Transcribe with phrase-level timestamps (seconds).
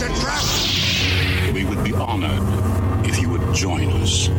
[0.00, 1.52] It's a trap!
[1.52, 2.40] We would be honored
[3.04, 4.30] if you would join us.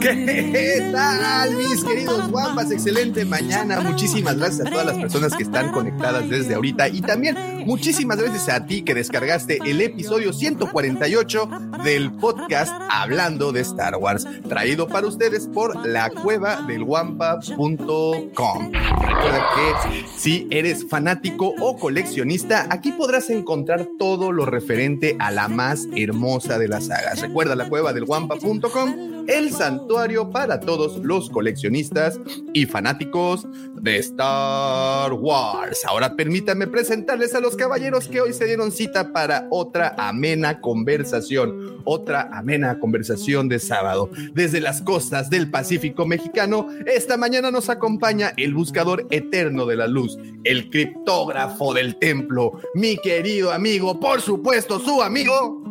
[0.00, 2.70] ¿Qué tal, mis queridos guapas?
[2.70, 3.80] Excelente mañana.
[3.80, 8.48] Muchísimas gracias a todas las personas que están conectadas desde ahorita y también muchísimas gracias
[8.48, 11.48] a ti que descargaste el episodio 148
[11.84, 18.72] del podcast Hablando de Star Wars, traído para ustedes por la cueva del guampa.com.
[18.72, 25.48] Recuerda que si eres fanático o coleccionista, aquí podrás encontrar todo lo referente a la
[25.48, 27.20] más hermosa de las sagas.
[27.20, 32.20] Recuerda la cueva del guampa.com el santuario para todos los coleccionistas
[32.52, 35.84] y fanáticos de Star Wars.
[35.86, 41.78] Ahora permítanme presentarles a los caballeros que hoy se dieron cita para otra amena conversación,
[41.84, 44.10] otra amena conversación de sábado.
[44.32, 49.86] Desde las costas del Pacífico mexicano, esta mañana nos acompaña el buscador eterno de la
[49.86, 55.62] luz, el criptógrafo del templo, mi querido amigo, por supuesto, su amigo,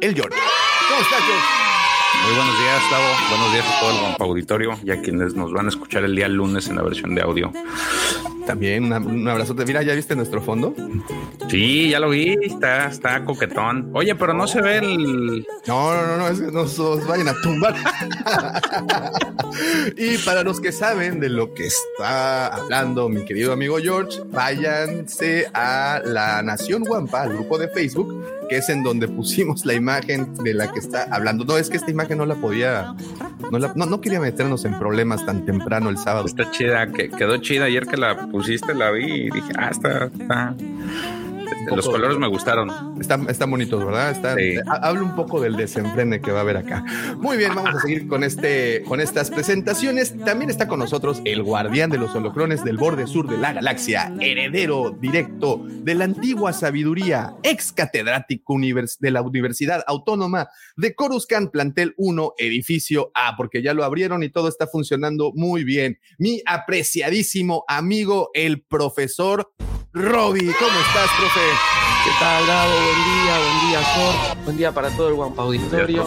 [0.00, 0.38] el George.
[0.88, 1.60] ¿Cómo estás, George?
[2.24, 3.04] Muy buenos días, Tavo.
[3.30, 6.28] Buenos días a todo el Auditorio y a quienes nos van a escuchar el día
[6.28, 7.52] lunes en la versión de audio.
[8.50, 9.64] También una- un abrazote.
[9.64, 10.74] Mira, ¿ya viste nuestro fondo?
[11.48, 13.90] Sí, ya lo vi, está, está coquetón.
[13.94, 15.46] Oye, pero no se ve el.
[15.68, 17.76] No, no, no, no, es que nos, nos vayan a tumbar.
[19.96, 25.46] y para los que saben de lo que está hablando mi querido amigo George, váyanse
[25.54, 30.34] a la Nación Guampa, al grupo de Facebook, que es en donde pusimos la imagen
[30.34, 31.44] de la que está hablando.
[31.44, 32.94] No, es que esta imagen no la podía,
[33.50, 36.26] no, la- no, no quería meternos en problemas tan temprano el sábado.
[36.26, 37.66] Está chida, que quedó chida.
[37.66, 40.06] Ayer que la pusiste, la vi y dije, ah, está.
[40.06, 40.54] está.
[41.60, 42.70] Este, Los colores me gustaron.
[43.00, 44.10] Están, están bonitos, ¿verdad?
[44.10, 44.56] Están, Sí.
[44.66, 46.84] ha- Habla un poco del desenfrene que va a haber acá.
[47.18, 50.16] Muy bien, vamos a seguir con, este, con estas presentaciones.
[50.24, 54.12] También está con nosotros el guardián de los holocrones del borde sur de la galaxia,
[54.20, 61.50] heredero directo de la antigua sabiduría, ex catedrático univers- de la Universidad Autónoma de Coruscant,
[61.50, 65.98] plantel 1, edificio A, porque ya lo abrieron y todo está funcionando muy bien.
[66.18, 69.52] Mi apreciadísimo amigo, el profesor
[69.92, 70.52] Robbie.
[70.58, 71.40] ¿Cómo estás, profe?
[72.04, 72.70] ¿Qué tal, Gabo?
[72.70, 73.80] Buen día, buen día.
[74.44, 76.06] Buen día para todo el Guampa Auditorio.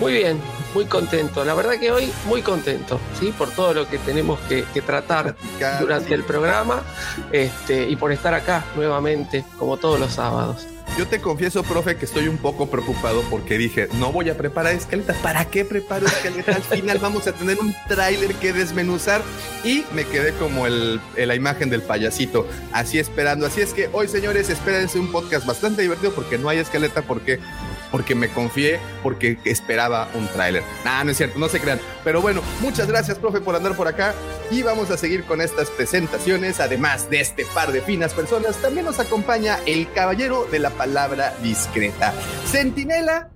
[0.00, 0.40] Muy bien,
[0.74, 1.44] muy contento.
[1.44, 3.32] La verdad que hoy muy contento, ¿sí?
[3.36, 5.36] Por todo lo que tenemos que, que tratar
[5.80, 6.82] durante el programa
[7.32, 10.66] este, y por estar acá nuevamente, como todos los sábados.
[10.96, 14.74] Yo te confieso, profe, que estoy un poco preocupado porque dije, no voy a preparar
[14.74, 15.12] escaleta.
[15.22, 16.56] ¿Para qué preparo escaleta?
[16.56, 19.20] Al final vamos a tener un tráiler que desmenuzar
[19.62, 23.44] y me quedé como el, la imagen del payasito, así esperando.
[23.44, 27.40] Así es que hoy, señores, espérense un podcast bastante divertido porque no hay escaleta, porque
[27.90, 30.62] porque me confié, porque esperaba un tráiler.
[30.84, 31.80] Nah, no es cierto, no se crean.
[32.04, 34.14] Pero bueno, muchas gracias, profe, por andar por acá.
[34.50, 36.60] Y vamos a seguir con estas presentaciones.
[36.60, 41.34] Además de este par de finas personas, también nos acompaña el caballero de la palabra
[41.42, 42.12] discreta.
[42.46, 43.30] Centinela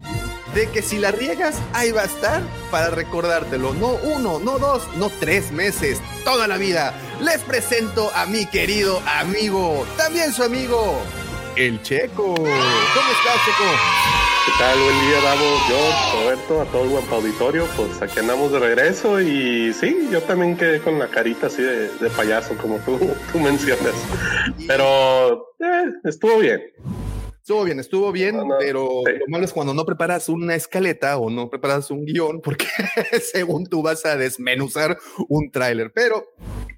[0.54, 3.72] de que si la riegas, ahí va a estar para recordártelo.
[3.74, 6.94] No uno, no dos, no tres meses, toda la vida.
[7.20, 11.00] Les presento a mi querido amigo, también su amigo,
[11.56, 12.34] el Checo.
[12.34, 14.29] ¿Cómo estás, Checo?
[14.50, 14.78] ¿Qué tal?
[14.80, 17.66] Buen día, Davo, yo, Roberto, a todo el Guampa Auditorio.
[17.76, 21.88] Pues aquí andamos de regreso y sí, yo también quedé con la carita así de,
[21.88, 22.98] de payaso, como tú,
[23.32, 23.94] tú mencionas.
[24.66, 26.62] Pero eh, estuvo bien.
[27.40, 29.12] Estuvo bien, estuvo bien, No, no, pero sí.
[29.18, 32.66] lo malo es cuando no preparas una escaleta o no preparas un guion, porque
[33.32, 34.98] según tú vas a desmenuzar
[35.28, 35.90] un tráiler.
[35.94, 36.26] Pero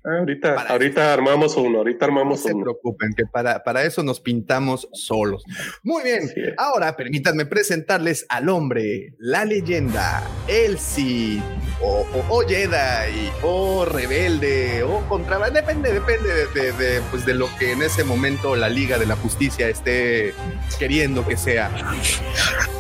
[0.05, 2.65] Ah, Ahorita, ahorita armamos uno, ahorita no armamos se uno.
[2.65, 5.45] preocupen, que para, para eso nos pintamos solos.
[5.85, 6.29] Muy bien,
[6.59, 11.41] ahora permítanme presentarles al hombre, la leyenda, el Cid,
[11.81, 15.39] o, o, o Jedi, o rebelde, o contra...
[15.51, 19.07] Depende, depende de, de- de, pues, de lo que en ese momento la Liga de
[19.07, 20.35] la Justicia esté
[20.79, 21.71] queriendo que sea.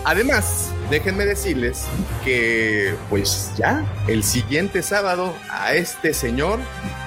[0.04, 1.84] Además, déjenme decirles
[2.24, 6.58] que pues ya el siguiente sábado a este señor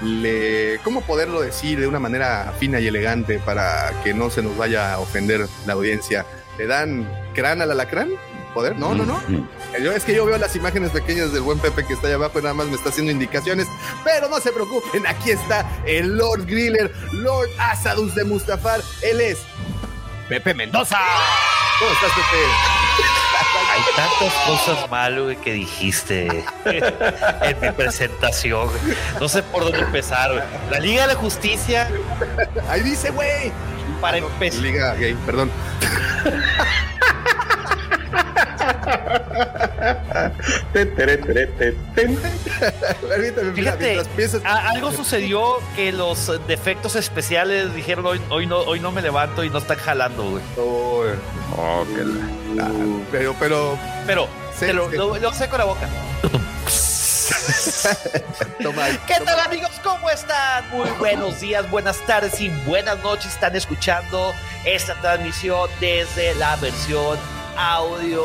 [0.02, 4.58] le, ¿cómo poderlo decir de una manera fina y elegante para que no se nos
[4.58, 6.26] vaya a ofender la audiencia?
[6.58, 8.10] ¿Le dan crán al alacrán?
[8.56, 8.80] poder.
[8.80, 9.22] No, no, no.
[9.84, 12.40] Yo, es que yo veo las imágenes pequeñas del buen Pepe que está allá abajo
[12.40, 13.68] y nada más me está haciendo indicaciones.
[14.04, 18.82] Pero no se preocupen, aquí está el Lord Griller, Lord Asadus de Mustafar.
[19.04, 19.40] Él es
[20.28, 20.98] Pepe Mendoza.
[21.80, 22.44] ¿Cómo estás, Pepe?
[23.72, 28.70] Hay tantas cosas malas que dijiste en mi presentación.
[29.20, 30.48] No sé por dónde empezar.
[30.72, 31.90] La Liga de la Justicia.
[32.70, 33.52] Ahí dice, güey.
[34.02, 34.62] Para empezar.
[34.62, 35.52] Liga gay, perdón.
[43.54, 44.02] Fíjate,
[44.44, 49.50] algo sucedió que los defectos especiales dijeron hoy, hoy no, hoy no me levanto y
[49.50, 50.44] no están jalando, güey.
[51.58, 51.86] Oh,
[53.12, 53.78] pero, pero,
[54.60, 55.88] pero, lo, lo, lo sé con la boca.
[59.08, 59.72] ¿Qué tal amigos?
[59.84, 60.70] ¿Cómo están?
[60.72, 63.34] Muy buenos días, buenas tardes y buenas noches.
[63.34, 64.34] Están escuchando
[64.66, 67.18] esta transmisión desde la versión
[67.58, 68.24] audio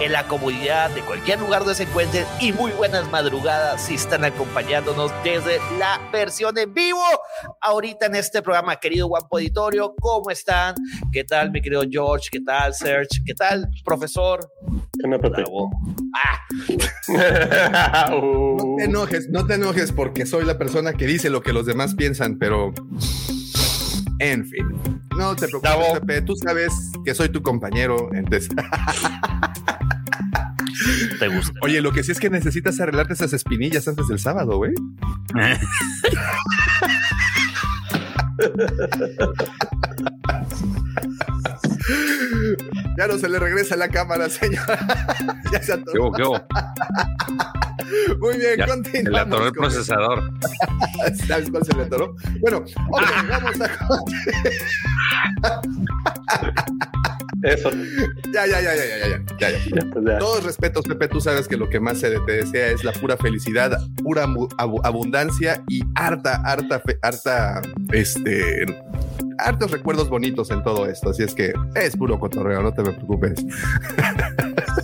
[0.00, 4.24] en la comodidad de cualquier lugar donde se encuentren y muy buenas madrugadas si están
[4.24, 7.02] acompañándonos desde la versión en vivo
[7.60, 10.74] ahorita en este programa querido Guapo Auditorio ¿cómo están?
[11.12, 12.28] ¿qué tal mi querido George?
[12.30, 13.22] ¿qué tal Serge?
[13.24, 14.50] ¿qué tal profesor?
[15.04, 15.18] No,
[16.14, 16.46] ah.
[18.10, 21.66] no te enojes, no te enojes porque soy la persona que dice lo que los
[21.66, 22.72] demás piensan, pero
[24.18, 24.66] en fin,
[25.16, 26.72] no te preocupes, Pepe, tú sabes
[27.04, 28.48] que soy tu compañero, entonces.
[31.18, 31.52] ¿Te gusta?
[31.62, 34.72] Oye, lo que sí es que necesitas arreglarte esas espinillas antes del sábado, güey.
[43.02, 44.64] ya no se le regresa la cámara, señor.
[45.52, 46.12] ya se atoró.
[46.12, 46.40] ¿Qué hubo,
[48.20, 48.92] Muy bien, ya, continuamos.
[48.92, 50.32] Se le atoró el procesador.
[51.26, 52.14] ¿Sabes cuál se le atoró?
[52.40, 53.68] Bueno, ok, vamos a
[57.42, 57.70] Eso.
[58.32, 59.06] Ya, ya, ya, ya, ya, ya,
[59.38, 59.86] ya, ya.
[59.92, 60.18] Pues ya.
[60.18, 63.16] Todos respetos, Pepe, tú sabes que lo que más se te desea es la pura
[63.16, 67.62] felicidad, pura abu- abu- abundancia y harta, harta, harta,
[67.92, 68.64] este,
[69.38, 71.10] hartos recuerdos bonitos en todo esto.
[71.10, 73.34] Así es que es puro cotorreo, no te me preocupes.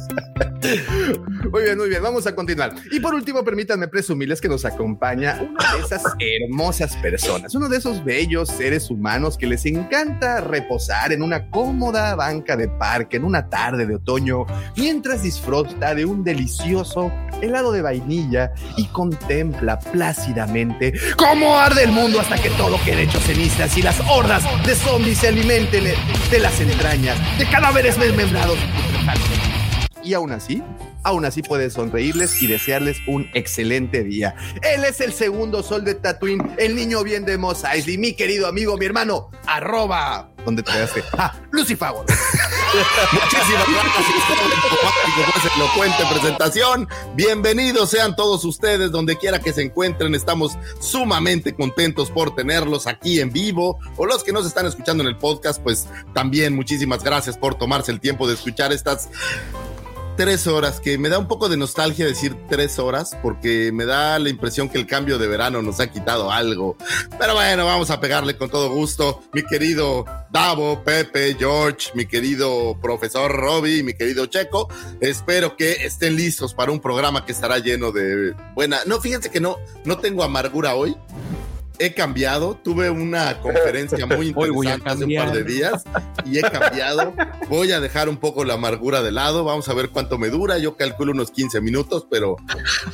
[1.51, 2.75] Muy bien, muy bien, vamos a continuar.
[2.91, 7.79] Y por último, permítanme presumirles que nos acompaña una de esas hermosas personas, uno de
[7.79, 13.25] esos bellos seres humanos que les encanta reposar en una cómoda banca de parque en
[13.25, 14.47] una tarde de otoño
[14.77, 22.21] mientras disfruta de un delicioso helado de vainilla y contempla plácidamente cómo arde el mundo
[22.21, 25.85] hasta que todo quede hecho cenizas y las hordas de zombies se alimenten
[26.31, 28.59] de las entrañas de cadáveres desmembrados
[30.03, 30.63] y aún así,
[31.03, 34.35] aún así puedes sonreírles y desearles un excelente día.
[34.63, 38.47] Él es el segundo sol de Tatooine, el niño bien de Mos Eisley, mi querido
[38.47, 41.05] amigo, mi hermano, arroba, ¿dónde te quedaste?
[41.17, 41.89] Ah, Lucifer.
[43.13, 44.07] Muchísimas gracias
[44.69, 46.89] por esa elocuente presentación.
[47.15, 50.15] Bienvenidos sean todos ustedes donde quiera que se encuentren.
[50.15, 55.09] Estamos sumamente contentos por tenerlos aquí en vivo o los que nos están escuchando en
[55.09, 59.09] el podcast, pues también muchísimas gracias por tomarse el tiempo de escuchar estas
[60.19, 64.19] tres horas, que me da un poco de nostalgia decir tres horas, porque me da
[64.19, 66.77] la impresión que el cambio de verano nos ha quitado algo.
[67.21, 69.23] Pero bueno, vamos a pegarle con todo gusto.
[69.33, 74.69] Mi querido Davo, Pepe, George, mi querido profesor Robbie, mi querido Checo,
[75.01, 78.81] espero que estén listos para un programa que estará lleno de buena.
[78.87, 80.97] No, fíjense que no, no tengo amargura hoy
[81.79, 82.57] he cambiado.
[82.57, 85.85] Tuve una conferencia muy interesante hace un par de días
[86.25, 87.15] y he cambiado.
[87.49, 89.45] Voy a dejar un poco la amargura de lado.
[89.45, 90.59] Vamos a ver cuánto me dura.
[90.59, 92.37] Yo calculo unos 15 minutos, pero,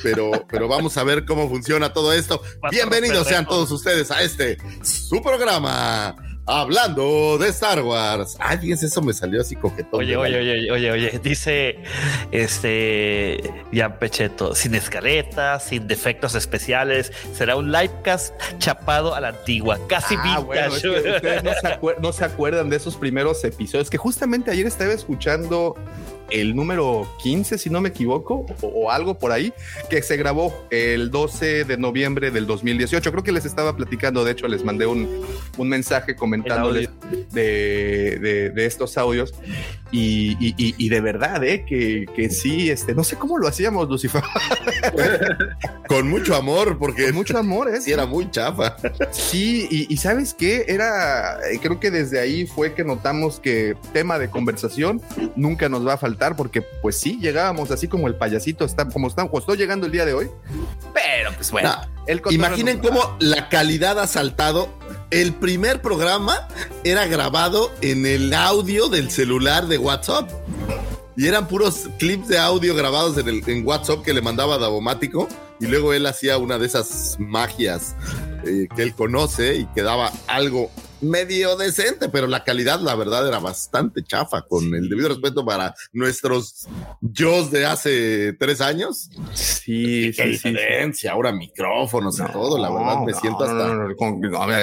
[0.03, 2.43] pero, pero vamos a ver cómo funciona todo esto.
[2.71, 6.15] Bienvenidos sean todos ustedes a este su programa.
[6.47, 8.37] Hablando de Star Wars.
[8.39, 10.01] Ay, fíjense, eso me salió así coquetón.
[10.01, 11.79] Oye, oye, oye, oye, oye, dice
[12.33, 13.41] este
[13.73, 20.17] Jan Pecheto, sin escaletas, sin defectos especiales, será un livecast chapado a la antigua, casi
[20.19, 21.03] Ah, bueno, es vintage.
[21.03, 24.67] que ustedes no se, acuer- no se acuerdan de esos primeros episodios que justamente ayer
[24.67, 25.75] estaba escuchando
[26.31, 29.53] el número 15, si no me equivoco, o, o algo por ahí,
[29.91, 33.11] que se grabó el 12 de noviembre del 2018.
[33.11, 35.25] Creo que les estaba platicando, de hecho les mandé un,
[35.59, 36.89] un mensaje comentándoles
[37.33, 39.35] de, de- de estos audios
[39.97, 41.65] y, y- y- y de verdad, ¿eh?
[41.65, 44.23] que, que sí, este, no sé cómo lo hacíamos, Lucifer.
[45.89, 47.81] Con mucho amor, porque Con mucho amor, ¿eh?
[47.81, 48.77] sí era muy chafa.
[49.13, 54.19] Sí, y, sabes qué, era, eh, creo que desde ahí fue que notamos que tema
[54.19, 55.01] de conversación
[55.37, 59.07] nunca nos va a faltar, porque pues sí, llegábamos así como el payasito, está, como,
[59.09, 60.29] está, como estoy llegando el día de hoy,
[60.93, 64.69] pero pues bueno, Nah, el cotorreo Imaginen cómo la calidad ha saltado.
[65.11, 66.49] El primer programa
[66.83, 70.31] era grabado en el audio del celular de WhatsApp.
[71.17, 75.29] y eran puros clips de audio grabados en, WhatsApp que le mandaba a Davomático
[75.61, 77.95] y luego él hacía una de esas magias
[78.45, 80.71] eh, que él conoce y quedaba algo
[81.05, 85.75] medio decente, pero la calidad, la verdad, era bastante chafa, con el debido respeto para
[85.93, 86.67] nuestros
[87.01, 89.11] yo de hace tres años.
[89.35, 93.55] Sí, qué diferencia, ahora micrófonos y todo, la verdad, me siento hasta.
[93.69, 94.21] No, no, con,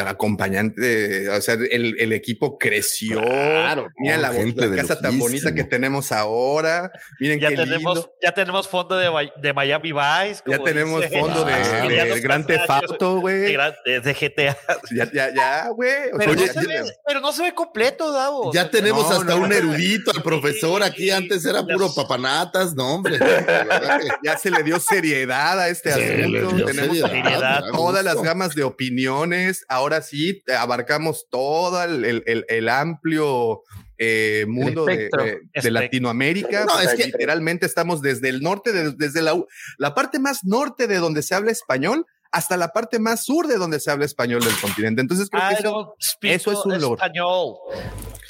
[0.08, 3.20] acompañante, o sea, el, el equipo creció.
[3.22, 6.92] Claro, Mira la, gente la casa tan bonita que tenemos ahora.
[7.20, 8.14] Miren ya qué tenemos, lindo.
[8.22, 10.42] ya tenemos fondo de, de Miami Vice.
[10.46, 11.20] Ya tenemos dice.
[11.20, 13.58] fondo de, Ah, de ya nos Gran pasaron Theft Auto, De, güey.
[13.86, 14.58] de- de GTA.
[14.92, 15.92] Ya, ya, ya, güey.
[16.36, 18.52] Pero, ya- no se ve, pero no se ve completo, Davo.
[18.54, 21.10] Ya tenemos No, hasta no, un erudito al profesor aquí.
[21.12, 23.18] Antes era puro papanatas, no, hombre.
[23.20, 26.66] que- ya se le dio seriedad a este Se asunto.
[26.66, 29.66] Tenemos seriedad, todas las gamas de opiniones.
[29.70, 33.62] Ahora sí, eh, abarcamos todo el, el- el- el amplio
[34.04, 35.24] eh, mundo de, espectro.
[35.24, 35.72] de- de Espectro.
[35.72, 36.66] Latinoamérica.
[36.66, 39.40] No, es que- literalmente estamos desde el norte, de- desde la,
[39.78, 43.58] la parte más norte de donde se habla español hasta la parte más sur de
[43.58, 45.02] donde se habla español del continente.
[45.02, 46.96] Entonces creo que eso, es un logro.
[46.96, 47.56] español.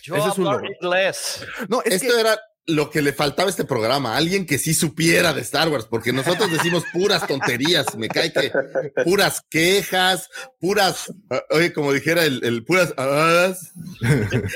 [0.03, 0.67] Yo Eso es un logro.
[0.81, 1.45] inglés.
[1.69, 4.73] no, es Esto que era lo que le faltaba a este programa, alguien que sí
[4.73, 8.51] supiera de Star Wars, porque nosotros decimos puras tonterías, me cae que
[9.03, 10.29] puras quejas,
[10.59, 13.53] puras, ah, oye, como dijera el, el puras, ah,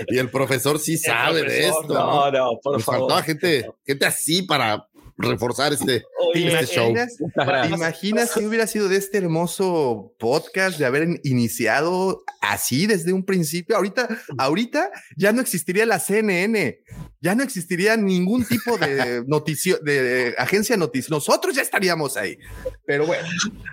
[0.07, 1.87] y el profesor sí sabe de esto.
[1.87, 3.01] no, no, por Nos favor.
[3.01, 4.87] faltaba gente, gente así para
[5.17, 6.03] reforzar este,
[6.33, 6.93] Oye, este show.
[6.93, 13.23] ¿Te imaginas si hubiera sido de este hermoso podcast de haber iniciado así desde un
[13.25, 13.75] principio?
[13.75, 14.07] Ahorita,
[14.37, 16.79] ahorita ya no existiría la CNN,
[17.21, 21.13] ya no existiría ningún tipo de noticio, de agencia noticia.
[21.13, 22.37] Nosotros ya estaríamos ahí.
[22.85, 23.27] Pero bueno,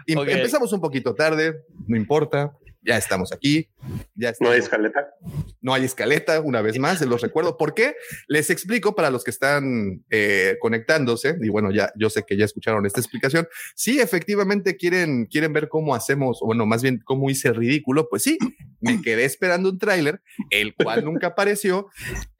[0.06, 1.54] em- empezamos un poquito tarde,
[1.86, 2.52] no importa.
[2.82, 3.68] Ya estamos aquí,
[4.14, 5.14] ya No hay escaleta.
[5.60, 7.56] no hay escaleta, una vez más, se los recuerdo.
[7.56, 7.94] ¿Por qué?
[8.26, 12.44] Les explico para los que están eh, conectándose, y bueno, ya yo sé que ya
[12.44, 13.46] escucharon esta explicación.
[13.76, 18.08] Si efectivamente quieren, quieren ver cómo hacemos, o bueno, más bien cómo hice el ridículo,
[18.08, 18.38] pues sí,
[18.80, 20.20] me quedé esperando un tráiler,
[20.50, 21.88] el cual nunca apareció.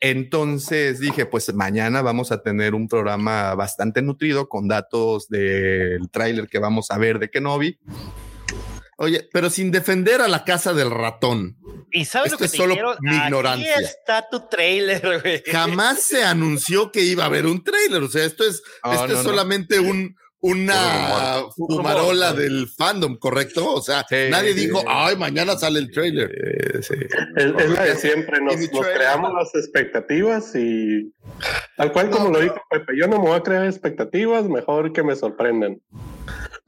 [0.01, 6.49] Entonces dije, pues mañana vamos a tener un programa bastante nutrido con datos del tráiler
[6.49, 7.79] que vamos a ver de Kenobi.
[9.03, 11.57] Oye, pero sin defender a la casa del ratón.
[11.91, 12.97] ¿Y sabes Esto lo que es te solo dijeron?
[13.01, 13.77] mi Aquí ignorancia.
[13.81, 15.43] está tu trailer, güey.
[15.51, 18.03] Jamás se anunció que iba a haber un trailer.
[18.03, 19.31] O sea, esto es, Ah, esto no, es no.
[19.31, 23.75] solamente un, una Un fumarola del fandom, ¿correcto?
[23.75, 24.61] O sea, Sí, nadie sí.
[24.67, 26.31] dijo, ay, mañana sale el trailer.
[26.83, 26.95] Sí.
[27.37, 28.55] Es, es la de siempre, nos,
[28.95, 31.13] creamos las expectativas y
[31.77, 35.03] tal cual como lo dijo Pepe, yo no me voy a crear expectativas, mejor que
[35.03, 35.81] me sorprendan.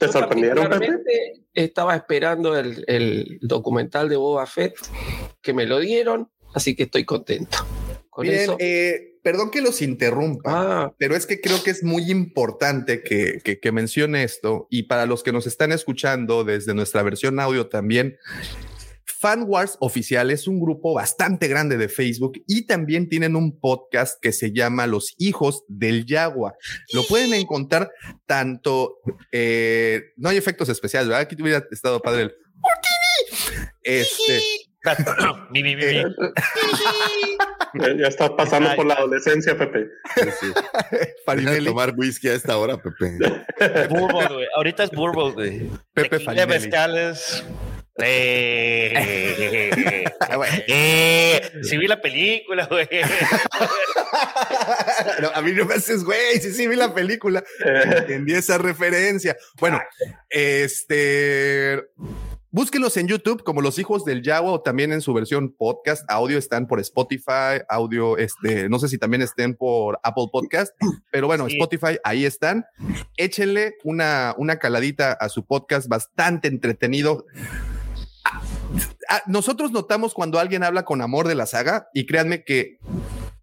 [0.06, 1.42] ¿Te sorprendieron, Pepe?
[1.52, 4.74] Estaba esperando el, el documental de Boba Fett
[5.40, 7.58] que me lo dieron, así que estoy contento.
[8.10, 8.56] Con Miren, eso.
[8.60, 10.50] eh, perdón que los interrumpa,
[10.84, 14.84] Ah, pero es que creo que es muy importante que, que, que mencione esto y
[14.84, 18.16] para los que nos están escuchando desde nuestra versión audio también.
[19.24, 24.20] Fan Wars Oficial es un grupo bastante grande de Facebook y también tienen un podcast
[24.20, 26.54] que se llama Los Hijos del Yagua.
[26.92, 27.90] Lo pueden encontrar
[28.26, 28.98] tanto,
[29.32, 31.22] eh, no hay efectos especiales, ¿verdad?
[31.22, 32.34] Aquí hubiera estado padre el...
[33.82, 34.42] Este,
[35.50, 35.96] mi, mi, mi, mi.
[35.96, 36.04] eh,
[37.98, 39.88] Ya, estás pasando por la adolescencia, Pepe.
[41.24, 43.16] Farinelli, tomar whisky a esta hora, Pepe.
[43.88, 44.46] Bourbon, güey.
[44.54, 45.70] Ahorita es Bourbon, güey.
[45.94, 46.60] Pepe Tequila Farinelli.
[46.60, 47.42] mezcales.
[47.96, 48.92] Eh,
[50.68, 52.88] eh, sí vi la película, güey.
[55.20, 57.42] No, a mí no me haces, güey, sí, sí, vi la película.
[57.64, 59.36] Entendí esa referencia.
[59.58, 59.80] Bueno,
[60.30, 61.82] este.
[62.50, 66.04] Búsquenlos en YouTube como Los Hijos del Yagua o también en su versión podcast.
[66.08, 70.72] Audio están por Spotify, audio, este, no sé si también estén por Apple Podcast,
[71.10, 71.54] pero bueno, Sí.
[71.54, 72.64] Spotify, ahí están.
[73.16, 77.26] Échenle una, una caladita a su podcast bastante entretenido.
[79.08, 82.78] Ah, nosotros notamos cuando alguien habla con amor de la saga y créanme que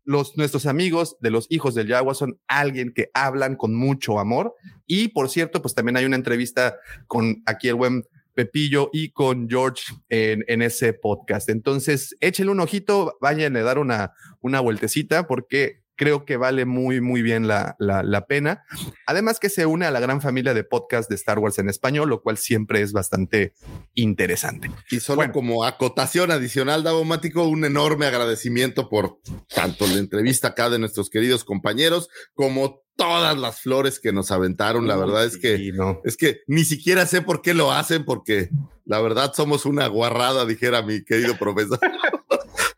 [0.03, 4.55] los, nuestros amigos de los hijos del Yagua son alguien que hablan con mucho amor.
[4.87, 6.77] Y por cierto, pues también hay una entrevista
[7.07, 8.03] con aquí el buen
[8.33, 11.49] Pepillo y con George en, ese podcast.
[11.49, 16.99] Entonces, échenle un ojito, vayan a dar una, una vueltecita porque creo que vale muy,
[16.99, 18.63] muy bien la, la, la pena.
[19.05, 22.09] Además que se une a la gran familia de podcast de Star Wars en español,
[22.09, 23.53] lo cual siempre es bastante
[23.93, 24.71] interesante.
[24.89, 25.33] Y solo Bueno.
[25.33, 29.19] como acotación adicional, Davomático, un enorme agradecimiento por
[29.53, 34.87] tanto la entrevista acá de nuestros queridos compañeros como todas las flores que nos aventaron.
[34.87, 36.01] La verdad es que no.
[36.03, 38.49] es que ni siquiera sé por qué lo hacen, porque
[38.85, 41.79] la verdad somos una guarrada, dijera mi querido profesor.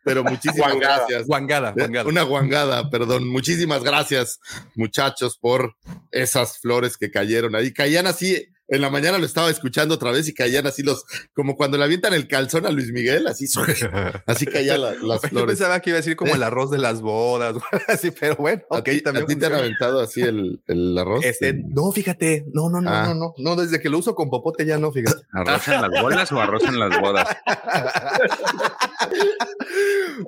[0.04, 0.98] pero muchísimas Guangada.
[0.98, 1.28] gracias.
[1.28, 2.10] Guangada, Eh, guangada.
[2.10, 3.28] Una guangada, perdón.
[3.28, 4.40] Muchísimas gracias,
[4.76, 5.76] muchachos, por
[6.12, 7.72] esas flores que cayeron ahí.
[7.74, 11.04] Caían así, en la mañana lo estaba escuchando otra vez y caían así los,
[11.34, 13.46] como cuando le avientan el calzón a Luis Miguel, así,
[14.26, 15.58] así caían la- las Yo flores.
[15.58, 17.56] pensaba que iba a decir como el arroz de las bodas,
[17.88, 20.98] así, pero bueno, ¿A ok, ti, también a ti te han aventado así el, el
[20.98, 21.24] arroz?
[21.26, 23.08] Este, no, fíjate, no, no, no, Ah.
[23.08, 25.24] no, no, no, desde que lo uso con popote ya no, fíjate.
[25.34, 27.28] ¿Arroz en las bolas o arroz en las bodas?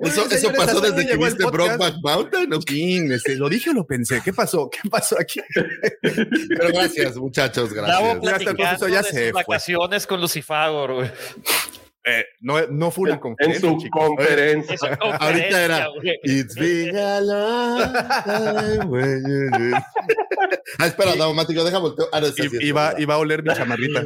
[0.00, 1.44] Oye, eso señores, pasó ¿hasta dónde desde que viste?
[1.44, 2.52] Brokeback Mountain?
[2.52, 2.74] ¿o qué?
[2.74, 4.20] Chin, este, ¿Lo dije o lo pensé?
[4.24, 4.68] ¿Qué pasó?
[4.70, 5.40] ¿Qué pasó aquí?
[6.02, 9.32] Pero gracias, muchachos, Bravo hasta el profesor ya de se sus fue.
[9.32, 11.10] vacaciones con Lucifagor, güey.
[12.08, 14.06] Eh, no, no fue una En conferencia, su chicos.
[14.06, 14.76] conferencia.
[14.80, 16.20] Ahorita conferencia, era güey.
[16.22, 17.92] It's been a long
[18.24, 19.74] time when you did.
[20.78, 22.08] Ah, espera, Daumático, deja volteo.
[22.12, 24.04] Ah, no, esa sí Iba, iba a oler mi chamarrita.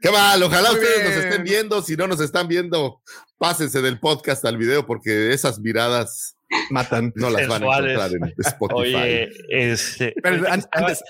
[0.00, 1.14] Qué mal, ojalá Muy ustedes bien.
[1.16, 1.82] nos estén viendo.
[1.82, 3.00] Si no nos están viendo,
[3.38, 6.36] pásense del podcast al video porque esas miradas
[6.70, 7.12] Matan.
[7.16, 8.80] no las van a encontrar en Spotify.
[8.80, 10.14] Oye, este.
[10.22, 11.02] Pero an- antes.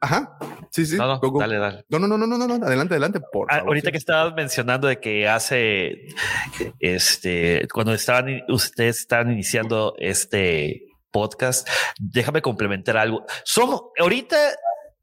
[0.00, 0.36] Ajá.
[0.70, 0.96] Sí, sí.
[0.96, 1.38] No, no, go, go.
[1.40, 1.84] dale, dale.
[1.88, 3.68] No, no, no, no, no, no, no, adelante, adelante, por Ah, favor.
[3.68, 3.92] ahorita sí.
[3.92, 6.08] que estabas mencionando de que hace,
[6.80, 11.68] este, cuando estaban, ustedes estaban iniciando este podcast,
[12.00, 13.24] déjame complementar algo.
[13.44, 14.36] Somos, ahorita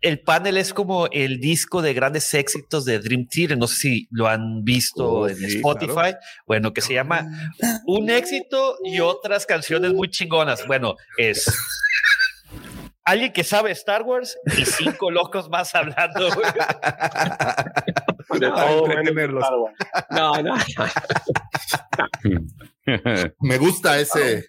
[0.01, 3.57] el panel es como el disco de grandes éxitos de Dream Theater.
[3.57, 5.93] No sé si lo han visto Oh, en sí, Spotify.
[5.93, 6.17] claro.
[6.47, 7.27] Bueno, que se llama
[7.85, 10.65] Un éxito y otras canciones muy chingonas.
[10.67, 11.45] Bueno, es
[13.11, 16.29] alguien que sabe Star Wars y cinco locos más hablando.
[16.33, 16.47] güey.
[18.39, 19.43] De todo menos entretenerlos.
[19.43, 19.75] Star Wars.
[20.11, 20.55] No, no.
[23.41, 24.45] Me gusta ese.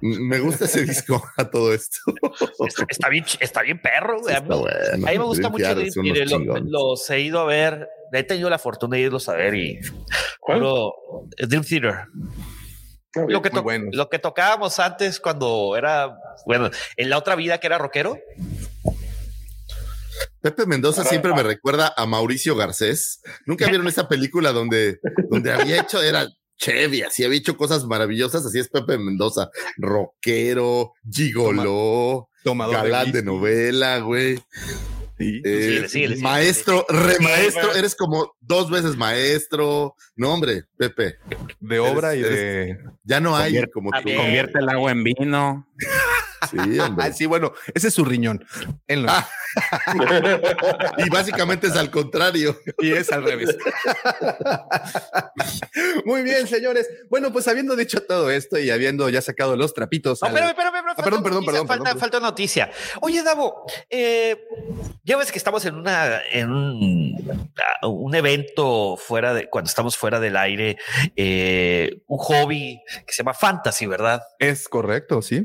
[0.00, 1.98] Me gusta ese disco a todo esto.
[2.66, 4.34] Está, está bien, está bien perro, güey.
[4.34, 5.06] A mí, Está bueno.
[5.06, 6.30] a mí me gusta mucho chingones.
[6.66, 7.88] los he ido a ver.
[8.12, 9.80] He tenido la fortuna de irlos a ver y
[10.38, 10.58] ¿Cuál?
[10.60, 10.94] puro-
[11.38, 12.04] Dream Theater.
[13.28, 13.50] Lo que,
[13.92, 16.16] lo tocábamos antes cuando era,
[16.46, 18.18] bueno, en la otra vida que era rockero.
[20.40, 23.22] Pepe Mendoza siempre me recuerda a Mauricio Garcés.
[23.46, 28.44] ¿Nunca vieron esa película donde, donde había hecho, era Chevy, así había hecho cosas maravillosas?
[28.44, 33.26] Así es Pepe Mendoza, rockero, gigoló, Tomador galán de whisky.
[33.26, 34.38] novela, güey.
[35.16, 35.40] Sí.
[35.44, 39.94] Eh, síguele, síguele, maestro, remaestro, Sí, eres como dos veces maestro.
[40.16, 41.16] No, hombre, Pepe,
[41.60, 42.78] de obra y eres- de.
[43.04, 44.08] ya no hay Convierte- como A tú.
[44.08, 44.16] ver.
[44.16, 45.68] Convierte el agua en vino.
[46.50, 47.04] Sí, hombre.
[47.06, 48.44] Ah, sí, bueno, ese es su riñón.
[48.86, 49.12] Él no.
[49.12, 49.28] Ah.
[50.98, 52.58] y básicamente es al contrario.
[52.80, 53.54] Y es al revés.
[56.04, 56.88] Muy bien, señores.
[57.08, 60.20] Bueno, pues habiendo dicho todo esto y habiendo ya sacado los trapitos.
[60.22, 62.00] No, al- espérame, Ah, falta perdón, perdón, perdón, Falta, perdón.
[62.00, 62.70] falta noticia.
[63.00, 64.38] Oye, Davo, eh,
[65.02, 67.50] ya ves que estamos en una, en un,
[67.82, 70.76] un evento fuera de, cuando estamos fuera del aire,
[71.16, 74.22] eh, un hobby que se llama fantasy, ¿verdad?
[74.38, 75.44] Es correcto, sí.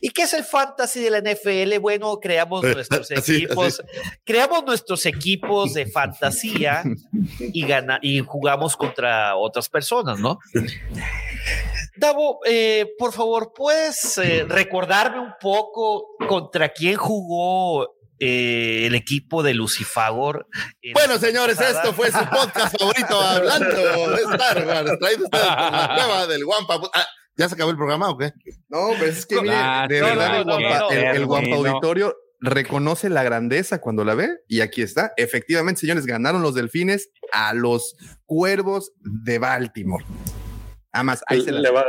[0.00, 1.78] ¿Y qué es el fantasy de la NFL?
[1.80, 3.82] Bueno, creamos nuestros así, equipos,
[4.24, 6.82] creamos nuestros equipos de fantasía
[7.38, 10.38] y gana, y jugamos contra otras personas, ¿no?
[11.96, 19.42] Davo, eh, por favor, ¿puedes eh, recordarme un poco contra quién jugó eh, el equipo
[19.42, 20.46] de Lucifagor?
[20.80, 21.82] en Bueno, señores, pasada?
[21.82, 24.98] esto fue su podcast favorito hablando de Star Wars.
[24.98, 26.80] Traído ustedes por la nueva del Wampa.
[26.94, 28.32] Ah, ¿Ya se acabó el programa o qué?
[28.68, 31.04] No, pero es que mire, Ah, de no, verdad no, el, no, guampa, no, el-
[31.16, 31.26] el no.
[31.28, 31.56] Guampa No.
[31.56, 35.12] Auditorio reconoce la grandeza cuando la ve y aquí está.
[35.16, 37.94] Efectivamente, señores, ganaron los delfines a los
[38.26, 40.04] cuervos de Baltimore.
[40.92, 41.86] Además, ahí se las- le, va-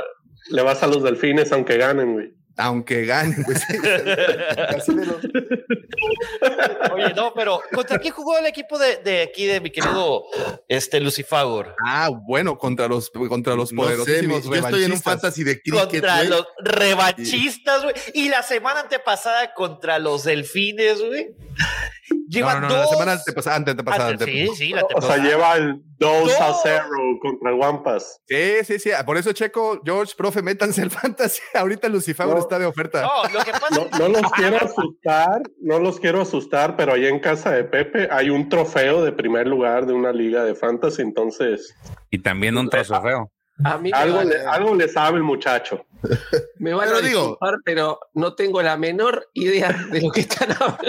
[0.49, 2.33] le vas a los delfines aunque ganen, güey.
[2.57, 3.77] Aunque ganen, pues sí.
[4.77, 5.23] Así de los-
[6.93, 10.23] Oye, no, pero ¿contra quién jugó el equipo de, de aquí de mi querido
[10.67, 11.75] este Lucifagor?
[11.85, 15.61] Ah, bueno, contra los contra los No sé, poderosísimos yo estoy en un fantasy de
[15.61, 17.95] cricket, Contra los revanchistas, güey.
[18.13, 21.35] Y la semana antepasada contra los delfines, güey.
[22.41, 24.57] No, no, no, la dos- semana antepasada, antepasada, Ante- Sí, antepasada.
[24.57, 25.23] sí, la O sea, antepasada.
[25.23, 26.55] lleva el 2 a No.
[26.63, 26.85] 0
[27.21, 28.21] contra el Wampas.
[28.27, 28.89] Sí, sí, sí.
[29.05, 31.41] Por eso, Checo, George, profe, métanse el fantasy.
[31.53, 32.37] Ahorita Lucifer No.
[32.37, 33.01] está de oferta.
[33.01, 37.05] No, lo que pasa No, no los quiero asustar, no los quiero asustar, pero ahí
[37.07, 41.01] en casa de Pepe hay un trofeo de primer lugar de una liga de fantasy,
[41.01, 41.73] entonces
[42.09, 43.31] Y también un trozo feo.
[43.63, 45.85] A mí me algo van, le, algo le sabe el muchacho.
[46.57, 50.21] Me van Pero a digo- disculpar, pero no tengo la menor idea de lo que
[50.21, 50.83] están hablando.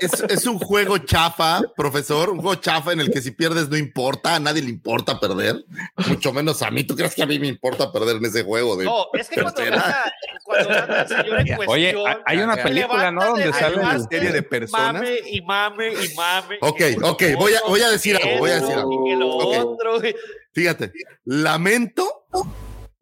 [0.00, 3.76] Es, es un juego chafa, profesor, un juego chafa en el que si pierdes no
[3.76, 5.64] importa, a nadie le importa perder,
[6.08, 6.84] mucho menos a mí.
[6.84, 8.76] ¿Tú crees que a mí me importa perder en ese juego?
[8.76, 10.04] De No, es que cuando gana,
[10.46, 11.94] abandonando al señor en Oye,
[12.26, 13.24] hay una película, ¿no?
[13.26, 14.94] Donde de sale una serie de personas.
[14.94, 16.58] Mame y mame y mame.
[16.60, 20.08] Ok, ok, voy a- voy a decir algo, voy a decir algo.
[20.52, 20.92] Fíjate,
[21.24, 22.26] lamento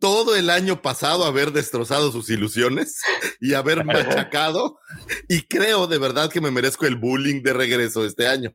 [0.03, 3.03] todo el año pasado haber destrozado sus ilusiones
[3.41, 4.81] y haber machacado
[5.29, 8.53] y creo de verdad que me merezco el bullying de regreso este año.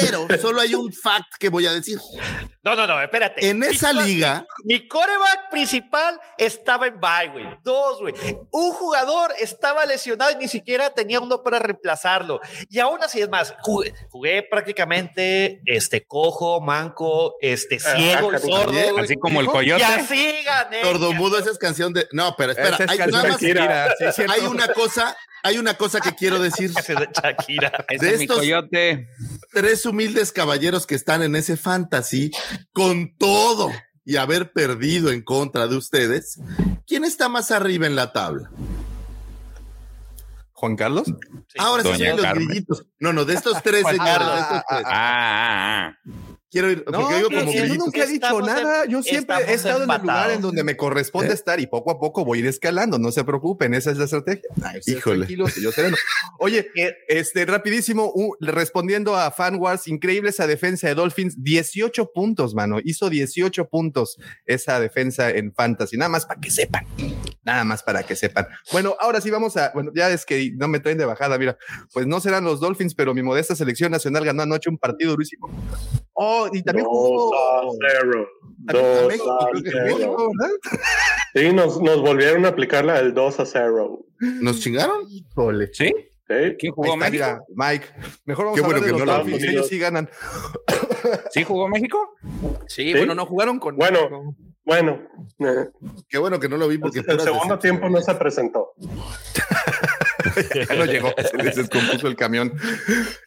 [0.00, 1.98] Pero solo hay un fact que voy a decir.
[2.62, 3.48] No, no, no, espérate.
[3.48, 7.46] En esa Mi- liga- Mi coreback principal estaba en bye, güey.
[7.62, 8.14] Dos, güey.
[8.50, 12.40] Un jugador estaba lesionado y ni siquiera tenía uno para reemplazarlo.
[12.68, 18.38] Y aún así, es más, jugué, jugué prácticamente este cojo, manco, este ciego, y Ah,
[18.38, 18.72] sordo.
[18.92, 19.04] güey.
[19.04, 19.84] Así como el Y coyote.
[19.84, 20.82] así gané.
[20.82, 22.06] Sordomudo, esa es canción de.
[22.12, 23.22] No, pero espera, es hay, canción nada
[23.98, 26.70] de más- hay una cosa, hay una cosa que quiero decir.
[27.22, 27.72] Shakira.
[27.88, 29.08] De es mi estos- coyote.
[29.52, 32.30] Tres humildes caballeros que están en ese fantasy
[32.72, 33.70] con todo
[34.04, 36.38] y haber perdido en contra de ustedes.
[36.86, 38.50] ¿Quién está más arriba en la tabla?
[40.52, 41.04] Juan Carlos.
[41.58, 42.86] Ahora sí Doña son los grillitos.
[42.98, 44.04] No, no, de estos tres señores.
[44.08, 45.96] Ah, ah, ah.
[46.48, 48.84] Quiero ir, No, porque digo como que yo nunca he dicho nada.
[48.84, 51.34] en- Yo siempre he estado en el lugar en donde me corresponde ¿Eh?
[51.34, 52.98] estar y poco a poco voy a ir escalando.
[53.00, 54.42] No se preocupen, esa es la estrategia.
[54.62, 55.26] Ay, ustedes Híjole.
[55.60, 55.96] yo sereno.
[56.38, 56.70] Oye,
[57.08, 62.78] este rapidísimo, uh, respondiendo a Fan Wars, increíble esa defensa de Dolphins, 18 puntos, mano.
[62.82, 65.96] Hizo 18 puntos esa defensa en Fantasy.
[65.96, 66.86] Nada más para que sepan.
[67.44, 68.46] Nada más para que sepan.
[68.72, 71.56] Bueno, ahora sí vamos a, bueno, ya es que no me traen de bajada, mira,
[71.92, 75.48] pues no serán los Dolphins, pero mi modesta selección nacional ganó anoche un partido durísimo.
[76.12, 78.28] Oh, y también jugó Dos a cero.
[78.66, 79.84] también a Dos México, a creo que cero.
[79.96, 80.54] México, ¿verdad?
[81.34, 83.98] Sí, nos, nos volvieron a aplicar la del 2 a 0.
[84.40, 85.02] ¿Nos chingaron?
[85.08, 85.68] Híjole.
[85.72, 85.92] ¿Sí?
[86.28, 87.12] ¿Quién jugó está, México?
[87.12, 87.86] mira, Mike.
[88.24, 89.48] Mejor vamos Qué a bueno de que los no lo Dolphins, vi.
[89.48, 90.08] ellos sí ganan.
[91.30, 91.98] ¿Sí jugó México?
[92.66, 92.94] Sí, ¿Sí?
[92.96, 94.00] bueno, no jugaron con Bueno.
[94.00, 94.34] México.
[94.64, 94.98] Bueno,
[95.38, 95.68] eh,
[96.08, 98.72] Qué bueno que no lo vi porque el puras segundo tiempo no se presentó.
[100.68, 102.52] ya no llegó, se les descompuso el camión.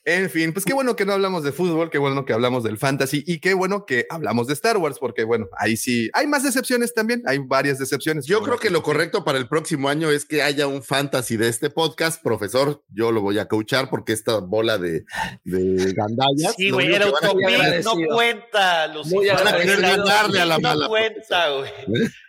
[0.05, 2.77] En fin, pues qué bueno que no hablamos de fútbol, qué bueno que hablamos del
[2.77, 6.43] fantasy y qué bueno que hablamos de Star Wars, porque bueno, ahí sí hay más
[6.43, 8.25] decepciones también, hay varias decepciones.
[8.25, 11.47] Yo creo que lo correcto para el próximo año es que haya un fantasy de
[11.49, 12.21] este podcast.
[12.23, 15.03] Profesor, yo lo voy a coachar porque esta bola de,
[15.43, 16.55] de gandallas.
[16.57, 19.15] Sí, güey, único el que van a autopic querer- no cuenta, Lucía.
[19.15, 20.87] Muy van a querer ganarle a la no mala.
[20.87, 21.71] cuenta, güey.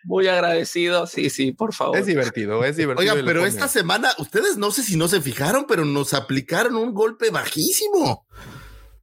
[0.04, 1.06] Muy agradecido.
[1.06, 1.96] Sí, sí, por favor.
[1.98, 3.14] es divertido, es divertido.
[3.16, 6.94] Lo pero esta semana, ustedes no sé si no se fijaron, pero nos aplicaron un
[6.94, 8.26] golpe bajísimo.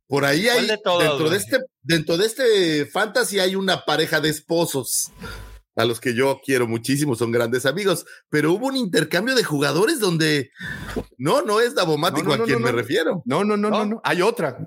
[0.07, 3.83] Por ahí ¿Cuál hay, de todos, dentro de este, dentro de este fantasy hay una
[3.83, 5.12] pareja de esposos
[5.78, 10.00] a los que yo quiero muchísimo, son grandes amigos, pero hubo un intercambio de jugadores
[10.00, 10.50] donde
[11.18, 12.78] no, no es Davomático No, no, no, a quien no, me no.
[12.78, 13.22] refiero.
[13.26, 14.58] No, no, no, no, no, hay otra.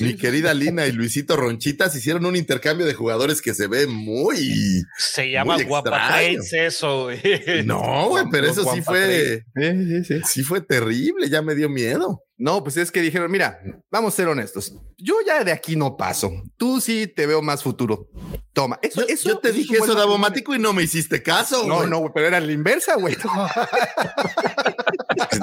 [0.00, 4.82] Mi querida Lina y Luisito Ronchitas hicieron un intercambio de jugadores que se ve muy.
[4.96, 5.90] Se llama Muy Guapa.
[5.90, 7.20] Trades eso, güey.
[7.64, 9.44] No, güey, pero eso sí fue.
[9.54, 10.20] Sí, sí, sí.
[10.24, 12.22] Sí fue terrible, ya me dio miedo.
[12.36, 13.60] No, pues es que dijeron, mira,
[13.92, 14.74] vamos a ser honestos.
[14.98, 16.32] Yo ya de aquí no paso.
[16.56, 18.08] Tú sí te veo más futuro.
[18.52, 18.78] Toma.
[18.82, 20.00] Eso, Yo, eso- yo te dije eso, matrimonio.
[20.04, 21.64] Davomático, y no me hiciste caso.
[21.66, 21.90] No, güey.
[21.90, 23.16] no, pero era la inversa, güey.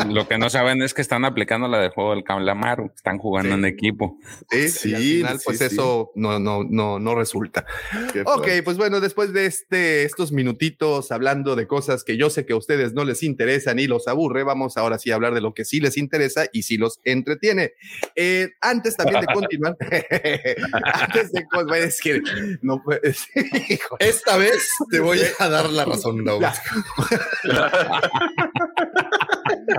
[0.10, 2.92] Lo que no saben es que están aplicando la de juego del calamaro.
[2.96, 3.54] Están jugando Sí.
[3.60, 4.18] en equipo.
[4.50, 5.64] Sí, Sí, y al final, sí, pues sí.
[5.66, 7.66] eso no, no, no, no resulta.
[8.14, 12.46] Qué Ok, pues bueno, después de este, estos minutitos hablando de cosas que yo sé
[12.46, 15.42] que a ustedes no les interesan y los aburre, vamos ahora sí a hablar de
[15.42, 17.74] lo que sí les interesa y sí los entretiene.
[18.16, 19.78] Eh, antes también de continuar,
[20.94, 22.22] antes de bueno, es que
[22.62, 23.26] no puedes.
[23.70, 23.96] hijo.
[24.00, 26.76] Esta vez te voy a dar la razón, Davomático.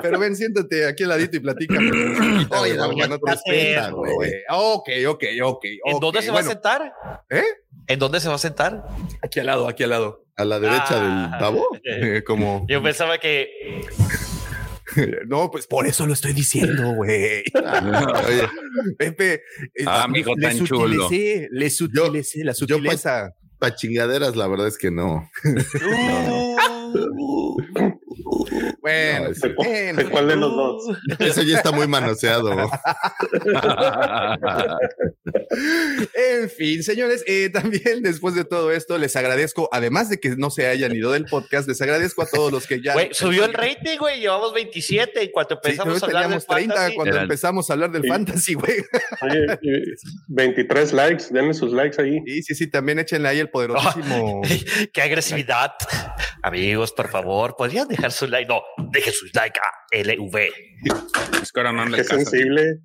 [0.03, 1.75] Pero ven, siéntate aquí al ladito y platica.
[2.61, 4.33] Oye, Davomático, no te respeta, güey.
[4.49, 5.65] Ok, ok, ok.
[5.85, 6.93] ¿En dónde se va bueno, a sentar?
[7.31, 7.45] ¿Eh?
[7.87, 8.85] ¿En dónde se va a sentar?
[9.23, 10.25] Aquí al lado, aquí al lado.
[10.37, 11.31] A la derecha Ah.
[11.31, 11.69] del Davo.
[11.85, 12.65] Eh, como.
[12.69, 13.49] Yo pensaba que
[15.29, 17.43] No, pues por eso lo estoy diciendo, güey.
[17.55, 18.49] Oye,
[18.99, 19.35] Pepe,
[19.75, 21.05] eh, Ah, mijo, le tan chulo.
[21.09, 23.31] sutilicé, le sutilicé, la yo pa- sutileza.
[23.59, 25.29] pa' chingaderas, la verdad es que no.
[28.81, 30.03] Bueno, No, ese- bueno.
[30.11, 30.99] ¿Cuál de los dos?
[31.19, 32.51] Eso ya está muy manoseado.
[36.15, 40.51] En fin, señores, eh, también después de todo esto, les agradezco, además de que no
[40.51, 42.95] se hayan ido del podcast, les agradezco a todos los que ya.
[42.95, 44.21] Güey, subió el rating, güey.
[44.21, 47.23] Llevamos 27 y cuando Sí, empezamos pero a hablar teníamos del 30 fantasy, cuando Eran-
[47.25, 48.09] empezamos a hablar del Sí.
[48.09, 48.77] fantasy, güey.
[49.23, 49.85] Oye, eh,
[50.29, 52.19] 23 likes, denle sus likes ahí.
[52.27, 54.41] Sí, sí, sí, también échenle ahí el poderosísimo.
[54.93, 55.73] ¡Qué agresividad!
[56.43, 58.49] Amigos, por favor, ¿podrían dejar su like?
[58.49, 60.37] No, dejen sus like a LV.
[61.43, 62.81] Es que ahora no Qué sensible.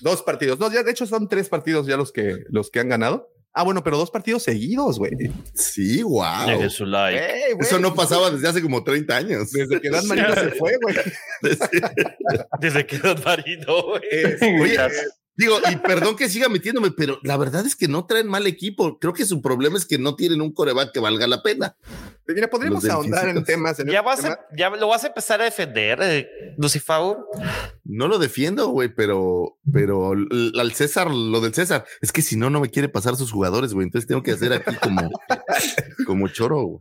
[0.00, 0.58] Dos partidos.
[0.58, 3.30] No, ya de hecho son tres partidos ya los que, los que han ganado.
[3.52, 5.12] Ah, bueno, pero dos partidos seguidos, güey.
[5.54, 6.46] Sí, wow.
[6.46, 7.56] Dejen su like.
[7.58, 9.50] Eso no pasaba desde hace como 30 años.
[9.50, 10.96] Desde que Dan Marino se fue, güey.
[12.60, 14.60] Desde que Don Marino, güey.
[14.60, 14.78] Oye,
[15.40, 18.98] digo, y perdón que siga metiéndome, pero la verdad es que no traen mal equipo.
[18.98, 21.76] Creo que su problema es que no tienen un coreback que valga la pena.
[22.26, 23.80] Mira, podríamos ahondar en temas.
[23.80, 24.34] En Ya, vas tema.
[24.34, 27.16] a, ya lo vas a empezar a defender, eh, Lucifer.
[27.84, 32.50] No lo defiendo, güey, pero, pero al César, lo del César, es que si no,
[32.50, 33.86] no me quiere pasar sus jugadores, güey.
[33.86, 35.10] Entonces tengo que hacer aquí como,
[36.06, 36.62] como choro.
[36.62, 36.80] güey.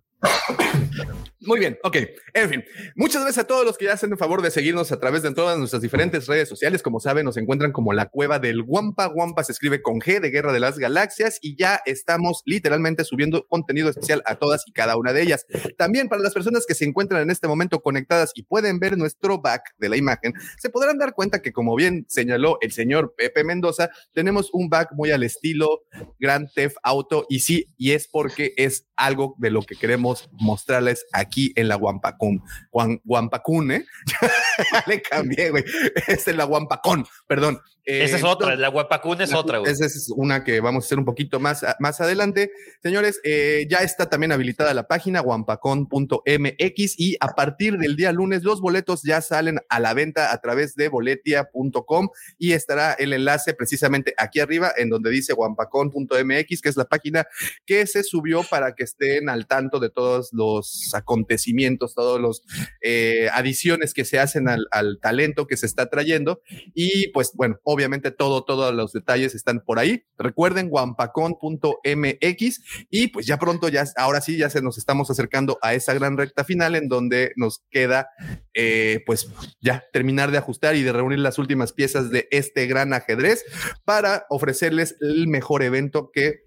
[1.42, 1.96] Muy bien, ok.
[2.34, 5.00] En fin, muchas gracias a todos los que ya hacen el favor de seguirnos a
[5.00, 6.84] través de todas nuestras diferentes redes sociales.
[6.84, 9.06] Como saben, nos encuentran como la cueva del Guampa.
[9.06, 13.48] Guampa se escribe con G de Guerra de las Galaxias y ya estamos literalmente subiendo
[13.48, 15.46] contenido especial a todas y cada una de ellas.
[15.78, 19.40] También para las personas que se encuentran en este momento conectadas y pueden ver nuestro
[19.40, 23.46] back de la imagen, se podrán dar cuenta que, como bien señaló el señor Pepe
[23.46, 25.84] Mendoza, tenemos un back muy al estilo
[26.20, 31.06] Grand Theft Auto y sí, y es porque es algo de lo que queremos mostrarles
[31.14, 32.42] aquí en la Guampacún.
[32.72, 33.86] Guam- Guampacún, ¿eh?
[34.88, 35.64] Le cambié, güey.
[36.08, 37.60] Es en la Guampacón, perdón.
[37.86, 39.72] Eh, Esa es otra, la Guapacún es la- otra, güey.
[39.72, 42.52] Esa es una que vamos a hacer un poquito más, más adelante.
[42.84, 48.44] Señores, eh, ya está también habilitada la página guampacón.mx y a partir del día lunes
[48.44, 53.54] los boletos ya salen a la venta a través de boletia.com y estará el enlace
[53.54, 57.26] precisamente aquí arriba en donde dice guampacón.mx, que es la página
[57.66, 62.42] que se subió para que estén al tanto de todos los acontecimientos, todos los
[62.82, 66.42] eh, adiciones que se hacen al, al talento que se está trayendo.
[66.74, 70.06] Y pues bueno, obviamente todo, todos los detalles están por ahí.
[70.18, 75.74] Recuerden guampacón.mx y pues ya pronto, ya ahora sí, ya se nos estamos acercando a
[75.74, 78.08] esa gran recta final en donde nos queda
[78.54, 79.28] eh, pues
[79.60, 83.44] ya terminar de ajustar y de reunir las últimas piezas de este gran ajedrez
[83.84, 86.46] para ofrecerles el mejor evento que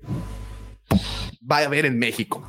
[1.50, 2.46] va a haber en México.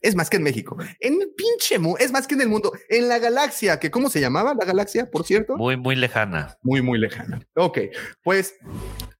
[0.00, 0.76] Es más que en México.
[0.98, 2.72] En el pinche es más que en el mundo.
[2.88, 5.56] En la galaxia, que ¿cómo se llamaba la galaxia, por cierto?
[5.56, 6.56] Muy, muy lejana.
[6.62, 7.40] Muy, muy lejana.
[7.54, 7.78] Ok,
[8.22, 8.54] pues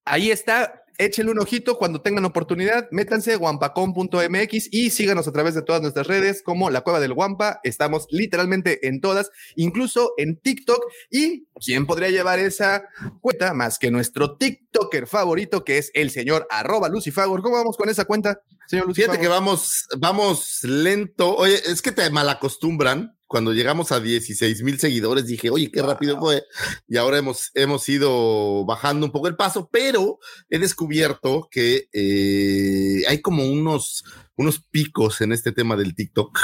[0.05, 0.75] ahí está.
[0.97, 2.89] Échenle un ojito cuando tengan oportunidad.
[2.91, 7.61] Métanse guampacom.mx y síganos a través de todas nuestras redes como La Cueva del Guampa.
[7.63, 10.83] Estamos literalmente en todas, incluso en TikTok.
[11.11, 12.85] ¿Y quién podría llevar esa
[13.23, 17.41] cuenta más que nuestro TikToker favorito, que es el señor arroba Lucifagor?
[17.41, 18.95] ¿Cómo vamos con esa cuenta, señor?
[18.95, 21.37] Fíjate que vamos, vamos lento.
[21.37, 23.17] Oye, es que te malacostumbran.
[23.27, 26.43] Cuando llegamos a 16 mil seguidores, dije, oye, qué rápido fue.
[26.89, 33.05] Y ahora hemos, hemos ido bajando un poco el paso, pero he descubierto que eh,
[33.09, 34.03] hay como unos,
[34.37, 36.39] unos picos en este tema del TikTok.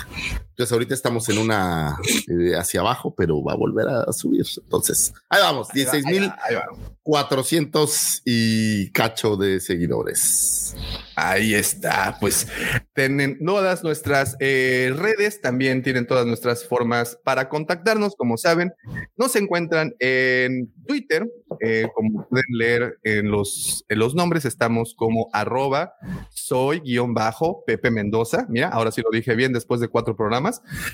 [0.57, 4.47] Entonces ahorita estamos en una eh, hacia abajo, pero va a volver a subir.
[4.57, 6.64] Entonces, ahí vamos, Ahí va, 16 ahí mil va, ahí va.
[7.03, 10.75] 400 y cacho de seguidores.
[11.14, 12.49] Ahí está, pues
[12.95, 18.73] tienen todas nuestras eh, redes, también tienen todas nuestras formas para contactarnos, como saben,
[19.16, 21.27] nos encuentran en Twitter,
[21.61, 25.95] eh, como pueden leer en los, en los nombres, estamos como arroba
[26.31, 30.45] soy guion bajo Pepe Mendoza, mira, ahora sí lo dije bien después de cuatro programas,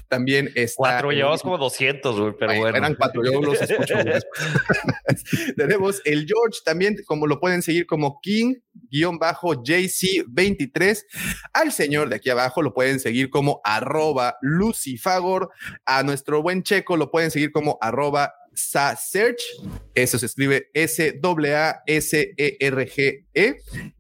[0.09, 0.77] también está...
[0.77, 2.77] Cuatro, llevamos como 200, güey, pero Ay, bueno.
[2.77, 3.95] Eran cuatro, yo los escucho.
[5.57, 11.05] Tenemos el George también, como lo pueden seguir como King-JC23.
[11.53, 15.51] Al señor de aquí abajo lo pueden seguir como arroba Lucifagor.
[15.85, 19.43] A nuestro buen Checo lo pueden seguir como arroba Sasearch.
[19.95, 21.23] Eso se escribe S-A-S-E-R-G-E.
[23.35, 23.57] E.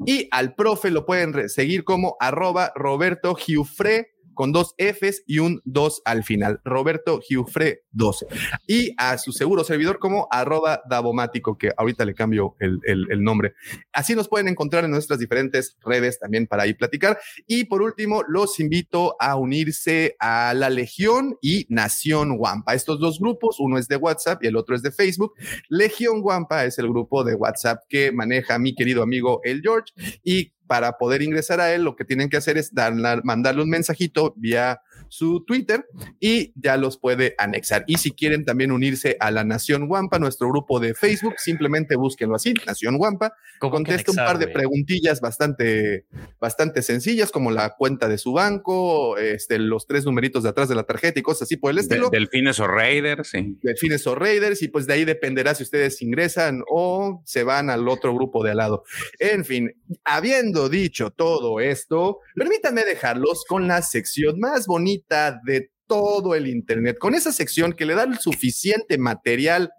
[0.06, 5.60] Y al profe lo pueden seguir como arroba Roberto Giufre con dos Fs y un
[5.64, 6.60] 2 al final.
[6.64, 8.26] Roberto Giufre 2.
[8.66, 13.54] Y a su seguro servidor como arroba Davomático, que ahorita le cambio el nombre.
[13.92, 17.18] Así nos pueden encontrar en nuestras diferentes redes también para ahí platicar.
[17.46, 22.74] Y por último, los invito a unirse a la Legión y Nación Guampa.
[22.74, 25.34] Estos dos grupos, uno es de WhatsApp y el otro es de Facebook.
[25.68, 29.92] Legión Guampa es el grupo de WhatsApp que maneja mi querido amigo el George
[30.22, 33.70] y para poder ingresar a él, lo que tienen que hacer es darle- mandarle un
[33.70, 34.80] mensajito vía
[35.12, 35.84] su Twitter
[36.20, 37.84] y ya los puede anexar.
[37.86, 42.34] Y si quieren también unirse a la Nación Guampa, nuestro grupo de Facebook, simplemente búsquenlo
[42.34, 43.34] así, Nación Guampa.
[43.60, 46.06] ¿Cómo que Contesta un par de preguntillas bastante,
[46.40, 50.76] bastante sencillas, como la cuenta de su banco, este, los tres numeritos de atrás de
[50.76, 52.08] la tarjeta y cosas así por el De- estilo.
[52.08, 53.58] delfines o Raiders, sí.
[53.62, 57.86] Delfines o Raiders, y pues de ahí dependerá si ustedes ingresan o se van al
[57.86, 58.84] otro grupo de al lado.
[59.18, 59.70] En fin,
[60.04, 65.01] habiendo dicho todo esto, permítanme dejarlos con la sección más bonita
[65.44, 69.70] de todo el Internet, con esa sección que le da el suficiente material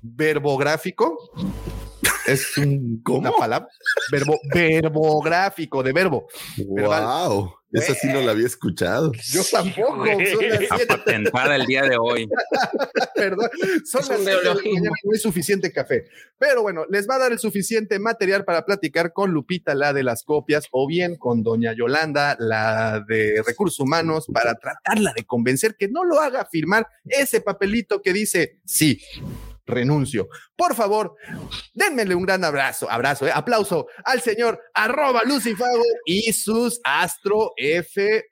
[0.00, 1.16] verbográfico
[2.26, 3.68] Es un, una palabra,
[4.10, 6.28] verbo, verbográfico, de verbo.
[6.58, 7.57] Wow.
[7.70, 9.12] Esa sí no la había escuchado.
[9.32, 10.04] Yo tampoco.
[10.88, 12.28] Patentada el día de hoy.
[13.14, 13.50] Perdón.
[13.84, 16.06] Son las no hay suficiente café.
[16.38, 20.02] Pero bueno, les va a dar el suficiente material para platicar con Lupita, la de
[20.02, 25.76] las copias, o bien con Doña Yolanda, la de recursos humanos, para tratarla de convencer
[25.76, 29.00] que no lo haga firmar ese papelito que dice sí
[29.68, 30.28] renuncio.
[30.56, 31.14] Por favor,
[31.74, 34.60] denmele un gran abrazo, abrazo, eh, aplauso al señor
[35.24, 38.24] Lucifago y sus Astro F.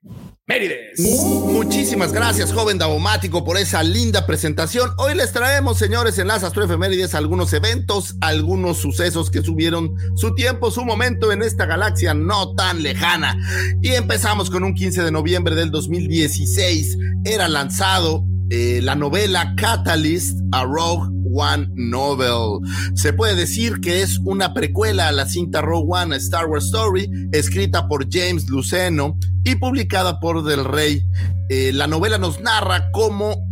[0.48, 1.00] Mérides.
[1.00, 4.90] Muchísimas gracias, joven Davomático, por esa linda presentación.
[4.96, 10.70] Hoy les traemos, señores, en las Efemérides algunos eventos, algunos sucesos que subieron su tiempo,
[10.70, 13.36] su momento en esta galaxia no tan lejana.
[13.82, 16.96] Y empezamos con un 15 de noviembre del 2016.
[17.24, 22.60] Era lanzado eh, la novela Catalyst, a Rogue One Novel.
[22.94, 27.08] Se puede decir que es una precuela a la cinta Rogue One Star Wars Story,
[27.32, 31.02] escrita por James Luceno y publicada por Del Rey.
[31.48, 33.46] Eh, la novela nos narra cómo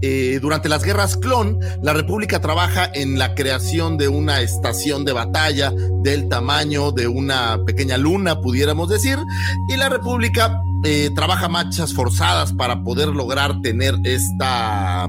[0.00, 5.12] eh, durante las guerras clon, la República trabaja en la creación de una estación de
[5.12, 9.18] batalla del tamaño de una pequeña luna, pudiéramos decir,
[9.68, 15.08] y la República eh, trabaja marchas forzadas para poder lograr tener esta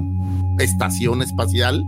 [0.59, 1.83] estación espacial,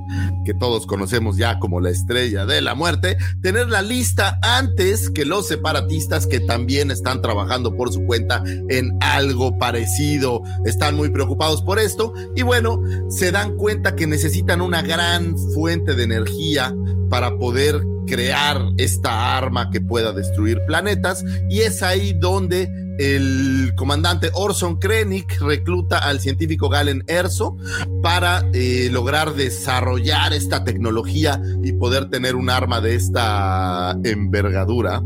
[0.46, 5.26] que todos conocemos ya como la estrella de la muerte, tener la lista antes que
[5.26, 10.42] los separatistas que también están trabajando por su cuenta en algo parecido.
[10.66, 15.96] Están muy preocupados por esto y bueno, se dan cuenta que necesitan una gran fuente
[15.96, 16.74] de energía
[17.10, 22.70] para poder crear esta arma que pueda destruir planetas y es ahí donde
[23.02, 27.58] el comandante Orson Krennic recluta al científico Galen Erso
[28.04, 35.02] para eh, lograr desarrollar esta tecnología y poder tener un arma de esta envergadura.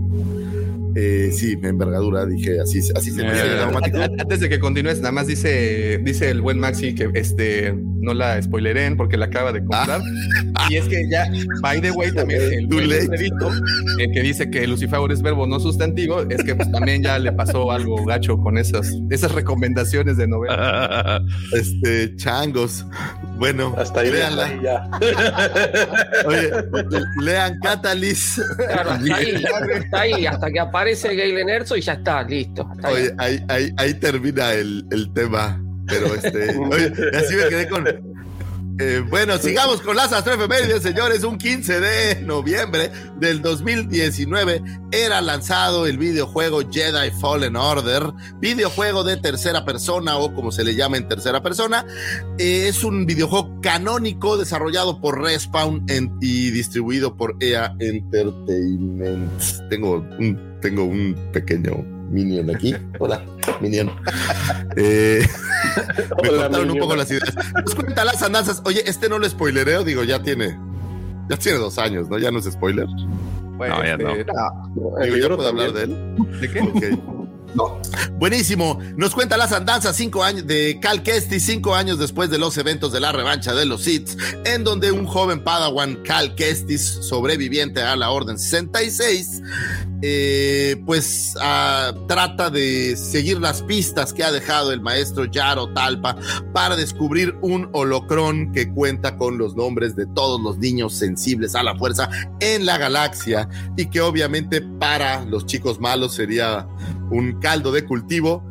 [0.96, 6.00] Eh, sí, envergadura, dije, así, así se eh, Antes de que continúes, nada más dice,
[6.02, 10.02] dice el buen Maxi que este no la spoileren porque la acaba de comprar.
[10.56, 10.68] Ah.
[10.70, 11.30] Y es que ya,
[11.62, 16.44] by the way, también el, el que dice que Lucifer es verbo no sustantivo, es
[16.44, 21.22] que pues, también ya le pasó algo gacho con esas, esas recomendaciones de novela.
[21.52, 22.86] Este, changos.
[23.38, 24.62] Bueno, hasta ahí, leanla.
[24.62, 24.90] ya.
[26.26, 26.52] Oye,
[27.22, 28.40] lean Catalyst.
[28.58, 29.44] Claro, hasta ahí,
[29.76, 32.70] hasta ahí, hasta que aparece Galen Erso y ya está, listo.
[32.84, 35.60] Oye, ahí, ahí, ahí termina el, el tema.
[35.88, 37.88] Pero este, oye, así me quedé con.
[38.78, 41.24] Eh, bueno, sigamos con las astroefemérides, señores.
[41.24, 49.16] Un 15 de noviembre del 2019 era lanzado el videojuego Jedi Fallen Order, videojuego de
[49.16, 51.86] tercera persona o como se le llama en tercera persona.
[52.38, 55.86] Eh, es un videojuego canónico desarrollado por Respawn
[56.20, 59.42] y distribuido por EA Entertainment.
[59.70, 62.76] Tengo un, tengo un pequeño Minion aquí.
[63.00, 63.24] Hola,
[63.62, 63.92] Minion.
[64.78, 65.26] Eh,
[66.22, 67.34] me contaron un poco las ideas.
[67.54, 68.62] Nos cuenta las andanzas.
[68.66, 70.60] Oye, este no lo spoilereo, digo, ya tiene,
[71.30, 72.18] ya tiene dos años, ¿no?
[72.18, 72.86] Ya no es spoiler.
[73.56, 74.10] Bueno, no, ya no.
[74.10, 74.34] Este,
[75.06, 76.16] digo, ¿yo puedo hablar de él?
[76.42, 77.00] ¿De qué?
[78.18, 78.80] Buenísimo.
[78.98, 82.92] Nos cuenta las andanzas cinco años de Cal Kestis, cinco años después de los eventos
[82.92, 84.10] de la revancha de los Sith,
[84.46, 89.42] en donde un joven Padawan, Cal Kestis, sobreviviente a la Orden 66,
[90.02, 96.16] eh, pues ah, trata de seguir las pistas que ha dejado el maestro Yaro Talpa
[96.54, 101.64] para descubrir un holocrón que cuenta con los nombres de todos los niños sensibles a
[101.64, 106.68] la fuerza en la galaxia y que obviamente para los chicos malos sería
[107.10, 108.44] un caldo de cultivo,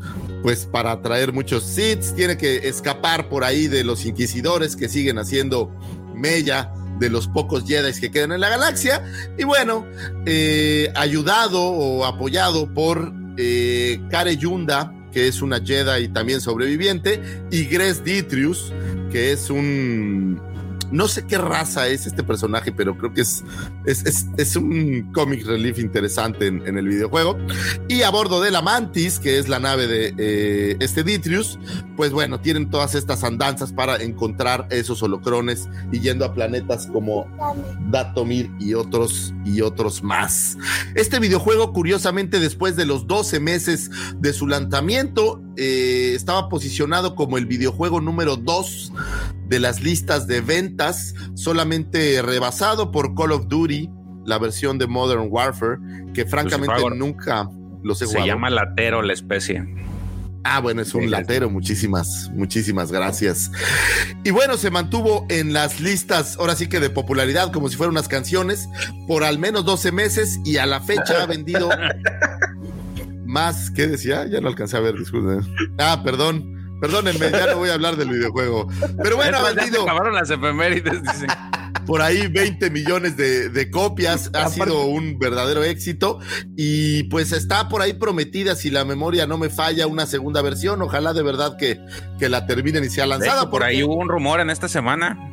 [0.43, 5.19] pues para atraer muchos Siths, tiene que escapar por ahí de los inquisidores que siguen
[5.19, 5.71] haciendo
[6.14, 9.05] mella de los pocos Jedi que quedan en la galaxia.
[9.38, 9.87] Y bueno,
[10.27, 17.64] eh, ayudado o apoyado por eh, Kare Yunda, que es una Jedi también sobreviviente, y
[17.64, 18.73] Gres Dietrius,
[19.11, 20.40] que es un
[20.95, 23.43] no sé qué raza es este personaje, pero creo que es,
[23.85, 27.37] es, un comic relief interesante en, el videojuego.
[27.89, 31.59] Y a bordo de la Mantis, que es la nave de eh, este Dietrius,
[31.97, 37.27] pues bueno, tienen todas estas andanzas para encontrar esos holocrones y yendo a planetas como
[37.91, 40.59] Datomir y otros y otros más.
[40.95, 47.38] Este videojuego, curiosamente, después de los 12 meses de su lanzamiento, eh, estaba posicionado como
[47.38, 48.92] el videojuego número 2
[49.49, 53.90] de las listas de ventas, solamente rebasado por Call of Duty,
[54.25, 55.79] la versión de Modern Warfare,
[56.13, 57.49] que francamente nunca
[57.83, 59.65] los he Se llama latero la especie.
[60.45, 61.49] Ah, bueno, es un latero.
[61.49, 63.51] Muchísimas, muchísimas gracias.
[64.25, 67.92] Y bueno, se mantuvo en las listas, ahora sí que de popularidad, como si fueran
[67.92, 68.69] unas canciones,
[69.09, 71.71] por al menos 12 meses y a la fecha ha vendido
[73.25, 73.71] más.
[73.71, 74.27] ¿Qué decía?
[74.27, 75.40] Ya no alcancé a ver, disculpen.
[75.79, 76.53] Ah, perdón.
[76.81, 78.69] Perdónenme, ya no voy a hablar del videojuego.
[79.03, 79.83] Pero bueno, ha vendido.
[79.85, 81.29] acabaron las efemérides, dicen.
[81.87, 84.31] por ahí 20 millones de, copias.
[84.35, 86.19] Ha sido un verdadero éxito.
[86.57, 90.83] Y pues está por ahí prometida, si la memoria no me falla, una segunda versión.
[90.83, 91.81] Ojalá de verdad que,
[92.19, 93.51] que la terminen y sea lanzada.
[93.51, 95.31] por ahí hubo un rumor en esta semana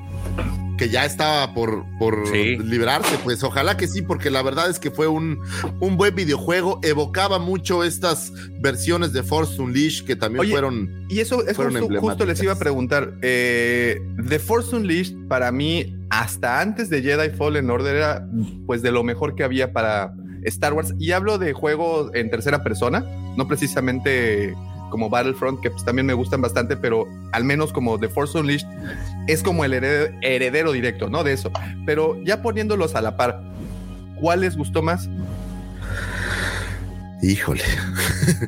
[0.82, 4.90] que ya estaba por, por librarse, pues ojalá que sí, porque la verdad es que
[4.90, 5.40] fue un,
[5.80, 11.06] un buen videojuego, evocaba mucho estas versiones de Force Unleashed que también fueron.
[11.08, 13.14] Y eso es justo, les iba a preguntar.
[13.22, 18.28] Eh, The Force Unleashed, para mí, hasta antes de Jedi Fallen Order, era
[18.68, 20.94] pues de lo mejor que había para Star Wars.
[21.00, 23.06] Y hablo de juegos en tercera persona,
[23.38, 24.54] no precisamente
[24.90, 28.68] como Battlefront, que pues, también me gustan bastante, pero al menos como The Force Unleashed
[29.28, 31.24] es como el heredero, directo, ¿no?
[31.24, 31.50] De eso.
[31.86, 33.42] Pero ya poniéndolos a la par,
[34.20, 35.10] ¿cuál les gustó más?
[37.22, 37.64] Híjole.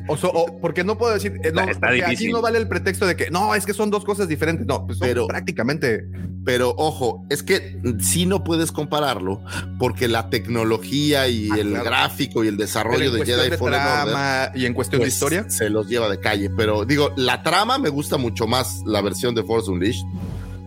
[0.08, 1.62] O, porque no puedo decir, eh, no,
[2.06, 4.66] aquí no vale el pretexto de que no, es que son dos cosas diferentes.
[4.66, 6.04] No, pues pero prácticamente.
[6.44, 9.42] Pero ojo, es que sí no puedes compararlo
[9.78, 14.66] porque la tecnología y ah, el gráfico y el desarrollo de Jedi de Fallen y
[14.66, 16.50] en cuestión de pues, historia se los lleva de calle.
[16.50, 20.04] Pero digo, la trama me gusta mucho más la versión de Force Unleashed.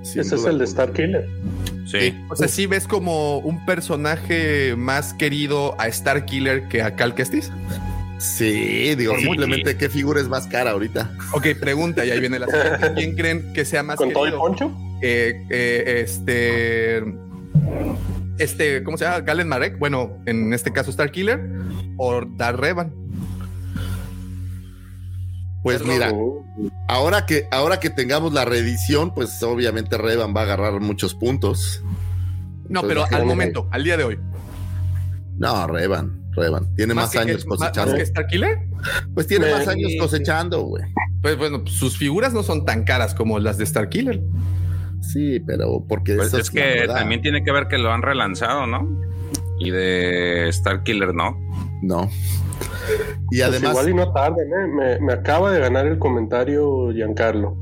[0.01, 1.27] Ese es el de Star Killer.
[1.85, 2.13] Sí.
[2.29, 7.13] O sea, sí ves como un personaje más querido a Star Killer que a Cal
[7.13, 7.51] Kestis.
[8.17, 11.11] Sí, digo, simplemente qué figura es más cara ahorita.
[11.33, 12.93] Ok, pregunta, y ahí viene la siguiente.
[12.95, 14.71] ¿Quién creen que sea más ¿Con todo el poncho?
[15.01, 17.03] Eh, eh, este.
[18.39, 19.19] Este, ¿cómo se llama?
[19.21, 19.77] Galen Marek.
[19.77, 21.39] Bueno, en este caso Star Killer
[21.97, 22.93] o Dar Revan.
[25.63, 26.13] Pues mira,
[26.87, 31.83] ahora que, ahora que tengamos la reedición, pues obviamente Revan va a agarrar muchos puntos.
[32.69, 34.19] No, pero al momento, al día de hoy.
[35.37, 36.26] No, Revan.
[36.75, 37.93] Tiene más, años cosechando.
[37.93, 38.59] ¿Más que Star Killer?
[39.13, 40.83] Pues tiene más años cosechando, güey.
[41.21, 44.21] Pues bueno, sus figuras no son tan caras como las de Star Killer.
[45.01, 48.87] Sí, pero porque pues es que también tiene que ver que lo han relanzado, ¿no?
[49.59, 51.37] Y de Star Killer no.
[51.81, 52.09] No.
[53.31, 53.71] Y pues además.
[53.71, 54.67] Igual y no tarde, ¿eh?
[54.67, 57.57] me, me acaba de ganar el comentario Giancarlo.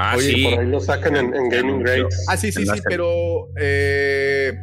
[0.00, 0.44] Ah, Oye, sí.
[0.44, 2.24] por ahí lo sacan en, Gaming Grades.
[2.28, 3.48] Ah, sí, sí, sí, pero.
[3.56, 4.56] Eh,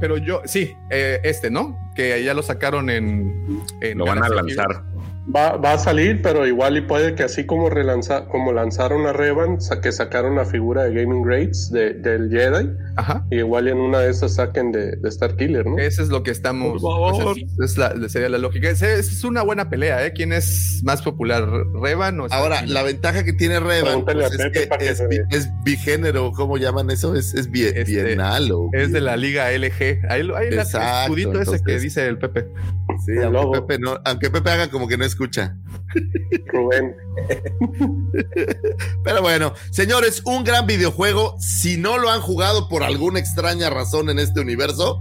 [0.00, 1.92] pero yo, sí, eh, este, ¿no?
[1.94, 3.62] Que ya lo sacaron en.
[3.94, 4.82] lo van a lanzar.
[5.26, 9.12] Va, va, a salir, pero igual y puede que así como relanza, como lanzaron a
[9.14, 13.26] Revan, que sacaron la figura de Gaming Grades de, del Jedi, Ajá.
[13.30, 15.78] y igual y en una de esas saquen de, de Star Killer, ¿no?
[15.78, 16.82] Eso es lo que estamos.
[16.82, 18.68] Pues, es sería la lógica.
[18.68, 20.12] Es, es, una buena pelea, ¿eh?
[20.12, 21.48] ¿Quién es más popular,
[21.80, 26.58] Revan o Ahora, la ventaja que tiene Revan pues, es que es, es, bigénero, ¿cómo
[26.58, 27.14] llaman eso?
[27.14, 28.52] Es, es este, bienal.
[28.52, 30.04] O es de la Liga LG.
[30.10, 32.46] Ahí, hay el escudito ese que dice el Pepe.
[33.06, 35.56] Sí, aunque Pepe, no, aunque Pepe haga como que no es escucha.
[36.46, 36.94] Rubén.
[39.04, 41.36] Pero bueno, señores, un gran videojuego.
[41.38, 45.00] Si no lo han jugado por alguna extraña razón en este universo,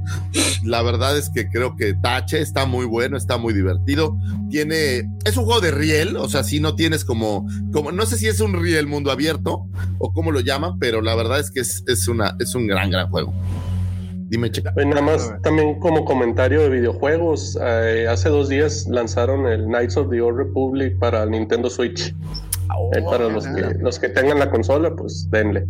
[0.63, 4.15] la verdad es que creo que Tache está muy bueno, está muy divertido.
[4.49, 8.17] Tiene, es un juego de riel, o sea, si no tienes como, como, no sé
[8.17, 9.65] si es un riel mundo abierto
[9.97, 12.91] o cómo lo llaman, pero la verdad es que es, es una, es un gran,
[12.91, 13.33] gran juego.
[14.29, 14.73] Dime, chica.
[14.75, 20.09] Nada más también como comentario de videojuegos, eh, hace dos días lanzaron el Knights of
[20.09, 22.13] the Old Republic para el Nintendo Switch.
[22.95, 25.67] Eh, para los que, los que tengan la consola, pues denle.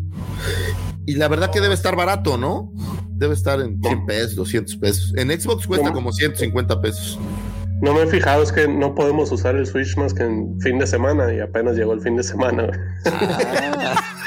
[1.06, 2.72] Y la verdad que debe estar barato, ¿no?
[3.10, 5.14] Debe estar en 100 pesos, 200 pesos.
[5.18, 7.20] En Xbox cuesta como 150 pesos.
[7.82, 10.80] No me he fijado, es que no podemos usar el Switch más que en fin
[10.80, 12.70] de semana y apenas llegó el fin de semana.
[13.06, 13.96] Ah.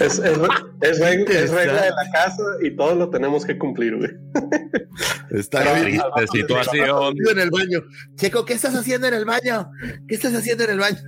[0.00, 4.10] Es, regla, de la casa y todos lo tenemos que cumplir, güey.
[5.30, 6.00] Está bien.
[6.32, 7.14] situación.
[7.30, 7.82] En el baño.
[8.16, 9.70] Checo, ¿qué estás haciendo en el baño?
[10.08, 10.98] ¿Qué estás haciendo en el baño?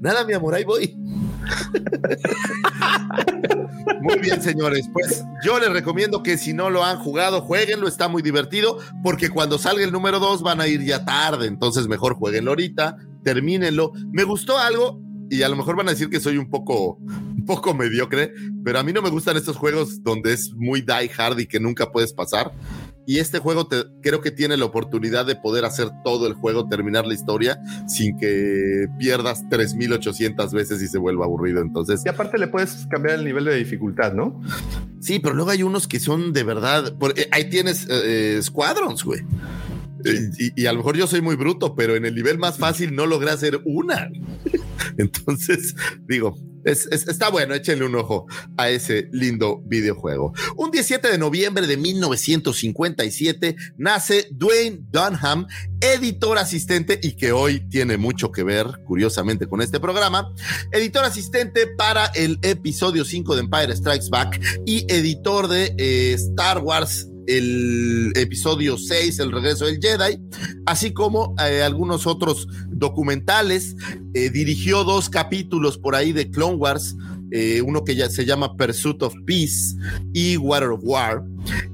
[0.00, 0.94] Nada, mi amor, ahí voy.
[4.00, 4.88] Muy bien, señores.
[4.92, 9.30] Pues yo les recomiendo que si no lo han jugado, jueguenlo, está muy divertido, porque
[9.30, 13.92] cuando salga el número 2 van a ir ya tarde, entonces mejor jueguenlo ahorita, termínenlo.
[14.12, 16.98] Me gustó algo, y a lo mejor van a decir que soy un poco,
[17.44, 18.32] un poco mediocre,
[18.64, 21.60] pero a mí no me gustan estos juegos donde es muy die hard y que
[21.60, 22.52] nunca puedes pasar.
[23.06, 26.68] Y este juego te, creo que tiene la oportunidad de poder hacer todo el juego,
[26.68, 31.60] terminar la historia sin que pierdas 3800 veces y se vuelva aburrido.
[31.60, 34.40] Entonces, y aparte le puedes cambiar el nivel de dificultad, ¿no?
[35.00, 36.96] Sí, pero luego hay unos que son de verdad.
[37.14, 39.20] Eh, ahí tienes eh, Squadrons, güey.
[40.38, 42.94] Y, y, a lo mejor yo soy muy bruto, pero en el nivel más fácil
[42.94, 44.10] no logré hacer una.
[44.98, 45.74] Entonces,
[46.06, 50.32] digo, es, está bueno, échenle un ojo a ese lindo videojuego.
[50.56, 55.46] Un 17 de noviembre de 1957 nace Dwayne Dunham,
[55.80, 60.32] editor asistente y que hoy tiene mucho que ver, curiosamente, con este programa.
[60.72, 66.58] Editor asistente para el episodio 5 de Empire Strikes Back y editor de eh, Star
[66.58, 70.18] Wars el episodio 6, El regreso del Jedi,
[70.66, 73.76] así como eh, algunos otros documentales.
[74.14, 76.96] Eh, dirigió dos capítulos por ahí de Clone Wars,
[77.30, 79.74] eh, uno que ya se llama Pursuit of Peace
[80.12, 81.24] y Water of War.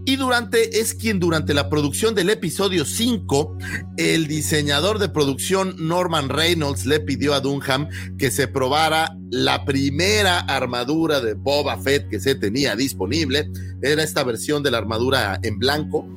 [0.05, 3.59] Y durante, es quien durante la producción del episodio 5,
[3.97, 7.89] el diseñador de producción Norman Reynolds le pidió a Dunham
[8.19, 13.51] que se probara la primera armadura de Boba Fett que se tenía disponible.
[13.83, 16.09] Era esta versión de la armadura en blanco.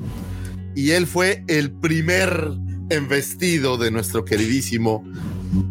[0.75, 2.51] Y él fue el primer
[2.89, 5.03] embestido de nuestro queridísimo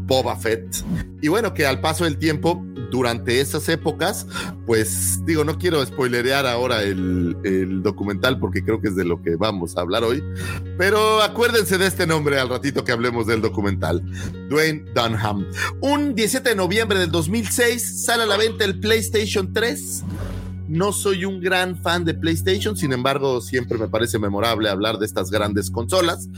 [0.07, 0.85] Boba Fett.
[1.21, 4.27] Y bueno, que al paso del tiempo, durante esas épocas,
[4.67, 9.23] pues digo, no quiero spoilerear ahora el, el, documental porque creo que es de lo
[9.23, 10.23] que vamos a hablar hoy,
[10.77, 14.03] pero acuérdense de este nombre al ratito que hablemos del documental,
[14.51, 15.47] Dwayne Dunham.
[15.81, 20.05] Un 17 de noviembre del 2006 sale a la venta el PlayStation 3
[20.73, 25.05] no soy un gran fan de PlayStation, sin embargo, siempre me parece memorable hablar de
[25.05, 26.29] estas grandes consolas.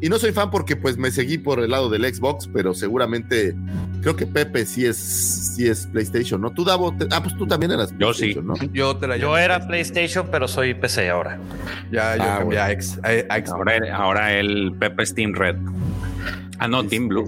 [0.00, 3.54] Y no soy fan porque pues me seguí por el lado del Xbox, pero seguramente
[4.00, 6.50] creo que Pepe sí es, sí es PlayStation, ¿no?
[6.50, 8.36] Tú, Davo, ah, pues tú también eras Yo sí.
[8.42, 8.54] ¿no?
[8.72, 11.40] Yo, te la yo era PlayStation, pero soy PC ahora.
[11.90, 12.62] Ya, yo Ah, cambié bueno.
[12.62, 13.50] a, X, a- a Xbox.
[13.50, 15.56] Ahora, ahora el Pepe es Team Red.
[16.60, 17.24] Ah, no, Team Blue.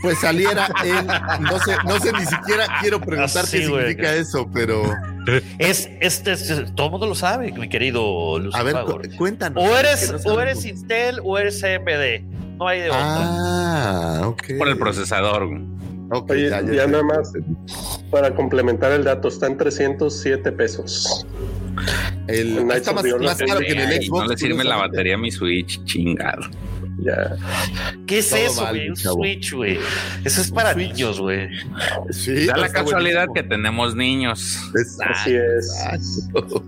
[0.00, 1.06] Pues saliera él,
[1.40, 3.88] no sé, no sé ni siquiera quiero preguntar Así, qué güey.
[3.88, 4.82] significa eso, pero
[5.58, 9.62] Es, este, es- todo el mundo lo sabe, mi querido Luz a ver, cu- cuéntanos.
[9.62, 10.42] O eres, no o sabemos.
[10.42, 12.24] eres Intel o eres AMD.
[12.58, 13.00] No hay de otra.
[13.04, 14.42] Ah, ok.
[14.58, 15.48] Por el procesador.
[16.10, 17.32] Ok, Oye, ya, ya, ya, nada más
[18.10, 21.26] para complementar el dato, está en 307 pesos.
[22.28, 24.22] El, está más, caro que en el Xbox.
[24.22, 26.42] no le sirve la batería a mi Switch, chingado.
[26.98, 27.36] Ya.
[28.06, 28.88] ¿Qué es todo eso, güey?
[28.90, 29.14] Un chavo.
[29.16, 29.78] Switch, güey.
[30.24, 31.48] Eso es para niños, güey.
[32.10, 33.34] Sí, Da la casualidad buenísimo.
[33.34, 34.58] que tenemos niños.
[34.78, 35.70] Exacto, Así es.
[35.94, 36.64] exacto.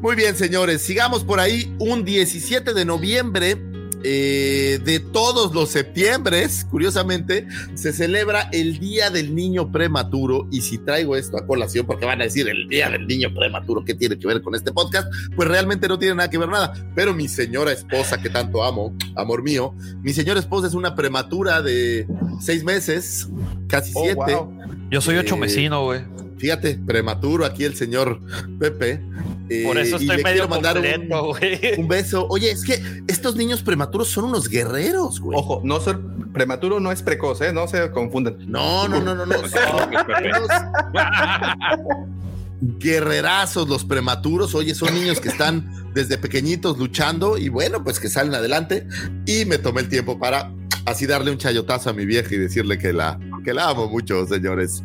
[0.00, 1.74] Muy bien, señores, sigamos por ahí.
[1.78, 3.56] Un 17 de noviembre
[4.04, 10.48] eh, de todos los septiembres, curiosamente, se celebra el Día del Niño Prematuro.
[10.50, 13.84] Y si traigo esto a colación, porque van a decir el Día del Niño Prematuro,
[13.84, 15.08] ¿qué tiene que ver con este podcast?
[15.36, 16.72] Pues realmente no tiene nada que ver nada.
[16.94, 21.62] Pero mi señora esposa, que tanto amo, amor mío, mi señora esposa es una prematura
[21.62, 22.06] de
[22.40, 23.28] seis meses,
[23.68, 24.34] casi Oh, siete.
[24.34, 24.58] wow.
[24.90, 26.00] Yo soy ocho Eh, mesino, güey.
[26.38, 28.18] Fíjate, prematuro aquí el señor
[28.58, 29.00] Pepe.
[29.52, 31.60] Eh, Por eso estoy medio completo, un, güey.
[31.76, 32.26] un beso.
[32.30, 35.36] Oye, es que estos niños prematuros son unos guerreros, güey.
[35.36, 35.98] Ojo, no ser
[36.32, 37.52] prematuro no es precoz, ¿eh?
[37.52, 38.36] No se confundan.
[38.46, 39.34] No, no, no, no, no.
[39.48, 39.90] Son
[42.78, 44.54] guerrerazos los prematuros.
[44.54, 48.86] Oye, son niños que están desde pequeñitos luchando y bueno, pues que salen adelante.
[49.26, 50.52] Y me tomé el tiempo para
[50.84, 54.26] así darle un chayotazo a mi vieja y decirle que la, que la amo mucho,
[54.26, 54.82] señores.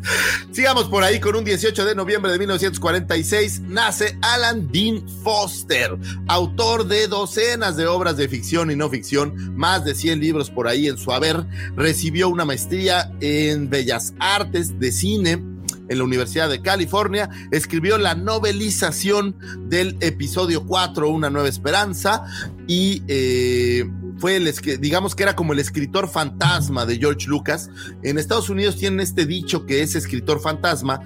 [0.52, 3.62] Sigamos por ahí con un 18 de noviembre de 1946.
[3.62, 5.96] Nace Alan Dean Foster,
[6.28, 10.68] autor de docenas de obras de ficción y no ficción, más de 100 libros por
[10.68, 11.44] ahí en su haber.
[11.76, 15.55] Recibió una maestría en Bellas Artes de Cine
[15.88, 19.36] en la Universidad de California, escribió la novelización
[19.68, 22.24] del episodio 4, Una Nueva Esperanza,
[22.66, 27.70] y eh, fue el, esque- digamos que era como el escritor fantasma de George Lucas.
[28.02, 31.00] En Estados Unidos tienen este dicho que es escritor fantasma,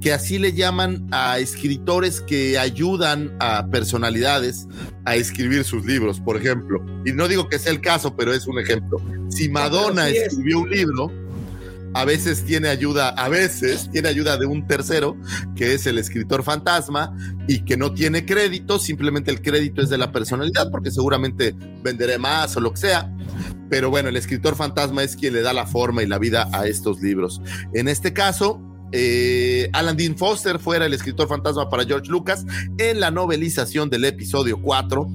[0.00, 4.66] que así le llaman a escritores que ayudan a personalidades
[5.04, 6.84] a escribir sus libros, por ejemplo.
[7.04, 8.98] Y no digo que sea el caso, pero es un ejemplo.
[9.30, 10.26] Si Madonna sí es.
[10.32, 11.12] escribió un libro,
[11.96, 15.16] a veces tiene ayuda, a veces tiene ayuda de un tercero,
[15.54, 17.16] que es el escritor fantasma,
[17.48, 22.18] y que no tiene crédito, simplemente el crédito es de la personalidad, porque seguramente venderé
[22.18, 23.10] más o lo que sea.
[23.70, 26.66] Pero bueno, el escritor fantasma es quien le da la forma y la vida a
[26.66, 27.40] estos libros.
[27.72, 28.60] En este caso,
[28.92, 32.44] eh, Alan Dean Foster fuera el escritor fantasma para George Lucas
[32.78, 35.08] en la novelización del episodio 4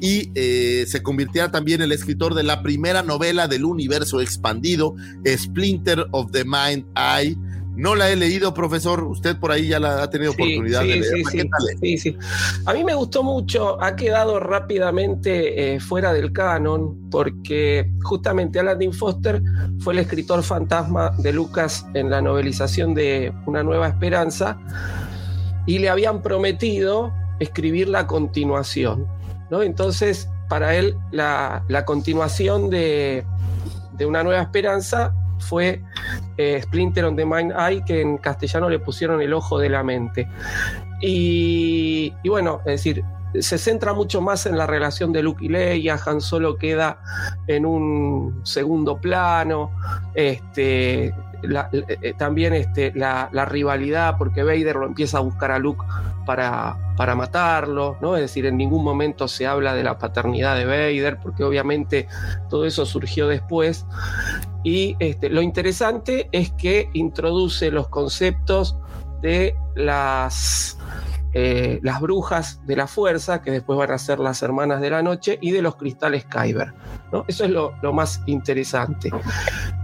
[0.00, 4.94] y eh, se convirtiera también el escritor de la primera novela del universo expandido,
[5.26, 7.36] Splinter of the Mind Eye.
[7.78, 9.04] No la he leído, profesor.
[9.04, 11.30] Usted por ahí ya la ha tenido Sí, oportunidad sí, de leerla.
[11.30, 11.80] sí, ¿Qué tal es?
[11.80, 12.16] sí, sí.
[12.66, 18.78] A mí me gustó mucho, ha quedado rápidamente eh, fuera del canon, porque justamente Alan
[18.80, 19.40] Dean Foster
[19.78, 24.58] fue el escritor fantasma de Lucas en la novelización de Una Nueva Esperanza,
[25.66, 29.06] y le habían prometido escribir la continuación.
[29.50, 29.62] ¿no?
[29.62, 33.24] Entonces, para él la, la continuación de,
[33.92, 35.82] de Una Nueva Esperanza fue
[36.36, 39.82] eh, Splinter on the Mind Eye, que en castellano le pusieron el ojo de la
[39.82, 40.28] mente.
[41.00, 43.04] Y, y bueno, es decir,
[43.40, 47.00] se centra mucho más en la relación de Luke y Leia, Han Solo queda
[47.46, 49.70] en un segundo plano,
[50.14, 55.58] este, la, eh, también este, la, la, rivalidad, porque Vader lo empieza a buscar a
[55.58, 55.84] Luke
[56.26, 58.16] para, para matarlo, ¿no?
[58.16, 62.08] Es decir, en ningún momento se habla de la paternidad de Vader, porque obviamente
[62.48, 63.86] todo eso surgió después.
[64.64, 68.76] Y este, lo interesante es que introduce los conceptos
[69.22, 70.78] de las,
[71.34, 75.02] eh, las brujas de la fuerza, que después van a ser las hermanas de la
[75.02, 76.72] noche, y de los cristales Kyber.
[77.12, 77.24] ¿no?
[77.28, 79.10] Eso es lo, lo más interesante.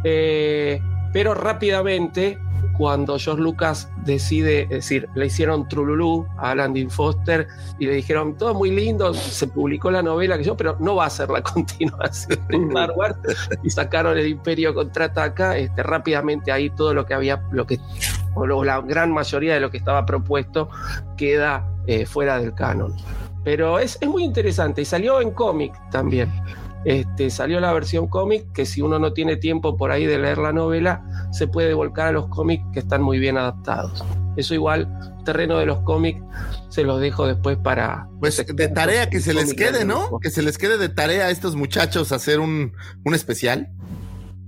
[0.04, 0.80] Eh,
[1.12, 2.38] pero rápidamente,
[2.76, 7.46] cuando George Lucas decide, es decir, le hicieron Trululú a Alan Dean Foster
[7.78, 11.06] y le dijeron, todo muy lindo, se publicó la novela que yo, pero no va
[11.06, 13.16] a ser la continuación de Star Wars,
[13.62, 17.78] y sacaron el Imperio Contraataca, este, rápidamente ahí todo lo que había, lo que,
[18.34, 20.68] o la gran mayoría de lo que estaba propuesto
[21.16, 22.94] queda eh, fuera del canon.
[23.44, 26.32] Pero es, es muy interesante y salió en cómic también.
[26.84, 30.38] Este, salió la versión cómic, que si uno no tiene tiempo por ahí de leer
[30.38, 34.04] la novela, se puede volcar a los cómics que están muy bien adaptados.
[34.36, 34.88] Eso igual,
[35.24, 36.20] terreno de los cómics,
[36.68, 38.08] se los dejo después para...
[38.20, 40.18] Pues de tarea que se les quede, ¿no?
[40.20, 42.72] Que se les quede de tarea a estos muchachos hacer un,
[43.04, 43.70] un especial.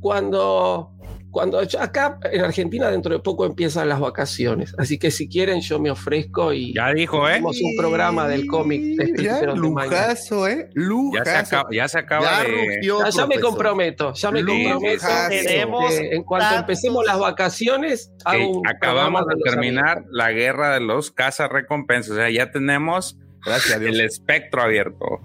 [0.00, 0.92] Cuando
[1.36, 5.78] cuando acá en Argentina dentro de poco empiezan las vacaciones, así que si quieren yo
[5.78, 7.32] me ofrezco y ya dijo, ¿eh?
[7.32, 8.82] Hacemos un programa del cómic.
[9.18, 10.70] Ya, lujazo, ¿eh?
[10.72, 11.24] Lujazo.
[11.26, 12.48] Ya se acaba, ya se acaba ya de...
[12.48, 15.06] Rugió, ya, ya me comprometo, ya me comprometo.
[15.28, 21.10] Tenemos en cuanto empecemos las vacaciones, hago un acabamos de terminar la guerra de los
[21.10, 23.94] cazas recompensas, o sea, ya tenemos Gracias a Dios.
[23.94, 25.20] el espectro abierto.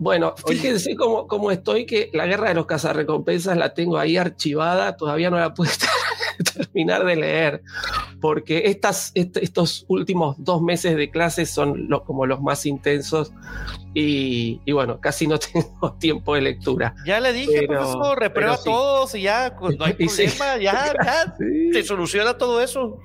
[0.00, 4.96] Bueno, fíjense cómo, cómo, estoy, que la guerra de los cazarrecompensas la tengo ahí archivada,
[4.96, 5.68] todavía no la pude
[6.56, 7.62] terminar de leer,
[8.18, 13.30] porque estas, est estos últimos dos meses de clases son lo, como los más intensos
[13.92, 16.94] y, y, bueno, casi no tengo tiempo de lectura.
[17.04, 18.64] Ya le dije, pero, profesor, reprueba sí.
[18.64, 20.62] todos y ya pues, no hay problema, sí.
[20.62, 21.74] ya, ya sí.
[21.74, 22.98] se soluciona todo eso.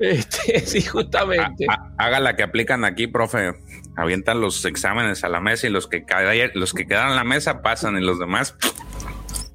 [0.00, 1.66] Este, sí, justamente.
[1.68, 3.52] Ha, ha, haga la que aplican aquí, profe
[3.96, 6.04] avientan los exámenes a la mesa y los que,
[6.54, 8.56] los que quedan en la mesa pasan y los demás.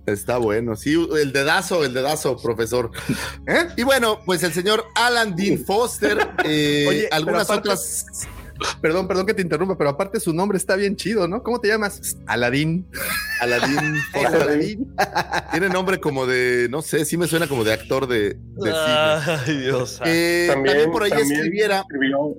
[0.05, 2.91] Está bueno, sí, el dedazo, el dedazo, profesor.
[3.47, 3.67] ¿Eh?
[3.77, 8.05] Y bueno, pues el señor Alan Dean Foster, eh, Oye, algunas aparte, otras.
[8.81, 11.43] Perdón, perdón que te interrumpa, pero aparte su nombre está bien chido, ¿no?
[11.43, 12.17] ¿Cómo te llamas?
[12.25, 12.87] Aladín.
[13.39, 13.95] Aladín.
[14.13, 14.95] Aladín.
[15.51, 19.39] Tiene nombre como de, no sé, sí me suena como de actor de, de Ay,
[19.45, 19.61] cine.
[19.61, 20.01] Dios.
[20.03, 21.79] Eh, también, también, por ahí también escribiera.
[21.81, 22.35] Escribió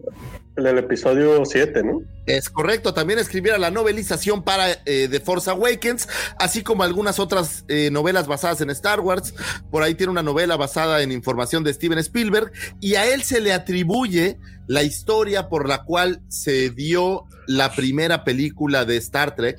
[0.60, 2.02] el del episodio 7, ¿no?
[2.26, 6.08] Es correcto, también escribiera la novelización para eh, The Force Awakens,
[6.38, 9.34] así como algunas otras eh, novelas basadas en Star Wars.
[9.70, 13.40] Por ahí tiene una novela basada en información de Steven Spielberg y a él se
[13.40, 14.38] le atribuye
[14.70, 19.58] la historia por la cual se dio la primera película de Star Trek,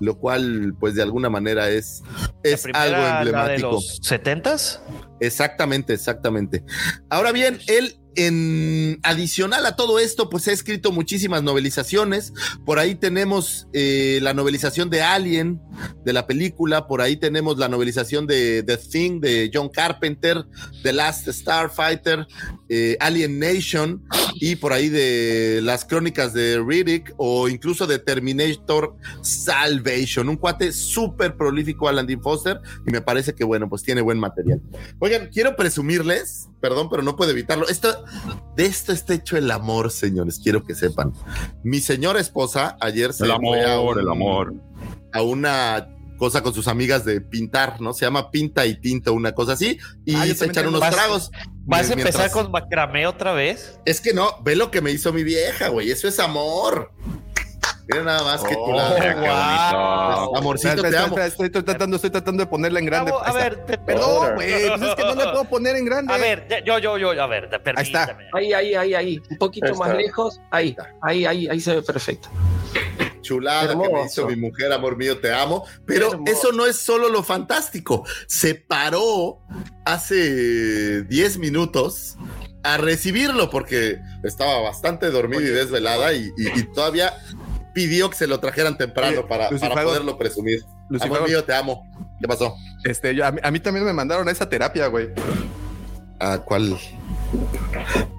[0.00, 2.02] lo cual pues de alguna manera es,
[2.42, 3.36] es primera, algo emblemático.
[3.36, 4.80] ¿La de los 70s?
[5.20, 6.64] Exactamente, exactamente.
[7.10, 12.32] Ahora bien, él en adicional a todo esto, pues ha escrito muchísimas novelizaciones.
[12.66, 15.60] Por ahí tenemos eh, la novelización de Alien,
[16.04, 16.88] de la película.
[16.88, 20.44] Por ahí tenemos la novelización de The Thing, de John Carpenter,
[20.82, 22.26] The Last Starfighter,
[22.68, 24.02] eh, Alien Nation,
[24.40, 30.28] y por ahí de las crónicas de Riddick o incluso de Terminator Salvation.
[30.28, 34.18] Un cuate súper prolífico, Alan Dean Foster, y me parece que, bueno, pues tiene buen
[34.18, 34.60] material.
[34.98, 37.68] Oigan, quiero presumirles, perdón, pero no puedo evitarlo.
[37.68, 38.04] Esto,
[38.56, 41.12] de esto está hecho el amor, señores, quiero que sepan.
[41.62, 44.54] Mi señora esposa ayer se el amor, fue a un, el amor.
[45.12, 47.94] a una cosa con sus amigas de pintar, ¿no?
[47.94, 51.30] Se llama pinta y tinta, una cosa así, y ah, se echan unos vas, tragos.
[51.64, 52.32] ¿Vas a empezar mientras...
[52.32, 53.78] con macramé otra vez?
[53.86, 56.92] Es que no, ve lo que me hizo mi vieja, güey, eso es amor.
[57.90, 59.72] Mira nada más que tú la.
[59.74, 60.36] Oh, wow.
[60.36, 61.18] Amorcito, espera, te amo.
[61.18, 63.12] Estoy, estoy, tratando, estoy tratando de ponerla en grande.
[63.24, 64.68] a ver, te, perdón, güey.
[64.68, 66.12] Pues es que no la puedo poner en grande.
[66.12, 68.18] A ver, yo, yo, yo, a ver, te, Ahí está.
[68.34, 69.22] Ahí, ahí, ahí, ahí.
[69.30, 70.38] Un poquito más lejos.
[70.50, 72.28] Ahí, ahí, ahí, ahí se ve perfecto.
[73.28, 73.90] Chulada Hermoso.
[73.90, 75.66] que me hizo mi mujer, amor mío, te amo.
[75.84, 76.32] Pero Hermoso.
[76.32, 78.06] eso no es solo lo fantástico.
[78.26, 79.40] Se paró
[79.84, 82.16] hace 10 minutos
[82.62, 87.14] a recibirlo porque estaba bastante dormido Oye, y desvelada y, y, y todavía
[87.74, 90.64] pidió que se lo trajeran temprano Oye, para, para, poderlo presumir.
[91.00, 91.86] Amor mío, te amo.
[92.18, 92.56] ¿Qué pasó?
[92.84, 95.10] Este, yo, a, mí, a, mí, también me mandaron a esa terapia, güey.
[96.18, 96.78] ¿A cuál?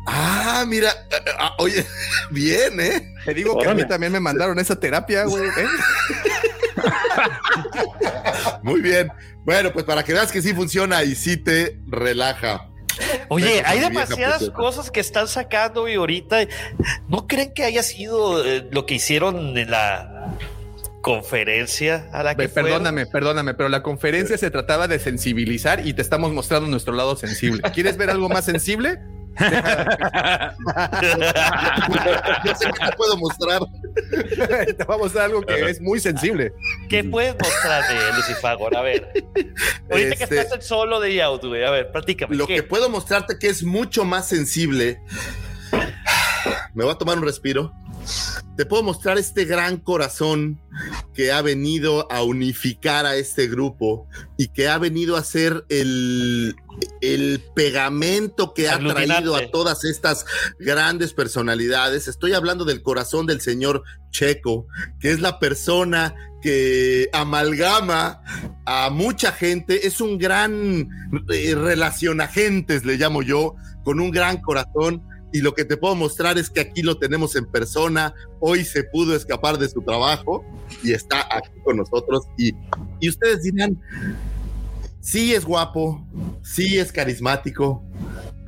[0.06, 0.92] Ah, mira,
[1.38, 1.86] ah, oye,
[2.32, 3.14] bien, ¿eh?
[3.26, 5.48] Te digo que a mí también me mandaron esa terapia, güey.
[5.48, 5.68] ¿eh?
[8.64, 9.12] Muy bien.
[9.46, 12.70] Bueno, pues para que veas que sí funciona y sí te relaja.
[13.30, 16.48] Oye, hay demasiadas cosas que están sacando y ahorita
[17.08, 20.36] no creen que haya sido eh, lo que hicieron en la
[21.02, 26.02] conferencia a la que Perdóname, perdóname, pero la conferencia se trataba de sensibilizar y te
[26.02, 27.62] estamos mostrando nuestro lado sensible.
[27.74, 29.00] ¿Quieres ver algo más sensible?
[32.46, 33.62] Yo sé que te puedo mostrar.
[34.78, 36.54] te voy a mostrar algo que es muy sensible.
[36.90, 38.76] ¿Qué puedes mostrar de Lucifagor?
[38.76, 39.12] A ver.
[39.90, 41.64] Ahorita que Este- estás en solo de güey.
[41.64, 42.36] A ver, platícame.
[42.36, 42.56] Lo ¿qué?
[42.56, 45.02] que puedo mostrarte que es mucho más sensible.
[46.74, 47.74] Me voy a tomar un respiro.
[48.56, 50.60] Te puedo mostrar este gran corazón
[51.14, 54.08] que ha venido a unificar a este grupo
[54.38, 56.56] y que ha venido a ser el,
[57.02, 60.26] el pegamento que ha traído a todas estas
[60.60, 62.08] grandes personalidades.
[62.08, 64.68] Estoy hablando del corazón del señor Checo,
[65.00, 68.22] que es la persona que amalgama
[68.66, 69.88] a mucha gente.
[69.88, 70.90] Es un gran
[71.34, 75.04] eh, relacionagentes, le llamo yo, con un gran corazón.
[75.32, 78.14] Y lo que te puedo mostrar es que aquí lo tenemos en persona.
[78.40, 80.44] Hoy se pudo escapar de su trabajo
[80.84, 82.26] y está aquí con nosotros.
[82.38, 82.54] Y,
[83.00, 83.80] y ustedes dirán,
[85.02, 86.06] sí es guapo,
[86.44, 87.84] sí es carismático,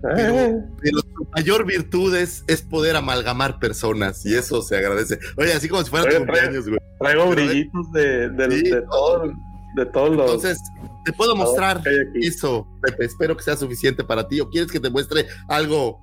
[0.01, 5.19] pero, pero su mayor virtud es, es poder amalgamar personas y eso se agradece.
[5.37, 6.79] Oye, así como si fuera Oye, tu cumpleaños, güey.
[6.99, 9.31] Traigo brillitos de, de, Sí, de todo,
[9.75, 10.25] de todos los.
[10.25, 10.61] Entonces,
[11.03, 11.81] te puedo mostrar
[12.15, 13.05] eso, Pepe.
[13.05, 14.39] Espero que sea suficiente para ti.
[14.39, 15.99] ¿O quieres que te muestre algo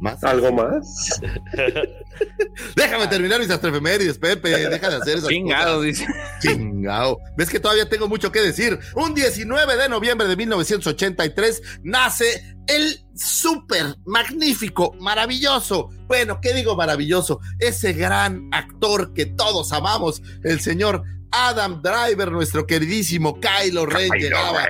[0.00, 0.22] más?
[0.24, 1.20] ¿Algo más?
[2.76, 4.50] Déjame terminar mis astrefemérides, Pepe.
[4.68, 5.28] Deja de hacer eso.
[5.28, 6.06] Chingado, dice.
[6.40, 7.18] Chingado.
[7.36, 8.78] ¿Ves que todavía tengo mucho que decir?
[8.94, 15.88] Un 19 de noviembre de 1983 nace el súper magnífico, maravilloso.
[16.06, 17.40] Bueno, ¿qué digo maravilloso?
[17.58, 21.02] Ese gran actor que todos amamos, el señor
[21.32, 24.66] Adam Driver, nuestro queridísimo Kylo Ren, Kylo llegaba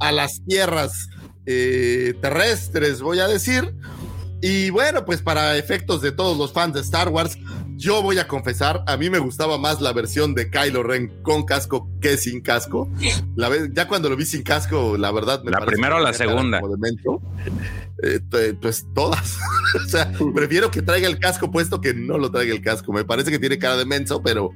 [0.00, 1.08] a las tierras
[1.44, 3.74] eh, terrestres, voy a decir.
[4.42, 7.38] Y bueno, pues para efectos de todos los fans de Star Wars,
[7.76, 11.44] yo voy a confesar, a mí me gustaba más la versión de Kylo Ren con
[11.44, 12.88] casco que sin casco.
[13.34, 16.12] La vez, ya cuando lo vi sin casco, la verdad me ¿La primera o la
[16.12, 16.60] segunda?
[18.02, 18.38] Menso.
[18.38, 19.38] Eh, pues todas.
[19.86, 22.92] o sea, prefiero que traiga el casco puesto que no lo traiga el casco.
[22.92, 24.50] Me parece que tiene cara de menso, pero,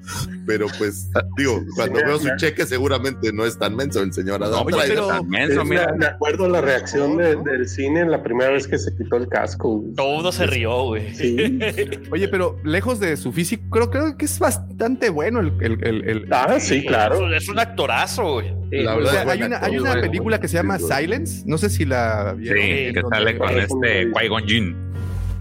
[0.46, 4.42] pero pues digo, cuando Sí, veo su cheque seguramente no es tan menso el señor
[4.44, 5.00] Adam Driver.
[5.48, 5.86] pero mira.
[5.86, 9.16] la- me acuerdo la reacción de- del cine en la primera vez que se quitó
[9.16, 9.78] el casco.
[9.78, 9.94] güey.
[9.94, 11.14] Todo se rió, güey.
[11.14, 11.36] Sí.
[12.12, 15.52] Oye, pero lejos de su físico, creo, creo que es bastante bueno el...
[15.60, 17.32] el, el- el- Ah, sí, claro.
[17.34, 18.59] Es un actorazo, güey.
[18.70, 20.84] La O verdad sea, es buen hay una, hay una película que se llama Sí.
[20.88, 22.62] Silence, no sé si la Sí, vieron.
[22.94, 24.76] que donde- sale con este Qui-Gon Jinn.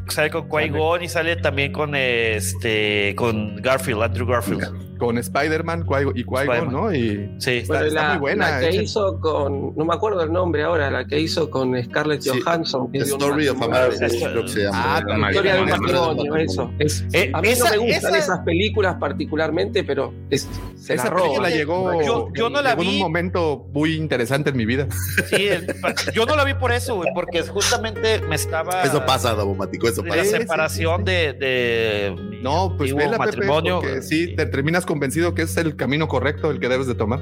[0.07, 4.88] Sale con Qui-Gon y sale también con este con Garfield, Andrew Garfield.
[4.99, 6.71] Con Spider-Man Qui- y Qui-Gon, Spider-Man.
[6.73, 6.93] ¿no?
[6.93, 7.51] Y Sí.
[7.57, 8.81] Está- Bueno, está la, muy buena, la que hecha.
[8.83, 12.91] hizo con, no me acuerdo el nombre ahora, la que hizo con Scarlett Sí, Johansson.
[12.91, 13.89] que Story of a matrimonio.
[13.89, 16.35] Marriage, Ah, Una Historia de un matrimonio.
[16.35, 16.71] eso.
[16.79, 20.95] Es, Eh, a mí esa- no me gustan esa- esas películas particularmente, pero es, se
[20.95, 21.23] la esa roba.
[21.23, 22.95] película llegó, Yo- yo no la llegó en vi.
[22.95, 24.87] un momento muy interesante en mi vida.
[25.29, 25.67] Sí, el-
[26.13, 30.03] yo no la vi por eso, güey, porque justamente me estaba Eso pasa, Dabomático, eso
[30.03, 30.23] la pasa.
[30.23, 33.79] Sí, sí, separación de, de No, pues vela, Pepe, matrimonio.
[33.81, 37.21] porque sí, te terminas convencido que es el camino correcto el que debes de tomar.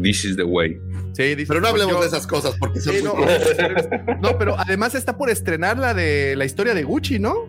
[0.00, 0.80] This is the way.
[1.14, 4.16] Sí, dice, Pero no pues hablemos yo- de esas cosas porque son Sí, muy no,
[4.20, 7.48] no, pero además está por estrenar la de la historia de Gucci, ¿no?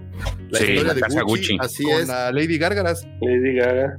[0.49, 1.57] La Sí, historia la de casa Gucci, Gucci.
[1.61, 2.07] así Con es.
[2.07, 3.05] la Lady Gárgaras.
[3.21, 3.97] Lady Gaga.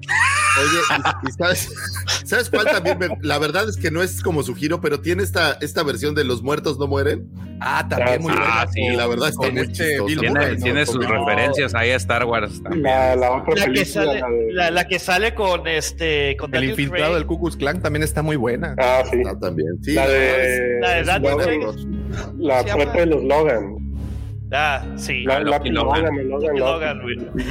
[0.60, 1.68] Oye, y, y sabes,
[2.24, 2.98] ¿sabes cuál también?
[2.98, 6.14] me- la verdad es que no es como su giro, pero tiene esta, esta versión
[6.14, 7.28] de Los Muertos No Mueren.
[7.60, 8.72] Ah, también muy Ah, buena.
[8.72, 10.62] sí, la verdad está con muy este Tiene, Murray, ¿no?
[10.64, 12.82] tiene sus referencias ahí a Star Wars también.
[12.82, 16.48] La, la otra La que, sale, la de- la, la que sale con este con
[16.48, 17.14] El Daniel infiltrado Craig.
[17.14, 18.74] del Ku Klux Klan también está muy buena.
[18.78, 19.18] Ah, sí.
[19.26, 19.68] Ah, también.
[19.82, 20.78] Sí, La de.
[20.80, 21.04] La de.
[22.38, 23.76] La prepa de los Logan.
[24.56, 25.24] Ah, sí.
[25.24, 26.56] La, la Logan, Logan.
[26.56, 27.00] Logan.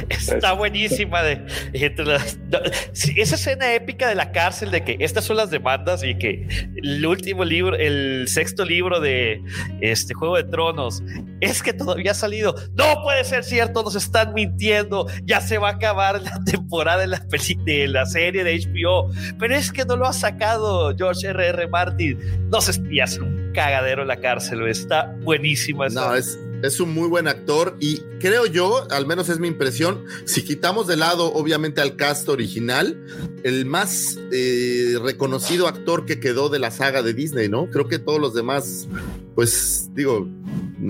[0.08, 1.44] Está buenísima de
[1.74, 2.58] entre las- no,
[2.92, 6.46] sí, esa escena épica de la cárcel de que estas son las demandas y que
[6.82, 9.40] el último libro, el sexto libro de
[9.80, 11.02] este Juego de Tronos
[11.40, 12.54] es que todavía ha salido.
[12.74, 15.06] No puede ser cierto, nos están mintiendo.
[15.24, 19.10] Ya se va a acabar la temporada de la peli- de la serie de HBO,
[19.38, 21.46] pero es que no lo ha sacado George R.
[21.48, 21.68] R.
[21.68, 22.18] Martin.
[22.50, 26.08] No se espías un cagadero en la cárcel, está buenísima esa.
[26.08, 30.06] No, es, Es un muy buen actor y creo yo, al menos es mi impresión,
[30.24, 33.04] si quitamos de lado obviamente al cast original,
[33.42, 37.68] el más eh, reconocido actor que quedó de la saga de Disney, ¿no?
[37.68, 38.88] Creo que todos los demás,
[39.34, 40.26] pues digo,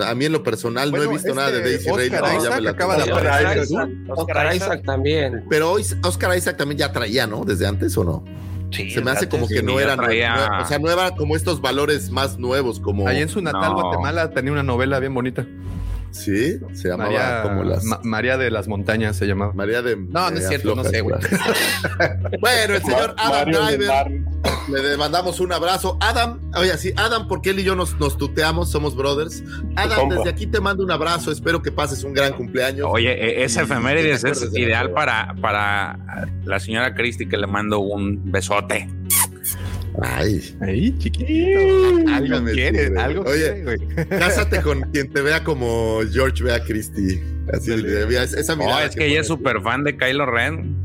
[0.00, 2.36] a mí en lo personal no he visto nada de Daisy Oscar Ridley.
[2.36, 3.68] Isaac ya me la acaba de aparecer.
[4.10, 5.44] Oscar Isaac también.
[5.50, 7.44] Pero hoy Oscar Isaac también ya traía, ¿no?
[7.44, 8.24] Desde antes o no?
[8.70, 11.36] Sí, Se me hace como que no ya era, traía- o sea, no era como
[11.36, 13.82] estos valores más nuevos, como Ahí en su natal No.
[13.82, 15.46] Guatemala tenía una novela bien bonita.
[16.14, 19.52] Sí, se llamaba María, como las Ma- María de las Montañas se llamaba.
[19.52, 21.16] María de No, no es cierto, no sé, güey.
[22.40, 24.22] Bueno, el señor Adam Driver,
[24.70, 25.96] le mandamos un abrazo.
[26.00, 29.42] Adam, oye, sí, Adam, porque él y yo nos, nos tuteamos, somos brothers.
[29.76, 32.86] Adam, desde aquí te mando un abrazo, espero que pases un gran cumpleaños.
[32.90, 35.98] Oye, e- esa efemérides es ideal para, para
[36.44, 38.88] la señora Christie que le mando un besote.
[40.02, 41.28] Ay, Ahí, chiquito.
[42.12, 43.02] Algo Dígame tú, quiere, güey.
[43.02, 43.78] algo Oye, quiere, güey.
[44.08, 47.22] cásate con quien te vea como George vea a Christie.
[47.52, 48.84] Así vea esa Oh, mirada.
[48.86, 50.76] es que ella es súper fan de Kylo Ren,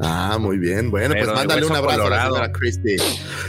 [0.00, 0.90] Ah, muy bien.
[0.90, 2.34] Bueno, Pero pues mándale un abrazo a la colorado.
[2.34, 2.96] señora Christie.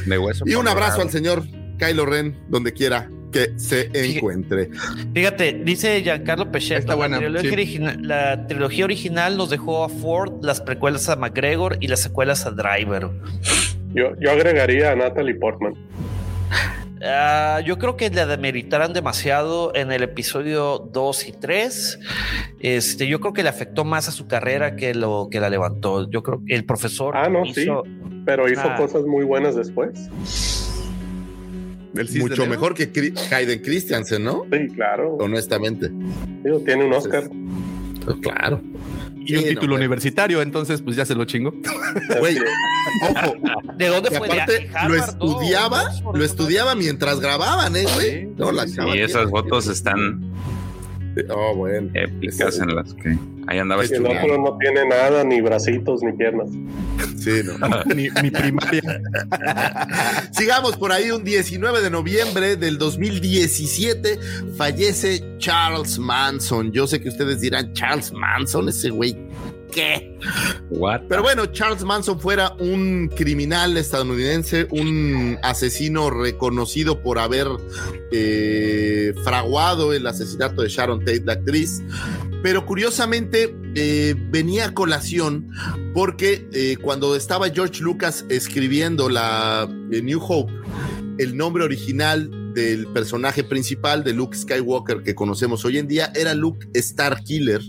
[0.05, 0.43] de hueso.
[0.45, 0.77] Y un colorado.
[0.83, 1.43] abrazo al señor
[1.79, 4.69] Kylo Ren, donde quiera que se encuentre.
[5.13, 7.97] Fíjate, dice Giancarlo Pechetto, Está buena, la, trilogía sí.
[8.01, 12.51] la trilogía original nos dejó a Ford, las precuelas a McGregor y las secuelas a
[12.51, 13.09] Driver.
[13.95, 15.73] Yo, yo agregaría a Natalie Portman.
[17.03, 21.99] Ah, yo creo que le demeritaran demasiado en el episodio 2 y 3.
[22.59, 26.09] Este, yo creo que le afectó más a su carrera que lo que la levantó.
[26.09, 27.83] Yo creo que el profesor Ah, no, hizo-
[28.25, 30.09] Pero hizo cosas muy buenas después.
[32.19, 32.89] Mucho mejor que
[33.31, 34.43] Hayden Christensen, ¿no?
[34.51, 35.15] Sí, claro.
[35.19, 35.89] Honestamente.
[36.43, 37.29] Digo, tiene un Oscar.
[38.03, 38.61] Pues claro.
[39.25, 41.53] Y un Sí, título universitario, entonces pues ya se lo chingo.
[42.19, 42.37] Güey,
[43.01, 43.35] ojo,
[43.77, 44.27] ¿De dónde fue?
[44.27, 48.25] ¿De aparte lo estudiaba, lo estudiaba mientras grababan, ¿eh, güey?
[48.37, 50.21] No, sí, esas fotos están
[51.29, 51.89] Oh, bueno.
[51.93, 56.49] épicas en las que ahí andaba el otro no tiene nada, ni bracitos, ni piernas.
[57.17, 57.57] Sí, no.
[57.95, 59.01] mi, mi primaria.
[60.31, 64.19] Sigamos por ahí, un 19 de noviembre del 2017
[64.57, 66.71] fallece Charles Manson.
[66.71, 69.15] Yo sé que ustedes dirán, Charles Manson, ese güey,
[69.75, 70.17] ¿qué?
[70.69, 71.01] What?
[71.09, 77.47] Pero bueno, Charles Manson fuera un criminal estadounidense, un asesino reconocido por haber
[78.11, 81.83] eh, fraguado el asesinato de Sharon Tate, la actriz.
[82.41, 85.49] Pero curiosamente eh, venía a colación
[85.93, 90.53] porque eh, cuando estaba George Lucas escribiendo la New Hope,
[91.17, 96.33] el nombre original del personaje principal de Luke Skywalker que conocemos hoy en día era
[96.33, 97.61] Luke Starkiller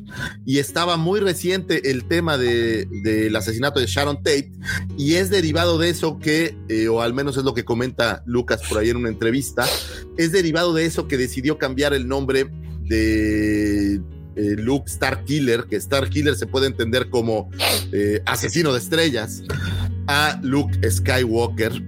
[0.47, 4.53] y estaba muy reciente el tema de- del asesinato de Sharon Tate
[4.97, 8.63] y es derivado de eso que, eh, o al menos es lo que comenta Lucas
[8.69, 9.67] por ahí en una entrevista,
[10.17, 12.47] es derivado de eso que decidió cambiar el nombre
[12.85, 13.97] de
[14.37, 17.51] eh, Luke Starkiller, que Starkiller se puede entender como
[17.91, 19.43] eh, asesino de estrellas,
[20.07, 21.83] a Luke Skywalker.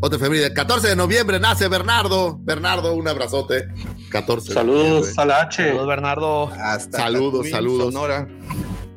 [0.00, 2.38] Otra efeméride, 14 de noviembre nace Bernardo.
[2.42, 3.68] Bernardo, un abrazote.
[4.10, 5.64] 14 de Saludos a la H.
[5.64, 6.50] Saludos, Bernardo.
[6.58, 7.92] Hasta Saludos, saludos.
[7.94, 8.28] Sonora.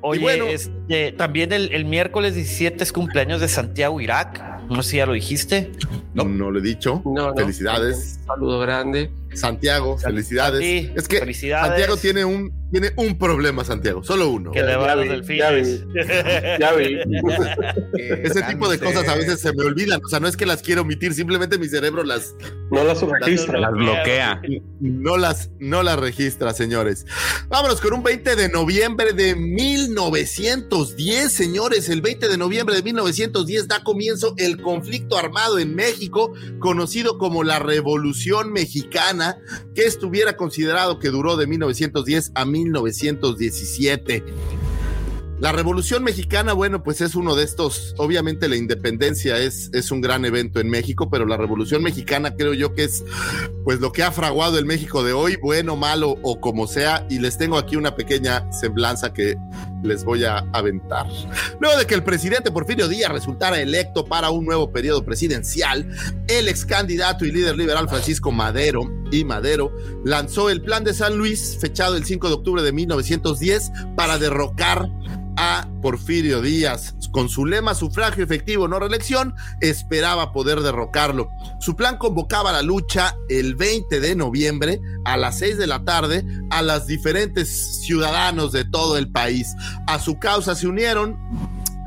[0.02, 4.42] Oye, bueno- este, también el, el miércoles 17 es cumpleaños de Santiago Irak.
[4.70, 5.72] No sé si ya lo dijiste.
[6.14, 7.02] No, no lo he dicho.
[7.06, 7.36] No, no.
[7.36, 8.20] Felicidades.
[8.22, 9.12] Un saludo grande.
[9.34, 10.62] Santiago, felicidades.
[10.62, 11.68] Sí, es que felicidades.
[11.68, 14.52] Santiago tiene un, tiene un problema, Santiago, solo uno.
[14.52, 15.86] Que le va a los delfines.
[16.60, 17.00] Ya vi.
[17.98, 20.00] Ese tipo de cosas a veces se me olvidan.
[20.04, 22.36] O sea, no es que las quiero omitir, simplemente mi cerebro las
[22.72, 23.60] No la subregistra.
[23.60, 24.42] Las bloquea.
[24.80, 27.06] no las, no las registra, señores.
[27.48, 31.90] Vámonos con un 20 de noviembre de 1910, señores.
[31.90, 37.44] El 20 de noviembre de 1910 da comienzo el conflicto armado en México, conocido como
[37.44, 39.19] la Revolución Mexicana,
[39.76, 44.24] que estuviera considerado que duró de 1910 a 1917.
[45.40, 50.02] La Revolución Mexicana, bueno, pues es uno de estos, obviamente la independencia es, es un
[50.02, 53.06] gran evento en México, pero la Revolución Mexicana creo yo que es
[53.64, 57.20] pues lo que ha fraguado el México de hoy, bueno, malo o como sea, y
[57.20, 59.38] les tengo aquí una pequeña semblanza que
[59.84, 61.08] les voy a aventar.
[61.60, 65.90] Luego de que el presidente Porfirio Díaz resultara electo para un nuevo periodo presidencial,
[66.28, 69.74] el ex candidato y líder liberal Francisco Madero y Madero
[70.06, 74.90] lanzó el Plan de San Luis, fechado el 5 de octubre de 1910, para derrocar
[75.38, 76.96] a Porfirio Díaz.
[77.12, 81.30] Con su lema sufragio efectivo, no reelección, esperaba poder derrocarlo.
[81.60, 86.26] Su plan convocaba la lucha el 20 de noviembre a las 6 de la tarde
[86.52, 89.56] a las diferentes ciudadanos de todo el país.
[89.88, 91.18] A su causa se unieron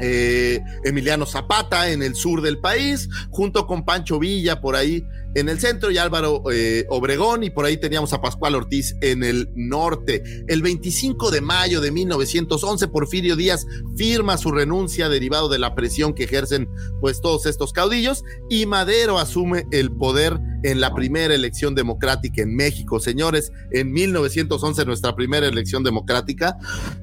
[0.01, 5.05] eh, Emiliano Zapata en el sur del país, junto con Pancho Villa por ahí
[5.35, 9.25] en el centro y Álvaro eh, Obregón y por ahí teníamos a Pascual Ortiz en
[9.25, 10.23] el norte.
[10.49, 13.67] El 25 de mayo de 1911 Porfirio Díaz
[13.97, 16.69] firma su renuncia derivado de la presión que ejercen
[17.01, 22.55] pues todos estos caudillos y Madero asume el poder en la primera elección democrática en
[22.55, 23.01] México.
[23.01, 26.57] Señores, en 1911 nuestra primera elección democrática,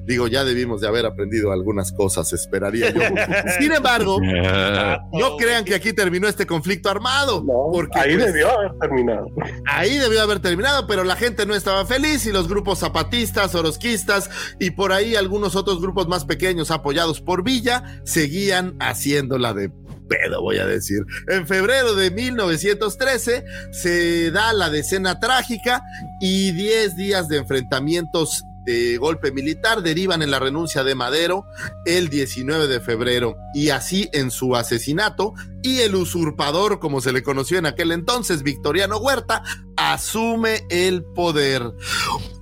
[0.04, 3.00] digo, ya debimos de haber aprendido algunas cosas, esperaría yo.
[3.60, 9.26] Sin embargo, no crean que aquí terminó este conflicto armado, porque debió haber terminado.
[9.66, 14.30] Ahí debió haber terminado, pero la gente no estaba feliz y los grupos zapatistas, orosquistas
[14.58, 19.70] y por ahí algunos otros grupos más pequeños apoyados por Villa seguían haciéndola de
[20.10, 21.06] pedo, voy a decir.
[21.28, 25.82] En febrero de 1913 se da la decena trágica
[26.20, 31.44] y 10 días de enfrentamientos de golpe militar derivan en la renuncia de Madero
[31.84, 37.22] el 19 de febrero y así en su asesinato y el usurpador, como se le
[37.22, 39.42] conoció en aquel entonces, Victoriano Huerta,
[39.76, 41.74] asume el poder.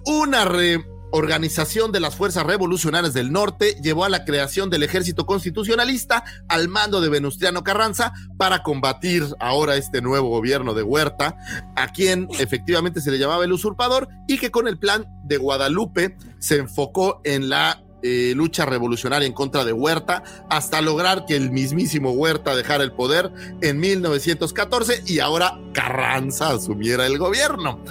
[0.05, 5.25] Una re Organización de las Fuerzas Revolucionarias del Norte llevó a la creación del Ejército
[5.25, 11.37] Constitucionalista al mando de Venustiano Carranza para combatir ahora este nuevo gobierno de Huerta,
[11.77, 16.17] a quien efectivamente se le llamaba el usurpador y que con el plan de Guadalupe
[16.39, 21.51] se enfocó en la eh, lucha revolucionaria en contra de Huerta hasta lograr que el
[21.51, 27.83] mismísimo Huerta dejara el poder en 1914 y ahora Carranza asumiera el gobierno.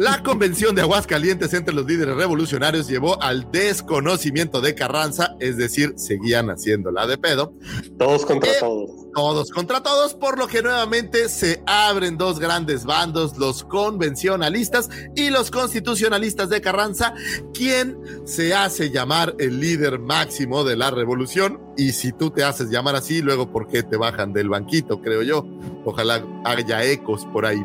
[0.00, 5.92] La convención de Aguascalientes entre los líderes revolucionarios llevó al desconocimiento de Carranza, es decir,
[5.98, 7.52] seguían haciéndola de pedo.
[7.98, 8.90] Todos contra Eh, todos.
[9.14, 15.28] Todos contra todos, por lo que nuevamente se abren dos grandes bandos, los convencionalistas y
[15.28, 17.12] los constitucionalistas de Carranza,
[17.52, 21.60] quien se hace llamar el líder máximo de la revolución.
[21.80, 25.00] Y si tú te haces llamar así, luego, ¿por qué te bajan del banquito?
[25.00, 25.46] Creo yo.
[25.86, 27.64] Ojalá haya ecos por ahí.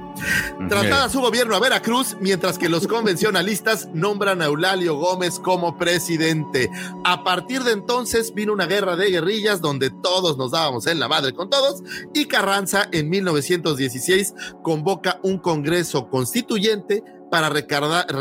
[0.69, 6.69] Traslada su gobierno a Veracruz, mientras que los convencionalistas nombran a Eulalio Gómez como presidente.
[7.03, 11.09] A partir de entonces vino una guerra de guerrillas donde todos nos dábamos en la
[11.09, 17.03] madre con todos y Carranza en 1916 convoca un congreso constituyente
[17.35, 17.51] para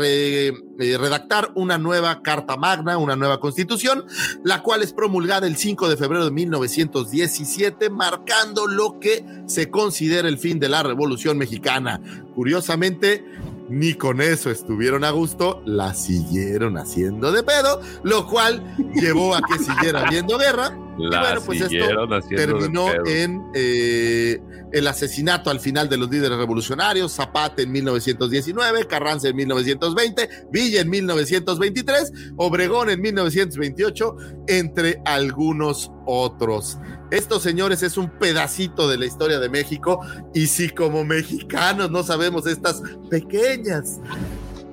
[0.03, 0.51] eh,
[0.99, 4.03] redactar una nueva Carta Magna, una nueva constitución,
[4.43, 10.27] la cual es promulgada el 5 de febrero de 1917, marcando lo que se considera
[10.27, 12.01] el fin de la Revolución Mexicana.
[12.35, 13.23] Curiosamente,
[13.69, 18.63] ni con eso estuvieron a gusto, la siguieron haciendo de pedo, lo cual
[18.95, 20.77] llevó a que siguiera habiendo guerra.
[20.97, 21.85] Y bueno, pues esto
[22.29, 24.39] terminó en eh,
[24.71, 30.81] el asesinato al final de los líderes revolucionarios, Zapata en 1919, Carranza en 1920, Villa
[30.81, 34.15] en 1923, Obregón en 1928,
[34.47, 36.77] entre algunos otros.
[37.11, 39.99] Estos señores es un pedacito de la historia de México
[40.33, 43.99] y si como mexicanos no sabemos estas pequeñas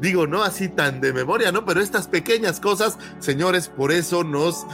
[0.01, 1.65] digo, no así tan de memoria, ¿no?
[1.65, 4.65] Pero estas pequeñas cosas, señores, por eso nos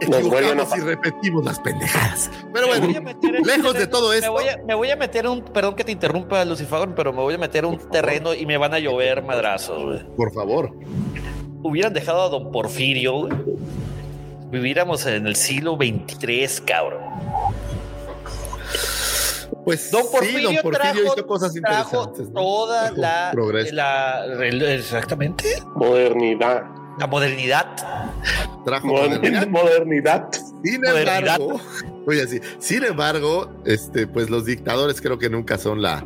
[0.00, 2.30] Nos vuelven a equivocamos y repetimos las pendejadas.
[2.54, 4.74] Pero Me bueno, voy a meter en- lejos de todo me esto, voy, a, me
[4.74, 7.76] voy a meter un, perdón que te interrumpa, Lucifer, pero me voy a meter un
[7.90, 10.06] terreno y me van a llover madrazos, güey.
[10.16, 10.72] por favor.
[11.62, 13.32] Hubieran dejado a don Porfirio, güey.
[14.50, 17.00] Viviéramos en el siglo 23, cabrón.
[19.64, 20.72] Pues Don sí, Porfirio, don Porfirio
[21.02, 22.32] trajo, hizo cosas interesantes.
[22.32, 23.74] toda la, progreso.
[23.74, 25.44] la- el- exactamente
[25.74, 26.62] Modernidad.
[26.98, 27.66] la modernidad.
[28.64, 29.46] Trajo Modernidad.
[29.48, 30.28] modernidad.
[30.28, 30.28] Modernidad.
[30.62, 31.40] Sin modernidad.
[31.40, 31.60] embargo,
[32.08, 36.04] a decir, sin embargo, este, pues los dictadores creo que nunca son la,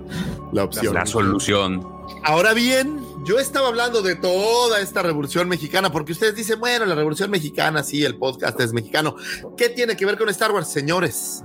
[0.52, 0.94] la opción.
[0.94, 1.86] La solución.
[2.24, 6.94] Ahora bien, yo estaba hablando de toda esta revolución mexicana, porque ustedes dicen, bueno, la
[6.94, 9.16] revolución mexicana, sí, el podcast es mexicano.
[9.56, 11.42] ¿Qué tiene que ver con Star Wars, señores?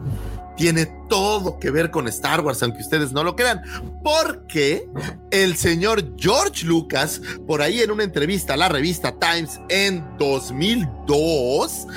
[0.56, 3.62] Tiene todo que ver con Star Wars, aunque ustedes no lo crean,
[4.04, 4.88] porque
[5.32, 11.88] el señor George Lucas, por ahí en una entrevista a la revista Times en 2002,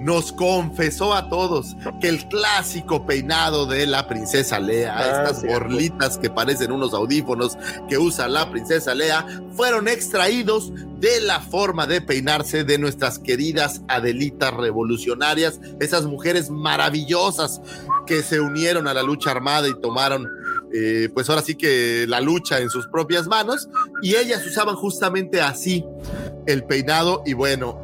[0.00, 6.18] nos confesó a todos que el clásico peinado de la princesa Lea, Ah, estas borlitas
[6.18, 7.58] que parecen unos audífonos
[7.88, 13.82] que usa la princesa Lea, fueron extraídos de la forma de peinarse de nuestras queridas
[13.88, 17.60] Adelitas revolucionarias, esas mujeres maravillosas
[18.06, 20.26] que se unieron a la lucha armada y tomaron,
[20.72, 23.68] eh, pues ahora sí que la lucha en sus propias manos,
[24.02, 25.84] y ellas usaban justamente así
[26.46, 27.78] el peinado y bueno.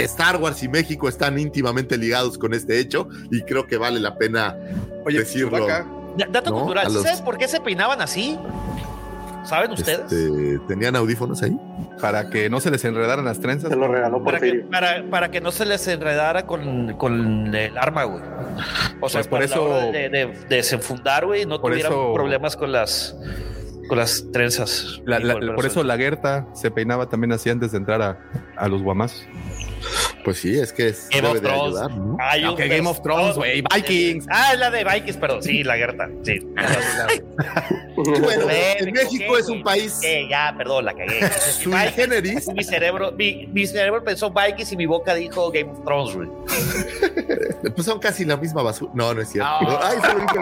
[0.00, 4.16] Star Wars y México están íntimamente ligados con este hecho y creo que vale la
[4.16, 4.56] pena
[5.04, 5.66] Oye, decirlo.
[6.30, 8.38] Dato No, cultural, a ¿sí los- ¿sabes por qué se peinaban así?
[9.48, 10.12] ¿Saben ustedes?
[10.12, 11.58] Este, ¿Tenían audífonos ahí?
[12.00, 13.70] Para que no se les enredaran las trenzas.
[13.70, 17.76] Se lo regaló Para que, para, para que no se les enredara con, con el
[17.78, 18.22] arma, güey.
[19.00, 22.72] O sea, Pues por eso- de, de- de desenfundar, güey, no tuvieran eso- problemas con
[22.72, 23.16] las
[23.88, 25.00] con las trenzas.
[25.06, 28.18] La- la- por eso la Gerta se peinaba también así antes de entrar a,
[28.56, 29.26] a los guamás.
[30.24, 31.64] Pues sí, es que es, Game debe of de Thrones.
[31.76, 32.16] ayudar, ¿no?
[32.20, 34.26] Hay un Game of Thrones, güey, Vikings.
[34.30, 35.42] Ah, la de Vikings, perdón.
[35.42, 36.08] Sí, la Gerta.
[36.24, 36.40] Sí.
[38.00, 41.28] Y bueno, en México es un país Eh, ya, perdón, la cagué.
[41.60, 42.48] sui Vikings, generis.
[42.54, 46.28] Mi cerebro, mi, mi cerebro pensó Vikings y mi boca dijo Game of Thrones, güey.
[47.74, 48.92] Pues son casi la misma basura.
[48.94, 49.50] No, no es cierto.
[49.62, 49.78] No.
[49.82, 50.38] Ay, se lo dije.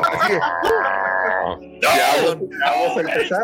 [1.83, 3.43] Ya vamos a empezar.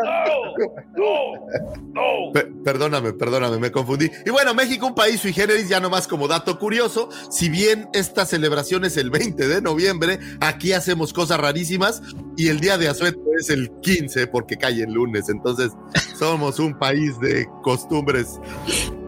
[2.33, 4.09] Pe- perdóname, perdóname, me confundí.
[4.25, 8.25] Y bueno, México, un país sui generis, ya nomás como dato curioso, si bien esta
[8.25, 12.01] celebración es el 20 de noviembre, aquí hacemos cosas rarísimas
[12.35, 15.29] y el día de Asueto es el 15 porque cae el lunes.
[15.29, 15.71] Entonces,
[16.17, 18.39] somos un país de costumbres.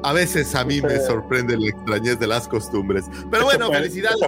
[0.03, 3.05] A veces a mí me sorprende la extrañez de las costumbres.
[3.31, 4.19] Pero bueno, felicidades.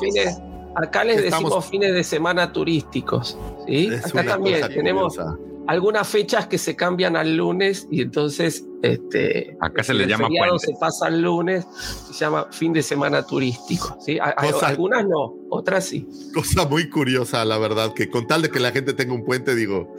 [0.00, 0.38] fines-
[0.76, 3.36] acá les Estamos- decimos fines de semana turísticos.
[3.66, 3.90] ¿sí?
[4.04, 5.36] Acá también tenemos curiosa.
[5.68, 10.50] Algunas fechas que se cambian al lunes y entonces este, Acá se le llama feriado
[10.56, 10.66] puente.
[10.66, 11.66] se pasa al lunes
[12.06, 13.96] se llama fin de semana turístico.
[14.00, 14.18] ¿sí?
[14.18, 16.06] A- a- Cosa- algunas no, otras sí.
[16.34, 19.54] Cosa muy curiosa, la verdad, que con tal de que la gente tenga un puente,
[19.54, 19.94] digo,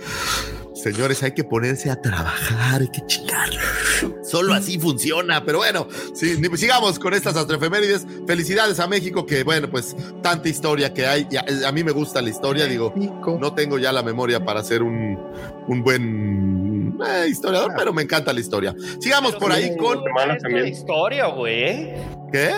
[0.81, 3.49] señores, hay que ponerse a trabajar, hay que chingar.
[4.23, 8.05] Solo así funciona, pero bueno, sí, sigamos con estas astroefemérides.
[8.25, 11.27] Felicidades a México, que bueno, pues tanta historia que hay.
[11.35, 12.93] A, a mí me gusta la historia, digo,
[13.39, 15.17] no tengo ya la memoria para ser un,
[15.67, 18.75] un buen eh, historiador, pero me encanta la historia.
[18.99, 20.03] Sigamos por ahí con...
[20.43, 21.93] De historia, güey.
[22.31, 22.51] ¿Qué?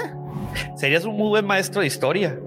[0.77, 2.39] Serías un muy buen maestro de historia.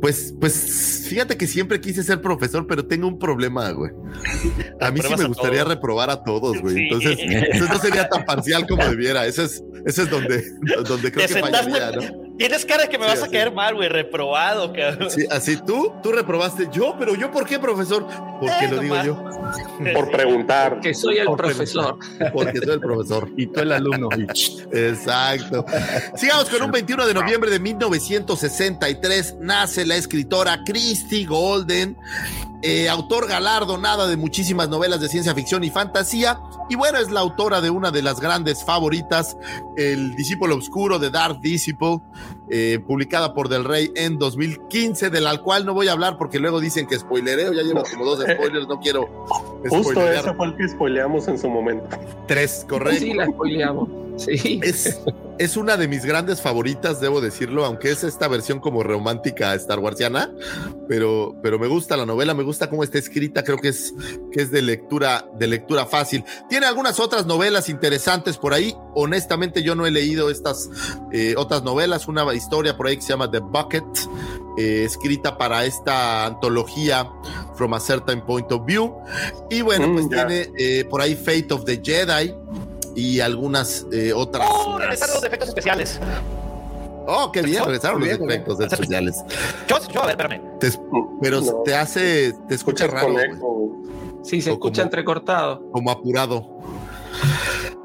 [0.00, 3.90] Pues, pues, fíjate que siempre quise ser profesor, pero tengo un problema, güey.
[4.80, 6.74] A mí sí me gustaría reprobar a todos, güey.
[6.74, 6.80] Sí.
[6.90, 7.18] Entonces,
[7.52, 9.26] eso no sería tan parcial como debiera.
[9.26, 10.42] Ese es, ese es donde,
[10.88, 12.30] donde creo Te que fallaría, ¿no?
[12.38, 13.32] Tienes cara de que me Sí, vas a así.
[13.32, 13.90] caer mal, güey.
[13.90, 15.10] Reprobado, cabrón.
[15.10, 16.68] Sí, así tú, tú reprobaste.
[16.72, 18.06] Yo, pero yo, ¿por qué, profesor?
[18.40, 19.06] Porque Eh, lo digo nomás.
[19.06, 19.92] yo.
[19.94, 20.80] Por preguntar.
[20.80, 21.98] Que soy el Por profesor.
[22.32, 23.28] Porque soy el profesor.
[23.36, 24.08] Y tú el alumno.
[24.72, 25.66] Exacto.
[26.16, 29.36] Sigamos con un 21 de noviembre de 1963.
[29.40, 30.62] Nace la escritora
[31.00, 31.96] Christy Golden,
[32.62, 36.38] eh, autor galardonada de muchísimas novelas de ciencia ficción y fantasía.
[36.68, 39.36] Y bueno, es la autora de una de las grandes favoritas,
[39.76, 42.00] El discípulo oscuro de Dark Disciple,
[42.50, 46.38] eh, publicada por Del Rey en 2015, de la cual no voy a hablar porque
[46.38, 47.52] luego dicen que spoilereo.
[47.52, 49.26] Ya llevo como dos spoilers, no quiero.
[49.68, 50.24] Justo spoilerear.
[50.24, 51.88] ese fue el que spoileamos en su momento.
[52.26, 53.00] Tres, correcto.
[53.00, 53.88] Sí, la spoileamos.
[54.16, 54.60] Sí.
[54.62, 55.00] Es,
[55.40, 59.78] es una de mis grandes favoritas, debo decirlo, aunque es esta versión como romántica Star
[59.78, 60.30] Warsiana,
[60.86, 63.94] pero, pero me gusta la novela, me gusta cómo está escrita, creo que es,
[64.32, 66.24] que es de lectura, de lectura fácil.
[66.48, 68.74] Tiene algunas otras novelas interesantes por ahí.
[68.94, 70.68] Honestamente, yo no he leído estas
[71.12, 73.84] eh, otras novelas, una historia por ahí que se llama The Bucket,
[74.58, 77.08] eh, escrita para esta antología
[77.54, 78.94] From a Certain Point of View.
[79.50, 80.26] Y bueno, Mm, pues ya.
[80.26, 82.34] tiene eh, por ahí Fate of the Jedi
[82.96, 84.48] y algunas eh, otras.
[84.50, 84.78] ¡Oh!
[84.78, 86.00] Regresaron los efectos especiales.
[87.06, 88.22] Oh, qué bien, regresaron los bien.
[88.30, 89.16] efectos especiales.
[89.68, 90.58] Yo, yo, a ver, espérame.
[90.58, 90.70] Te-
[91.20, 91.62] pero No.
[91.64, 93.08] te hace, te escucha raro.
[94.22, 95.70] Sí, se O escucha como- entrecortado.
[95.72, 96.58] como apurado.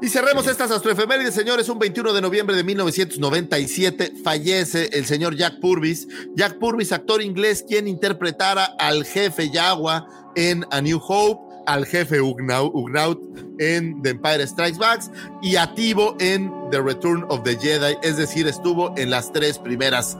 [0.02, 1.68] Y cerremos estas astroefemérides, señores.
[1.70, 6.06] Un 21 de noviembre de 1997 fallece el señor Jack Purvis.
[6.36, 10.06] Jack Purvis, actor inglés, quien interpretara al jefe Yagua
[10.36, 13.20] en A New Hope, al jefe Ugnaut,
[13.58, 15.02] en The Empire Strikes Back
[15.42, 15.72] y a
[16.18, 17.96] en The Return of the Jedi.
[18.02, 20.16] Es decir, estuvo en las tres primeras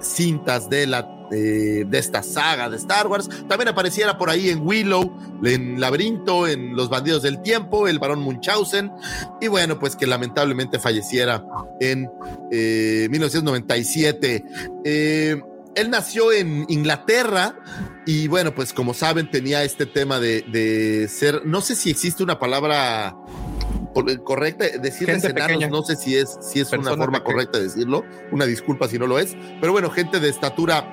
[0.00, 3.28] cintas de la de esta saga de Star Wars.
[3.48, 5.12] También apareciera por ahí en Willow,
[5.44, 8.92] en Laberinto, en Los Bandidos del Tiempo, el Barón Munchausen.
[9.40, 11.44] Y bueno, pues que lamentablemente falleciera
[11.80, 12.10] en
[12.52, 14.44] eh, 1997.
[14.84, 15.42] Eh,
[15.76, 17.54] él nació en Inglaterra
[18.06, 22.22] y bueno, pues como saben tenía este tema de, de ser, no sé si existe
[22.22, 23.14] una palabra
[24.24, 25.68] correcta, decirles enanos, pequeña.
[25.68, 27.24] no sé si es, si es una forma pequeña.
[27.24, 30.92] correcta de decirlo, una disculpa si no lo es, pero bueno, gente de estatura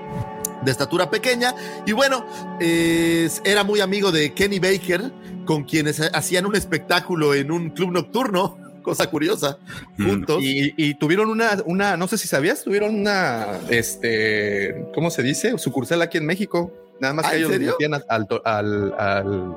[0.63, 1.53] de estatura pequeña
[1.85, 2.25] y bueno,
[2.59, 5.11] era muy amigo de Kenny Baker,
[5.45, 9.57] con quienes hacían un espectáculo en un club nocturno, cosa curiosa,
[9.97, 10.07] Mm.
[10.09, 10.43] juntos.
[10.43, 15.57] Y, y tuvieron una, una, no sé si sabías, tuvieron una, este, ¿cómo se dice?
[15.57, 16.71] Sucursal aquí en México.
[16.99, 19.55] Nada más ¿Ah, que ellos metían al, al, al, al-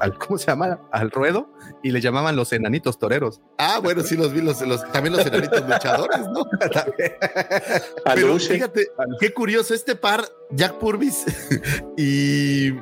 [0.00, 0.78] al- ¿cómo se llama?
[0.92, 1.50] Al ruedo
[1.82, 3.40] y le llamaban los enanitos toreros.
[3.56, 6.44] Ah, bueno, sí los vi, los, los- también los enanitos luchadores, ¿no?
[8.14, 8.88] Pero fíjate,
[9.20, 11.24] qué curioso, este par, Jack Purvis
[11.96, 12.72] y,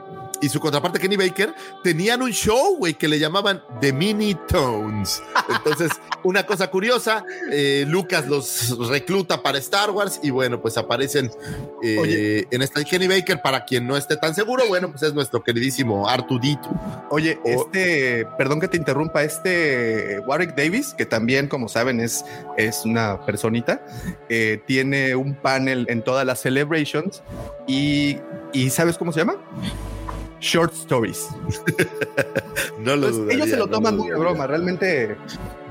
[0.40, 5.22] y su contraparte Kenny Baker tenían un show, güey, que le llamaban The Mini Tones.
[5.48, 5.90] Entonces,
[6.24, 11.30] una cosa curiosa, eh, Lucas los recluta para Star Wars y bueno, pues aparecen
[11.82, 15.42] eh, en esta Kenny Baker, para quien no esté tan seguro, bueno, pues es nuestro
[15.42, 16.68] queridísimo Artudito.
[17.10, 22.24] Oye, este, perdón que te interrumpa, este Warwick Davis, que también, como saben, es,
[22.56, 23.84] es una personita,
[24.28, 27.22] eh, tiene un panel en todas las celebrations
[27.66, 28.18] y,
[28.52, 29.36] y ¿sabes cómo se llama?
[30.40, 31.28] Short stories.
[32.78, 35.16] no lo dudaría, Ellos se lo toman muy de broma, realmente.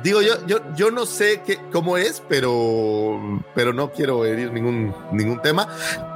[0.04, 4.94] Digo, yo, yo, yo no sé qué, cómo es, pero, pero no quiero herir ningún,
[5.12, 5.68] ningún tema.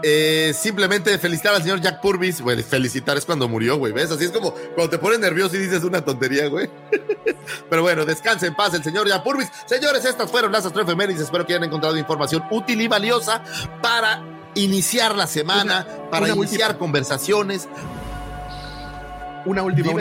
[0.03, 2.41] Eh, simplemente felicitar al señor Jack Purvis.
[2.41, 3.91] Bueno, felicitar es cuando murió, güey.
[3.91, 4.11] ¿Ves?
[4.11, 6.69] Así es como cuando te pones nervioso y dices una tontería, güey.
[7.69, 9.49] pero bueno, descanse en paz el señor Jack Purvis.
[9.65, 11.23] Señores, estas fueron las astroefemérides.
[11.23, 13.41] Espero que hayan encontrado información útil y valiosa
[13.81, 14.23] para
[14.55, 17.67] iniciar la semana, para iniciar conversaciones,
[19.45, 19.91] una última,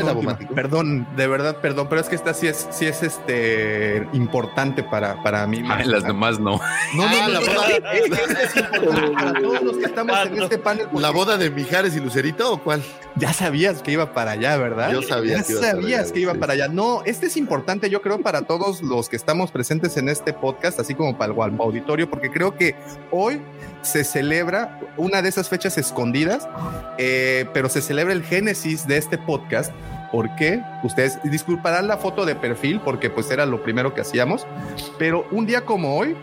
[0.54, 5.22] Perdón, de verdad, perdón, pero es que esta sí es, sí es este importante para,
[5.22, 5.62] para mí.
[5.84, 6.60] las demás no.
[6.94, 9.12] No, no, la boda.
[9.14, 10.88] para todos los que estamos en este panel.
[10.92, 12.82] ¿La boda de Mijares y Lucerito o cuál?
[13.16, 14.92] Ya sabías que iba para allá, ¿verdad?
[14.92, 15.38] Yo sabía.
[15.38, 16.68] Ya que sabías que iba para allá.
[16.68, 20.80] No, este es importante, yo creo, para todos los que estamos presentes en este podcast,
[20.80, 22.74] así como para el auditorio, porque creo que
[23.10, 23.40] hoy
[23.82, 26.48] se celebra una de esas fechas escondidas,
[26.98, 29.74] eh, pero se celebra el génesis de este podcast.
[30.10, 30.62] ¿Por qué?
[30.82, 34.46] Ustedes disculparán la foto de perfil porque pues era lo primero que hacíamos,
[34.98, 36.16] pero un día como hoy,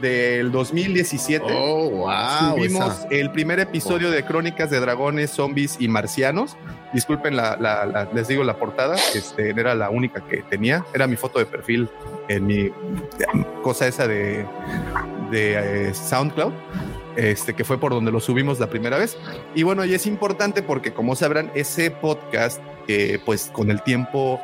[0.00, 2.10] del 2017, oh,
[2.54, 6.56] tuvimos el primer episodio de Crónicas de Dragones, Zombies y Marcianos.
[6.92, 11.38] Disculpen, la, les digo la portada, este, era la única que tenía, era mi foto
[11.38, 11.88] de perfil
[12.28, 12.70] en mi
[13.62, 14.46] cosa esa de,
[15.30, 16.52] de eh, SoundCloud
[17.18, 19.18] este, que fue por donde lo subimos la primera vez.
[19.54, 22.60] Y bueno, y es importante porque, como sabrán, ese podcast,
[23.24, 24.40] pues con el tiempo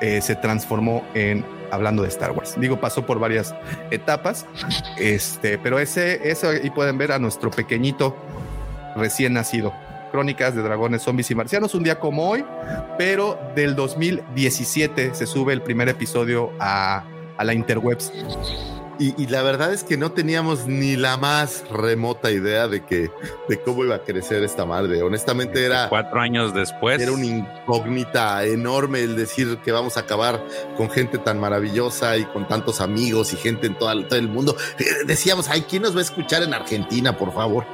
[0.00, 2.54] eh, se transformó en hablando de Star Wars.
[2.58, 3.54] Digo, pasó por varias
[3.90, 4.46] etapas,
[4.98, 8.16] este, pero ese, eso ahí pueden ver a nuestro pequeñito
[8.96, 9.72] recién nacido.
[10.10, 12.44] Crónicas de Dragones, Zombies y Marcianos, un día como hoy,
[12.98, 17.04] pero del 2017 se sube el primer episodio a,
[17.38, 18.12] a la Interwebs.
[19.02, 23.10] Y, la verdad es que no teníamos ni la más remota idea de que
[23.48, 25.02] de cómo iba a crecer esta madre.
[25.02, 27.02] Honestamente era cuatro años después.
[27.02, 30.40] Era una incógnita enorme el decir que vamos a acabar
[30.76, 34.56] con gente tan maravillosa y con tantos amigos y gente en todo el mundo.
[34.78, 37.64] Eh, decíamos, ay, ¿quién nos va a escuchar en Argentina, por favor?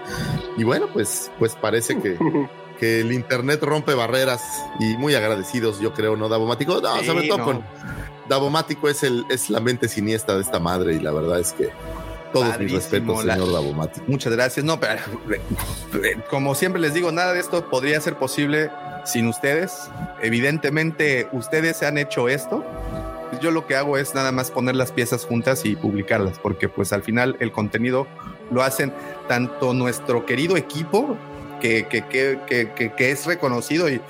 [0.56, 2.16] Y bueno, pues, pues parece que
[2.78, 4.40] que el internet rompe barreras
[4.78, 6.80] y muy agradecidos, yo creo, ¿no, Davomático?
[6.80, 7.64] No, sobre todo con
[8.28, 11.70] Davomático es, el, es la mente siniestra de esta madre y la verdad es que
[12.32, 14.04] todos mis respetos, señor Davomático.
[14.06, 14.64] Muchas gracias.
[14.64, 15.00] No, pero
[16.30, 18.70] como siempre les digo, nada de esto podría ser posible
[19.04, 19.90] sin ustedes.
[20.22, 22.64] Evidentemente, ustedes se han hecho esto.
[23.40, 26.92] Yo lo que hago es nada más poner las piezas juntas y publicarlas, porque pues
[26.92, 28.06] al final el contenido
[28.50, 28.92] lo hacen
[29.28, 31.16] tanto nuestro querido equipo
[31.60, 34.00] que, que, que, que, es reconocido y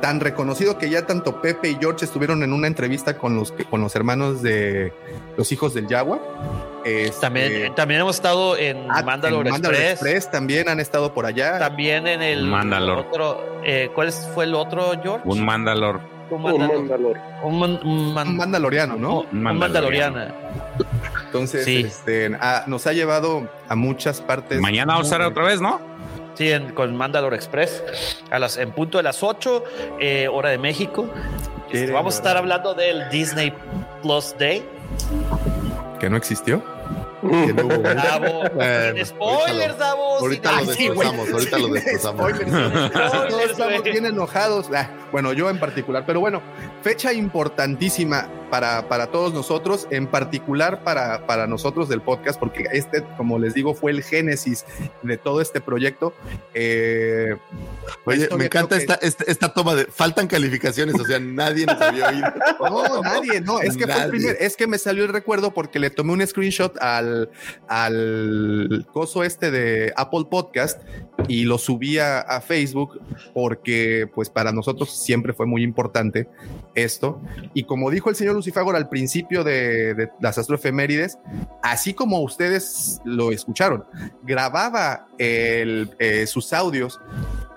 [0.00, 3.80] tan reconocido que ya tanto Pepe y George estuvieron en una entrevista con los, con
[3.80, 4.92] los hermanos de
[5.36, 6.20] los hijos del Yagua.
[6.84, 9.50] Este, también, también hemos estado en ah, Mandalore,
[9.90, 10.30] Express.
[10.30, 11.58] También han estado por allá.
[11.58, 12.98] También en el Mandalor.
[12.98, 13.62] otro.
[13.64, 15.22] Eh, ¿Cuál fue el otro, George?
[15.24, 16.00] Un Mandalor.
[16.30, 17.18] Un Mandalor.
[17.42, 19.26] Un, mandaloriano, ¿no?
[19.30, 20.24] Un, mandaloriano.
[21.26, 24.60] Entonces, este, ah, nos ha llevado a muchas partes.
[24.60, 25.91] Mañana vamos a estar otra vez, ¿no?
[26.34, 27.82] Sí, con Mandalore Express,
[28.30, 29.64] a las, en punto de las 8,
[30.00, 31.08] eh, hora de México.
[31.70, 33.52] Este, vamos a estar hablando del Disney
[34.02, 34.62] Plus Day.
[36.00, 36.62] ¿Que no existió?
[37.30, 38.42] Que no Davo,
[39.04, 40.18] spoilers, Davo.
[40.18, 42.32] Ahorita lo destrozamos, ahorita lo destrozamos.
[43.28, 44.68] Todos estamos bien enojados.
[44.74, 46.42] Ah, bueno, yo en particular, pero bueno,
[46.82, 53.02] fecha importantísima para, para todos nosotros, en particular para, para nosotros del podcast, porque este,
[53.16, 54.64] como les digo, fue el génesis
[55.02, 56.12] de todo este proyecto.
[56.54, 57.36] Eh,
[58.04, 62.32] Oye, me encanta esta, esta, toma de faltan calificaciones, o sea, nadie nos había oído.
[62.72, 65.78] No, nadie, no, es que fue el primer, es que me salió el recuerdo porque
[65.78, 67.11] le tomé un screenshot al,
[67.68, 70.80] al coso este de Apple Podcast
[71.28, 73.00] y lo subí a, Facebook
[73.34, 76.28] porque pues para nosotros siempre fue muy importante
[76.74, 77.20] esto.
[77.54, 81.18] Y como dijo el señor Lucifagor al principio de, las astroefemérides,
[81.62, 83.84] así como ustedes lo escucharon,
[84.22, 87.00] grababa eh, sus audios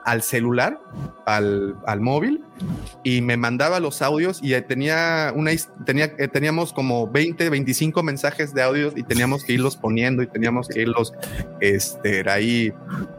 [0.05, 0.79] al celular,
[1.25, 2.43] al, al móvil,
[3.03, 5.51] y me mandaba los audios y tenía una
[5.85, 10.27] tenía, eh, teníamos como 20, 25 mensajes de audios y teníamos que irlos poniendo y
[10.27, 11.11] teníamos que irlos
[11.59, 12.71] este, ahí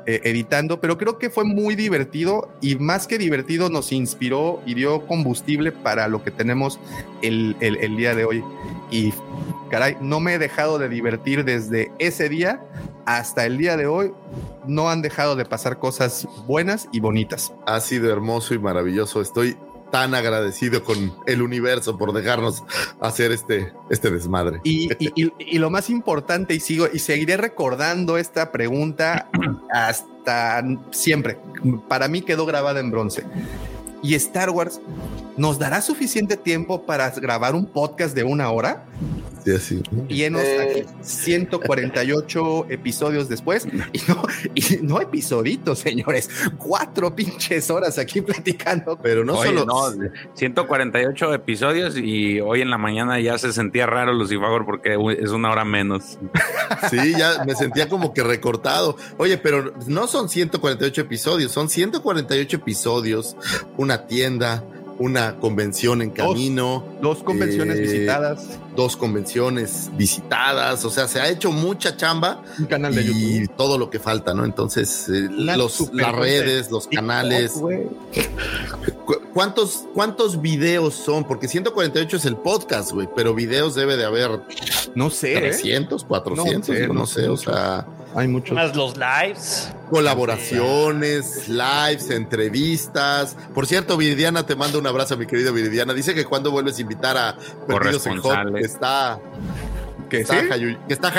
[0.06, 4.74] eh, editando, pero creo que fue muy divertido y más que divertido nos inspiró y
[4.74, 6.78] dio combustible para lo que tenemos
[7.20, 8.44] el, el, el día de hoy.
[8.90, 9.12] Y
[9.68, 12.62] caray, no me he dejado de divertir desde ese día
[13.06, 14.12] hasta el día de hoy
[14.66, 17.52] no han dejado de pasar cosas buenas y bonitas.
[17.66, 19.20] Ha sido hermoso y maravilloso.
[19.20, 19.56] Estoy
[19.90, 22.64] tan agradecido con el universo por dejarnos
[23.00, 24.60] hacer este, este desmadre.
[24.64, 29.30] Y, y, lo más importante, y sigo y seguiré recordando esta pregunta
[29.70, 31.38] hasta siempre.
[31.88, 33.24] Para mí quedó grabada en bronce.
[34.06, 34.80] ¿Y Star Wars
[35.36, 38.86] nos dará suficiente tiempo para grabar un podcast de una hora?
[39.60, 44.22] Sí, Llenos aquí 148 episodios después y no,
[44.56, 46.28] y no episoditos, señores.
[46.58, 48.98] Cuatro pinches horas aquí platicando.
[49.00, 49.64] Pero no solo.
[49.64, 49.92] No,
[50.34, 55.50] 148 episodios y hoy en la mañana ya se sentía raro Lucifer porque es una
[55.50, 56.18] hora menos.
[56.90, 58.96] Sí, ya me sentía como que recortado.
[59.16, 63.36] Oye, pero no son 148 episodios, son 148 episodios,
[63.76, 64.62] una tienda,
[64.98, 66.84] una convención en camino.
[67.00, 68.58] Dos, convenciones eh, visitadas.
[68.74, 70.84] Dos convenciones visitadas.
[70.84, 72.42] O sea, se ha hecho mucha chamba.
[72.58, 74.44] Un canal de y todo lo que falta, ¿no?
[74.44, 77.54] Entonces, eh, los, las redes, los canales.
[79.32, 81.24] ¿Cuántos, ¿Cuántos videos son?
[81.24, 84.40] Porque 148 es el podcast, güey, pero videos debe de haber.
[84.94, 85.36] No sé.
[85.36, 87.86] 300, 400, no, no sé, o sea.
[88.16, 88.54] Hay muchos.
[88.54, 89.70] Más los lives.
[89.90, 93.36] Colaboraciones, lives, entrevistas.
[93.54, 95.92] Por cierto, Viridiana, te mando un abrazo, mi querida Viridiana.
[95.92, 97.36] Dice que cuando vuelves a invitar a
[97.66, 99.20] Perdidos en Hop, está
[100.08, 100.76] que está, ¿sí?
[100.86, 101.12] que está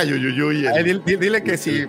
[1.05, 1.85] dile, que si,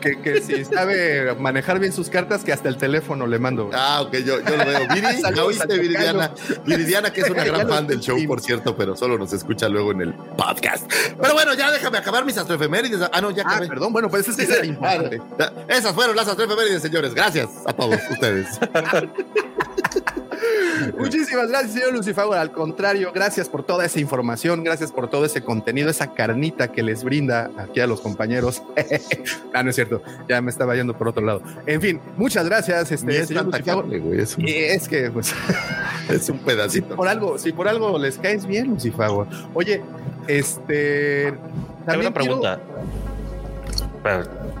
[0.00, 3.70] que, que, si sabe manejar bien sus cartas, que hasta el teléfono le mando.
[3.72, 4.80] Ah, ok, yo, yo lo veo.
[4.94, 6.32] Viri, ¿la oíste, Viridiana?
[6.64, 9.92] Viridiana, que es una gran fan del show, por cierto, pero solo nos escucha luego
[9.92, 10.90] en el podcast.
[11.20, 13.00] Pero bueno, ya déjame acabar mis astroefemérides.
[13.12, 13.66] Ah, no, ya ah, acabé.
[13.66, 15.20] Ah, perdón, bueno, pues es que es importante.
[15.68, 17.14] Esas fueron las astroefemérides, señores.
[17.14, 18.58] Gracias a todos ustedes.
[20.98, 22.24] Muchísimas gracias, señor Lucifer.
[22.34, 26.82] Al contrario, gracias por toda esa información, gracias por todo ese contenido, esa carnita que
[26.82, 28.62] les brinda aquí a los compañeros.
[29.54, 31.42] ah, no es cierto, ya me estaba yendo por otro lado.
[31.66, 33.48] En fin, muchas gracias, este, es señor
[33.92, 35.34] es, que, pues,
[36.08, 36.90] es un pedacito.
[36.90, 39.08] Si por algo, si por algo les caes bien, Lucifer.
[39.54, 39.82] Oye,
[40.26, 41.34] este.
[41.84, 42.60] También una pregunta.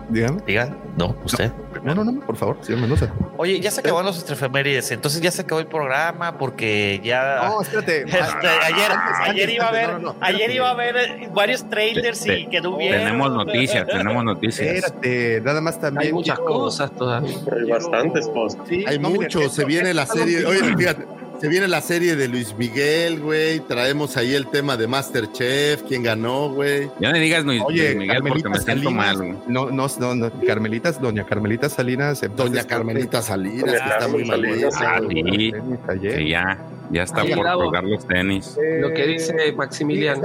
[0.08, 0.40] Dígame.
[0.46, 1.48] Diga, no, usted.
[1.48, 3.12] No, no, no, por favor, señor Mendoza.
[3.36, 7.48] Oye, ya se acabaron los estrefemérides, entonces ya se acabó el programa porque ya.
[7.48, 8.02] No, espérate.
[8.02, 8.90] Este, ayer,
[9.24, 9.90] ayer iba a haber,
[10.20, 12.92] ayer iba a haber varios trailers y quedó bien.
[12.92, 14.68] Tenemos noticias, tenemos noticias.
[14.68, 16.08] Espérate, nada más también.
[16.08, 17.36] Hay muchas cosas todavía.
[17.56, 18.60] Hay bastantes cosas.
[18.86, 20.44] Hay mucho, se viene la serie.
[20.46, 21.06] Oye, fíjate.
[21.40, 23.60] Se viene la serie de Luis Miguel, güey.
[23.60, 26.90] Traemos ahí el tema de Masterchef, quién ganó, güey.
[26.98, 29.16] Ya me digas Luis, Oye, Miguel porque me siento mal.
[29.18, 29.34] Güey.
[29.46, 32.22] No, no, no, no, Carmelita, doña Carmelita Salinas.
[32.34, 34.44] Doña Carmelita Salinas, que está muy mal.
[34.80, 35.52] Ah, sí,
[36.00, 36.58] que ya,
[36.90, 38.56] ya está por colgar los tenis.
[38.80, 40.22] lo que dice Maximiliano.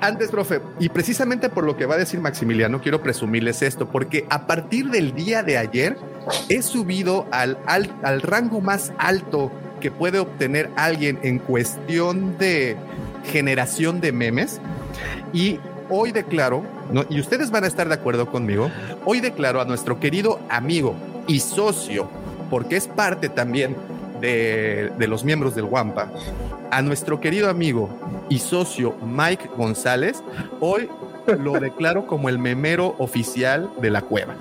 [0.00, 4.24] antes, profe, y precisamente por lo que va a decir Maximiliano, quiero presumirles esto, porque
[4.30, 5.98] a partir del día de ayer
[6.48, 9.52] he subido al, al, al rango más alto
[9.86, 12.76] que puede obtener alguien en cuestión de
[13.30, 14.60] generación de memes.
[15.32, 16.64] Y hoy declaro,
[17.08, 18.68] y ustedes van a estar de acuerdo conmigo,
[19.04, 20.96] hoy declaro a nuestro querido amigo
[21.28, 22.10] y socio,
[22.50, 23.76] porque es parte también
[24.20, 26.10] de, de los miembros del Wampa,
[26.72, 27.88] a nuestro querido amigo
[28.28, 30.20] y socio Mike González,
[30.58, 30.88] hoy
[31.38, 34.34] lo declaro como el memero oficial de la cueva.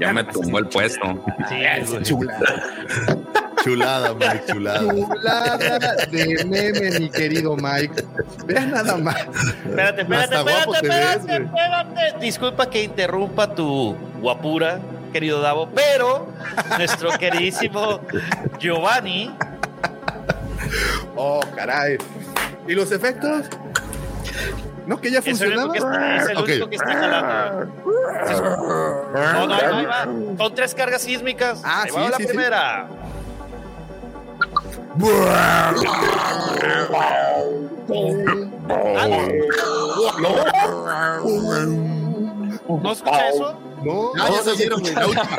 [0.00, 1.24] Ya me tumbó el puesto.
[1.48, 2.36] Sí, chula.
[3.64, 4.92] Chulada, Mike, chulada.
[4.92, 8.04] Chulada de meme, mi querido Mike.
[8.44, 9.16] Vean nada más.
[9.16, 12.18] Espérate, espérate, espérate, espérate, espérate.
[12.20, 14.80] Disculpa que interrumpa tu guapura,
[15.14, 16.28] querido Davo, pero
[16.76, 18.00] nuestro queridísimo
[18.58, 19.34] Giovanni.
[21.16, 21.96] Oh, caray.
[22.68, 23.46] ¿Y los efectos?
[24.86, 25.74] No, que ya funcionaba.
[25.74, 27.72] Es el único que está, jalando.
[29.14, 30.04] No, no, ahí va.
[30.36, 31.60] Son tres cargas sísmicas.
[31.64, 32.88] Ah, ahí sí, va la sí, primera.
[42.68, 43.58] ¿No escucha eso?
[43.84, 44.94] No, Ah, ya se oyeron, güey.
[44.94, 45.30] La última.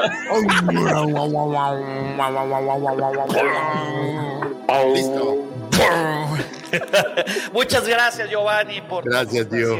[4.94, 5.38] Listo.
[7.54, 9.80] Muchas gracias, Giovanni, por Gracias, Dios.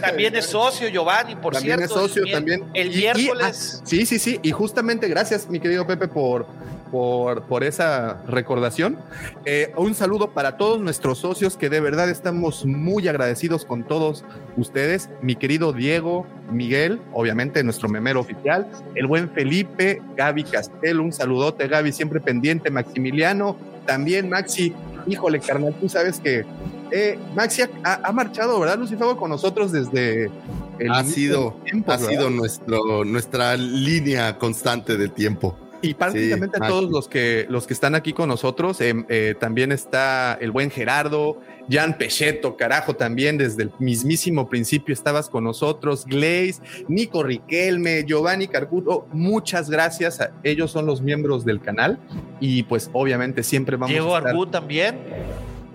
[0.00, 1.94] También es socio, Giovanni, por también cierto.
[1.96, 2.68] es socio, también.
[2.74, 3.78] El Y- y- miércoles.
[3.80, 4.38] ah, sí, sí, sí.
[4.42, 6.46] Y justamente gracias, mi querido Pepe, por,
[6.90, 8.98] por, por esa recordación.
[9.44, 14.24] Eh, un saludo para todos nuestros socios que de verdad estamos muy agradecidos con todos
[14.56, 15.08] ustedes.
[15.22, 21.68] Mi querido Diego, Miguel, obviamente nuestro memero oficial, el buen Felipe, Gaby Castel, un saludote,
[21.68, 23.56] Gaby, siempre pendiente, Maximiliano,
[23.86, 24.74] también Maxi.
[25.06, 26.44] Híjole, carnal, tú sabes que
[26.90, 30.30] eh, Maxi ha, ha- ha marchado, ¿verdad, Lucifago, con nosotros desde
[30.78, 32.10] el Ha sido, de tiempos, ha ¿verdad?
[32.10, 35.56] sido nuestro, nuestra línea constante de tiempo.
[35.82, 39.34] Y prácticamente Sí, a todos los que, los que están aquí con nosotros, em, eh,
[39.38, 41.40] también está el buen Gerardo,
[41.70, 48.48] Jan Pecheto, carajo, también desde el mismísimo principio estabas con nosotros, Glaze, Nico Riquelme, Giovanni
[48.48, 51.98] Carcuto, muchas gracias, a- ellos son los miembros del canal
[52.40, 54.30] y pues obviamente siempre vamos Diego a estar...
[54.32, 54.98] Arbú también.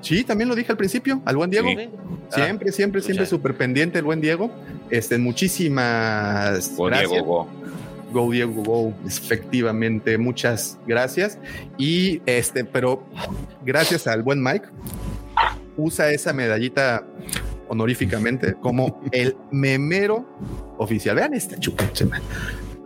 [0.02, 1.68] Sí, también lo dije al principio, al buen Diego.
[1.69, 1.90] Sí.
[2.30, 4.52] Siempre, siempre, siempre súper pendiente el buen Diego.
[4.91, 7.10] Este, muchísimas Go, gracias.
[7.11, 7.48] Diego,
[8.16, 8.26] go.
[8.26, 11.38] Go Diego Go, efectivamente, muchas gracias.
[11.78, 13.06] Y este, pero
[13.66, 14.68] gracias al buen Mike,
[15.76, 17.06] usa esa medallita
[17.68, 20.26] honoríficamente como el memero
[20.78, 21.18] oficial.
[21.18, 21.58] Vean esta
[22.10, 22.22] man.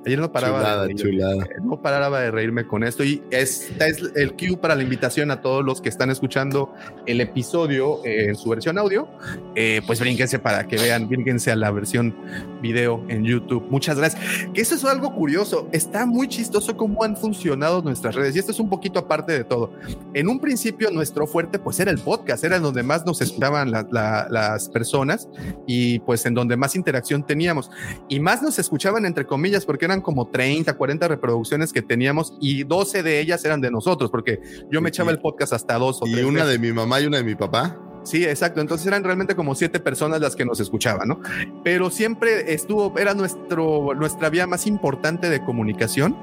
[0.09, 1.47] Ayer no paraba Chulada, de reírme, chulada.
[1.63, 5.41] no paraba de reírme con esto y esta es el cue para la invitación a
[5.41, 6.73] todos los que están escuchando
[7.05, 9.07] el episodio eh, en su versión audio,
[9.55, 12.15] eh, pues brínquense para que vean, brínquense a la versión
[12.61, 13.65] video en YouTube.
[13.69, 14.21] Muchas gracias.
[14.53, 15.69] Que eso es algo curioso.
[15.71, 18.35] Está muy chistoso cómo han funcionado nuestras redes.
[18.35, 19.71] Y esto es un poquito aparte de todo.
[20.13, 23.71] En un principio, nuestro fuerte, pues era el podcast, era en donde más nos escuchaban
[23.71, 25.27] la- la- las personas
[25.67, 27.69] y pues en donde más interacción teníamos.
[28.07, 32.63] Y más nos escuchaban, entre comillas, porque eran como 30, 40 reproducciones que teníamos y
[32.63, 34.39] 12 de ellas eran de nosotros, porque
[34.71, 36.59] yo me echaba el podcast hasta dos o Y tres una veces.
[36.61, 37.77] de mi mamá y una de mi papá.
[38.03, 38.61] Sí, exacto.
[38.61, 41.19] Entonces eran realmente como siete personas las que nos escuchaban, ¿no?
[41.63, 46.15] Pero siempre estuvo, era nuestro, nuestra vía más importante de comunicación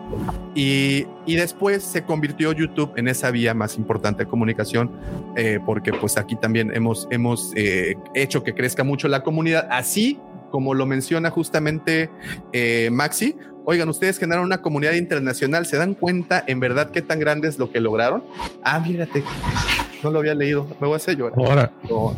[0.55, 4.91] y, y después se convirtió YouTube en esa vía más importante de comunicación
[5.37, 10.19] eh, porque pues aquí también hemos, hemos eh, hecho que crezca mucho la comunidad, así
[10.51, 12.11] como lo menciona justamente
[12.53, 13.37] eh, Maxi.
[13.69, 17.59] Oigan, ustedes generaron una comunidad internacional, ¿se dan cuenta en verdad qué tan grande es
[17.59, 18.23] lo que lograron?
[18.63, 19.25] Ah, mírate,
[20.05, 21.35] no lo había leído, me voy a hacer llorar.
[21.37, 21.73] Ahora.
[21.91, 22.15] No.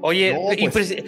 [0.00, 1.04] Oye, No, y pues, presi-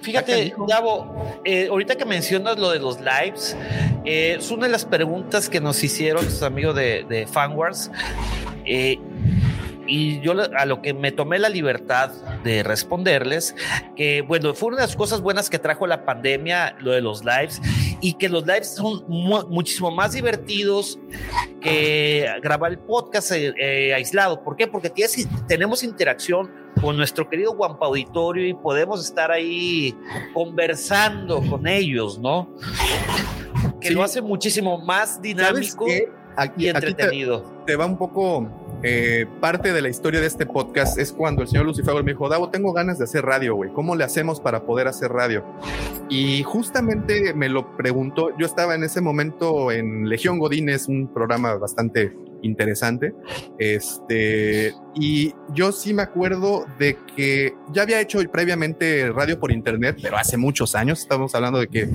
[0.00, 3.56] fíjate, Davo, eh, ahorita que mencionas lo de los lives,
[4.04, 7.90] eh, es una de las preguntas que nos hicieron sus amigos de, de Fanwars.
[8.64, 8.96] eh,
[9.88, 12.10] y yo a lo que me tomé la libertad
[12.44, 13.56] de responderles,
[13.96, 17.24] que bueno, fue una de las cosas buenas que trajo la pandemia, lo de los
[17.24, 17.60] lives,
[18.00, 20.98] y que los lives son mu- muchísimo más divertidos
[21.60, 24.42] que grabar el podcast eh, eh, aislado.
[24.44, 24.66] ¿Por qué?
[24.66, 26.50] Porque tienes- tenemos interacción
[26.80, 29.96] con nuestro querido Guampa Auditorio y podemos estar ahí
[30.34, 32.48] conversando con ellos, ¿no?
[33.80, 33.94] Que Sí.
[33.94, 35.86] lo hace muchísimo más ¿Sabes dinámico?
[36.36, 37.62] Aquí, y aquí te- entretenido.
[37.66, 38.48] te va un poco
[38.82, 42.28] eh, parte de la historia de este podcast es cuando el señor Lucifer me dijo,
[42.28, 43.72] Davo, tengo ganas de hacer radio, güey.
[43.72, 45.44] ¿Cómo le hacemos para poder hacer radio?
[46.08, 48.36] Y justamente me lo preguntó.
[48.38, 53.14] Yo estaba en ese momento en Legión Godínez, un programa bastante interesante.
[53.58, 59.98] Este, y yo sí me acuerdo de que ya había hecho previamente radio por internet,
[60.02, 61.00] pero hace muchos años.
[61.00, 61.88] Estamos hablando de que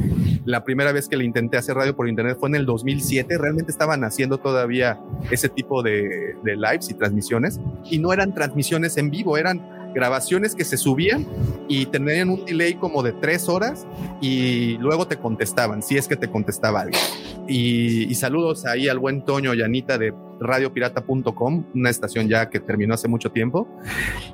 [0.45, 3.37] la primera vez que le intenté hacer radio por internet fue en el 2007.
[3.37, 4.99] Realmente estaban haciendo todavía
[5.31, 7.59] ese tipo de, de lives y transmisiones.
[7.89, 11.25] Y no eran transmisiones en vivo, eran grabaciones que se subían
[11.67, 13.85] y tenían un delay como de tres horas
[14.21, 17.01] y luego te contestaban, si es que te contestaba alguien.
[17.47, 22.59] Y, y saludos ahí al buen Toño y Anita de radiopirata.com, una estación ya que
[22.59, 23.67] terminó hace mucho tiempo.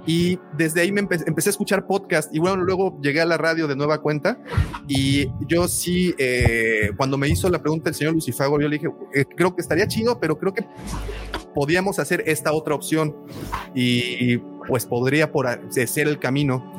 [0.05, 3.37] Y desde ahí me empe- empecé a escuchar podcast y bueno, luego llegué a la
[3.37, 4.39] radio de nueva cuenta
[4.87, 8.89] y yo sí, eh, cuando me hizo la pregunta el señor Lucifago, yo le dije,
[9.13, 10.65] eh, creo que estaría chido, pero creo que
[11.53, 13.15] podíamos hacer esta otra opción
[13.75, 16.71] y, y, pues podría por ser el camino.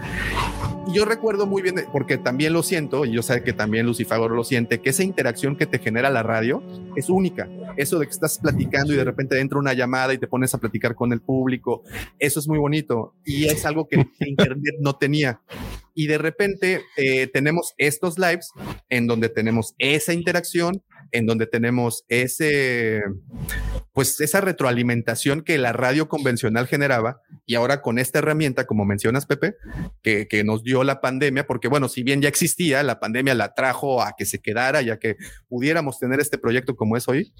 [0.92, 4.42] Yo recuerdo muy bien, porque también lo siento, y yo sé que también Lucifagor lo
[4.44, 6.62] siente, que esa interacción que te genera la radio
[6.96, 7.48] es única.
[7.76, 10.58] Eso de que estás platicando y de repente entra una llamada y te pones a
[10.58, 11.82] platicar con el público,
[12.18, 15.40] eso es muy bonito y es algo que Internet no tenía.
[15.94, 18.50] Y de repente eh, tenemos estos lives
[18.88, 23.02] en donde tenemos esa interacción, en donde tenemos ese,
[23.92, 29.26] pues esa retroalimentación que la radio convencional generaba y ahora con esta herramienta, como mencionas,
[29.26, 29.56] Pepe,
[30.02, 33.54] que, que nos dio la pandemia, porque bueno, si bien ya existía, la pandemia la
[33.54, 35.16] trajo a que se quedara, ya que
[35.48, 37.32] pudiéramos tener este proyecto como es hoy,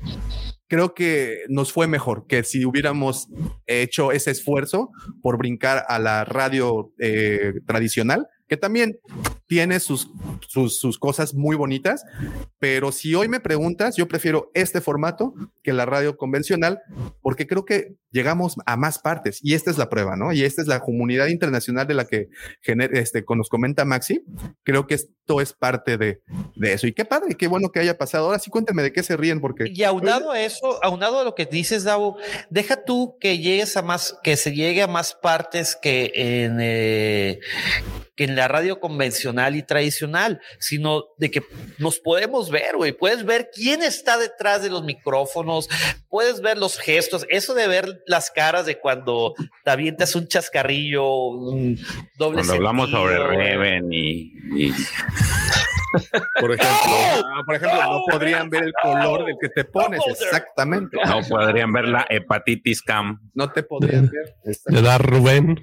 [0.69, 3.29] creo que nos fue mejor que si hubiéramos
[3.67, 4.91] hecho ese esfuerzo
[5.21, 8.99] por brincar a la radio eh, tradicional que también
[9.47, 10.11] tiene sus,
[10.49, 12.05] sus, cosas muy bonitas,
[12.59, 16.81] pero si hoy me preguntas, yo prefiero este formato que la radio convencional,
[17.23, 20.33] porque creo que llegamos a más partes y esta es la prueba, ¿no?
[20.33, 22.29] Y esta es la comunidad internacional de la que
[22.65, 24.25] este, nos comenta Maxi.
[24.65, 26.21] Creo que esto es parte de,
[26.57, 26.89] de eso.
[26.89, 28.27] Y qué padre, qué bueno que haya pasado.
[28.27, 29.67] Ahora sí cuéntame de qué se ríen, porque...
[29.73, 32.17] Y aunado a eso, aunado a lo que dices, Davo,
[32.51, 36.59] deja tú que llegues a más, que se llegue a más partes que en...
[36.61, 37.39] Eh,
[38.21, 41.43] que en la radio convencional y tradicional, sino de que
[41.79, 42.93] nos podemos ver, güey.
[42.93, 45.71] Puedes ver quién está detrás de los micrófonos,
[46.11, 49.33] puedes ver los gestos, eso de ver las caras de cuando
[49.65, 51.81] te avientas un chascarrillo, un
[52.19, 54.75] doble Cuando hablamos sobre Reven y, y...
[56.41, 56.93] Por ejemplo,
[57.27, 60.97] ah, por ejemplo, no podrían ver el color del que te pones, exactamente.
[61.05, 63.21] No podrían ver la hepatitis cam.
[63.35, 64.37] No te podrían ver.
[64.67, 65.61] Le da Rubén.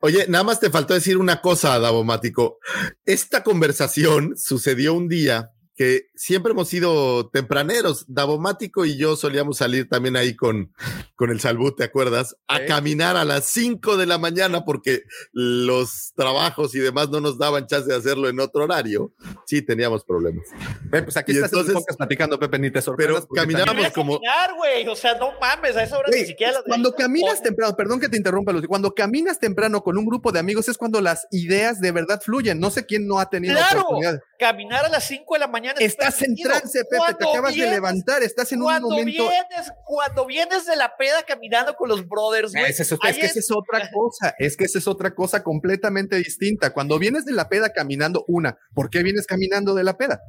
[0.00, 2.58] Oye, nada más te faltó decir una cosa, Davomático.
[3.04, 8.06] Esta conversación sucedió un día que siempre hemos sido tempraneros.
[8.08, 10.72] Davomático y yo solíamos salir también ahí con,
[11.14, 12.36] con el Salbut, ¿te acuerdas?
[12.48, 17.38] A caminar a las 5 de la mañana porque los trabajos y demás no nos
[17.38, 19.12] daban chance de hacerlo en otro horario.
[19.46, 20.46] Sí, teníamos problemas.
[20.90, 23.26] pues aquí Y estás entonces- entonces, platicando, Pepe, ni te sorprendas.
[23.30, 24.14] Pero caminábamos como...
[24.14, 27.76] Caminar, güey, o sea, no mames, a esa hora ni siquiera las cuando caminas temprano,
[27.76, 31.00] perdón que te interrumpa, Lucy, cuando caminas temprano con un grupo de amigos es cuando
[31.00, 32.58] las ideas de verdad fluyen.
[32.58, 34.20] No sé quién no ha tenido Claro, oportunidad.
[34.38, 35.78] Caminar a las 5 de la mañana.
[35.80, 39.10] Estás en trance, Pepe, te Cuando acabas de vienes- levantar, estás en un cuando momento.
[39.28, 42.64] Vienes, cuando vienes de la peda caminando con los brothers, güey.
[42.70, 46.16] Es, es ahí que esa es otra cosa, es que esa es otra cosa completamente
[46.16, 46.72] distinta.
[46.72, 50.20] Cuando vienes de la peda caminando, una, ¿por qué vienes caminando de la peda?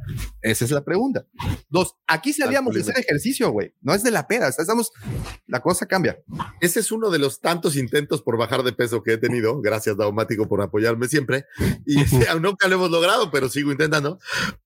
[0.41, 1.25] Esa es la pregunta.
[1.69, 4.91] Dos, aquí salíamos de hacer ejercicio, güey, no es de la peda, estamos,
[5.47, 6.19] la cosa cambia.
[6.61, 9.59] Ese es uno de los tantos intentos por bajar de peso que he tenido.
[9.61, 11.45] Gracias, Daumático, por apoyarme siempre.
[11.85, 11.97] Y
[12.29, 13.96] aún nunca lo hemos logrado, pero sigo intentando.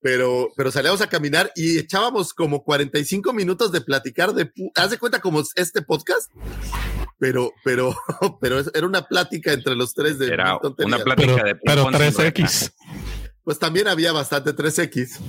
[0.01, 4.97] Pero, pero salíamos a caminar y echábamos como 45 minutos de platicar de, haz de
[4.97, 6.31] cuenta como este podcast.
[7.19, 7.95] Pero, pero,
[8.41, 12.01] pero era una plática entre los tres de Era una plática Pero, de pero ping-pong
[12.01, 12.73] sin 3X.
[13.43, 15.19] Pues también había bastante 3X.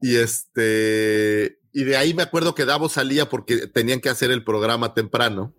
[0.00, 4.42] Y este, y de ahí me acuerdo que Davo salía porque tenían que hacer el
[4.42, 5.54] programa temprano.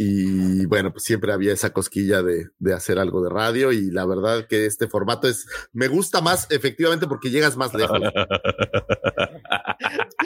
[0.00, 3.72] Y bueno, pues siempre había esa cosquilla de, de hacer algo de radio.
[3.72, 7.98] Y la verdad que este formato es, me gusta más efectivamente porque llegas más lejos.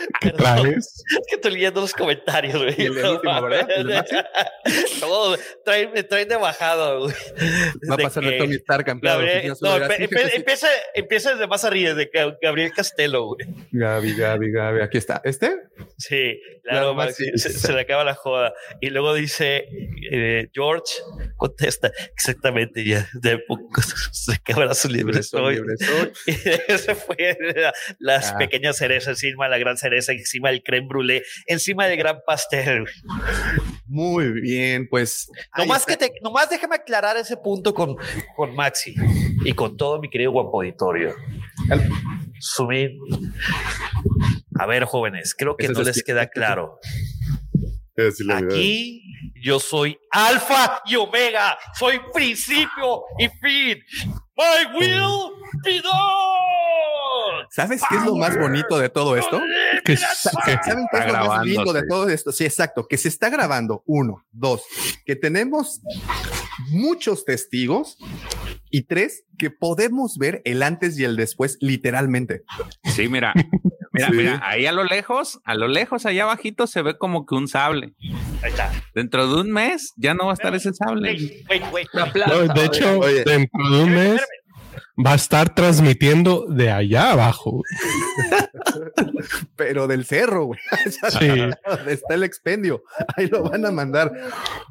[0.20, 2.74] Perdón, Es que estoy leyendo los comentarios, güey.
[2.86, 3.68] El del último, ¿verdad?
[3.76, 4.04] ¿El de?
[5.00, 7.14] Todo, traen, me traen de bajada, güey.
[7.90, 10.36] Va a pasar de Tony Stark, de Gabriel- no, empe- empe- "Fíjate, sí".
[10.36, 13.46] empieza, empieza desde más arriba, Ga- Gabriel Castelo, güey.
[13.72, 15.20] Gaby, Gaby, Gaby, aquí está.
[15.24, 15.52] ¿Este?
[15.98, 17.38] Sí, Claro, Max, Maxi.
[17.38, 18.54] se, se le acaba la joda.
[18.80, 19.66] Y luego dice,
[20.12, 20.94] eh, George
[21.36, 23.42] contesta, exactamente, ya de
[24.12, 25.60] se acabará su libre soy.
[26.26, 26.32] Y
[26.68, 28.38] ese fue la- las Ah.
[28.38, 32.84] pequeñas cerezas encima de la gran cereza, encima del creme brûlée, encima del gran pastel.
[33.86, 35.28] Muy bien, pues.
[35.56, 37.96] Nomás, que te, nomás déjame aclarar ese punto con,
[38.36, 38.94] con Maxi
[39.44, 41.14] y con todo mi querido guapo auditorio.
[42.40, 42.92] Sumir.
[44.58, 46.04] A ver, jóvenes, creo que Eso no es les así.
[46.04, 46.78] queda claro.
[48.34, 49.02] Aquí
[49.42, 53.82] yo soy alfa y omega, soy principio y fin.
[54.36, 55.32] My will
[55.62, 55.92] be done.
[57.54, 59.40] ¿Sabes qué es lo más bonito de todo esto?
[59.84, 62.32] Que, Sa- que- ¿Saben qué es lo más lindo de todo esto?
[62.32, 63.82] Sí, exacto, que se está grabando.
[63.86, 64.62] Uno, dos,
[65.04, 65.82] que tenemos
[66.70, 67.98] muchos testigos.
[68.74, 72.42] Y tres, que podemos ver el antes y el después, literalmente.
[72.84, 73.34] Sí, mira,
[73.92, 74.14] mira, Sí.
[74.16, 77.48] mira, ahí a lo lejos, a lo lejos, allá abajito se ve como que un
[77.48, 77.92] sable.
[78.42, 78.72] Ahí está.
[78.94, 81.10] Dentro de un mes ya no va a estar ese sable.
[81.12, 81.88] Wait, wait, wait.
[82.26, 83.24] no, de hecho, Oye.
[83.26, 84.22] dentro de un mes
[84.98, 87.62] va a estar transmitiendo de allá abajo.
[89.56, 90.60] Pero del cerro, güey.
[91.18, 91.28] Sí.
[91.88, 92.82] Está el expendio.
[93.16, 94.12] Ahí lo van a mandar.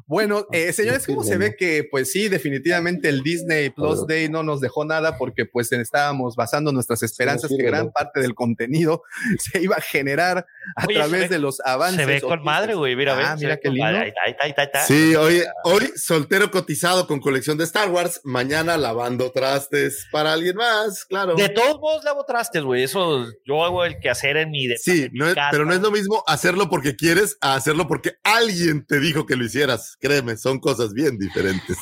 [0.06, 4.42] Bueno, eh, señores, ¿cómo se ve que, pues sí, definitivamente el Disney Plus Day no
[4.42, 9.02] nos dejó nada porque pues estábamos basando nuestras esperanzas que gran parte del contenido
[9.38, 10.46] se iba a generar
[10.76, 12.00] a Oye, través ve- de los avances.
[12.00, 12.96] Se ve o con madre, güey.
[12.96, 13.86] Mira, Ah, mira qué lindo.
[13.86, 14.54] Ahí ahí ahí.
[14.86, 20.54] Sí, hoy, hoy soltero cotizado con colección de Star Wars, mañana lavando trastes para alguien
[20.56, 21.34] más, claro.
[21.34, 22.82] De todos modos lavo trastes, güey.
[22.84, 24.68] Eso yo hago el que hacer en mi.
[24.76, 28.84] Sí, no es- pero no es lo mismo hacerlo porque quieres a hacerlo porque alguien
[28.86, 29.96] te dijo que lo hicieras.
[30.00, 31.78] Créeme, son cosas bien diferentes.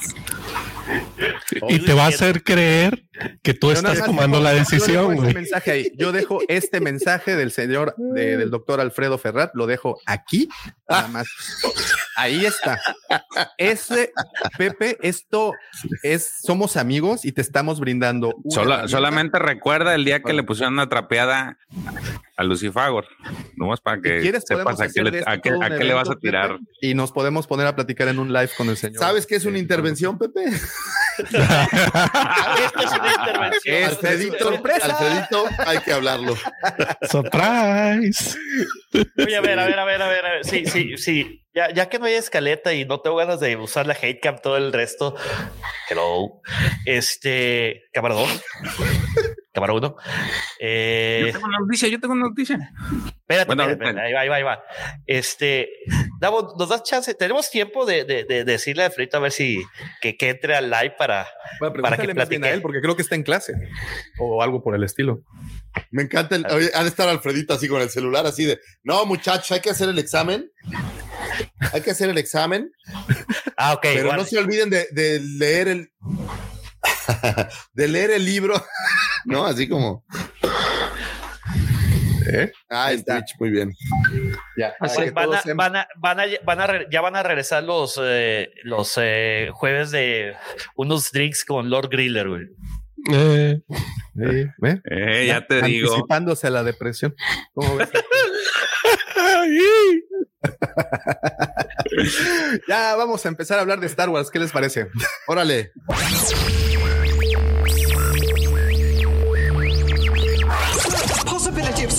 [1.69, 3.05] Y te va a hacer creer
[3.43, 5.93] que tú Yo estás tomando dejo- la yo dejo decisión, este mensaje ahí.
[5.97, 10.49] Yo dejo este mensaje del señor, de- del doctor Alfredo Ferrat, lo dejo aquí,
[10.89, 11.27] nada más.
[12.17, 12.79] Ahí está.
[13.57, 14.13] Ese,
[14.59, 15.53] Pepe, esto
[16.03, 18.35] es, somos amigos y te estamos brindando.
[18.87, 21.57] solamente recuerda el día que le pusieron una trapeada
[22.37, 23.07] a Lucifagor.
[23.57, 25.65] No más para que Si sepas a qué, le, de esto a qué- todo un
[25.65, 26.53] a qué le vas a tirar.
[26.59, 28.99] Pepe, Y nos podemos poner a platicar en un live con el señor.
[28.99, 30.45] ¿Sabes qué es una intervención, Pepe?
[31.19, 33.77] Esta es una intervención.
[33.77, 34.87] Este, Alfredito, sorpresa.
[34.87, 36.37] Alfredito, hay que hablarlo.
[37.11, 38.37] Surprise.
[39.19, 40.45] Oye, a ver, a ver, a ver, a ver, a ver.
[40.45, 41.45] Sí, sí, sí.
[41.53, 44.39] Ya, ya que no hay escaleta y no tengo ganas de usar la hate cam
[44.39, 45.17] todo el resto.
[45.89, 46.41] Hello.
[46.87, 48.15] Este, cámara
[49.53, 49.55] 2.
[49.55, 49.97] cámara 1.
[50.61, 52.59] Eh, Yo tengo una noticia, yo tengo una noticia.
[53.19, 54.63] Espérate, Bueno, espérate, ahí va, ahí va, ahí va.
[55.07, 55.69] Este,
[56.21, 57.15] Davo, ¿nos das chance?
[57.15, 59.63] ¿Tenemos tiempo de, de, de decirle a Alfredito a ver si
[60.01, 61.27] que, que entre al live para,
[61.59, 62.49] Bueno, para que bien a platique?
[62.53, 63.55] él, porque creo que está en clase
[64.19, 65.23] o algo por el estilo.
[65.91, 66.47] Me encanta el.
[66.47, 68.59] Oye, ha de estar Alfredito así con el celular, así de.
[68.83, 70.51] No, muchachos, hay que hacer el examen.
[71.73, 72.71] Hay que hacer el examen.
[73.57, 73.83] Ah, ok.
[73.83, 74.23] Pero bueno.
[74.23, 75.91] no se olviden de, de leer el.
[77.73, 78.55] de leer el libro.
[79.25, 79.45] ¿No?
[79.45, 80.05] Así como.
[82.33, 82.53] ¿Eh?
[82.69, 83.73] Ah, en Twitch, muy bien.
[84.57, 87.99] Ya, van, a, van, a, van, a, van a re- ya van a regresar los,
[88.01, 90.35] eh, los eh, jueves de
[90.77, 92.47] unos drinks con Lord Griller, güey.
[93.13, 93.61] Eh.
[94.23, 95.89] Eh, ya te digo.
[95.89, 97.15] Anticipándose a la depresión.
[97.55, 97.89] ¿Cómo ves?
[102.69, 104.31] ya vamos a empezar a hablar de Star Wars.
[104.31, 104.89] ¿Qué les parece?
[105.27, 105.73] Órale.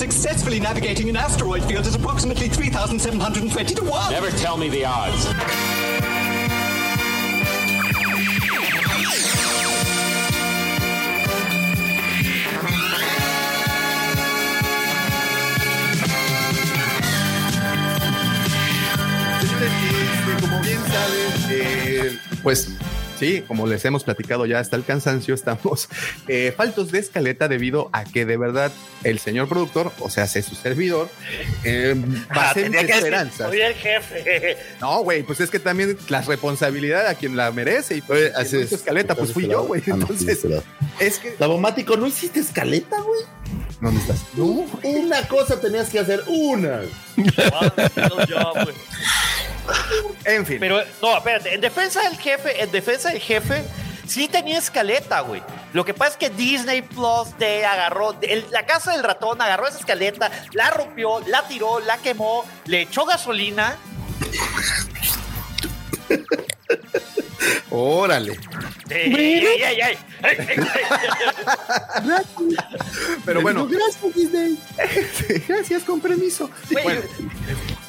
[0.02, 4.10] Successfully navigating an asteroid field is approximately 3,720 to 1.
[4.10, 5.26] Never tell me the odds.
[19.62, 22.70] Señores, como bien saben, eh, pues
[23.22, 25.88] sí, como les hemos platicado ya hasta el cansancio, estamos
[26.28, 28.72] eh, faltos de escaleta debido a que de verdad
[29.04, 31.08] el señor productor, o sea, sé su servidor,
[31.64, 31.94] eh,
[32.30, 33.48] Ah, tenía decir, esperanzas.
[33.48, 34.56] Soy el jefe.
[34.80, 38.32] No, güey, pues es que también la responsabilidad a quien la merece y pues, Oye,
[38.34, 38.72] así no es.
[38.72, 39.82] escaleta, pues fui yo, güey.
[39.86, 40.46] Ah, no, sí, Entonces,
[40.98, 41.36] es que.
[41.38, 43.20] Davomático, ¿no hiciste escaleta, güey?
[43.82, 44.20] ¿Dónde estás?
[44.34, 44.44] No,
[44.84, 46.80] una cosa tenías que hacer, una.
[50.24, 50.58] En fin.
[50.60, 53.64] Pero no, espérate, en defensa del jefe, en defensa del jefe,
[54.06, 55.42] sí tenía escaleta, güey.
[55.72, 59.66] Lo que pasa es que Disney Plus te agarró, el- la casa del ratón agarró
[59.68, 63.76] esa escaleta, la rompió, la tiró, la quemó, le echó gasolina.
[67.70, 68.38] Órale.
[68.90, 69.98] Ey, ey, ey.
[73.24, 74.58] Pero bueno, Gracias, Disney.
[75.48, 76.50] gracias, con permiso.
[76.82, 77.00] Bueno,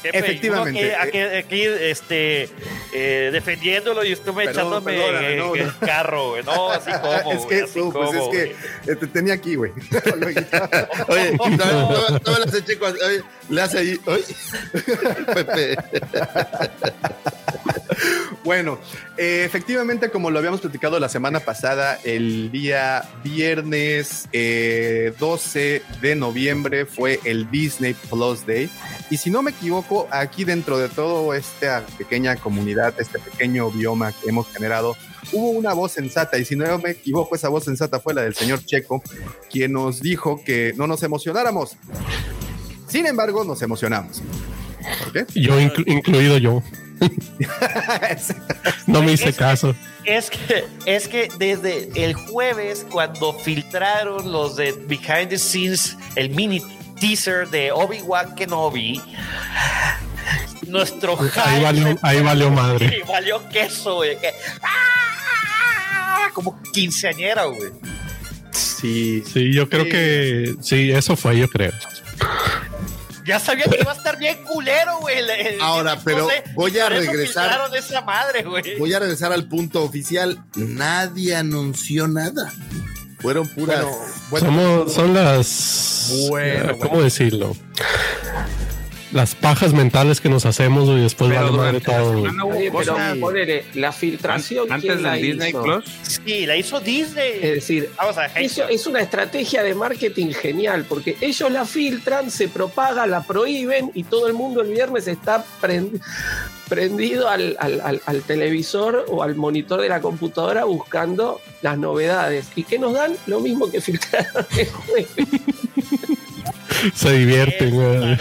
[0.04, 0.96] Efectivamente.
[0.96, 2.50] Aquí, este,
[2.94, 4.98] eh, defendiéndolo y Perdón, echándome
[5.38, 5.74] no, el no.
[5.80, 6.44] carro, güey.
[6.44, 7.32] No, así como.
[7.32, 9.72] es que, así no, pues como, es que eh, te tenía aquí, güey.
[11.08, 14.00] Oye, todavía todavía le hace chico, oye, le hace ahí.
[14.06, 14.24] oye.
[15.34, 15.76] Pepe.
[18.44, 18.78] Bueno,
[19.18, 26.16] eh, efectivamente, como lo habíamos platicado la semana pasada, el día viernes eh, 12 de
[26.16, 28.70] noviembre fue el Disney Plus Day.
[29.10, 34.12] Y si no me equivoco, aquí dentro de toda esta pequeña comunidad, este pequeño bioma
[34.12, 34.96] que hemos generado,
[35.32, 36.38] hubo una voz sensata.
[36.38, 39.02] Y si no me equivoco, esa voz sensata fue la del señor Checo,
[39.52, 41.78] quien nos dijo que no nos emocionáramos.
[42.88, 44.22] Sin embargo, nos emocionamos.
[45.04, 45.26] ¿Por qué?
[45.40, 46.62] yo inclu- incluido yo.
[48.88, 49.76] No me hice Es- caso.
[50.06, 56.30] Es que, es que desde el jueves, cuando filtraron los de Behind the Scenes, el
[56.32, 56.62] mini
[57.00, 59.02] teaser de Obi-Wan Kenobi,
[60.68, 62.90] nuestro Ahí valió, ahí valió madre.
[62.96, 64.20] Sí, valió queso, güey.
[64.20, 66.30] que- ¡Ah!
[66.34, 67.72] Como quinceañera, güey.
[68.52, 69.24] Sí.
[69.32, 71.72] Sí, yo creo que sí, eso fue, yo creo.
[73.26, 75.16] Ya sabía que iba a estar bien culero, güey.
[75.62, 77.62] Ahora, pero sé, voy a regresar.
[77.74, 78.78] esa madre, güey.
[78.78, 80.44] Voy a regresar al punto oficial.
[80.56, 82.52] Nadie anunció nada.
[83.24, 83.86] Fueron puras.
[84.30, 86.28] Bueno, Somos, son las.
[86.30, 87.04] Bueno, ¿Cómo bueno.
[87.06, 87.56] decirlo?
[89.14, 92.16] Las pajas mentales que nos hacemos y después Pero vale madre todo.
[92.16, 94.72] semana Oye, pero ponele, la filtración.
[94.72, 95.64] Antes ¿quién del la Disney hizo?
[95.64, 95.86] Plus.
[96.26, 97.32] Sí, la hizo Disney.
[97.42, 102.30] Es decir, Vamos a eso es una estrategia de marketing genial, porque ellos la filtran,
[102.32, 106.02] se propaga, la prohíben y todo el mundo el viernes está prend-
[106.68, 112.48] prendido al, al- al- al televisor o al monitor de la computadora buscando las novedades.
[112.56, 113.16] ¿Y qué nos dan?
[113.28, 115.08] Lo mismo que filtraron el jueves.
[116.96, 117.72] Se divierten.
[117.72, 118.18] güey.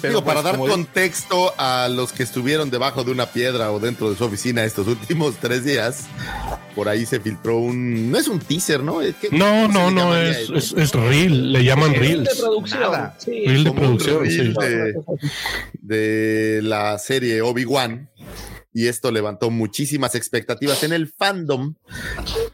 [0.00, 3.78] Pero Digo, para pues, dar contexto a los que estuvieron debajo de una piedra o
[3.80, 6.06] dentro de su oficina estos últimos tres días,
[6.74, 8.10] por ahí se filtró un.
[8.10, 9.00] No es un teaser, ¿no?
[9.00, 10.54] ¿Qué- No, no, no, es, eso?
[10.56, 12.40] es, es reel, le llaman Reel de reels.
[12.40, 12.80] producción.
[12.80, 13.16] Nada.
[13.18, 13.44] sí.
[13.46, 14.60] Reel de producción, reel sí.
[14.60, 14.94] de,
[15.82, 18.10] de la serie Obi-Wan.
[18.72, 21.74] Y esto levantó muchísimas expectativas en el fandom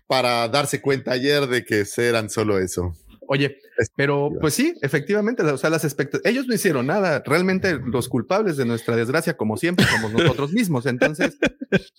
[0.07, 2.97] para darse cuenta ayer de que eran solo eso.
[3.29, 3.59] Oye,
[3.97, 8.57] pero pues sí, efectivamente, o sea, las expectativas, ellos no hicieron nada, realmente los culpables
[8.57, 11.37] de nuestra desgracia, como siempre, somos nosotros mismos, entonces,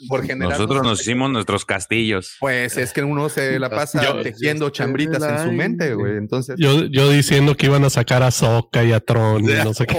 [0.07, 0.53] por generar...
[0.53, 2.35] Nosotros nos hicimos nuestros castillos.
[2.39, 6.55] Pues es que uno se la pasa Yo- tejiendo chambritas en su mente, güey, entonces...
[6.57, 9.85] Yo, yo diciendo que iban a sacar a Soca y a Tron y no sé
[9.85, 9.97] qué.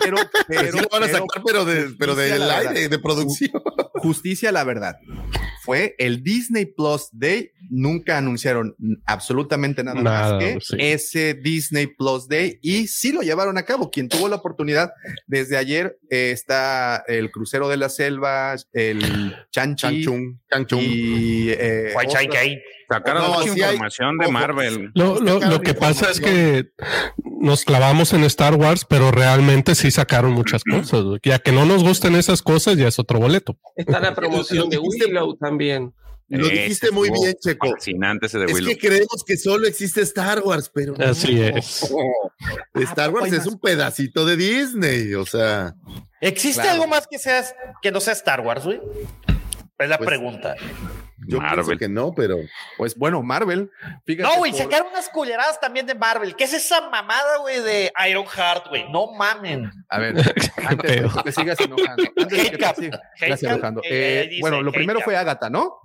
[0.00, 0.16] pero,
[0.48, 3.50] pero, Sí lo van a pero- sacar, pero, de, pero del aire, de producción.
[4.04, 4.96] Justicia, la verdad.
[5.62, 7.50] Fue el Disney Plus Day.
[7.70, 8.76] Nunca anunciaron
[9.06, 10.76] absolutamente nada, Nada, más que sí.
[10.78, 13.90] ese Disney Plus Day y sí lo llevaron a cabo.
[13.90, 14.92] Quien tuvo la oportunidad
[15.26, 20.82] desde ayer eh, está el Crucero de la Selva, el Chanchung, Chanchung.
[20.82, 21.94] y eh.
[22.90, 24.90] Sacaron No, mucha hay- información de ojo, Marvel.
[24.94, 26.68] Lo, lo- Sacaron lo que pasa es que
[27.40, 31.04] nos clavamos en Star Wars, pero realmente sí sacaron muchas cosas.
[31.22, 33.58] Ya que no nos gusten esas cosas, ya es otro boleto.
[33.76, 35.92] Está la promoción de Willow también.
[36.28, 37.70] Lo dijiste muy bien, Checo.
[37.72, 38.68] Fascinante ese de Es Willow.
[38.70, 41.04] que creemos que solo existe Star Wars, pero no.
[41.04, 41.84] Así es.
[42.74, 45.74] Star Wars es un pedacito de Disney, o sea.
[46.22, 46.72] ¿Existe Claro.
[46.82, 48.80] algo más que seas que no sea Star Wars, güey?
[49.78, 50.54] Es la Pues, pregunta.
[51.26, 51.64] Yo Marvel.
[51.64, 52.36] pienso que no, pero
[52.76, 53.70] Pues bueno, Marvel.
[54.04, 56.36] Fíjate No, güey, por- sacaron unas culeradas también de Marvel.
[56.36, 58.88] ¿Qué es esa mamada, güey, de Iron Heart, güey?
[58.90, 59.70] No mamen.
[59.88, 60.14] A ver,
[60.66, 62.02] antes de que te sigas enojando.
[62.16, 62.74] Antes de que te
[63.16, 63.80] sigas enojando.
[63.84, 65.80] Eh, eh, dice bueno, lo primero fue Agatha, ¿no?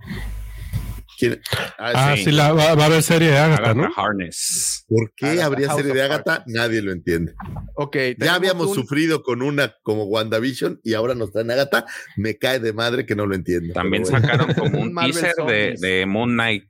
[1.19, 1.41] ¿Quién-
[1.77, 2.23] Ah, sí.
[2.25, 3.93] sí, la, va, va a haber serie de Agatha, Agatha ¿no?
[3.95, 4.85] Harness.
[4.87, 6.43] ¿por qué Agatha, habría House serie de Agatha?
[6.47, 7.33] Nadie lo entiende.
[7.75, 7.97] Ok.
[8.17, 11.85] Ya habíamos un- sufrido con una como WandaVision y ahora nos traen Agatha.
[12.17, 13.73] Me cae de madre que no lo entiendo.
[13.73, 14.19] También bueno.
[14.19, 15.35] sacaron como un teaser
[15.79, 16.63] de, Moon Knight,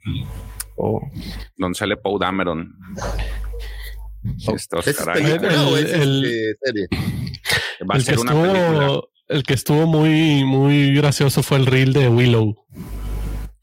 [0.76, 1.02] Oh.
[1.58, 2.74] donde sale Poe Dameron.
[4.54, 5.24] Estos ¿Es caray.
[5.24, 6.88] película o es El- este, serie?
[7.90, 9.02] Va a que, ser una película.
[9.30, 12.56] el que estuvo muy, muy gracioso fue el reel de Willow.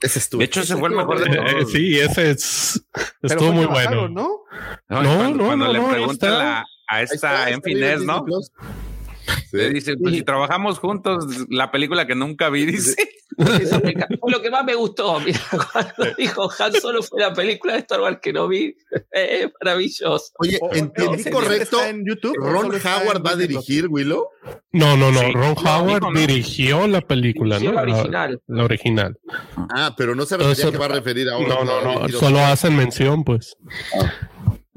[0.00, 0.38] Ese estuvo.
[0.40, 1.72] De hecho, ese fue el mejor de Eh, todos.
[1.72, 2.86] sí, ese es,
[3.22, 4.08] estuvo muy bueno.
[4.08, 4.28] ¿no?
[4.88, 5.90] No, No, cuando, no, cuando no, le no,
[7.14, 8.24] está Enfy bien en Ness, Disney ¿no?
[9.50, 9.56] Sí.
[9.56, 12.94] Le dice, pues si trabajamos juntos, la película que nunca vi, dice.
[13.38, 13.94] Eso me
[14.28, 15.20] lo que más me gustó.
[15.20, 15.40] Mira,
[15.72, 18.74] cuando dijo Han Solo fue la película de Star Wars que no vi.
[19.10, 20.32] Es maravilloso.
[20.38, 21.82] Oye, ¿entendí ¿ese correcto?
[21.84, 24.28] en YouTube ¿Ron Howard va a dirigir Willow?
[24.72, 25.20] No, no, no.
[25.20, 25.32] Sí.
[25.32, 27.86] Ron No, Howard dirigió la película, Dirigió ¿no?
[27.86, 28.42] la original.
[28.46, 29.18] La, original.
[29.74, 31.48] Ah, pero no se refería que va a referir ahora.
[31.48, 32.08] No, no, no.
[32.08, 33.56] Solo hacen mención, pues.
[34.00, 34.12] Ah,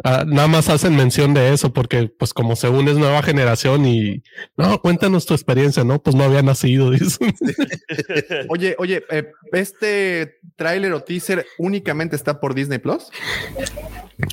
[0.03, 4.23] nada más hacen mención de eso porque, pues, como según es nueva generación y
[4.57, 6.91] no, cuéntanos tu experiencia, no, pues no había nacido.
[6.91, 7.35] dicen.
[8.49, 13.07] Oye, oye, eh, este tráiler o teaser únicamente está por Disney Plus.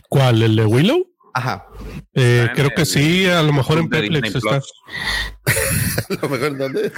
[0.09, 0.43] ¿Cuál?
[0.43, 1.07] ¿El de Willow?
[1.35, 1.67] Ajá.
[2.15, 4.57] Eh, creo que el sí, a lo mejor en Disney está.
[6.09, 6.93] A lo mejor, ¿dónde?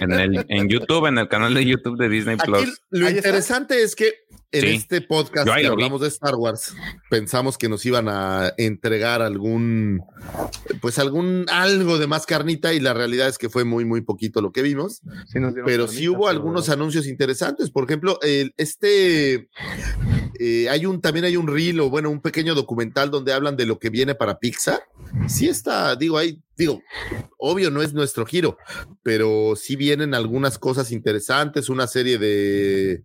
[0.00, 2.80] En, el, en YouTube, en el canal de YouTube de Disney Aquí Plus.
[2.90, 3.16] lo está.
[3.16, 4.12] interesante es que
[4.54, 4.74] en Sí.
[4.76, 5.66] este podcast que vi.
[5.66, 6.74] hablamos de Star Wars,
[7.10, 10.00] pensamos que nos iban a entregar algún,
[10.80, 14.40] pues algún algo de más carnita y la realidad es que fue muy, muy poquito
[14.40, 15.02] lo que vimos.
[15.26, 17.70] Sí nos dieron Pero sí hubo pero- algunos anuncios interesantes.
[17.70, 19.48] Por ejemplo, el, este
[20.38, 23.66] eh, hay un también hay un reel o bueno, un pequeño documental donde hablan de
[23.66, 24.80] lo que viene para Pixar.
[25.28, 26.82] Sí está, digo, ahí, digo,
[27.38, 28.56] obvio no es nuestro giro,
[29.02, 33.02] pero sí vienen algunas cosas interesantes, una serie de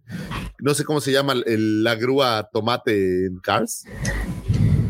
[0.60, 3.86] no sé cómo se llama el- la grúa tomate en Cars.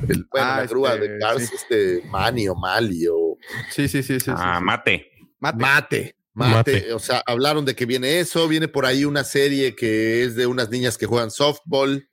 [0.07, 1.55] El- bueno, Ah, la grúa este, de Cars, sí.
[1.55, 3.37] este Manny o Mali o
[3.71, 4.25] Sí, sí, sí, sí.
[4.25, 4.65] sí, Ah, sí.
[4.65, 5.05] mate.
[5.39, 5.57] Mate.
[5.59, 6.15] Mate.
[6.33, 6.53] Mate.
[6.73, 6.93] Mate.
[6.93, 10.45] O sea, hablaron de que viene eso, viene por ahí una serie que es de
[10.47, 12.07] unas niñas que juegan softball,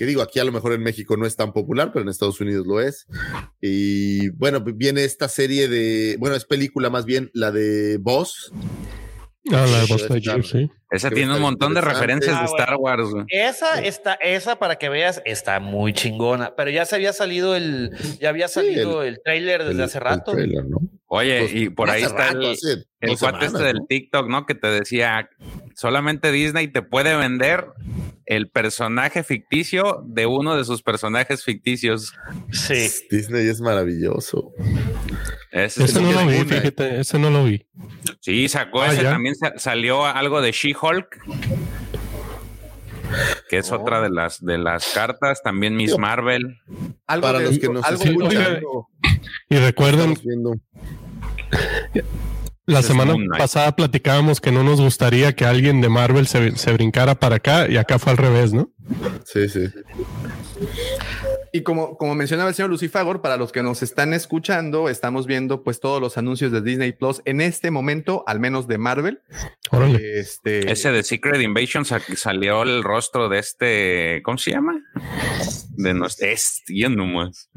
[0.00, 2.40] que digo, aquí a lo mejor en México no es tan popular, pero en Estados
[2.40, 3.06] Unidos lo es.
[3.60, 8.50] Y bueno, viene esta serie de, bueno, es película más bien, la de Boss.
[9.52, 10.70] Ah, la de Buzz Lightyear, sí.
[10.90, 12.76] Esa tiene un montón de referencias de Ah, Star.
[12.76, 13.08] Wars.
[13.10, 13.24] güey.
[13.28, 16.54] Esa está, esa para que veas, está muy chingona.
[16.56, 17.90] Pero ya se había salido el,
[18.20, 20.32] ya había salido el, trailer desde El- hace el rato.
[20.32, 20.78] trailer, ¿no?
[21.12, 23.78] Oye, Pues, y por ahí está rato, el, el cuate este del.
[23.88, 24.46] TikTok, ¿no?
[24.46, 25.28] Que te decía,
[25.74, 27.66] solamente Disney te puede vender
[28.26, 32.14] el personaje ficticio de uno de sus personajes ficticios.
[32.52, 32.88] Sí.
[33.10, 34.52] Disney es maravilloso.
[35.50, 37.66] Ese es Ese el no lo vi, fíjate, ese no lo vi.
[38.20, 39.02] Sí, sacó Ah, ese.
[39.02, 39.10] ya.
[39.10, 41.20] También sa- salió algo de She-Hulk.
[43.48, 45.42] Que es otra de las de las cartas.
[45.42, 46.58] También Miss Marvel.
[47.06, 48.88] Algo Para de- los que nos algo están muy escuchando,
[49.48, 50.16] Y recuerden,
[52.66, 57.16] la semana pasada platicábamos que no nos gustaría que alguien de Marvel se, se brincara
[57.16, 58.70] para acá y acá fue al revés, ¿no?
[59.24, 59.64] Sí, sí.
[61.52, 65.62] Y como, como mencionaba el señor Lucifagor, para los que nos están escuchando, estamos viendo
[65.64, 69.20] pues todos los anuncios de Disney Plus en este momento, al menos de Marvel.
[69.72, 70.20] Órale.
[70.20, 74.22] Este, Ese de Secret Invasion sa- salió el rostro de este.
[74.24, 74.74] ¿Cómo se llama?
[75.70, 76.28] De nuestro.
[76.28, 77.50] Este, ya nomás.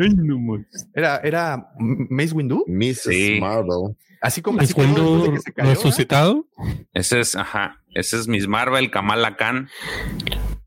[0.95, 3.01] Era, era Mace Windu, Mrs.
[3.03, 3.37] Sí.
[3.39, 3.95] Marvel.
[4.21, 5.73] así como ¿Es así de que se cayó, ¿eh?
[5.75, 6.47] resucitado?
[6.93, 7.81] Ese es, ajá.
[7.93, 9.69] Ese es Miss Marvel, Kamala Khan.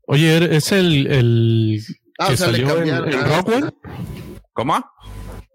[0.05, 1.81] Oye, es el, el
[2.19, 3.69] Ah, que o sea, le salió en, Ah, Rogue One.
[4.53, 4.85] ¿Cómo?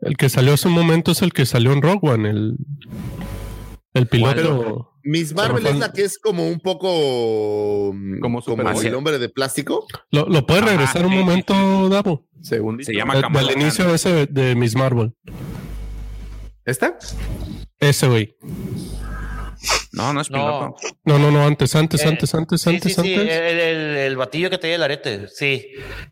[0.00, 2.56] El que salió hace un momento es el que salió en Rogue One, el,
[3.94, 4.88] el piloto.
[5.04, 9.28] Miss Marvel es la que es como un poco mm, Como como, el hombre de
[9.28, 9.86] plástico.
[10.12, 12.24] ¿Lo, lo puedes regresar un sí, momento, Davo?
[12.40, 12.90] Segundito.
[12.90, 13.32] Se llama Khan.
[13.60, 15.12] inicio ese de, de Miss Marvel.
[16.64, 16.96] ¿Esta?
[17.80, 18.36] Ese, güey.
[19.92, 20.38] No, no es No.
[20.38, 20.76] piloto.
[21.04, 23.28] No, no, no, antes, antes, Eh, antes, antes, Sí, antes, sí, sí, antes.
[23.36, 25.66] el, el, el batillo que tenía el arete, sí.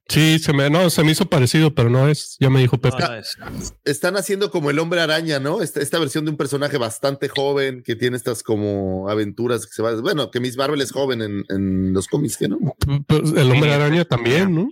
[0.09, 2.37] Sí, se me, no, se me hizo parecido, pero no es.
[2.41, 2.99] Ya me dijo Pepe.
[3.01, 3.37] No, no es.
[3.85, 5.63] Están haciendo como el hombre araña, ¿no?
[5.63, 9.83] Esta, esta versión de un personaje bastante joven que tiene estas como aventuras que se
[9.83, 9.95] va.
[10.01, 12.59] Bueno, que Miss Marvel es joven en, en los cómics, ¿qué no?
[13.07, 14.09] Pues, el hombre Sí, araña sí.
[14.09, 14.69] también, ¿no?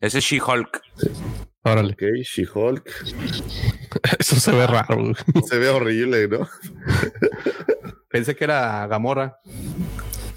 [0.00, 0.80] Ese es She-Hulk.
[1.64, 1.92] Órale.
[1.94, 2.90] Ok, She-Hulk.
[4.18, 4.96] Eso se ve raro.
[4.96, 5.14] güey.
[5.48, 6.48] Se ve horrible, ¿no?
[8.10, 9.38] Pensé que era Gamora.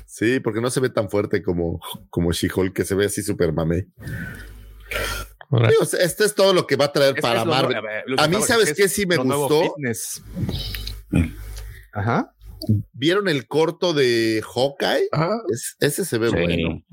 [0.06, 1.80] Sí, porque no se ve tan fuerte como,
[2.10, 3.88] como She-Hulk, que se ve así súper mamé.
[5.50, 5.70] Órale.
[5.72, 7.72] Digo, Este es todo lo que va a traer Es que para Marvel.
[7.74, 8.88] nuevo- a ver, A Lucifagor, mí, es ¿sabes qué?
[8.90, 9.62] Sí me gustó.
[9.76, 10.22] fitness.
[11.94, 12.34] Ajá.
[12.94, 15.10] ¿Vieron el corto de Hawkeye?
[15.52, 16.36] Es- ese se ve Sí.
[16.36, 16.84] bueno.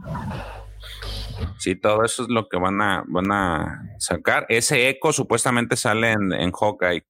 [1.59, 4.47] Sí, todo eso es lo que van a, van a sacar.
[4.49, 7.05] Ese eco supuestamente sale en, en Hawkeye.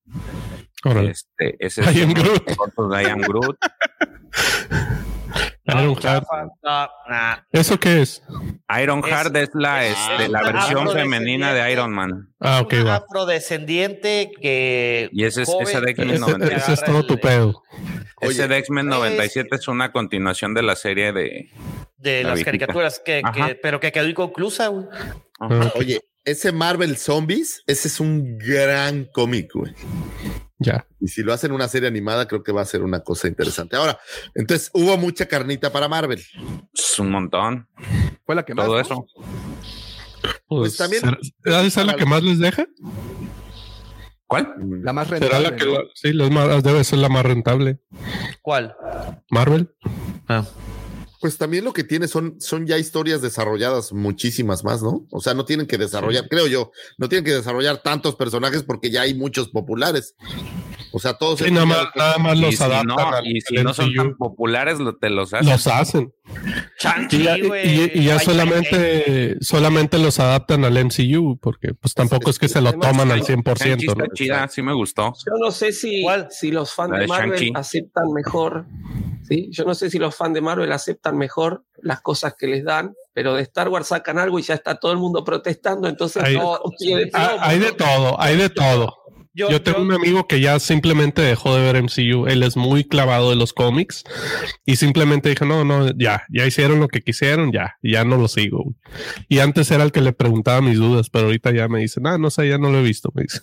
[0.84, 3.02] Este, ese I am uno de Groot.
[3.02, 3.58] I am Groot.
[5.68, 6.02] Iron Heart.
[6.24, 7.36] chafa, no, nah.
[7.52, 8.22] ¿Eso qué es?
[8.82, 12.28] Iron Es- Heart es la, este, es la versión femenina de Iron Man.
[12.40, 12.96] Ah, ok, Un va.
[12.96, 15.08] afrodescendiente que.
[15.12, 16.56] Y ese es, ese de X-Men Ese, 97.
[16.62, 17.62] ese es todo tu pedo.
[18.20, 21.50] Ese Oye, de X-Men 97 es una continuación de la serie de.
[21.98, 22.44] de La las viejita.
[22.66, 23.22] caricaturas, que,
[23.62, 24.86] pero que quedó inconclusa, güey.
[25.76, 26.00] Oye,
[26.30, 29.72] ese Marvel Zombies, ese es un gran cómic, güey.
[30.58, 30.86] ya.
[31.00, 33.76] Y si lo hacen una serie animada, creo que va a ser una cosa interesante.
[33.76, 33.98] Ahora,
[34.34, 36.20] entonces hubo mucha carnita para Marvel.
[36.74, 37.68] Es un montón.
[38.26, 38.66] Fue la que más.
[38.66, 39.06] Todo eso.
[40.48, 41.02] Pues también-
[41.44, 42.66] ¿Será esa la que más les deja?
[44.26, 44.52] ¿Cuál?
[44.82, 45.50] La más ¿Será rentable.
[45.50, 45.72] la que ¿no?
[45.74, 47.78] la- sí, la más- debe ser la más rentable?
[48.42, 48.76] ¿Cuál?
[49.30, 49.72] Marvel.
[51.20, 55.06] Pues también lo que tiene son, son ya historias desarrolladas muchísimas más, ¿no?
[55.10, 58.90] O sea, no tienen que desarrollar, creo yo, no tienen que desarrollar tantos personajes porque
[58.90, 60.14] ya hay muchos populares.
[60.92, 63.40] O sea, todos Sí, nada más, nada más Y los si adaptan no, al, y
[63.40, 63.96] si no son MCU.
[63.96, 65.48] tan populares, lo- te los hacen.
[65.50, 66.14] Los hacen.
[66.78, 71.94] Chanchi, Y ya, y- y- ya Ay, solamente, solamente los adaptan al MCU, porque pues
[71.94, 73.44] tampoco es que se lo toman al 100%.
[73.64, 74.06] Shang-Chi ¿no?
[74.14, 75.12] chida, sí me gustó.
[75.26, 78.66] Yo no sé si, si los fans de de Marvel aceptan mejor.
[79.28, 79.48] ¿sí?
[79.50, 82.94] Yo no sé si los fans de Marvel aceptan mejor las cosas que les dan,
[83.12, 86.34] pero de Star Wars sacan algo y ya está todo el mundo protestando, entonces Hay-
[86.36, 86.72] no, plomo,
[87.40, 88.97] hay de todo, hay de todo.
[89.38, 92.26] Yo, Yo tengo yo- un amigo que ya simplemente dejó de ver MCU.
[92.26, 94.02] Él es muy clavado de los cómics
[94.66, 98.26] y simplemente dijo, no, no, ya, ya hicieron lo que quisieron, ya, ya no lo
[98.26, 98.74] sigo.
[99.28, 102.18] Y antes era el que le preguntaba mis dudas, pero ahorita ya me dice, no,
[102.18, 103.12] no sé, ya no lo he visto.
[103.14, 103.40] Me dice.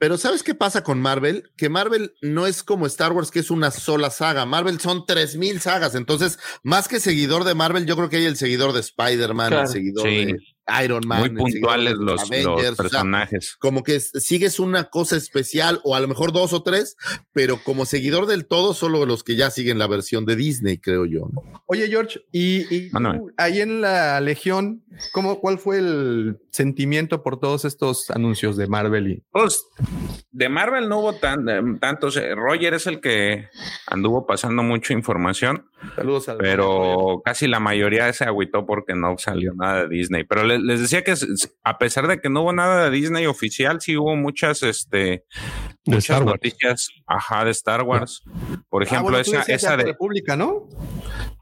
[0.00, 1.50] Pero ¿sabes qué pasa con Marvel?
[1.56, 4.46] Que Marvel no es como Star Wars, que es una sola saga.
[4.46, 5.96] Marvel son 3000 sagas.
[5.96, 9.62] Entonces, más que seguidor de Marvel, yo creo que hay el seguidor de Spider-Man, Claro.
[9.66, 10.24] el seguidor Sí.
[10.26, 10.36] de
[10.84, 11.20] Iron Man.
[11.20, 13.56] Muy puntuales los, Avengers, los o sea, personajes.
[13.58, 16.96] como que sigues una cosa especial o a lo mejor dos o tres,
[17.32, 21.06] pero como seguidor del todo, solo los que ya siguen la versión de Disney, creo
[21.06, 21.28] yo.
[21.32, 21.42] ¿no?
[21.66, 23.18] Oye, George, y, y Mándame.
[23.18, 24.82] tú, ahí en la Legión,
[25.12, 29.08] ¿cómo, ¿cuál fue el sentimiento por todos estos anuncios de Marvel?
[29.12, 29.64] Y, Pues
[30.30, 32.16] de Marvel no hubo tan, eh, tantos.
[32.16, 33.48] eh, Roger es el que
[33.86, 35.66] anduvo pasando mucha información,
[35.96, 40.24] saludos al pero casi la mayoría se agüitó porque no salió nada de Disney.
[40.24, 41.14] Pero le- les decía que
[41.64, 45.24] a pesar de que no hubo nada de Disney oficial, sí hubo muchas, este, De
[45.86, 46.32] muchas Star Wars.
[46.34, 48.22] noticias, ajá, de Star Wars.
[48.68, 50.68] Por Ah, ejemplo, bueno, esa, esa de República, ¿no?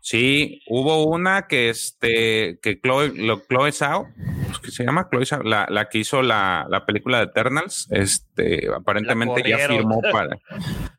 [0.01, 4.07] Sí, hubo una que este que Chloe, lo, Chloe Zhao,
[4.47, 7.89] pues, que se llama Chloe Zhao, la, la que hizo la, la película de Eternals,
[7.91, 10.39] este aparentemente ya firmó para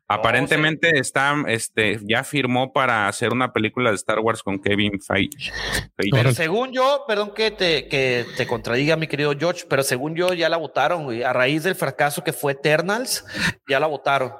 [0.08, 5.52] aparentemente está este ya firmó para hacer una película de Star Wars con Kevin Feige.
[5.96, 6.10] Feige.
[6.10, 10.32] Pero según yo, perdón que te, que te contradiga, mi querido George, pero según yo
[10.32, 11.22] ya la votaron, güey.
[11.22, 13.24] A raíz del fracaso que fue Eternals,
[13.68, 14.32] ya la votaron.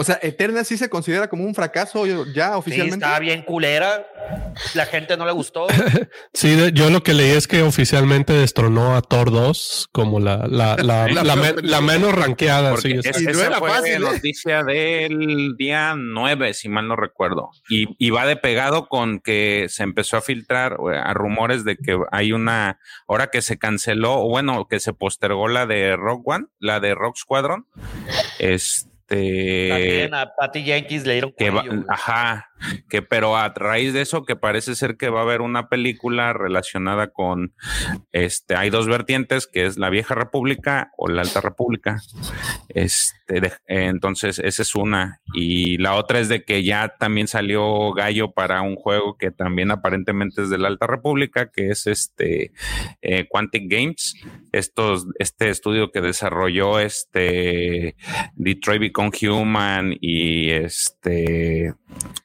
[0.00, 2.96] O sea, Eterna sí se considera como un fracaso ya Sí, oficialmente.
[3.04, 4.06] estaba bien culera.
[4.74, 5.66] La gente no le gustó.
[6.32, 10.76] Sí, yo lo que leí es que oficialmente destronó a Thor 2 como la, la,
[10.76, 12.70] la, Sí, la, la me- menos ranqueada.
[12.70, 17.50] Porque Sí, es- esa fue noticia del día 9, si mal no recuerdo.
[17.68, 21.76] Y, y va de pegado con que se empezó a filtrar eh, a rumores de
[21.76, 22.78] que hay una,
[23.08, 26.94] ahora que se canceló, o bueno, que se postergó la de Rock One, la de
[26.94, 27.66] Rock Squadron.
[28.38, 28.88] Este.
[29.10, 32.49] También a Patty Jenkins le dieron que cuello, ajá,
[32.88, 36.32] que pero a raíz de eso que parece ser que va a haber una película
[36.32, 37.54] relacionada con
[38.12, 42.00] este hay dos vertientes que es la vieja república o la alta república.
[42.68, 48.32] Este entonces esa es una y la otra es de que ya también salió Gallo
[48.32, 52.52] para un juego que también aparentemente es de la alta república que es este
[53.02, 54.14] eh, Quantic Games,
[54.52, 57.96] estos este estudio que desarrolló este
[58.34, 61.74] Detroit Become Human y este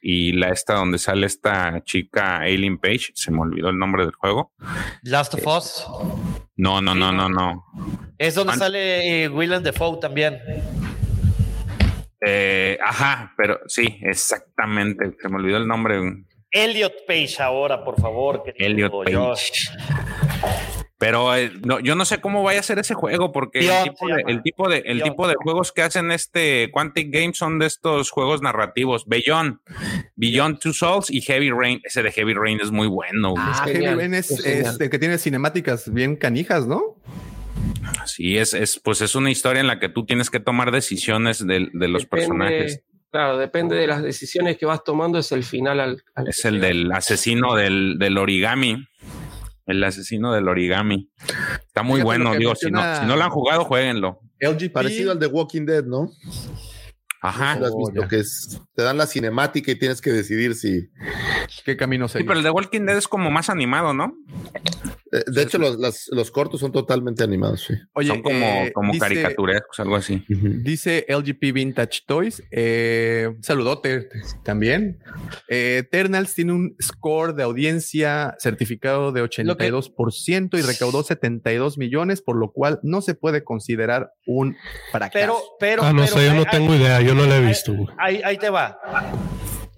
[0.00, 4.14] y la esta donde sale esta chica Aileen Page, se me olvidó el nombre del
[4.14, 4.52] juego.
[5.02, 5.86] Last of Us.
[6.56, 7.64] No, no, no, no, no.
[8.18, 10.38] Es donde An- sale eh, Willem Dafoe también.
[12.26, 15.12] Eh, ajá, pero sí, exactamente.
[15.20, 16.00] Se me olvidó el nombre.
[16.50, 18.42] Elliot Page ahora, por favor.
[18.56, 19.12] Elliot Page.
[19.12, 19.34] yo.
[20.98, 24.06] Pero eh, no, yo no sé cómo vaya a ser ese juego, porque el tipo,
[24.08, 25.02] de, el tipo de el Beyond.
[25.10, 29.04] tipo de juegos que hacen este Quantic Games son de estos juegos narrativos.
[29.06, 29.58] Beyond,
[30.16, 31.80] Beyond Two Souls y Heavy Rain.
[31.84, 33.34] Ese de Heavy Rain es muy bueno.
[33.36, 34.74] Ah, Heavy Rain es, es genial.
[34.74, 36.96] es el que tiene cinemáticas bien canijas, ¿no?
[38.06, 41.46] Sí, es, es, pues es una historia en la que tú tienes que tomar decisiones
[41.46, 42.80] de, de los personajes.
[43.10, 46.02] Claro, depende de las decisiones que vas tomando, es el final al.
[46.14, 48.86] al- Es el del asesino del, del origami.
[49.66, 51.10] El asesino del origami.
[51.66, 52.34] Está muy Fíjate bueno.
[52.36, 54.20] Digo, si no, si no lo han jugado, jueguenlo.
[54.38, 54.72] LGP.
[54.72, 56.10] Parecido al de Walking Dead, ¿no?
[57.28, 57.58] Ajá.
[57.58, 58.08] ¿Lo has visto?
[58.08, 60.88] que es, te dan la cinemática y tienes que decidir si.
[61.64, 62.26] ¿Qué camino Sí, seguir?
[62.26, 64.14] pero el de Walking Dead es como más animado, ¿no?
[65.12, 67.74] Eh, De hecho, los, las- los cortos son totalmente animados, sí.
[67.94, 70.24] Oye, Son como, eh, como dice- caricaturescos, algo así.
[70.28, 72.42] Dice LGP Vintage Toys.
[72.50, 74.08] Eh, saludote
[74.42, 74.98] también.
[75.48, 82.36] Eh, Eternals tiene un score de audiencia certificado de 82% y recaudó 72 millones, por
[82.36, 84.56] lo cual no se puede considerar un
[84.90, 85.12] fracaso.
[85.12, 85.82] Pero, pero.
[85.84, 87.74] Ah, no pero, sé, yo no tengo idea, yo no la he visto.
[87.98, 88.78] Ahí, ahí te va.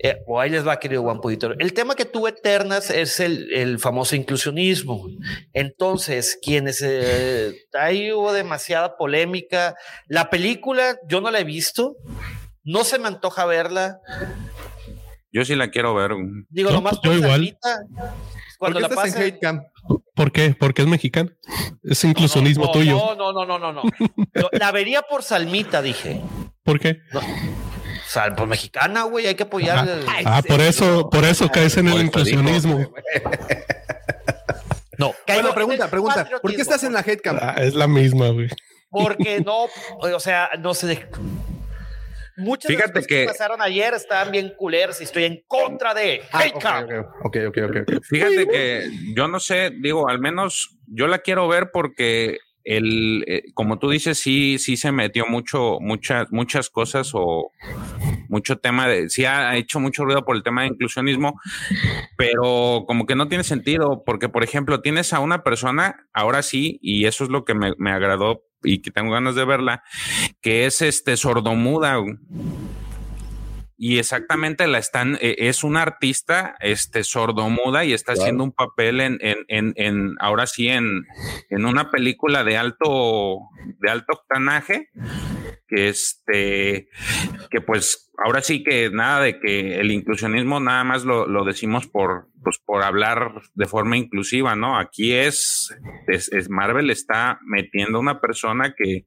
[0.01, 1.52] Eh, o ahí les va, querido Juan Pudito.
[1.59, 5.09] El tema que tuvo Eternas es el, el famoso inclusionismo.
[5.52, 9.74] Entonces, quienes eh, ahí hubo demasiada polémica.
[10.06, 11.97] La película, yo no la he visto.
[12.62, 13.98] No se me antoja verla.
[15.32, 16.12] Yo sí la quiero ver.
[16.48, 17.56] Digo, No, nomás pues igual.
[18.59, 19.62] Salmita, ¿Por Cuando qué la estás en hate cam?
[20.14, 20.56] ¿Por qué?
[20.59, 21.30] Porque es mexicano.
[21.85, 22.97] Es inclusionismo no, tuyo.
[22.97, 23.82] No, no, no, no, no, no.
[24.35, 26.20] Lo- La vería por Salmita, dije.
[26.64, 26.98] ¿Por qué?
[28.06, 29.89] Sal, pues mexicana, güey, hay que apoyar.
[29.89, 32.90] el- Ah, por eso, por eso caes en el inclusionismo.
[34.98, 36.28] No, Bueno, pregunta, pregunta.
[36.43, 37.39] ¿Por qué estás en la hate cam?
[37.40, 38.48] Ah, es la misma, güey.
[38.90, 39.66] Porque no,
[40.01, 41.06] o sea, no sé.
[42.39, 45.93] Muchas Fíjate de las cosas que- pasaron ayer estaban bien culeras y estoy en contra
[45.93, 46.85] de Ah, hate ok, cam.
[46.85, 46.93] ok,
[47.24, 48.02] ok, ok, ok.
[48.05, 52.39] Fíjate que yo no sé, digo, al menos yo la quiero ver porque
[52.69, 57.51] el, eh, como tú dices, sí, sí se metió mucho, muchas, muchas cosas o
[58.28, 61.40] mucho tema de, sí ha hecho mucho ruido por el tema de inclusionismo,
[62.19, 66.78] pero como que no tiene sentido, porque por ejemplo, tienes a una persona, ahora sí,
[66.82, 69.82] y eso es lo que me, me agradó y que tengo ganas de verla,
[70.43, 71.97] que es este sordomuda.
[73.81, 79.01] Y exactamente la están, eh, es una artista este, sordomuda y está haciendo un papel
[79.01, 81.07] en, en, en, en, ahora sí, en,
[81.49, 83.39] en una película de alto,
[83.79, 84.91] de alto octanaje,
[85.66, 86.89] que este,
[87.51, 91.87] que pues ahora sí que nada de que el inclusionismo nada más lo, lo decimos
[91.87, 94.79] por, pues por hablar de forma inclusiva, ¿no?
[94.79, 95.75] Aquí es,
[96.07, 99.07] es, es, Marvel está metiendo una persona que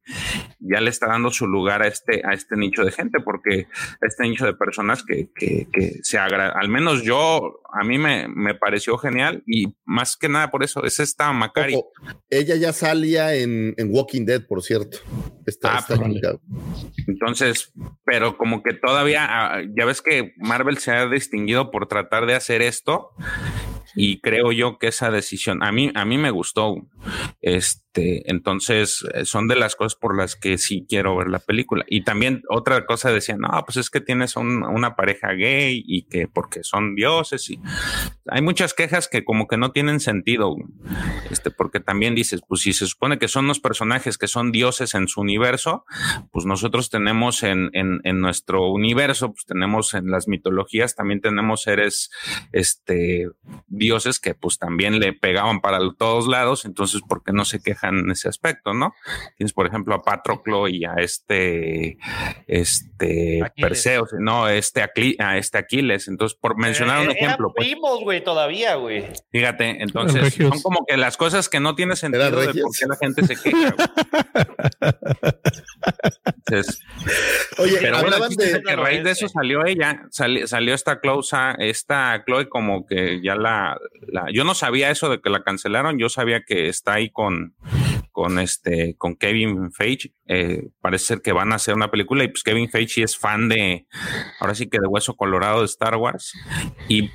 [0.60, 3.66] ya le está dando su lugar a este, a este nicho de gente, porque
[4.00, 8.28] este nicho de personas que, que, que se agrada, al menos yo, a mí me,
[8.28, 11.74] me, pareció genial y más que nada por eso, es esta Macari.
[11.74, 11.92] Ojo,
[12.30, 14.98] ella ya salía en, en, Walking Dead, por cierto.
[15.46, 15.96] Está, ah, está
[17.06, 17.72] Entonces,
[18.04, 22.34] pero como que todavía, ah, ya ves que Marvel se ha distinguido por tratar de
[22.34, 23.10] hacer esto
[23.94, 26.76] y creo yo que esa decisión a mí a mí me gustó
[27.40, 31.84] este entonces son de las cosas por las que sí quiero ver la película.
[31.88, 36.04] Y también otra cosa decían no pues es que tienes un, una pareja gay y
[36.04, 37.60] que porque son dioses y
[38.28, 40.54] hay muchas quejas que como que no tienen sentido
[41.30, 44.94] este porque también dices pues si se supone que son los personajes que son dioses
[44.94, 45.84] en su universo
[46.30, 51.62] pues nosotros tenemos en, en, en nuestro universo pues tenemos en las mitologías también tenemos
[51.62, 52.10] seres
[52.52, 53.28] este
[53.66, 57.81] dioses que pues también le pegaban para todos lados, entonces ¿por qué no se quejan
[57.88, 58.94] en ese aspecto, no?
[59.36, 61.98] Tienes por ejemplo a Patroclo y a este
[62.46, 63.68] este Aquiles.
[63.68, 64.82] Perseo, no, este
[65.18, 69.04] a este Aquiles, entonces por mencionar Eh, un ejemplo, Eran primos, güey, todavía, güey.
[69.30, 72.96] fíjate, entonces son como que las cosas que no tiene sentido de por qué la
[72.96, 73.74] gente se queja.
[73.76, 75.32] güey.
[76.24, 76.80] Entonces,
[77.58, 78.62] Oye, pero hablaban de.
[78.62, 83.20] que a raíz de eso salió ella, sali- salió esta Clousa, esta Chloe como que
[83.22, 83.78] ya la,
[84.08, 87.54] la- yo no sabía eso de que la cancelaron, yo sabía que está ahí con,
[88.12, 92.28] con este, con Kevin Feige, eh, parece ser que van a hacer una película y
[92.28, 93.86] pues Kevin Feige es fan de,
[94.38, 96.32] ahora sí que de Hueso Colorado de Star Wars
[96.88, 97.10] y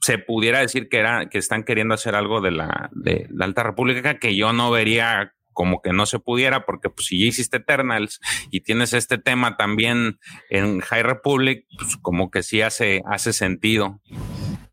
[0.00, 3.62] se pudiera decir que era, que están queriendo hacer algo de la, de la Alta
[3.62, 7.56] República que yo no vería como que no se pudiera, porque pues si ya hiciste
[7.56, 8.20] Eternals
[8.52, 10.20] y tienes este tema también
[10.50, 14.00] en High Republic, pues como que sí hace, hace sentido.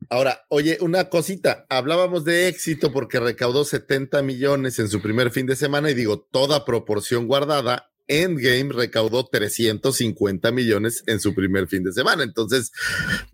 [0.09, 1.65] Ahora, oye, una cosita.
[1.69, 6.19] Hablábamos de éxito porque recaudó 70 millones en su primer fin de semana y digo,
[6.31, 7.89] toda proporción guardada.
[8.07, 12.23] Endgame recaudó 350 millones en su primer fin de semana.
[12.23, 12.71] Entonces,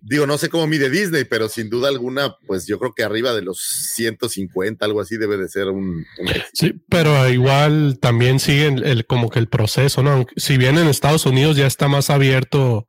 [0.02, 3.34] digo, no sé cómo mide Disney, pero sin duda alguna, pues yo creo que arriba
[3.34, 3.60] de los
[3.94, 6.06] 150, algo así, debe de ser un.
[6.54, 10.26] Sí, pero igual también sigue el, como que el proceso, ¿no?
[10.38, 12.88] Si bien en Estados Unidos ya está más abierto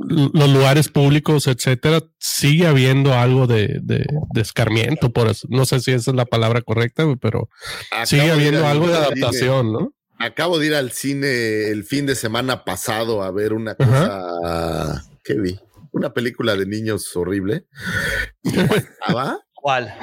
[0.00, 5.46] los lugares públicos, etcétera, sigue habiendo algo de, de, de escarmiento, por eso.
[5.50, 7.48] No sé si esa es la palabra correcta, pero
[8.04, 9.92] sigue Acabo habiendo al- algo de adaptación, ¿no?
[10.20, 15.04] Acabo de ir al cine el fin de semana pasado a ver una cosa.
[15.22, 15.58] ¿Qué vi?
[15.92, 17.66] Una película de niños horrible.
[18.42, 19.40] Y estaba.
[19.60, 19.94] ¿Cuál?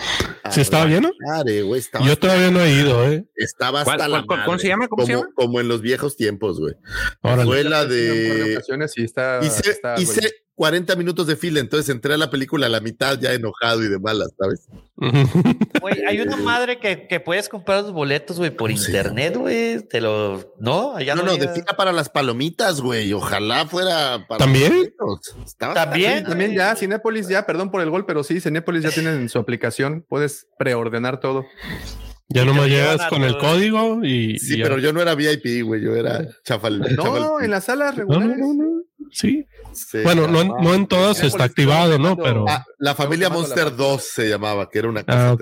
[0.51, 1.09] ¿Sí estaba lleno?
[1.25, 3.25] Madre, güey, estaba Yo todavía no he ido, ¿eh?
[3.35, 4.87] Estaba ¿Cuál- hasta cuál- la cuál- cómo se llama?
[4.87, 5.33] ¿Cómo como, se llama?
[5.35, 6.73] como en los viejos tiempos, güey.
[7.21, 8.59] Fue la Un par de
[8.95, 9.39] y está.
[9.41, 10.29] Hice, está hice bueno.
[10.55, 13.89] 40 minutos de fila, entonces entré a la película a la mitad ya enojado y
[13.89, 14.67] de malas, ¿sabes?
[15.81, 19.81] Güey, hay una madre que, que puedes comprar los boletos, güey, por internet, güey.
[19.87, 20.53] Te lo.
[20.59, 20.95] ¿No?
[20.95, 23.11] Allá no, no, no, de fila para las palomitas, güey.
[23.13, 24.39] Ojalá fuera para.
[24.39, 24.93] ¿También?
[25.59, 26.23] ¿También?
[26.23, 30.05] También ya, Cinépolis ya, perdón por el gol, pero sí, Cinépolis ya tienen su aplicación,
[30.07, 31.45] puedes preordenar todo.
[32.29, 34.39] Ya Y no te me lo llegas con el código y.
[34.39, 35.81] Sí, y pero yo no era VIP, güey.
[35.83, 36.79] Yo era chafal.
[36.79, 38.37] No, chaval- en las salas No, no, regulares.
[38.39, 38.74] no, no.
[39.15, 39.45] Sí.
[40.03, 42.15] Bueno, no, en- no en todas está activado, ¿no?
[42.17, 42.45] Pero.
[42.47, 45.29] Ah, la familia Monster la- 2 se llamaba, que era una cosa.
[45.29, 45.41] Ah, ok.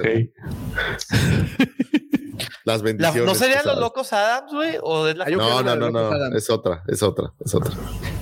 [2.65, 3.25] Las La- bendiciones.
[3.25, 4.77] ¿No serían los locos Adams, güey?
[4.81, 5.99] ¿O es la Ah, yo No, no, no, no.
[5.99, 6.35] Adams.
[6.35, 7.73] Es otra, es otra, es otra.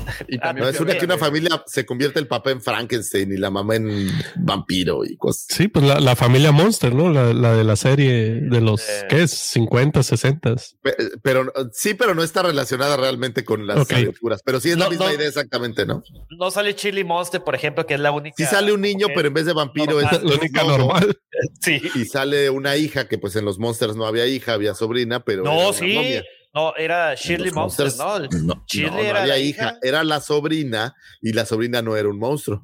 [0.27, 2.27] Y Ah, también No, es fui a una ver- que una familia se convierte el
[2.27, 5.45] papá en Frankenstein y la mamá en vampiro y cosas.
[5.49, 7.09] Sí, pues la, la familia Monster, ¿no?
[7.09, 9.05] La, la de la serie de los, Eh.
[9.09, 9.31] ¿qué es?
[9.31, 10.55] 50, 60.
[10.81, 13.93] Pe- Pero sí, pero no está relacionada realmente con las Ok.
[13.93, 14.41] aventuras.
[14.45, 15.13] Pero sí es la misma no.
[15.13, 16.03] idea exactamente, ¿no?
[16.37, 18.35] No sale Chili Monster, por ejemplo, que es la única.
[18.37, 20.07] Sí sale un niño, pero en vez de vampiro es.
[20.23, 21.17] La única normal.
[21.61, 21.81] Sí.
[21.95, 25.43] Y sale una hija, que pues en los Monsters no había hija, había sobrina, pero.
[25.43, 26.21] No, sí.
[26.53, 28.55] No, era Shirley Monster, Monsters, ¿no?
[28.55, 29.77] No, Shirley no, no era había la hija, hija.
[29.81, 32.63] era la sobrina y la sobrina no era un monstruo.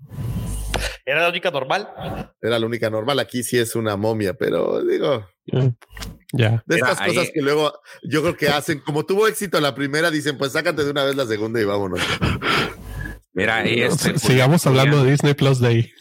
[1.05, 1.87] Era la única normal.
[2.41, 3.17] Era la única normal.
[3.19, 5.25] Aquí sí es una momia, pero digo,
[6.33, 6.61] Ya.
[6.65, 9.73] de Mira, estas ahí- cosas que luego yo creo que hacen, como tuvo éxito la
[9.73, 12.01] primera, dicen, pues sácate de una vez la segunda y vámonos.
[13.31, 15.93] Mira, y este, Sigamos hablando de Disney Plus Day.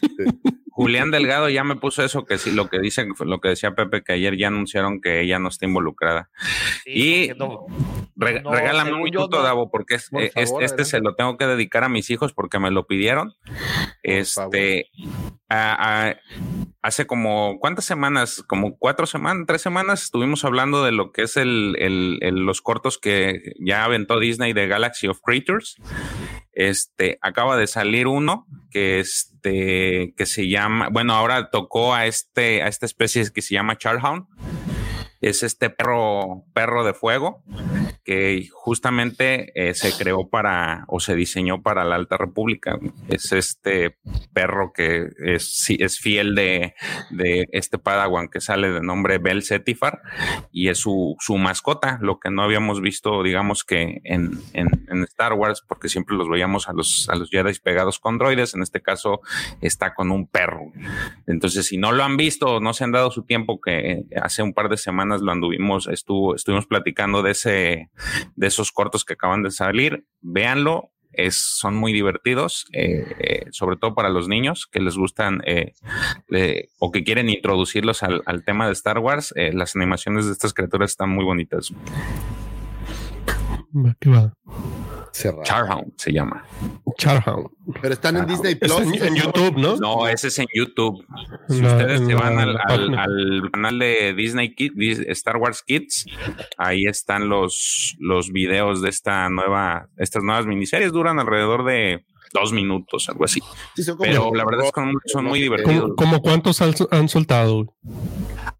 [0.77, 4.03] Julián Delgado ya me puso eso, que sí, lo que dicen, lo que decía Pepe,
[4.03, 6.29] que ayer ya anunciaron que ella no está involucrada.
[6.85, 7.29] y
[8.15, 9.43] re- no, regálame un minuto, no.
[9.43, 12.11] Davo, porque es- Por eh, favor, este, este se lo tengo que dedicar a mis
[12.11, 13.33] hijos porque me lo pidieron.
[14.03, 14.89] Este,
[15.49, 16.15] a- a-
[16.83, 18.43] hace como, ¿cuántas semanas?
[18.47, 22.61] Como cuatro semanas, tres semanas, estuvimos hablando de lo que es el, el- el- los
[22.61, 25.75] cortos que ya aventó Disney de Galaxy of Creatures.
[26.59, 32.63] Este, acaba de salir uno que este, que se llama, bueno, ahora tocó a este,
[32.63, 34.25] a esta especie que se llama Charhound.
[35.21, 37.43] Es este perro, perro de fuego
[38.07, 42.79] que justamente eh, se creó para o se diseñó para la Alta República.
[43.09, 43.97] Es este
[44.33, 46.73] perro que es, fiel de,
[47.09, 50.01] de este Padawan que sale de nombre Bel Setifar
[50.53, 54.69] y es su, su mascota, lo que no habíamos visto, digamos que en, en,
[55.03, 58.61] Star Wars, porque siempre los veíamos a los, a los Jedi pegados con droides, en
[58.61, 59.19] este caso
[59.59, 60.71] está con un perro.
[61.25, 64.53] Entonces, si no lo han visto no se han dado su tiempo, que hace un
[64.53, 67.89] par de semanas lo anduvimos, estuvo, estuvimos platicando de ese,
[68.35, 70.91] de esos cortos que acaban de salir, véanlo.
[71.13, 75.73] Es, son muy divertidos, eh, eh, sobre todo para los niños que les gustan eh,
[76.77, 79.33] o que quieren introducirlos al, tema de Star Wars.
[79.35, 81.73] las animaciones de estas criaturas están muy bonitas.
[85.11, 86.43] Charhound se llama.
[86.97, 87.47] Charhound.
[87.81, 88.71] Pero están en Disney Plus.
[88.79, 89.75] en, en YouTube, ¿no?
[89.77, 91.05] No, ese es en YouTube.
[91.49, 96.05] Si La- ustedes se van al, canal de Disney Kids, Star Wars Kids,
[96.57, 100.91] ahí están los, los videos de esta nueva, estas nuevas miniseries.
[100.91, 102.05] Duran alrededor de
[102.39, 103.41] dos minutos, algo así.
[103.99, 105.91] Pero la verdad es que son, son muy divertidos.
[105.95, 107.75] ¿Cómo, cómo cuántos han, han soltado?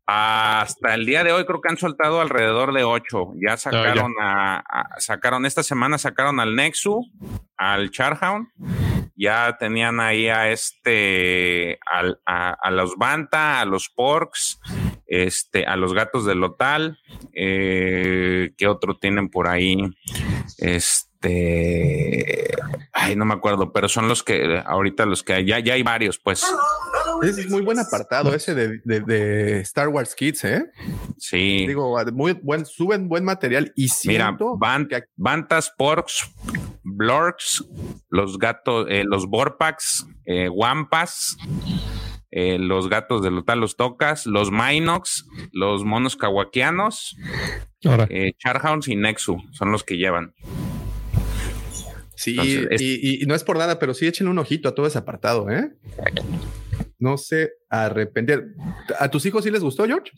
[0.06, 3.32] Hasta el día de hoy creo que han soltado alrededor de ocho.
[3.32, 7.02] Ah, Ya sacaron a, a- sacaron esta semana sacaron al Nexu,
[7.58, 8.48] al Charhound.
[9.18, 14.60] Ya tenían ahí a este al- a, a los Banta, a los Porks,
[15.08, 17.00] este, a los gatos del Lotal.
[17.34, 19.78] Eh, ¿Qué otro tienen por ahí?
[20.60, 21.07] Este,
[22.94, 26.18] ay, no me acuerdo, pero son los que ahorita los que ya, ya hay varios,
[26.20, 26.44] pues.
[27.24, 30.66] Ese es muy buen apartado ese de, de- de Star Wars Kids, ¿eh?
[31.18, 31.66] Sí.
[31.68, 36.30] Digo, muy buen, suben buen material y Mira, Ban- Bantas, Porks,
[36.84, 37.66] Blorks,
[38.10, 41.38] los gatos, eh, los Borpax, eh, Wampas,
[42.30, 47.16] eh, los gatos de Lotal, los Tocas, los Minox, los monos kawakianos,
[48.10, 50.36] eh, Charhounds y Nexu son los que llevan.
[52.18, 54.76] Sí, Entonces, es- y, y no es por nada, pero sí échenle un ojito a
[54.76, 55.72] todo ese apartado, ¿eh?
[57.00, 58.54] No se arrepentir.
[59.00, 60.12] ¿A tus hijos sí les gustó, George?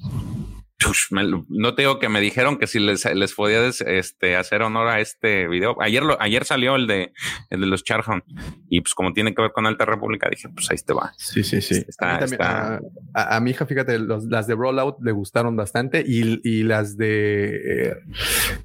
[1.49, 4.87] No te digo que me dijeron que si les, les podía des- este, hacer honor
[4.87, 5.75] a este video.
[5.81, 7.11] Ayer, lo, ayer salió el de,
[7.49, 8.23] el de los Charhound
[8.69, 11.11] y pues como tiene que ver con Alta República, dije, pues ahí te va.
[11.17, 11.83] Sí, sí, sí.
[11.87, 12.81] Está, a, mí también, está- a-
[13.13, 16.95] a- a mi hija, fíjate, los- las de Rollout le gustaron bastante y, y las
[16.95, 17.95] de eh,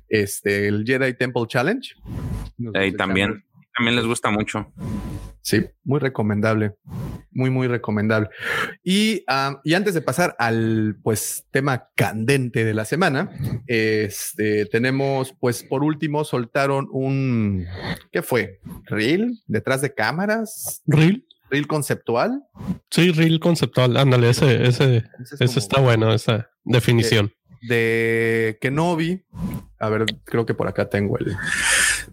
[0.08, 1.94] este, el Jedi Temple Challenge.
[2.58, 2.98] Nos ahí echamos.
[2.98, 3.44] también,
[3.76, 4.72] también les gusta mucho.
[5.42, 6.74] Sí, muy recomendable.
[7.30, 8.28] Muy, muy recomendable.
[8.84, 13.30] Y, ah, y antes de pasar al pues tema candente de la semana,
[13.66, 17.66] este tenemos, pues por último, soltaron un
[18.12, 18.60] ¿qué fue?
[18.84, 19.42] ¿Reel?
[19.46, 20.82] ¿Detrás de cámaras?
[20.86, 21.26] ¿Reel?
[21.50, 22.42] ¿Reel conceptual?
[22.90, 23.96] Sí, reel conceptual.
[23.96, 27.32] Ándale, ese, ese, Ese es ese como- está bueno, esa definición.
[27.68, 29.24] de Kenobi.
[29.78, 31.34] A ver, creo que por acá tengo el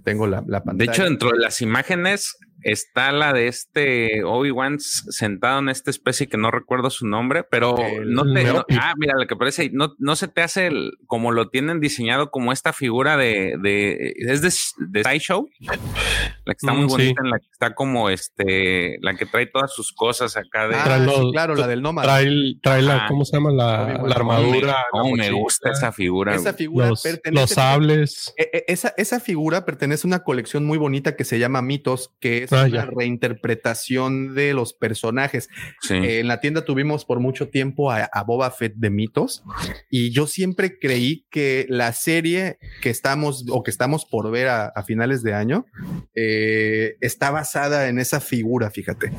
[0.03, 0.91] tengo la, la De pantalla.
[0.91, 6.37] hecho, dentro de las imágenes está la de este Obi-Wan sentado en esta especie que
[6.37, 8.43] no recuerdo su nombre, pero El no te.
[8.43, 11.49] no- ah, mira, lo que parece, ahí, no, no se te hace el- como lo
[11.49, 13.55] tienen diseñado como esta figura de.
[13.61, 14.51] de es de,
[14.89, 15.47] de Sideshow,
[16.45, 16.91] la que está muy Mm, sí.
[16.95, 20.75] bonita, en la que está como este, la que trae todas sus cosas acá de.
[20.75, 22.07] Ah, Trae sí, los- claro, la del nómada.
[22.07, 23.05] Trae, trae la, Ah.
[23.07, 23.51] ¿cómo se llama?
[23.51, 24.77] La, la armadura.
[24.93, 26.35] Oh, la me gusta esa figura.
[26.35, 28.33] Esa figura Los, pertenece los sables.
[28.37, 32.13] E- e- Esa, esa figura pertenece a una colección muy bonita que se llama Mitos,
[32.19, 32.85] que es Ah, una ya.
[32.85, 35.49] reinterpretación de los personajes.
[35.81, 35.95] Sí.
[35.95, 39.43] Eh, en la tienda tuvimos por mucho tiempo a, a Boba Fett de Mitos
[39.89, 44.65] y yo siempre creí que la serie que estamos o que estamos por ver a,
[44.67, 45.65] a finales de año
[46.15, 49.11] eh, está basada en esa figura, fíjate.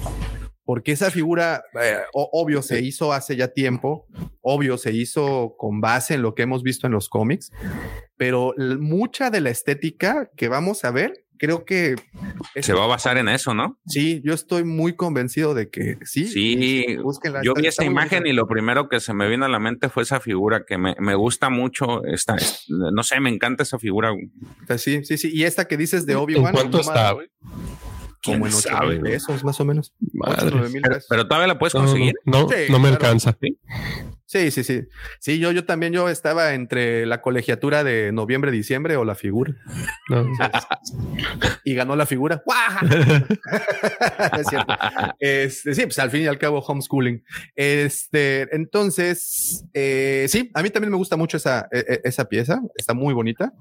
[0.65, 4.07] Porque esa figura, eh, obvio, se hizo hace ya tiempo,
[4.41, 7.51] obvio, se hizo con base en lo que hemos visto en los cómics,
[8.17, 11.97] pero mucha de la estética que vamos a ver, creo que
[12.55, 13.81] es- Se va a basar en eso, ¿no?
[13.89, 16.27] sí, yo estoy muy convencido de que sí.
[16.29, 19.59] Sí, búsquenla, yo vi esa imagen y lo primero que se me vino a la
[19.59, 22.05] mente fue esa figura que me, me gusta mucho.
[22.05, 24.13] Esta, es- no sé, me encanta esa figura.
[24.79, 25.31] Sí, sí, sí.
[25.35, 26.53] Y esta que dices de ¿En Obi-Wan.
[26.53, 27.29] cuánto el nómada, está, güey?
[28.25, 29.93] Como en 8 sabe, mil pesos, más o menos.
[30.13, 30.47] Madre.
[30.47, 31.07] 8, 9 mil Pero, pesos.
[31.09, 32.15] pero todavía la puedes No, conseguir.
[32.25, 32.95] no, Sí, no me claro.
[33.07, 33.37] alcanza.
[33.41, 33.59] Sí,
[34.51, 34.83] sí, sí.
[35.21, 39.55] Sí, yo, yo también, yo estaba entre la colegiatura de noviembre, diciembre o la figura.
[40.09, 40.27] No.
[41.65, 42.43] y ganó la figura.
[44.39, 44.75] Es cierto.
[45.19, 47.23] Este, sí, pues al fin y al cabo homeschooling.
[47.55, 52.61] Este, entonces, eh, sí, a mí también me gusta mucho esa, e- e- esa pieza.
[52.77, 53.53] Está muy bonita.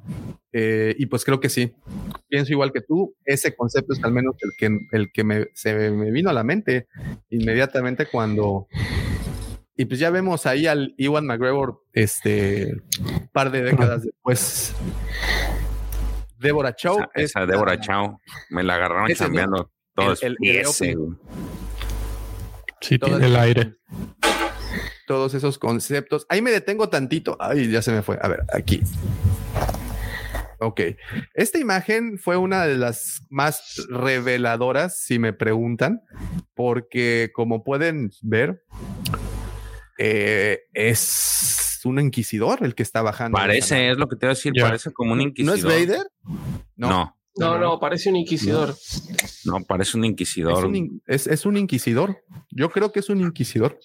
[0.53, 1.73] Eh, y pues creo que sí.
[2.29, 3.15] Pienso igual que tú.
[3.25, 6.43] Ese concepto es al menos el que, el que me, se me vino a la
[6.43, 6.87] mente
[7.29, 8.67] inmediatamente cuando
[9.81, 12.81] y pues ya vemos ahí al Iwan McGregor, este,
[13.33, 14.75] par de décadas después.
[16.37, 16.97] Débora Chow.
[17.15, 18.19] Esa, esa Débora Chao.
[18.49, 20.95] Me la agarraron cambiando todo El- el- el ese.
[22.81, 23.75] Sí, tiene el aire.
[25.07, 26.25] Todos esos conceptos.
[26.29, 27.37] Ahí me detengo tantito.
[27.39, 28.17] Ay, ya se me fue.
[28.21, 28.81] A ver, aquí.
[30.59, 30.79] Ok.
[31.33, 36.01] Esta imagen fue una de las más reveladoras, si me preguntan,
[36.55, 38.63] porque como pueden ver,
[40.03, 43.37] eh, es un inquisidor el que está bajando.
[43.37, 45.57] Parece, es lo que te iba a decir, parece como un ¿No inquisidor.
[45.57, 46.07] es Vader?
[46.75, 46.89] No.
[46.89, 48.75] No, No, no, parece un inquisidor.
[49.45, 50.65] no, parece un Es inquisidor.
[50.65, 52.17] un, in- es- es un inquisidor.
[52.51, 53.79] Yo creo que es un inquisidor.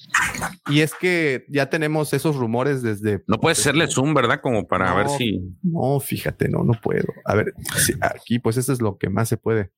[0.68, 3.23] Y es que ya tenemos esos rumores desde.
[3.28, 4.40] No puedes hacerle zoom, ¿verdad?
[4.43, 4.97] Como para No.
[4.97, 5.40] ver si.
[5.62, 7.06] No, fíjate, no, no puedo.
[7.24, 7.55] A ver,
[8.01, 9.70] aquí, pues eso es lo que más se puede.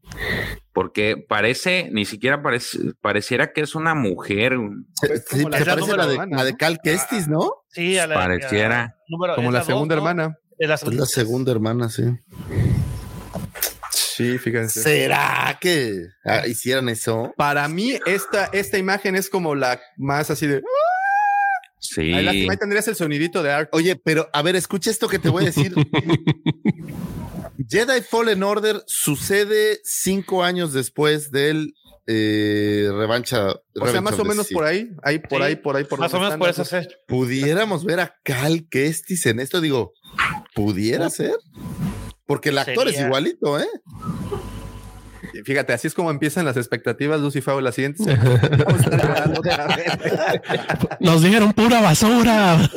[0.73, 4.57] Porque parece, ni siquiera parece, pareciera que es una mujer.
[5.01, 6.57] Pues Sí, como la parece la de, hermana, la de.
[6.57, 7.51] Cal Kestis, ¿no?
[7.69, 8.83] Sí, a la, Pareciera.
[8.83, 10.39] a- número- Como es la segunda hermana.
[10.59, 12.03] Es la Es la segunda hermana, sí.
[13.91, 14.83] Sí, fíjense.
[14.83, 17.33] ¿Será que ah, hicieran eso?
[17.37, 20.63] Para mí, esta, esta imagen es como la más así de.
[21.79, 22.13] Sí.
[22.13, 23.69] Ay, lástima, ahí tendrías el sonidito de Art.
[23.73, 25.73] Oye, pero a ver, escucha esto que te voy a decir.
[27.69, 31.75] Jedi Fallen Order sucede cinco años después del
[32.11, 33.55] eh, revancha.
[33.81, 36.15] O sea, más o menos por ahí, ahí, por Sí, ahí, por ahí, por Más
[36.15, 36.89] o menos por eso sé.
[37.07, 39.93] Pudiéramos ver a Cal Kestis en esto, digo,
[40.55, 41.37] pudiera ser.
[42.29, 43.67] Porque el actor es igualito, ¿eh?
[45.47, 48.05] Fíjate, así es como empiezan las expectativas, Lucy Favo, la siguiente.
[51.01, 52.71] Nos dijeron pura basura.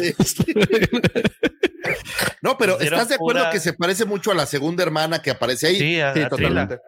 [2.41, 5.29] No, pero ¿estás de acuerdo pura- que se parece mucho a la segunda hermana que
[5.31, 5.75] aparece ahí?
[5.77, 6.67] Sí, a, Sí, a Trila.
[6.67, 6.79] totalmente.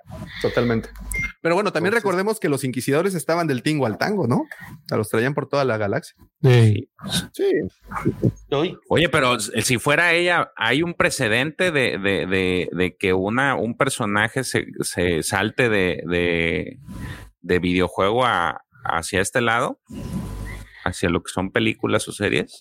[0.42, 0.90] Totalmente.
[1.42, 4.46] Pero bueno, también Entonces- recordemos que los inquisidores estaban del tingo al tango, ¿no?
[4.92, 6.16] A los traían por toda la galaxia.
[6.42, 6.90] Sí.
[7.34, 7.52] Sí.
[8.90, 13.78] Oye, pero si fuera ella, hay un precedente de, de, de, de que una, un
[13.78, 16.80] personaje se, se salte de, de,
[17.42, 19.80] de videojuego a, hacia este lado,
[20.84, 22.60] hacia lo que son películas o series.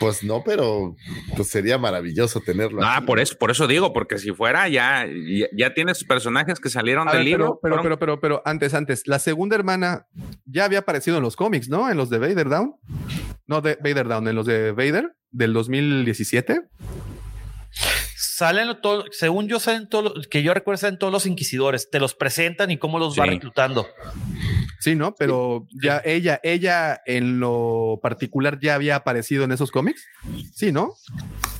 [0.00, 0.94] Pues no, pero
[1.36, 2.82] pues sería maravilloso tenerlo.
[2.84, 6.68] Ah, por eso, por eso digo, porque si fuera ya, ya, ya tienes personajes que
[6.68, 7.58] salieron A del ver, libro.
[7.62, 10.06] pero, pero, fueron- pero, pero, pero antes, antes, la segunda hermana
[10.44, 11.90] ya había aparecido en los cómics, ¿no?
[11.90, 12.74] En los de Vader Down.
[13.46, 16.60] No, de Vader Down, en los de Vader del 2017.
[18.36, 22.00] Salen todo, según yo salen todos, los- que yo recuerdo salen todos los inquisidores, te
[22.00, 23.86] los presentan y cómo los va reclutando.
[24.80, 25.14] Sí, ¿no?
[25.14, 30.04] Pero ya ella, ella en lo particular ya había aparecido en esos cómics.
[30.52, 30.94] Sí, ¿no?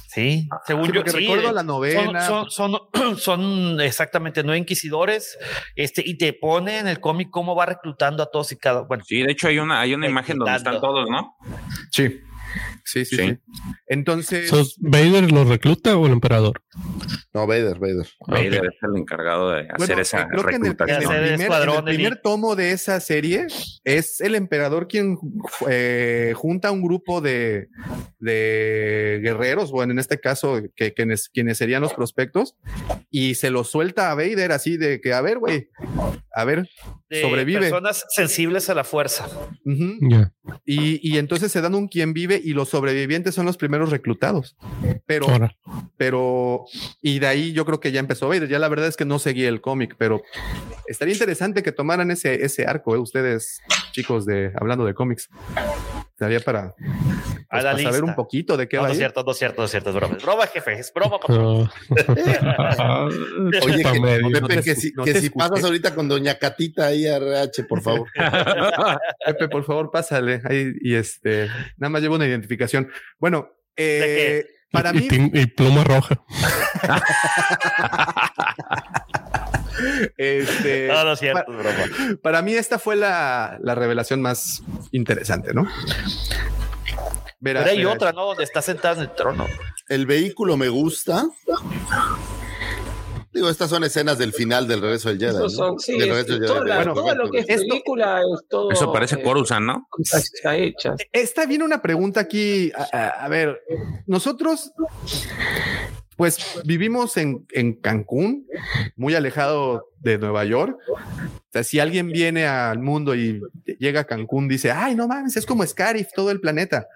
[0.08, 2.20] Sí, según Sí, yo sí, recuerdo la novena.
[2.26, 5.38] Son, son, son, son exactamente nueve inquisidores,
[5.76, 9.04] este, y te pone en el cómic cómo va reclutando a todos y cada, bueno,
[9.06, 11.34] Sí, de hecho hay una, hay una imagen donde están todos, ¿no?
[11.90, 12.20] Sí.
[12.84, 13.28] Sí, sí, Sí.
[13.30, 13.38] sí.
[13.88, 16.62] Entonces, ¿Sos ¿Vader lo recluta o el emperador?
[17.32, 18.08] No, Vader, Vader.
[18.26, 21.12] Vader es el encargado de hacer Bueno, esa creo que en el, en primer, en
[21.12, 22.20] el escuadrón primer elite.
[22.22, 23.46] tomo de esa serie
[23.84, 25.18] es el emperador quien
[25.68, 27.68] eh, junta un grupo de,
[28.18, 32.56] de guerreros, bueno, en este caso, que, quienes, quienes serían los prospectos,
[33.10, 35.68] y se lo suelta a Vader así de que, a ver, güey,
[36.34, 36.68] a ver,
[37.08, 37.60] de sobrevive.
[37.60, 39.28] personas sensibles a la fuerza.
[40.64, 44.56] Y, y entonces se dan un quien vive y los sobrevivientes son los primeros reclutados.
[45.06, 45.54] Pero, Ahora.
[45.96, 46.63] pero,
[47.00, 48.48] y de ahí yo creo que ya empezó Vader.
[48.48, 50.22] Ya la verdad es que no seguí el cómic, pero
[50.86, 52.98] estaría interesante que tomaran ese, ese arco, ¿eh?
[52.98, 53.60] ustedes,
[53.92, 55.28] chicos, de hablando de cómics.
[56.10, 56.90] Estaría para, pues,
[57.48, 59.32] A la para saber un poquito de qué No, va no a es cierto, no
[59.32, 60.16] es cierto, no es cierto, es broma.
[60.16, 61.18] Es broma, jefe, es broma.
[61.18, 61.70] patrón.
[63.64, 64.28] Oye, que, medio.
[64.28, 67.16] Pepe, no te que si, no que si pasas ahorita con Doña Catita ahí a
[67.16, 68.08] RH, por favor.
[69.26, 70.40] Pepe, por favor, pásale.
[70.44, 72.88] Ahí, y este, nada más llevo una identificación.
[73.18, 76.20] Bueno, eh, para y, mí, tin- y pluma roja.
[80.16, 82.18] este, No, no es cierto, broma.
[82.22, 85.64] Para mí esta fue la, la revelación más interesante, ¿no?
[87.40, 88.26] Verá- Pero hay verá otra, ¿no?
[88.26, 89.46] Donde está sentada en el trono.
[89.88, 91.26] El vehículo me gusta.
[93.34, 95.30] Digo, estas son escenas del final del regreso del Jedi.
[95.30, 95.58] Esos ¿no?
[95.58, 96.68] son, sí, Del es- regreso del todo, Jedi.
[96.68, 98.70] la- Bueno, todo lo que es esto- película es todo.
[98.70, 99.86] Eso parece eh, Coruscant, ¿no?
[99.90, 100.96] cosas ya hechas.
[101.12, 102.70] Está bien una pregunta aquí.
[102.76, 103.60] A, a- a ver,
[104.06, 104.72] nosotros,
[106.16, 108.46] pues vivimos en, en Cancún,
[108.96, 110.78] muy alejado de Nueva York.
[110.88, 110.96] O
[111.54, 113.40] sea, si alguien viene al mundo y
[113.78, 116.86] llega a Cancún, dice, ay, no mames, es como Scarif, todo el planeta.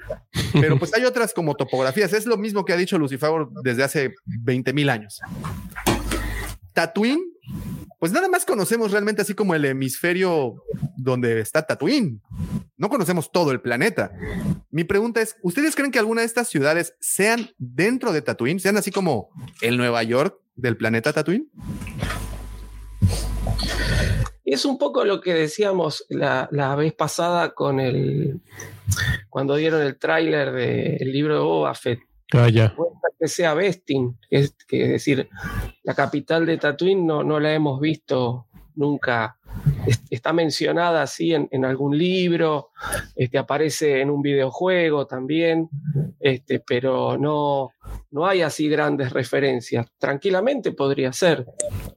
[0.52, 2.12] Pero pues hay otras como topografías.
[2.12, 3.30] Es lo mismo que ha dicho Lucifer
[3.62, 5.20] desde hace 20 mil años.
[6.78, 7.24] Tatooine,
[7.98, 10.62] pues nada más conocemos realmente así como el hemisferio
[10.96, 12.22] donde está Tatooine.
[12.76, 14.12] No conocemos todo el planeta.
[14.70, 18.60] Mi pregunta es, ¿ustedes creen que alguna de estas ciudades sean dentro de Tatooine?
[18.60, 19.30] ¿Sean así como
[19.60, 21.50] el Nueva York del planeta Tatooine?
[24.44, 26.46] Es un poco lo que decíamos la,
[26.76, 28.40] vez pasada con el.
[29.30, 31.98] cuando dieron el tráiler del libro de Boba Fett.
[32.32, 32.74] Ah, ya.
[33.18, 35.28] Que sea Bestin, que es, decir,
[35.82, 38.46] la capital de Tatooine no, no la hemos visto
[38.76, 39.36] nunca.
[39.86, 42.70] Es- Está mencionada así en, en algún libro,
[43.16, 45.68] este, aparece en un videojuego también,
[46.20, 47.70] este, pero no,
[48.12, 49.86] no hay así grandes referencias.
[49.98, 51.44] Tranquilamente podría ser.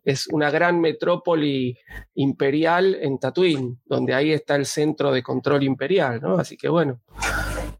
[0.04, 1.78] Es una gran metrópoli
[2.16, 6.38] imperial en Tatooine, donde ahí está el centro de control imperial, ¿no?
[6.38, 7.00] Así que bueno,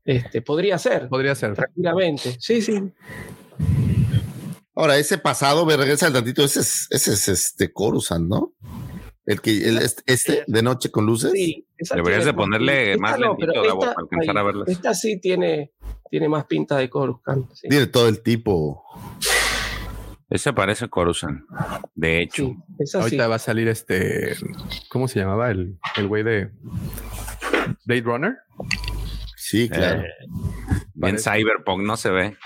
[0.06, 1.08] este, podría ser.
[1.10, 1.54] Podría ser.
[1.56, 2.36] Tranquilamente.
[2.40, 2.80] Sí, sí.
[4.76, 8.54] Ahora, ese pasado, me regresa al tantito, ese es, ese es este Coruscant, ¿no?
[9.26, 11.32] El que, el, este, este de noche con luces.
[11.34, 14.68] Sí, Deberías de ponerle esta más no, lentito, Gabo, esta- para alcanzar a verlas.
[14.70, 15.74] Esta sí tiene,
[16.10, 17.52] tiene más pinta de Coruscant.
[17.54, 17.68] sí.
[17.70, 18.84] Tiene todo el tipo.
[20.30, 21.42] Ese parece Coruscant.
[21.94, 22.44] De hecho.
[22.46, 23.04] Sí, esa sí.
[23.04, 24.36] Ahorita va a salir este,
[24.90, 25.52] ¿cómo se llamaba?
[25.52, 26.50] El, el güey de
[27.86, 28.38] Blade Runner.
[29.52, 30.04] Sí, claro.
[30.04, 30.08] Eh,
[30.94, 32.38] bien Cyberpunk no se ve.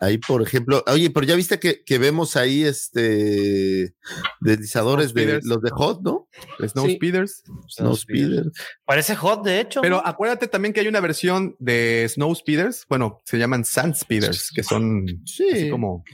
[0.00, 3.94] Ahí, por ejemplo, oye, pero ya viste que, que vemos ahí este
[4.40, 6.28] deslizadores de los de Hot, ¿no?
[6.66, 7.44] Snow Speeders.
[7.68, 8.44] Snowspeeder.
[8.86, 9.82] Parece hot, de hecho.
[9.82, 12.86] Pero acuérdate también que hay una versión de Snow Speeders.
[12.88, 16.04] Bueno, se llaman Sand Speeders, que son así como,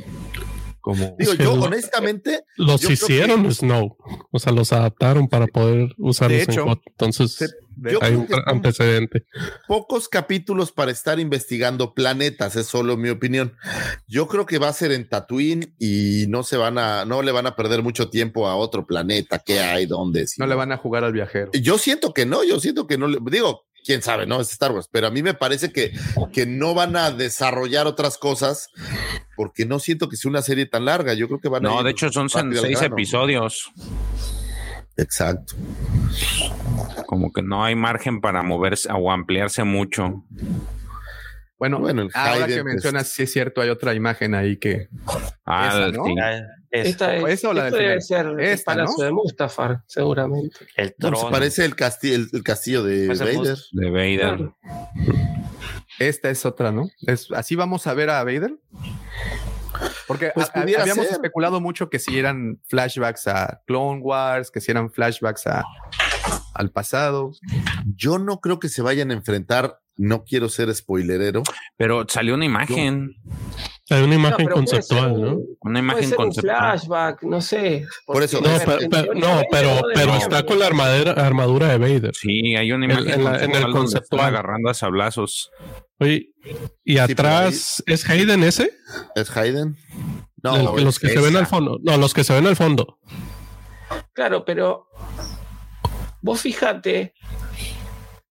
[0.80, 1.14] como.
[1.20, 2.42] Digo, yo honestamente.
[2.56, 3.96] Los yo hicieron Snow.
[4.32, 6.80] O sea, los adaptaron para poder usarlos hecho, en hot.
[6.86, 9.24] Entonces, yo hay un antecedente.
[9.66, 13.54] pocos capítulos para estar investigando planetas, es solo mi opinión.
[14.06, 17.32] Yo creo que va a ser en Tatooine y no se van a, no le
[17.32, 20.26] van a perder mucho tiempo a otro planeta, qué hay, dónde.
[20.38, 21.50] No le van a jugar al viajero.
[21.52, 24.72] Yo siento que no, yo siento que no le digo, quién sabe, no es Star
[24.72, 25.92] Wars, pero a mí me parece que,
[26.32, 28.68] que no van a desarrollar otras cosas
[29.36, 31.14] porque no siento que sea una serie tan larga.
[31.14, 32.94] Yo creo que van a No, de hecho son seis grano.
[32.94, 33.72] episodios.
[34.96, 35.54] Exacto.
[37.06, 40.24] Como que no hay margen para moverse o ampliarse mucho.
[41.58, 44.88] Bueno, Bueno, el ahora que mencionas, sí es cierto, hay otra imagen ahí que.
[45.46, 46.04] Ah, Esa, el- ¿no?
[46.06, 46.14] sí.
[46.74, 49.04] Esta es, ¿Esa o la esto del debe ser el Esta, Palacio ¿no?
[49.04, 50.56] de Mustafar, seguramente.
[50.76, 53.58] El No, pues parece el castillo, el, el castillo de Pues el Vader.
[53.72, 54.18] De Vader.
[54.36, 54.56] Claro.
[55.98, 56.88] Esta es otra, ¿no?
[57.06, 58.54] Es, ¿Así vamos a ver a Vader?
[60.06, 61.14] Porque Pues a- a- pudiera habíamos ser.
[61.14, 65.64] especulado mucho que si eran flashbacks a Clone Wars, que si eran flashbacks a,
[66.54, 67.32] al pasado.
[67.96, 71.42] Yo no creo que se vayan a enfrentar, no quiero ser spoilerero.
[71.76, 73.14] Pero salió una imagen.
[73.90, 75.30] Hay una imagen conceptual, un- ¿no?
[75.32, 76.56] Una Puede imagen ser un conceptual.
[76.58, 77.84] flashback, no sé.
[78.06, 82.14] Por eso- No, pero, pero- no, no está con la armadura, armadura de Vader.
[82.14, 84.26] Sí, hay una En- imagen en la- en el conceptual conceptual.
[84.28, 85.50] agarrando a sablazos.
[85.98, 86.30] Oye,
[86.84, 88.72] y atrás es Hayden ese,
[89.14, 89.76] ¿Es Hayden?
[90.44, 91.78] El- los que se ven al fondo.
[91.82, 92.98] No, los que se ven al fondo.
[94.12, 94.86] Claro, pero
[96.22, 97.14] vos fíjate,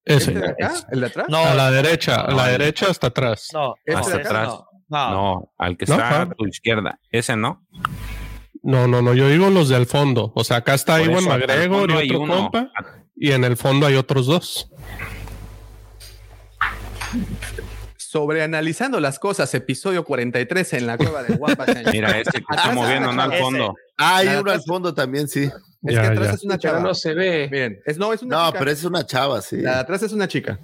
[0.04, 0.32] Ese.
[0.32, 0.74] ¿Este de acá?
[0.92, 1.28] ¿El de atrás?
[1.30, 2.52] No, a la derecha, a la no.
[2.52, 3.50] derecha hasta atrás.
[3.54, 4.48] no, ¿Este no, de ese atrás?
[4.48, 5.12] no, no.
[5.12, 7.00] No, al que No, está a tu izquierda.
[7.10, 7.66] Ese no.
[8.64, 10.32] No, no, no, yo digo los de al fondo.
[10.36, 12.36] O sea, acá está Iwan McGregor y otro uno.
[12.52, 12.72] compa.
[13.16, 14.70] Y en el fondo hay otros dos.
[17.98, 21.66] Sobreanalizando las cosas, episodio 43 en la cueva de Guapa.
[21.94, 23.76] Mira, este que está moviendo, no al fondo.
[23.98, 25.44] Ah, hay uno al fondo también, sí.
[25.84, 26.34] Es Ya, que atrás ya.
[26.34, 26.84] es una pero chava.
[26.88, 27.48] no se ve.
[27.52, 28.60] Miren, es, no, es una No, chica.
[28.60, 29.58] pero es una chava, sí.
[29.62, 30.60] La de atrás es una chica.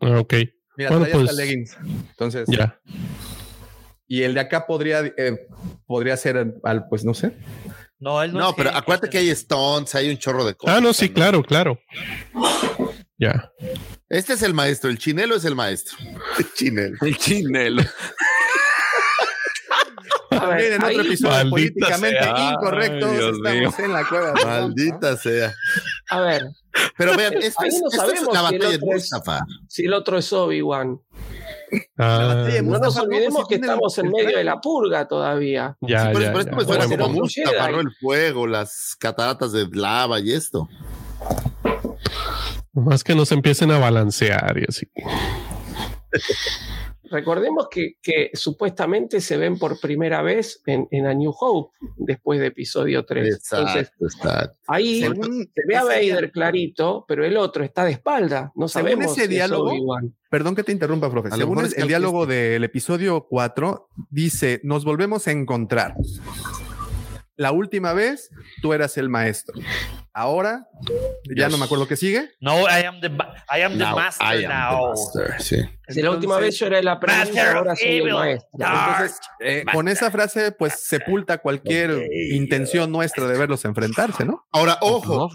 [0.00, 0.34] Ah, Ok.
[0.76, 1.76] Mira, Bueno, pues leggings.
[2.10, 2.78] Entonces, ya.
[4.08, 5.46] Y el de acá podría, eh,
[5.86, 7.36] podría ser al, pues no sé.
[7.98, 10.76] No, él no, pero acuérdate que hay stones, hay un chorro de cosas.
[10.76, 11.14] Ah, no, sí, también.
[11.14, 11.80] claro, claro.
[13.18, 13.50] Ya.
[14.08, 15.96] Este es el maestro, el chinelo es el maestro.
[16.38, 16.96] El chinelo.
[17.00, 17.82] El chinelo.
[20.30, 22.50] A ver, Miren, en ahí- otro episodio Maldita políticamente sea.
[22.52, 23.12] incorrecto.
[23.12, 24.34] Estamos en la cueva.
[24.44, 25.54] Maldita sea.
[26.10, 26.42] a ver,
[26.98, 29.46] Pero vean, esto es, no esto es la si el batalla de otro es- Mustafa.
[29.68, 31.00] si el otro es Obi-Wan.
[31.98, 35.76] Ah, no nos olvidemos que estamos en medio de la purga todavía.
[35.80, 36.56] ya, ya, por esto ya.
[36.56, 37.80] me suena Bueno, como pero.
[37.80, 40.68] El fuego, las cataratas de lava y esto.
[42.72, 44.86] Más que no se empiecen a balancear y así.
[47.10, 52.40] Recordemos que, que supuestamente se ven por primera vez en, en A New Hope después
[52.40, 53.24] de episodio 3.
[53.26, 54.58] Entonces, Exacto, exacto.
[54.66, 58.52] ahí Según se ve a Vader clarito, pero el otro está de espalda.
[58.54, 59.72] No Según sabemos ese si es diálogo.
[60.28, 61.28] Perdón que te interrumpa, profe.
[61.28, 65.94] A Según el, diálogo este- del episodio 4, dice, nos volvemos a encontrar.
[67.36, 68.30] La última vez
[68.62, 69.54] tú eras el maestro.
[70.14, 70.66] Ahora,
[71.36, 72.30] ya no me acuerdo qué sigue.
[72.40, 74.88] No, I am the, I am the Now, master I am the now.
[74.88, 75.56] master, sí.
[75.88, 78.48] Si la última vez yo era el aprendiz, ahora soy el maestro.
[78.54, 84.46] Entonces, eh, con esa frase, pues sepulta cualquier intención nuestra de verlos enfrentarse, ¿no?
[84.52, 85.28] Ahora, ojo,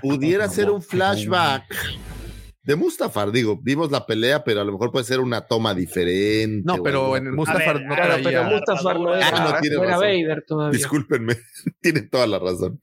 [0.00, 1.64] pudiera ser un flashback
[2.64, 3.32] de Mustafar.
[3.32, 6.62] Digo, vimos la pelea, pero a lo mejor puede ser una toma diferente.
[6.64, 7.34] No, pero algo en.
[7.34, 8.44] Mustafar ver, no Claro, pero.
[8.44, 10.08] Mustafar no era, Ah, no, tiene no era razón.
[10.08, 10.78] Vader todavía.
[10.78, 11.36] Discúlpenme,
[11.80, 12.80] tiene toda la razón.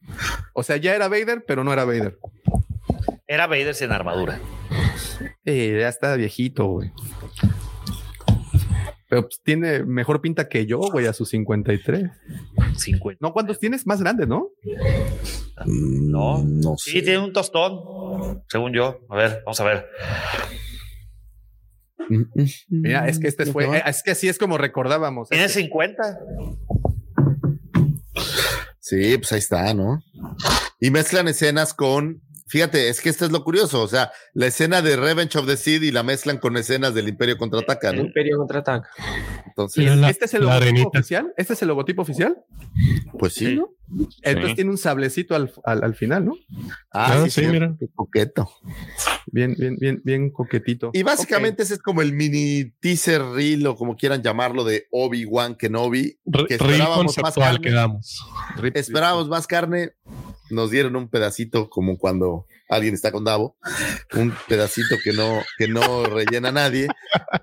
[0.53, 2.17] O sea, ya era Vader, pero no era Vader.
[3.27, 4.39] Era Vader sin armadura.
[5.45, 6.91] Eh, ya está viejito, güey.
[9.09, 12.09] Pero pues, tiene mejor pinta que yo, güey, a sus 53.
[12.77, 13.17] 50.
[13.21, 13.87] No, ¿cuántos tienes?
[13.87, 14.49] Más grandes, ¿no?
[15.65, 16.43] No.
[16.43, 17.01] no Sí, sé.
[17.01, 18.99] tiene un tostón, según yo.
[19.09, 19.85] A ver, vamos a ver.
[22.69, 25.29] Mira, es que este fue, eh, es que así es como recordábamos.
[25.29, 26.19] Tiene Este- 50.
[28.79, 30.01] Sí, pues ahí está, ¿no?
[30.79, 32.21] Y mezclan escenas con.
[32.49, 33.81] Fíjate, es que esto es lo curioso.
[33.81, 37.07] O sea, la escena de Revenge of the Sith y la mezclan con escenas del
[37.07, 38.01] Imperio contraataca, El ¿no?
[38.05, 38.89] Imperio contraataca.
[39.45, 40.89] Entonces, la- ¿Este es el logotipo arenita.
[40.99, 41.33] oficial?
[41.37, 42.37] ¿Este es el logotipo oficial?
[43.17, 43.69] pues sí, ¿no?
[44.21, 44.55] Entonces Sí.
[44.55, 46.33] tiene un sablecito al, al, al final, ¿no?
[46.91, 47.75] Ah, sí, cierto, mira.
[47.79, 48.49] Qué coqueto.
[49.27, 50.91] Bien, bien, bien, bien coquetito.
[50.93, 55.55] Y básicamente ese es como el mini teaser reel o como quieran llamarlo de Obi-Wan
[55.55, 56.19] Kenobi.
[56.25, 57.59] Re- que esperábamos más carne.
[57.61, 58.19] que damos.
[58.55, 58.61] Ok.
[58.63, 59.91] Rip- Esperábamos más carne.
[60.49, 63.57] Nos dieron un pedacito como cuando alguien está con Davo,
[64.13, 66.87] un pedacito que no, que no rellena nadie.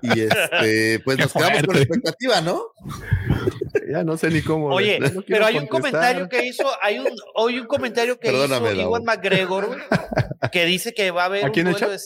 [0.01, 1.81] Y este, pues Qué nos quedamos con fuerte.
[1.83, 2.63] expectativa, ¿no?
[3.91, 4.67] Ya no sé ni cómo.
[4.67, 8.73] Oye, no pero hay un comentario que hizo, hay un, hay un comentario que Perdóname,
[8.73, 8.81] hizo.
[8.81, 9.77] Iwan McGregor
[10.51, 11.99] que dice que va a haber ¿Aquí un en el duelo de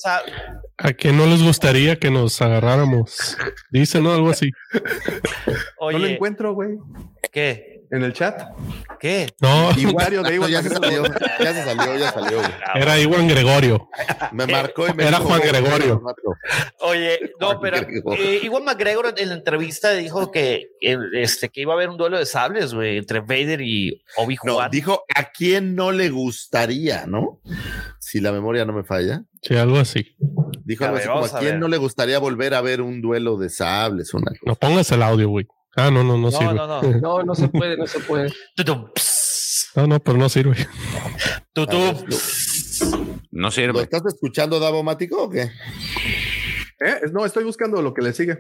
[0.78, 3.38] ¿A que no les gustaría que nos agarráramos?
[3.72, 4.14] Dice, ¿no?
[4.14, 4.50] Algo así.
[5.78, 6.70] Oye, No lo encuentro, güey.
[7.32, 7.82] ¿qué?
[7.92, 8.42] En el chat.
[9.00, 9.28] ¿Qué?
[9.42, 11.04] No, Comentario de No, Iwan ya se salió,
[11.40, 12.38] ya se salió, ya salió.
[12.40, 12.52] güey.
[12.76, 13.90] era Iwan Gregorio.
[14.32, 16.02] Me marcó y me Era dijo, Juan "Güey, Gregorio".
[16.82, 17.78] Oye, no, Juan pero
[18.18, 21.98] eh, Iwan McGregor en la entrevista dijo que, eh, este, que iba a haber un
[21.98, 24.72] duelo de sables, güey, entre Vader y No, Obi-Wan.
[24.72, 27.40] dijo a quién no le gustaría, ¿no?
[28.00, 29.24] Si la memoria no me falla.
[29.42, 30.16] Sí, algo así.
[30.64, 32.62] Dijo A algo ver, así como vamos a a quién no le gustaría volver a
[32.62, 34.42] ver un duelo de sables, una cosa.
[34.46, 35.48] No pongas el audio, güey.
[35.76, 36.54] Ah, no, no, no, no, sirve.
[36.54, 36.82] no, no.
[37.02, 38.32] No, no se puede, no se puede.
[39.76, 40.56] No, no, pero no sirve.
[41.54, 41.96] tutum.
[43.32, 43.82] No ¿Lo sirve.
[43.82, 45.44] estás escuchando, Davo Mático, o qué?
[46.80, 47.02] ¿Eh?
[47.12, 48.40] No, estoy buscando lo que le sigue.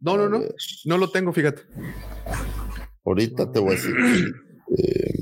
[0.00, 0.40] No, no, no.
[0.86, 1.62] No lo tengo, fíjate.
[3.04, 3.94] Ahorita te voy a decir.
[4.78, 5.12] Eh,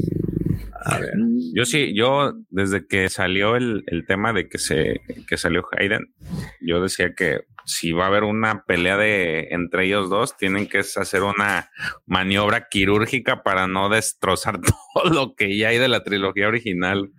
[1.54, 6.14] Yo sí, yo desde que salió el, el tema de que se que salió Hayden,
[6.60, 10.78] yo decía que si va a haber una pelea de entre ellos dos, tienen que
[10.78, 11.70] hacer una
[12.06, 14.60] maniobra quirúrgica para no destrozar
[14.94, 17.10] todo lo que ya hay de la trilogía original.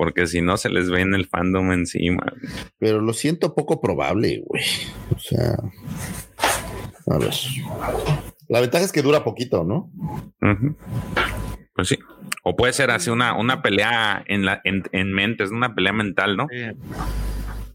[0.00, 2.24] Porque si no se les ve en el fandom encima.
[2.78, 4.62] pero lo siento poco probable, güey.
[5.14, 5.56] O sea,
[7.06, 7.34] a ver.
[8.48, 9.90] La ventaja es que dura poquito, ¿no?
[10.40, 10.74] Ujú.
[11.74, 11.98] Pues sí.
[12.44, 16.34] O puede ser así una, una pelea en la en, en mentes, una pelea mental,
[16.38, 16.46] ¿no?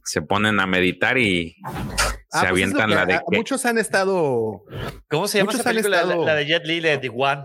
[0.03, 3.37] Se ponen a meditar y Ah, se pues es avientan que la de a- que-
[3.37, 4.63] Muchos han estado.
[5.11, 6.03] ¿Cómo se llama esa película?
[6.03, 7.43] La, de Jet Li, la de The One.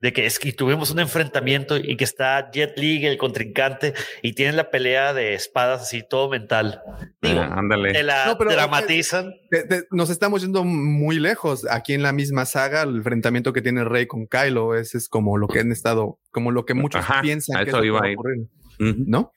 [0.00, 4.32] De que es que tuvimos un enfrentamiento y que está Jet Li, el contrincante, y
[4.34, 6.82] tienen la pelea de espadas así, todo mental.
[7.20, 7.92] Digo, Ah, ándale.
[7.92, 9.32] te la No, pero- dramatizan.
[9.50, 11.66] te- te- nos estamos yendo muy lejos.
[11.68, 15.36] Aquí en la misma saga, el enfrentamiento que tiene Rey con Kylo, ese es como
[15.36, 17.82] lo que han estado, como lo que muchos Ajá, piensan a que es eso lo
[17.82, 18.16] que iba a a ir.
[18.18, 18.46] ocurrir.
[18.78, 19.32] ¿No?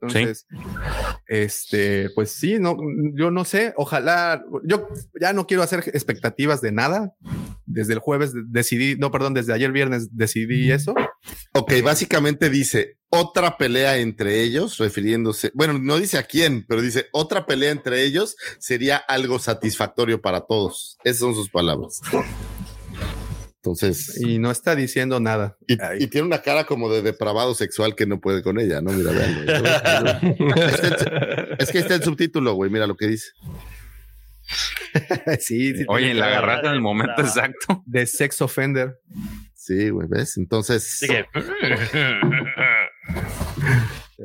[0.00, 0.46] Entonces,
[1.26, 2.76] este, pues sí, no,
[3.14, 4.88] yo no sé, ojalá, yo
[5.20, 7.14] ya no quiero hacer expectativas de nada.
[7.70, 10.94] Desde el jueves de- decidí, no, perdón, desde ayer viernes decidí eso.
[11.52, 17.06] Ok, básicamente dice otra pelea entre ellos, refiriéndose, bueno, no dice a quién, pero dice
[17.12, 20.96] otra pelea entre ellos sería algo satisfactorio para todos.
[21.04, 22.00] Esas son sus palabras.
[23.62, 24.20] Entonces.
[24.20, 25.56] Y no está diciendo nada.
[25.66, 28.92] Y, y tiene una cara como de depravado sexual que no puede con ella, ¿no?
[28.92, 30.36] Mira, vean.
[31.58, 32.70] es que está el subtítulo, güey.
[32.70, 33.32] Mira lo que dice.
[35.40, 35.84] sí, sí.
[35.88, 37.82] Oye, la agarraste en el momento exacto.
[37.84, 39.00] De sex offender.
[39.54, 40.36] Sí, güey, ¿ves?
[40.36, 41.00] Entonces.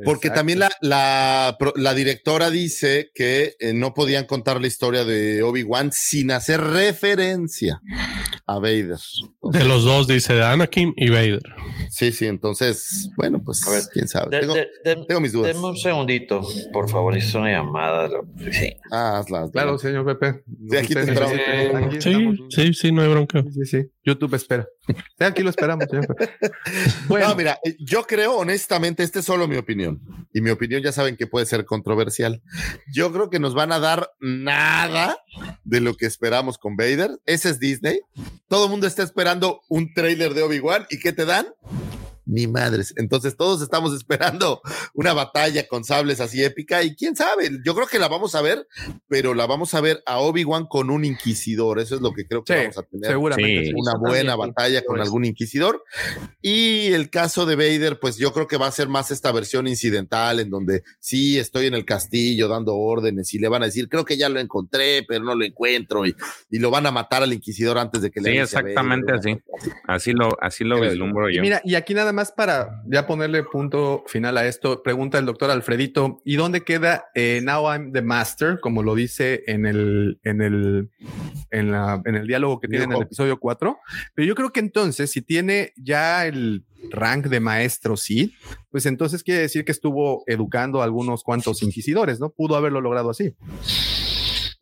[0.04, 5.42] Porque también la, la, la, directora dice que eh, no podían contar la historia de
[5.44, 7.80] Obi-Wan sin hacer referencia
[8.46, 8.98] a Vader.
[9.52, 11.42] de los dos, dice Anakin y Vader.
[11.90, 14.30] Sí, sí, entonces, bueno, pues ver, quién sabe.
[14.30, 15.54] De, tengo, de, de, tengo, mis dudas.
[15.54, 18.10] Denme un segundito, por favor, hice una llamada.
[18.50, 18.74] Sí.
[18.90, 19.52] Ah, hazla, hazla.
[19.52, 20.42] Claro, señor Pepe.
[20.70, 22.02] Sí, aquí te esperamos.
[22.02, 23.44] Sí, sí, sí, no hay bronca.
[23.52, 23.93] Sí, sí.
[24.04, 24.66] YouTube espera.
[25.18, 25.86] Aquí lo esperamos.
[27.08, 30.00] Bueno, no, mira, eh, yo creo, honestamente, esta es solo mi opinión.
[30.32, 32.42] Y mi opinión ya saben que puede ser controversial.
[32.92, 35.18] Yo creo que nos van a dar nada
[35.64, 37.20] de lo que esperamos con Vader.
[37.26, 38.00] Ese es Disney.
[38.48, 40.86] Todo el mundo está esperando un trailer de Obi-Wan.
[40.90, 41.46] ¿Y qué te dan?
[42.26, 42.94] Ni madres.
[42.96, 44.60] Entonces todos estamos esperando
[44.94, 48.42] una batalla con sables así épica y quién sabe, yo creo que la vamos a
[48.42, 48.66] ver,
[49.08, 51.80] pero la vamos a ver a Obi-Wan con un inquisidor.
[51.80, 53.10] Eso es lo que creo que sí, vamos a tener.
[53.10, 53.66] Seguramente.
[53.66, 53.72] Sí.
[53.74, 55.82] Una buena batalla con algún inquisidor.
[56.40, 59.66] Y el caso de Vader, pues yo creo que va a ser más esta versión
[59.66, 63.88] incidental en donde sí estoy en el castillo dando órdenes y le van a decir,
[63.88, 66.14] creo que ya lo encontré, pero no lo encuentro y,
[66.50, 69.38] y lo van a matar al inquisidor antes de que le Sí, exactamente así.
[69.86, 71.38] Así lo, así lo vislumbro yo.
[71.38, 75.26] Y mira, y aquí nada más para ya ponerle punto final a esto, pregunta el
[75.26, 78.60] doctor Alfredito, ¿y dónde queda eh, Now I'm the Master?
[78.60, 80.90] Como lo dice en el, en el,
[81.50, 83.78] en la, en el diálogo que tiene en el episodio 4.
[84.14, 88.34] Pero yo creo que entonces, si tiene ya el rank de maestro, sí,
[88.70, 92.30] pues entonces quiere decir que estuvo educando a algunos cuantos inquisidores, ¿no?
[92.30, 93.34] Pudo haberlo logrado así.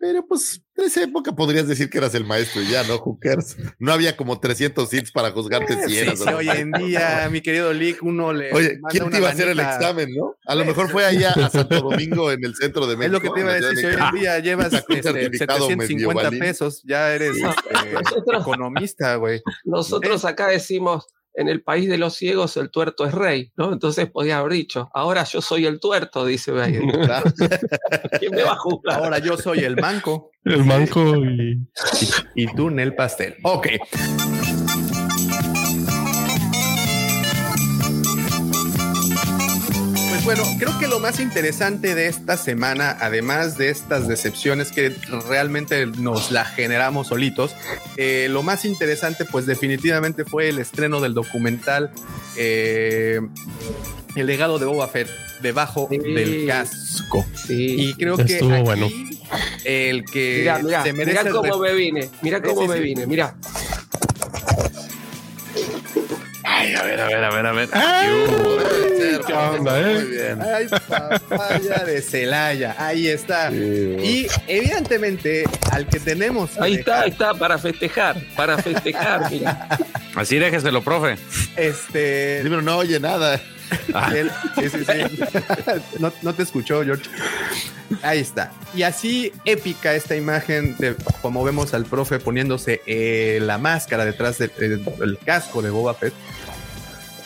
[0.03, 2.99] Pero pues en esa época podrías decir que eras el maestro y ya, ¿no?
[2.99, 3.57] Hookers.
[3.79, 6.19] No había como 300 hits para juzgarte si eras.
[6.19, 8.53] Sí, sí, hoy en día, mi querido Lick, uno le.
[8.53, 10.35] Oye, ¿quién te iba a hacer el examen, no?
[10.45, 13.17] A lo mejor fue allá a Santo Domingo en el centro de México.
[13.17, 13.79] Es lo que te iba a decir.
[13.79, 19.41] Si hoy en día llevas este, 750 pesos, ya eres este, nosotros, economista, güey.
[19.63, 23.73] Nosotros acá decimos en el país de los ciegos el tuerto es rey, ¿no?
[23.73, 26.91] Entonces podía haber dicho, ahora yo soy el tuerto, dice Biden.
[28.19, 29.03] ¿Quién me va a juzgar?
[29.03, 30.31] Ahora yo soy el manco.
[30.45, 31.53] El manco y...
[32.35, 33.37] y, y tú en el pastel.
[33.45, 33.69] Ok.
[40.25, 44.95] Pues bueno, creo que lo más interesante de esta semana, además de estas decepciones que
[45.29, 47.57] realmente nos la generamos solitos,
[47.97, 51.91] eh, lo más interesante pues definitivamente fue el estreno del documental
[52.37, 53.21] eh,
[54.15, 55.09] El legado de Boba Fett
[55.41, 55.99] debajo sí.
[55.99, 57.27] del casco.
[57.35, 57.89] Sí.
[57.89, 58.89] Y creo que Estuvo aquí bueno.
[59.65, 63.35] el que Mira, mira, se merece mira cómo me vine, mira cómo me vine, mira.
[66.63, 67.69] Ay, a ver, a ver, a ver, a ver.
[69.27, 69.95] ¿Qué onda, eh?
[69.95, 70.39] Muy bien.
[70.43, 72.75] Ay, papaya de Celaya.
[72.79, 73.51] Ahí está.
[73.53, 76.51] Y evidentemente, al que tenemos.
[76.51, 79.69] que Ahí está, ahí está, para festejar, para festejar, mira.
[80.15, 81.17] Así déjeselo, profe.
[81.57, 82.39] Este.
[82.39, 83.41] El libro no oye nada.
[84.15, 85.39] él- sí, sí, sí.
[85.99, 87.09] No, no te escuchó, George.
[88.03, 88.51] Ahí está.
[88.75, 94.39] Y así épica esta imagen de como vemos al profe poniéndose eh, la máscara detrás
[94.39, 96.13] del casco de Boba Fett.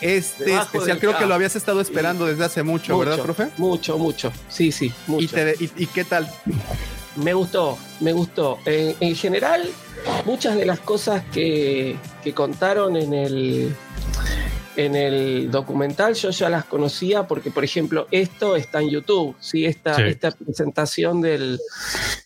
[0.01, 3.47] Este Debajo especial creo que lo habías estado esperando desde hace mucho, ¿verdad, profe?
[3.57, 4.31] Mucho, mucho.
[4.49, 5.23] Sí, sí, mucho.
[5.25, 6.29] ¿Y, te- y- y qué tal?
[7.15, 8.59] Me gustó, me gustó.
[8.65, 9.67] En, en general,
[10.25, 13.75] muchas de las cosas que, que contaron en el,
[14.77, 19.65] en el documental yo ya las conocía porque, por ejemplo, esto está en YouTube, ¿sí?
[19.65, 20.03] Esta, Sí.
[20.03, 21.59] esta presentación del,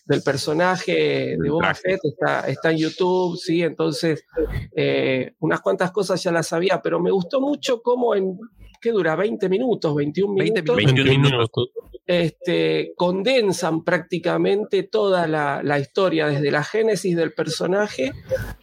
[0.06, 1.74] del personaje de Boba.
[1.74, 3.62] Fett está, está en YouTube, ¿sí?
[3.62, 4.24] Entonces,
[4.76, 8.38] eh, unas cuantas cosas ya las sabía, pero me gustó mucho cómo en...
[8.80, 9.16] ¿Qué dura?
[9.16, 9.94] ¿20 minutos?
[9.94, 10.76] ¿21 20 minutos?
[10.76, 11.68] 21 minutos.
[12.04, 18.10] este, condensan prácticamente toda la, la historia, desde la génesis del personaje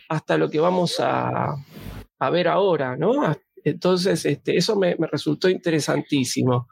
[0.09, 1.55] hasta lo que vamos a,
[2.19, 3.13] a ver ahora, ¿no?
[3.63, 6.67] Entonces, este, eso me, me resultó interesantísimo.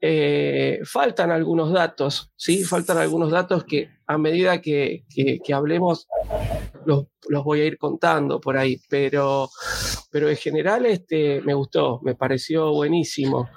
[0.00, 2.62] Eh, faltan algunos datos, ¿sí?
[2.64, 6.06] Faltan algunos datos que a medida que, que- que hablemos
[6.84, 9.48] los, los voy a ir contando por ahí, pero,
[10.12, 13.48] pero en general este, me gustó, me pareció buenísimo.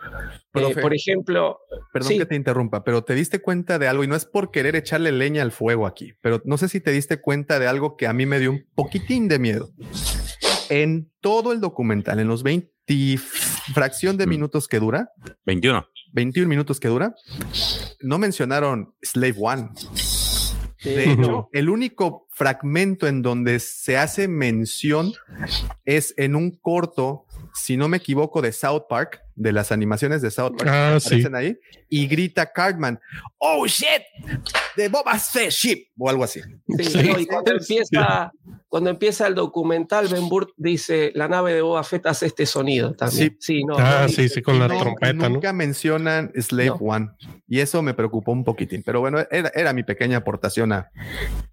[0.55, 1.59] Eh, por ejemplo,
[1.93, 2.17] Perdón Sí.
[2.17, 5.11] que te interrumpa, pero te diste cuenta de algo y no es por querer echarle
[5.11, 8.13] leña al fuego aquí, pero no sé si te diste cuenta de algo que a
[8.13, 9.69] mí me dio un poquitín de miedo.
[10.69, 14.29] En todo el documental, en los 20 y fracción de Mm.
[14.29, 15.11] minutos que dura,
[15.45, 15.85] 21.
[16.13, 17.13] 21 minutos que dura,
[18.01, 19.69] no mencionaron Slave One.
[20.83, 25.11] De hecho, el único fragmento en donde se hace mención
[25.85, 30.29] es en un corto, si no me equivoco, de South Park, de las animaciones de
[30.29, 30.69] South Park.
[30.69, 31.07] Ah, que sí.
[31.07, 31.57] aparecen ahí,
[31.87, 32.99] y grita Cartman,
[33.37, 34.03] oh shit,
[34.75, 36.41] de Boba Fett ship, o algo así.
[36.77, 38.31] Sí, no, y cuando empieza,
[38.67, 42.93] cuando empieza el documental, Ben Burt dice, la nave de Boba Fett hace este sonido
[42.93, 43.37] también.
[43.39, 45.29] Sí, no, Ah, no, sí, sí, con la No, trompeta, ¿no?
[45.29, 47.09] Nunca mencionan Slave One.
[47.47, 48.83] Y eso me preocupó un poquitín.
[48.83, 50.91] Pero bueno, era, era mi pequeña aportación a.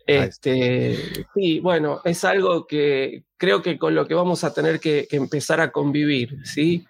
[0.06, 0.98] Este,
[1.34, 5.16] sí, bueno, es algo que creo que con lo que vamos a tener que, que
[5.16, 6.86] empezar a convivir, ¿sí?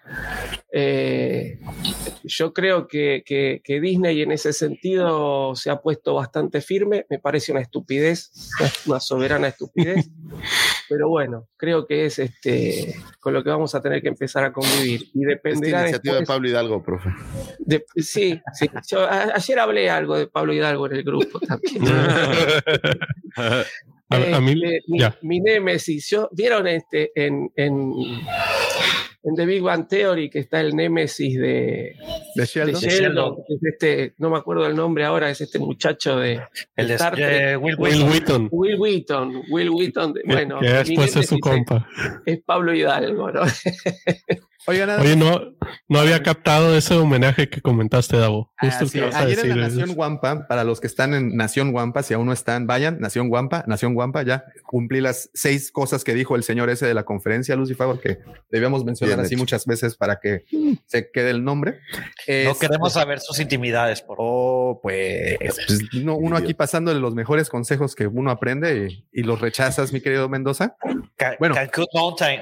[0.71, 1.59] Eh,
[2.23, 7.19] yo creo que, que- que Disney en ese sentido se ha puesto bastante firme, me
[7.19, 8.31] parece una estupidez,
[8.85, 10.09] una soberana estupidez,
[10.89, 14.53] pero bueno, creo que es este, con lo que vamos a tener que empezar a
[14.53, 17.09] convivir y Esta dependerá iniciativa de Pablo Hidalgo, profe.
[17.59, 18.69] de- sí, sí.
[18.87, 21.81] Yo, a- ayer hablé algo de Pablo Hidalgo en el grupo también.
[24.09, 25.17] A, a mí, Este, mi, ya.
[25.21, 27.91] mi némesis, yo, ¿vieron este en, en,
[29.23, 31.93] en The Big Bang Theory que está el némesis de,
[32.35, 32.79] de Sheldon?
[32.81, 36.39] de Sheldon, que es este, no me acuerdo el nombre ahora, es este muchacho de,
[36.77, 37.57] El de- Star de.
[37.57, 38.47] Will Will Wheaton.
[38.51, 41.87] Will Wheaton, Will Wheaton, bueno, que después es su compa.
[42.25, 43.41] es Pablo Hidalgo, ¿no?
[44.69, 45.55] Oigan, Oye, no,
[45.87, 48.51] no había captado ese homenaje que comentaste, Davo.
[48.59, 49.05] Justo que es.
[49.05, 52.03] vas a Ayer en decir la Nación Guampa, para los que están en Nación Guampa,
[52.03, 56.13] si aún no están, vayan, Nación Guampa, Nación Guampa, ya cumplí las seis cosas que
[56.13, 58.19] dijo el señor ese de la conferencia, Lucifer, que
[58.51, 59.43] debíamos mencionar Bien así hecho.
[59.43, 60.43] muchas veces para que
[60.85, 61.79] se quede el nombre.
[62.01, 64.27] No Este, queremos saber sus intimidades, por favor.
[64.29, 69.23] Oh, pues, pues, no, uno aquí pasándole los mejores consejos que uno aprende y, y
[69.23, 70.75] los rechazas, mi querido Mendoza.
[71.39, 71.55] Bueno.
[71.55, 72.41] Cancún Mountain.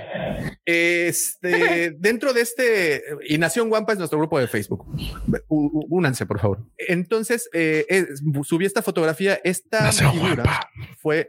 [0.65, 4.85] Este, dentro de este, y Nación Guampa es nuestro grupo de Facebook.
[5.50, 6.60] U- Únanse, por favor.
[6.77, 8.06] Entonces, eh, eh,
[8.44, 9.38] subí esta fotografía.
[9.44, 10.69] Esta Nación figura Guampa.
[11.02, 11.27] fue,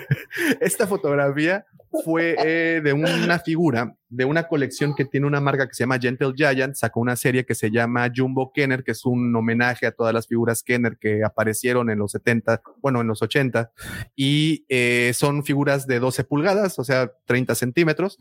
[0.60, 1.66] esta fotografía
[2.04, 5.98] fue eh, de una figura de una colección que tiene una marca que se llama
[5.98, 6.74] Gentle Giant.
[6.76, 10.28] Sacó una serie que se llama Jumbo Kenner, que es un homenaje a todas las
[10.28, 13.72] figuras Kenner que aparecieron en los 70, bueno, en los 80,
[14.14, 18.18] y eh, son figuras de 12 pulgadas, o sea, 30 centímetros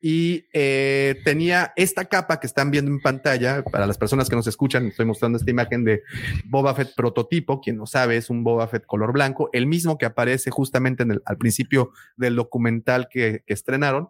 [0.00, 3.62] y eh, tenía esta capa que están viendo en pantalla.
[3.64, 6.02] Para las personas que nos escuchan, estoy mostrando esta imagen de
[6.44, 7.60] Boba Fett prototipo.
[7.60, 11.12] Quien no sabe, es un Boba Fett color blanco, el mismo que aparece justamente en
[11.12, 14.08] el, al principio del documental que, que estrenaron.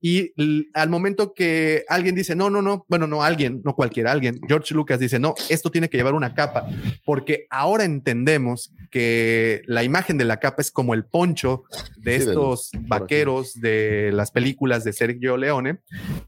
[0.00, 0.32] Y
[0.74, 4.74] al momento que alguien dice, no, no, no, bueno, no alguien, no cualquier alguien, George
[4.74, 6.66] Lucas dice, no, esto tiene que llevar una capa,
[7.04, 11.64] porque ahora entendemos que la imagen de la capa es como el poncho
[11.96, 15.78] de Sí, estos vaqueros de las películas de Sergio Leone.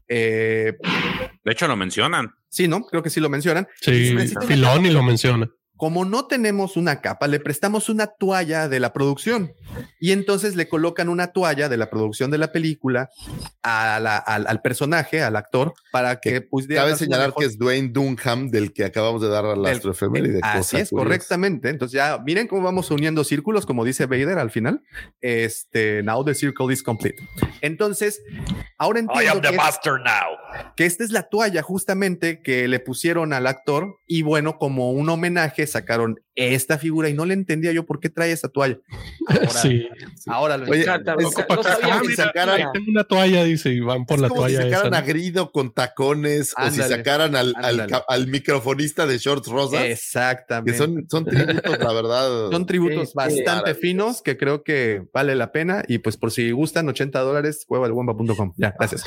[0.07, 0.73] Eh,
[1.43, 2.31] De hecho, lo mencionan.
[2.49, 2.81] sí, ¿no?
[2.85, 3.67] Creo que sí lo mencionan.
[3.81, 4.15] Sí,
[4.47, 5.49] Filoni lo menciona.
[5.77, 9.51] Como no tenemos una capa, le prestamos una toalla de la producción
[9.99, 13.09] y entonces le colocan una toalla de la producción de la película
[13.61, 17.57] a la- al, al personaje, al actor, para que pudiera Cabe señalar mejor- que es
[17.57, 20.39] Dwayne Dunham, del que acabamos de dar a la astroefeméride.
[20.43, 21.05] Así es, curiosa.
[21.09, 21.69] correctamente.
[21.69, 24.81] Entonces ya miren cómo vamos uniendo círculos, como dice Vader al final.
[25.21, 27.17] Este, now the circle is complete.
[27.61, 28.21] Entonces,
[28.77, 30.71] ahora I entiendo am the que, master now.
[30.77, 35.09] que esta es la toalla justamente que le pusieron al actor y bueno, como un
[35.09, 38.77] homenaje sacaron esta figura y no le entendía yo por qué trae esa toalla.
[39.27, 39.87] Ahora, Sí.
[40.27, 40.85] ahora lo Oye,
[42.73, 44.69] tengo una toalla, dice, y van por Es la como si toalla.
[44.69, 45.05] sacaran esa, a.
[45.05, 50.77] Grido con tacones o si sacaran al, al, al microfonista de shorts rosas, que Exactamente.
[50.77, 52.51] son, son tributos, la verdad.
[52.51, 55.83] Son tributos Este, bastante finos que creo que vale la pena.
[55.87, 58.53] Y pues por si gustan, 80 dólares, cuevadelguamba.com.
[58.57, 59.03] Ya, gracias.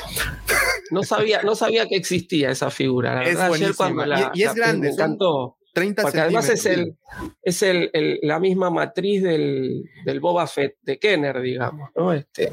[0.91, 3.13] No sabía, no sabía que existía esa figura.
[3.15, 3.75] La Es verdad, ayer buenísima.
[3.75, 5.57] cuando la, Y- y es la- grande, me son encantó.
[5.73, 6.95] 30 Porque además es, el,
[7.41, 11.89] es el, el- la misma matriz del, del Boba Fett de Kenner, digamos.
[11.95, 12.13] ¿no?
[12.13, 12.51] Este,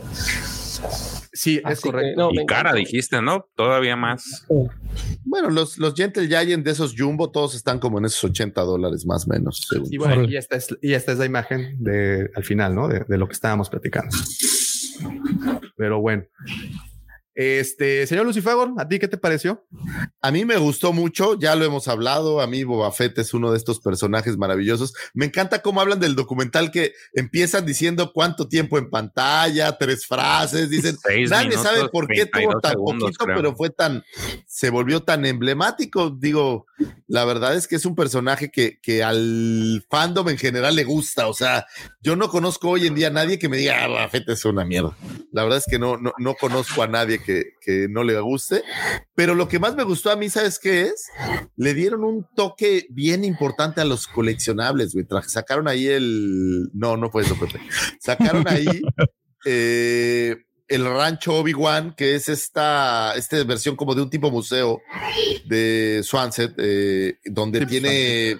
[1.33, 2.19] Sí, es que, correcto.
[2.21, 2.79] no, Y cara, encantó.
[2.79, 3.47] dijiste, ¿no?
[3.57, 4.47] Todavía más.
[5.25, 9.05] Bueno, los, los Gentle Giant de esos Jumbo, todos están como en esos 80 dólares
[9.07, 9.67] más o menos.
[9.69, 9.89] según.
[9.93, 12.89] Y bueno, y esta, es, y esta es la imagen de al final, ¿no?
[12.89, 14.17] De, de lo que estábamos platicando.
[15.77, 16.25] Pero bueno.
[17.37, 19.67] Este, señor Lucifagor, ¿a ti qué te pareció?
[20.23, 23.51] A mí me gustó mucho, ya lo hemos hablado, a mí Boba Fett es uno
[23.51, 24.95] de estos personajes maravillosos.
[25.13, 30.71] Me encanta cómo hablan del documental que empiezan diciendo cuánto tiempo en pantalla, tres frases,
[30.71, 33.37] dicen, Seis nadie minutos, sabe por qué tuvo 32 tan segundos, poquito, creo.
[33.37, 34.03] pero fue tan,
[34.47, 36.09] se volvió tan emblemático.
[36.09, 36.65] Digo,
[37.07, 41.29] la verdad es que es un personaje que, que al fandom en general le gusta.
[41.29, 41.67] O sea,
[42.01, 44.43] yo no conozco hoy en día a nadie que me diga, ah, Boba Fett es
[44.47, 44.97] una mierda.
[45.33, 48.63] La verdad es que no, no, no conozco a nadie que, que no le guste.
[49.15, 51.09] Pero lo que más me gustó a mí, ¿sabes qué es?
[51.57, 55.05] Le dieron un toque bien importante a los coleccionables, güey.
[55.27, 56.71] Sacaron ahí el.
[56.73, 57.61] No, no fue eso, Pepe.
[58.01, 58.67] Sacaron ahí.
[59.45, 60.37] eh,
[60.69, 64.81] el rancho Obi-Wan, que es esta, esta versión como de un tipo museo
[65.47, 68.39] de Swanset, eh, donde tiene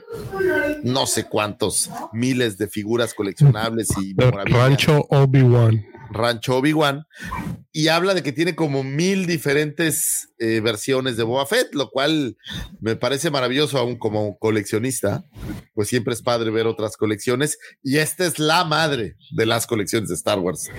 [0.83, 4.15] no sé cuántos miles de figuras coleccionables y.
[4.17, 5.85] Rancho Obi-Wan.
[6.17, 7.05] Rancho Obi-Wan
[7.73, 12.37] y habla de que tiene como mil diferentes eh, versiones de Boba Fett, lo cual
[12.81, 15.25] me parece maravilloso aún como coleccionista,
[15.75, 20.09] pues siempre es padre ver otras colecciones y esta es la madre de las colecciones
[20.09, 20.71] de Star Wars,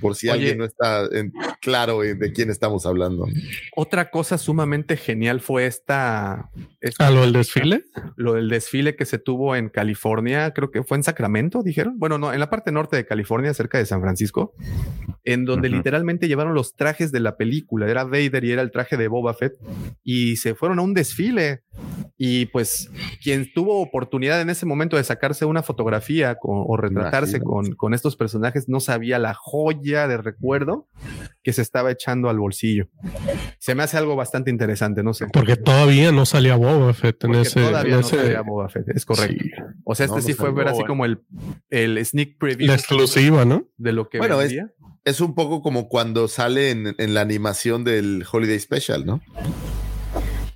[0.00, 0.38] por si Oye.
[0.38, 3.26] alguien no está en- claro en de quién estamos hablando.
[3.74, 6.50] Otra cosa sumamente genial fue esta.
[6.80, 7.84] esta- ¿A lo del desfile?
[8.16, 11.98] Lo del desfile que se tuvo en California, creo que fue en Sacramento, dijeron.
[11.98, 14.54] Bueno, no, en la parte norte de California, cerca de San Francisco,
[15.24, 17.88] en donde literalmente llevaron los trajes de la película.
[17.90, 19.54] Era Vader y era el traje de Boba Fett.
[20.04, 21.62] Y se fueron a un desfile.
[22.16, 22.90] Y pues
[23.22, 27.92] quien tuvo oportunidad en ese momento de sacarse una fotografía con- o retratarse con, con
[27.94, 30.86] estos personajes no sabía la joya de recuerdo
[31.46, 32.88] que se estaba echando al bolsillo.
[33.60, 35.28] Se me hace algo bastante interesante, no sé.
[35.32, 37.60] Porque todavía no salía Boba Fett en Porque ese.
[37.60, 39.44] todavía en no ese- salía Boba Fett, es correcto.
[39.44, 39.50] Sí.
[39.84, 40.88] O sea, este No, sí no fue ver así bueno.
[40.88, 41.22] como el,
[41.70, 43.68] el sneak preview La exclusiva, ¿no?
[43.76, 44.56] de lo que Bueno, es,
[45.04, 49.20] es un poco como cuando sale en, en la animación del Holiday Special, ¿no?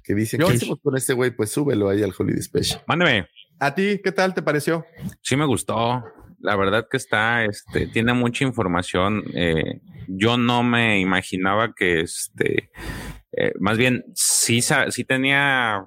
[0.02, 1.31] Que dicen, Yo ¿qué hacemos con este güey?
[1.31, 2.83] Pues súbelo ahí al Holiday Special.
[2.89, 3.28] Mándeme.
[3.60, 4.85] ¿A ti qué tal te pareció?
[5.23, 6.02] Sí me gustó.
[6.41, 9.25] La verdad que está, este, tiene mucha información.
[9.35, 12.70] Eh, yo no me imaginaba que, este,
[13.33, 15.86] eh, más bien, sí, sí tenía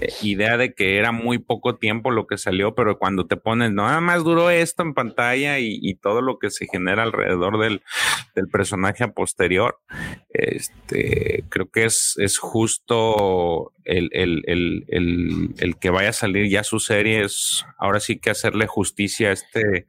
[0.00, 3.70] eh, idea de que era muy poco tiempo lo que salió, pero cuando te pones,
[3.72, 7.58] no, nada más duró esto en pantalla y, y todo lo que se genera alrededor
[7.58, 7.82] del,
[8.34, 9.78] del personaje posterior,
[10.30, 16.64] este, creo que es, es justo el, el, el, el, que vaya a salir ya
[16.64, 19.86] su serie, es ahora sí que hacerle justicia a este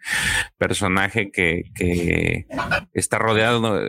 [0.58, 2.46] personaje que, que
[2.94, 3.88] está rodeado,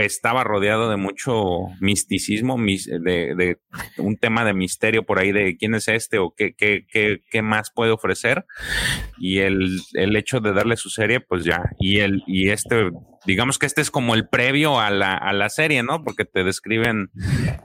[0.00, 3.58] estaba rodeado de mucho misticismo, mis- de,
[3.98, 7.42] un tema de misterio por ahí de quién es este o qué, qué, qué, qué
[7.42, 8.44] más puede ofrecer.
[9.18, 11.62] Y el hecho de darle su serie, pues ya.
[11.78, 12.90] Y el, y este,
[13.28, 16.02] digamos que este es como el previo a la, a la serie, ¿no?
[16.02, 17.10] Porque te describen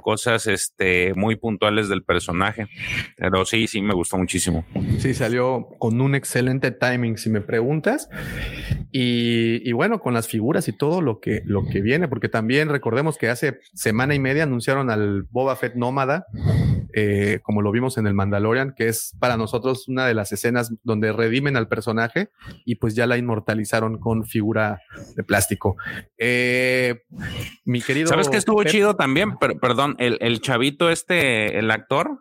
[0.02, 2.68] cosas este, muy puntuales del personaje.
[3.16, 4.66] Pero sí, sí, me gustó muchísimo.
[5.00, 8.10] Sí, salió con un excelente timing, si me preguntas.
[8.92, 12.68] Y, y bueno, con las figuras y todo lo que, lo que viene, porque también
[12.68, 16.26] recordemos que hace semana y media anunciaron al Boba Fett Nómada,
[16.94, 20.76] eh, como lo vimos en el Mandalorian, que es para nosotros una de las escenas
[20.84, 22.30] donde redimen al personaje
[22.66, 24.82] y pues ya la inmortalizaron con figura
[25.16, 25.53] de plástico.
[26.18, 27.02] Eh,
[27.66, 28.08] mi querido.
[28.08, 29.38] ¿Sabes qué estuvo Pep, chido también?
[29.38, 32.20] Per- perdón, el, el chavito este, el actor,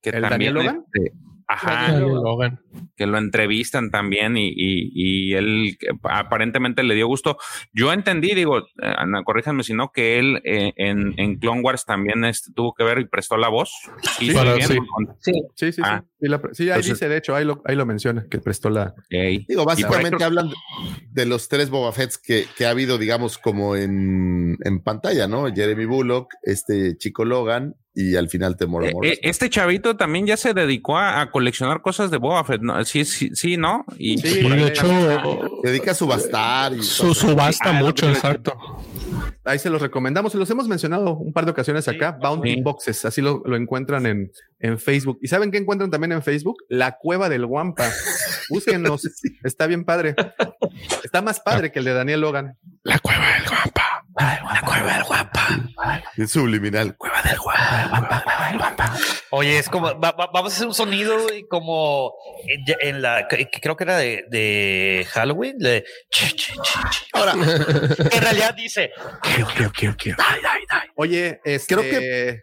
[0.00, 0.84] que ¿El también, Daniel Logan?
[0.92, 1.12] este,
[1.52, 2.60] ajá, Logan.
[2.96, 7.36] que lo entrevistan también y, y, y él aparentemente le dio gusto.
[7.72, 8.62] Yo entendí, digo, eh,
[8.96, 12.84] Ana, corríjanme si no, que él eh, en, en Clone Wars también este, tuvo que
[12.84, 13.72] ver y prestó la voz.
[14.18, 14.78] Sí, para- sí.
[15.20, 16.04] Sí, Sí, sí, Ah.
[16.20, 16.28] sí.
[16.28, 18.94] La- ahí Entonces- dice, de hecho, ahí lo, ahí lo menciona, que prestó la.
[19.10, 19.44] Ey.
[19.48, 20.50] Digo, básicamente Y- hablan
[21.10, 25.52] de los tres Boba Fetts que, que ha habido, digamos, como en, en pantalla, ¿no?
[25.52, 30.36] Jeremy Bullock, este chico Logan y al final Temora Eh, eh, este chavito también ya
[30.36, 32.82] se dedicó a, a coleccionar cosas de Boba Fett, ¿no?
[32.84, 33.84] Sí, sí, sí, ¿no?
[33.98, 34.86] Y Sí, por Y ahí- de hecho,
[35.62, 38.54] Se dedica a subastar y su subasta Ah, mucho, te exacto.
[39.44, 42.12] Ahí se los recomendamos y los hemos mencionado un par de ocasiones acá.
[42.22, 42.60] Bounty Sí.
[42.62, 44.30] Boxes, así lo, lo encuentran en,
[44.60, 45.18] en Facebook.
[45.20, 46.58] ¿Y saben qué encuentran también en Facebook?
[46.68, 47.84] La Cueva del Guampa.
[48.48, 49.02] Búsquenlos,
[49.44, 50.14] está bien padre.
[51.04, 52.58] Está más padre que el de Daniel Logan.
[52.82, 54.04] La cueva del guampa.
[54.18, 55.48] La cueva del guapa.
[56.16, 56.96] es subliminal.
[56.96, 58.94] Cueva del guapa.
[59.30, 62.12] Oye, es como, va- va- vamos a hacer un sonido y como
[62.46, 62.64] en,
[62.96, 65.84] en la, creo que era de, de Halloween, de.
[67.14, 68.90] Ahora, en realidad dice,
[70.96, 72.42] Oye, este, Creo que-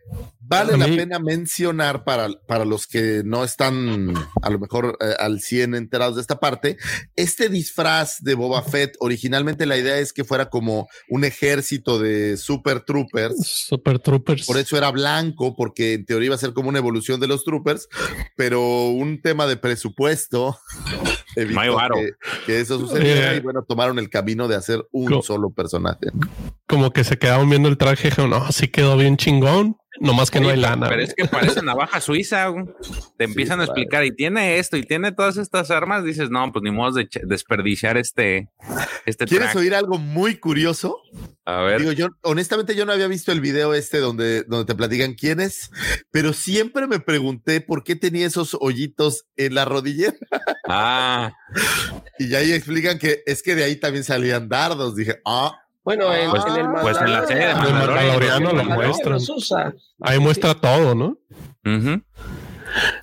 [0.50, 5.42] vale la pena mencionar para, para los que no están a lo mejor eh, al
[5.42, 6.78] 100 enterados de esta parte,
[7.16, 12.36] este disfraz de Boba Fett, originalmente la idea es que fuera como un ejército de
[12.38, 13.36] super troopers.
[13.68, 14.46] Super Troopers.
[14.46, 17.44] Por eso era blanco, porque en teoría iba a ser como una evolución de los
[17.44, 17.88] troopers,
[18.36, 20.58] pero un tema de presupuesto
[21.36, 22.12] evitó que,
[22.46, 23.38] que eso sucediera Eh.
[23.38, 26.08] y bueno, tomaron el camino de hacer un solo personaje.
[26.68, 29.78] Como que se quedaron viendo el traje y dijeron, no, sí quedó bien chingón.
[30.00, 30.88] Nomás que no hay lana.
[30.88, 32.54] Pero es que parece navaja suiza.
[33.18, 36.04] Te empiezan a explicar y tiene esto y tiene todas estas armas.
[36.04, 38.50] Dices, no, pues ni modo de desperdiciar este.
[39.06, 39.62] este ¿Quieres track.
[39.62, 40.98] oír algo muy curioso?
[41.46, 41.80] A ver.
[41.80, 45.40] Digo, yo honestamente yo no había visto el video este donde, donde te platican quién
[45.40, 45.72] es,
[46.12, 50.18] pero siempre me pregunté por qué tenía esos hoyitos en la rodillera.
[50.68, 51.34] Ah.
[52.20, 54.96] Y ahí explican que es que de ahí también salían dardos.
[54.96, 55.58] Dije, ah.
[55.90, 57.96] Bueno, en, Pues- en el pues en la serie de El Mandalorian.
[57.98, 59.74] Mandaloriano lo Mandalorian muestran.
[60.02, 61.18] Ahí muestra todo, ¿no?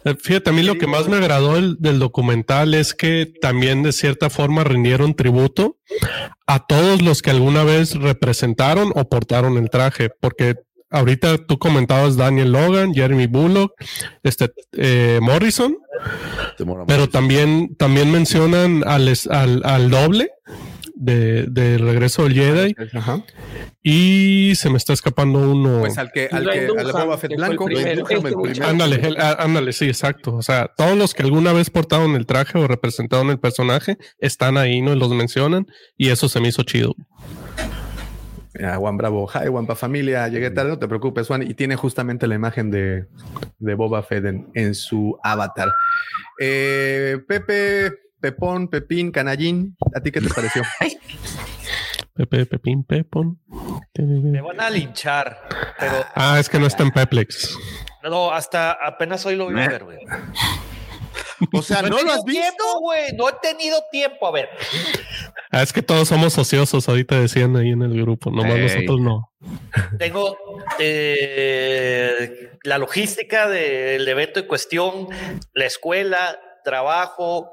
[0.04, 3.82] Eh, Fíjate, a mí lo que más me agradó del, del documental es que también
[3.82, 5.78] de cierta forma rindieron tributo
[6.46, 10.54] a todos los que alguna vez representaron o portaron el traje, porque
[10.90, 13.72] ahorita tú comentabas Daniel Logan, Jeremy Bullock,
[14.22, 15.76] este eh, Morrison,
[16.86, 20.30] pero también, también mencionan al, es- al, al doble
[20.98, 23.22] de, de Regreso del Jedi Ajá.
[23.82, 25.80] y se me está escapando uno.
[25.80, 27.66] Pues al que, al que, al Boba Fett blanco.
[28.62, 30.34] Ándale, á- ándale, sí, exacto.
[30.34, 34.56] O sea, todos los que alguna vez portaron el traje o representaron el personaje están
[34.56, 34.94] ahí, ¿no?
[34.94, 35.66] Y los mencionan
[35.98, 36.94] y eso se me hizo chido.
[38.54, 41.76] Mira, Juan Bravo, hi Juan Pa familia, llegué tarde, no te preocupes, Juan, y tiene
[41.76, 43.04] justamente la imagen de,
[43.58, 45.70] de Boba Fett en, en su avatar.
[46.40, 50.62] Eh, Pepe, Pepón, Pepín, Canallín, ¿a ti qué te pareció?
[52.14, 53.40] Pepe, Pepín, Pepón.
[53.98, 55.38] Me van a linchar,
[55.78, 57.56] pero Ah, es que no está en Peplex.
[58.02, 59.98] no, hasta apenas hoy lo voy a ver, güey.
[61.52, 62.40] O sea, he ¿no lo tenido has visto?
[62.40, 63.12] tiempo, güey.
[63.16, 64.26] No he tenido tiempo.
[64.26, 64.48] A ver,
[65.50, 68.62] Ah, es que todos somos ociosos, ahorita decían ahí en el grupo, nomás Ey.
[68.62, 69.30] nosotros no.
[69.98, 70.36] tengo
[70.78, 75.08] eh, la logística del evento en cuestión,
[75.52, 77.50] la escuela, trabajo.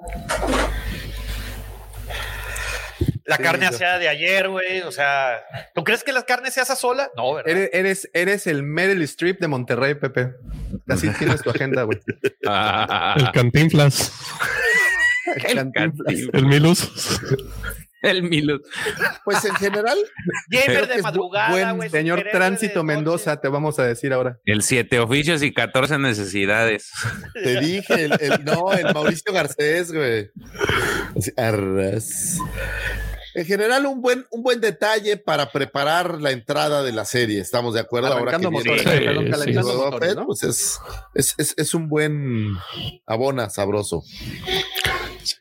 [3.26, 4.82] La Sí, carne asada de ayer, güey.
[4.82, 5.42] O sea,
[5.74, 7.10] ¿tú crees que la carne se hace sola?
[7.16, 7.50] No, ¿verdad?
[7.52, 10.34] Eres, eres, eres el Meryl Streep de Monterrey, Pepe.
[10.90, 12.00] Así tienes tu agenda, güey.
[12.46, 14.12] Ah, El Cantinflas,
[15.48, 16.20] El Cantinflas.
[16.34, 17.22] el Milus.
[18.04, 18.60] El Milo.
[19.26, 19.98] Pues en general,
[20.50, 21.90] Gamer de madrugada, buen güey.
[21.90, 22.84] Señor Tránsito.
[22.84, 24.40] Mendoza, te vamos a decir ahora.
[24.46, 26.92] El siete oficios y 14 necesidades.
[27.34, 30.30] te dije, el, el- no, el Mauricio Garcés, güey.
[31.38, 32.38] Arras.
[33.36, 37.40] En general, un buen, un buen detalle para preparar la entrada de la serie.
[37.42, 40.26] Estamos de acuerdo ahora que Arrancando motores, Sí, calentando- sí, motores, ¿no?
[40.28, 40.78] pues es,
[41.16, 42.50] es, es, es un buen
[43.08, 44.04] abona sabroso.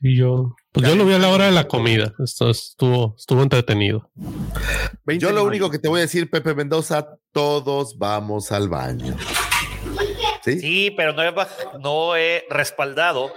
[0.00, 2.14] Sí, yo, pues yo lo vi a la hora de la comida.
[2.22, 4.10] Esto estuvo, estuvo entretenido.
[5.04, 9.16] 20 Yo lo único que te voy a decir, Pepe Mendoza, todos vamos al baño.
[10.44, 10.58] ¿Sí?
[10.60, 11.32] Sí, pero no he,
[11.80, 13.32] no he respaldado.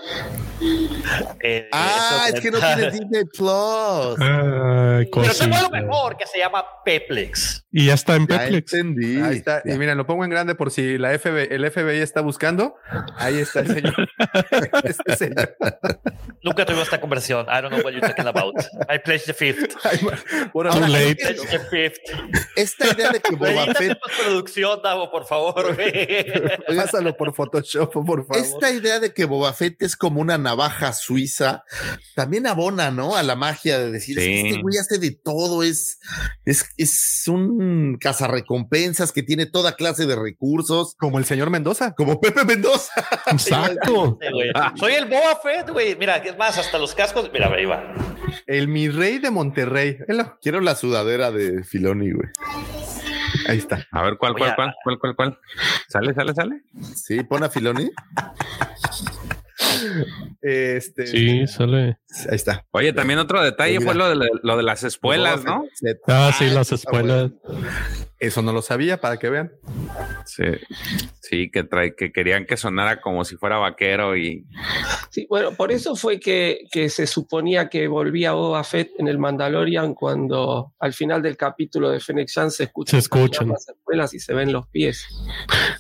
[1.42, 4.17] eh, Ah, es que no tienes Disney Plus.
[4.19, 5.69] Ay, Pero tengo cosita.
[5.69, 7.66] mejor que se llama Peplex.
[7.72, 8.74] Y ya está en Ya Peplex.
[8.74, 9.22] entendí.
[9.22, 9.61] Ahí está.
[9.66, 9.74] Ya.
[9.75, 12.75] Y mira, lo pongo en grande por si la FBI, el FBI está buscando.
[13.17, 14.09] Ahí está el señor.
[14.84, 15.56] Este señor.
[16.42, 17.45] Nunca tuvimos esta conversación.
[17.50, 18.56] I don't know what you're talking about.
[18.90, 19.75] I pledge the fifth.
[20.53, 21.16] Too late.
[21.22, 22.00] Pledge the fifth.
[22.56, 25.75] Esta idea de que Boba Fett, postproducción, Davo, por favor.
[26.95, 28.38] Pásalo por Photoshop, por favor.
[28.38, 31.64] esta idea de que Boba Fett es como una navaja suiza,
[32.15, 33.15] también abona, ¿no?
[33.15, 34.24] A la magia de decir, Sí.
[34.24, 35.99] "Es que este güey hace de todo, es,
[36.45, 41.93] es, es un cazarrecompensas que tiene toda clase de recursos, Como el señor Mendoza.
[41.95, 42.93] como Pepe Mendoza.
[43.32, 44.17] Exacto.
[44.35, 44.80] Sí.
[44.80, 45.95] Soy el Boba Fett, güey.
[45.98, 47.30] Mira, es más, hasta los cascos.
[47.33, 47.93] Mira, ahí va.
[48.48, 49.98] El mi rey de Monterrey.
[50.41, 52.30] Quiero la sudadera de Filoni, güey.
[53.48, 53.86] Ahí está.
[53.92, 55.40] A ver, ¿cuál, cuál, cuál, cuál, cuál, cuál?
[55.88, 56.62] ¿Sale, sale, sale?
[56.95, 57.90] Sí, pon a Filoni.
[60.42, 61.98] Este, Sí, sale.
[62.30, 62.66] Ahí está.
[62.72, 65.66] Oye, también otro detalle fue lo de, lo de las espuelas, ¿no?
[66.08, 67.32] Ah, sí, las está espuelas.
[68.19, 69.51] Eso no lo sabía, para que vean.
[70.25, 70.43] Sí,
[71.19, 74.45] sí, que trae, que querían que sonara como si fuera vaquero y
[75.11, 79.17] Sí, bueno, por eso fue que, que se suponía que volvía Boba Fett en el
[79.19, 83.50] Mandalorian cuando al final del capítulo de Fennec Shan se escuchan, Se escuchan.
[83.50, 85.06] las escuelas y se ven los pies.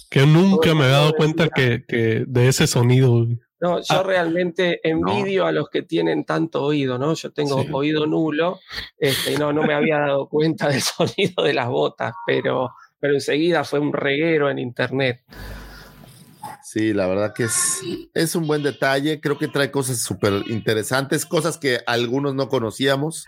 [0.09, 3.11] Que nunca me he dado cuenta que, que de ese sonido.
[3.11, 3.39] güey.
[3.61, 7.13] No, yo realmente envidio a los que tienen tanto oído, ¿no?
[7.13, 7.69] Yo tengo Sí.
[7.71, 8.59] oído nulo
[8.97, 12.69] este, y no, no me había dado cuenta del sonido de las botas, pero,
[12.99, 15.23] pero enseguida fue un reguero en internet.
[16.63, 17.79] Sí, la verdad que es,
[18.13, 19.21] es un buen detalle.
[19.21, 23.25] Creo que trae cosas súper interesantes, cosas que algunos no conocíamos.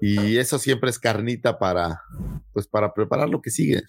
[0.00, 2.02] Y eso siempre es carnita para,
[2.52, 3.82] pues, para preparar lo que sigue.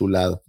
[0.00, 0.42] Chulado.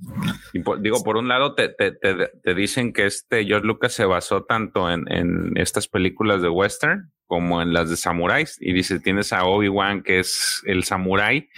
[0.54, 3.92] Y por- digo, por un lado te, te, te, te dicen que este George Lucas
[3.92, 8.56] se basó tanto en, en estas películas de western como en las de samuráis.
[8.62, 11.50] Y dice, tienes a Obi-Wan que es el samurái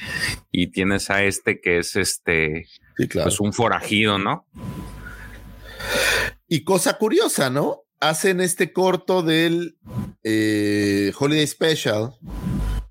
[0.51, 2.65] y tienes a este que es este
[2.97, 3.25] Sí, claro.
[3.27, 4.47] pues un forajido, ¿no?
[6.47, 7.81] Y cosa curiosa, ¿no?
[7.99, 9.77] Hacen este corto del
[10.23, 12.11] eh, Holiday Special,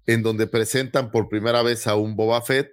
[0.07, 2.71] en donde presentan por primera vez a un Boba Fett,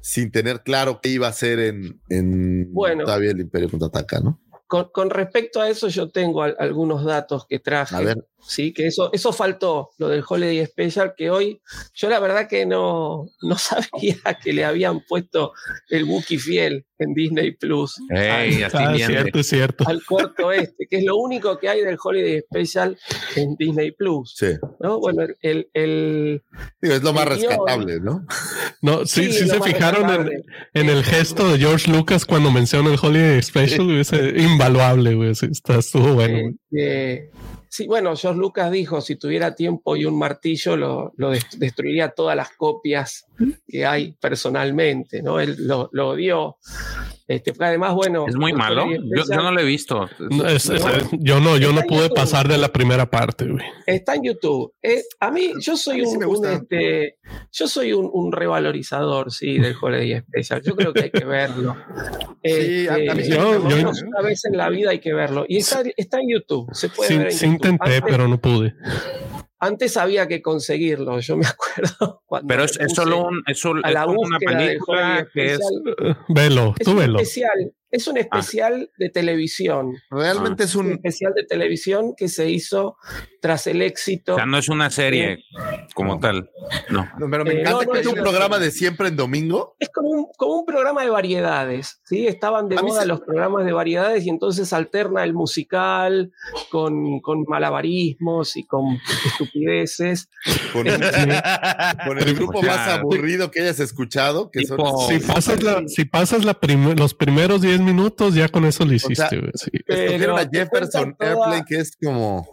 [0.00, 3.04] sin tener claro qué iba a hacer en, en Bueno.
[3.04, 4.40] todavía el Imperio contraataca, ¿no?
[4.70, 7.96] Con, con respecto a eso, yo tengo al- algunos datos que traje.
[7.96, 8.24] A ver.
[8.42, 11.60] Sí, que eso, eso faltó, lo del Holiday Special, que hoy
[11.92, 15.52] yo la verdad que no, no sabía que le habían puesto
[15.90, 17.96] el Wookiee fiel en Disney Plus.
[18.08, 19.84] Ey, al, así Ah, cierto, es cierto.
[19.86, 22.96] al corto este, que es lo único que hay del Holiday Special
[23.36, 24.34] en Disney Plus.
[24.36, 24.52] Sí.
[24.80, 25.00] ¿no?
[25.00, 26.42] Bueno, el, el,
[26.80, 27.40] Digo, es lo más guion.
[27.40, 28.24] rescatable, ¿no?
[28.80, 30.30] No, sí, Sí, sí, se fijaron
[30.72, 34.30] en, el gesto de George Lucas cuando menciona el Holiday Special, güey, ese
[34.68, 35.34] invaluable, güey.
[35.34, 36.38] sí, está, estuvo bueno.
[36.40, 36.54] güey.
[36.72, 37.30] Eh,
[37.68, 42.10] sí, bueno, George Lucas dijo, si tuviera tiempo y un martillo, lo, lo des- destruiría
[42.10, 43.26] todas las copias
[43.66, 45.40] que hay personalmente, ¿no?
[45.40, 46.56] Él lo, lo odió.
[47.30, 48.24] Este, además, bueno...
[48.26, 48.86] Es muy malo.
[48.90, 50.08] Yo, yo no lo he visto.
[50.18, 53.64] No, es- es- yo no, yo no pude pasar de la primera parte, güey.
[53.86, 54.72] Está en YouTube.
[54.82, 57.18] Eh, a mí, yo soy mí sí un, me un, este,
[57.52, 60.62] yo soy un, un revalorizador, sí, del Holiday Special.
[60.62, 61.76] Yo creo que hay que verlo.
[62.42, 63.76] Sí, a- a mí sí Este, gusta.
[63.76, 65.44] menos una vez en la vida hay que verlo.
[65.46, 66.68] Y está, está en YouTube.
[66.72, 67.54] Se puede Sí, ver en sí YouTube.
[67.54, 68.74] intenté, Antes- pero no pude.
[69.60, 72.22] Antes había que conseguirlo, yo me acuerdo.
[72.26, 75.60] cuando Pero es, solo, un, es solo- a la una película que es.
[76.28, 77.18] Velo, Es tú velo.
[77.20, 79.94] especial, es un especial de televisión.
[80.10, 80.92] Realmente es Un un.
[80.92, 82.96] especial de televisión que se hizo
[83.40, 84.34] tras el éxito.
[84.34, 85.44] O sea, no es una serie
[85.94, 86.50] como tal.
[86.90, 87.08] No.
[87.18, 89.74] No, pero me Eh, encanta no, que ¿Es un programa de siempre en domingo?
[89.78, 92.26] Es como un, como un programa de variedades, ¿sí?
[92.26, 96.32] Estaban de A moda se- los programas de variedades y entonces alterna el musical
[96.70, 100.28] con, con malabarismos y con estupideces.
[100.72, 100.84] Con,
[102.06, 104.78] con el grupo O sea, más aburrido que hayas escuchado, que son.
[105.08, 108.92] Si pasas, la, si pasas la prim- los primeros 10 minutos, ya con eso lo
[108.92, 109.52] hiciste, sea, güey.
[109.54, 109.70] sí.
[109.86, 112.46] Escogieron a Jefferson Airplane, que es como.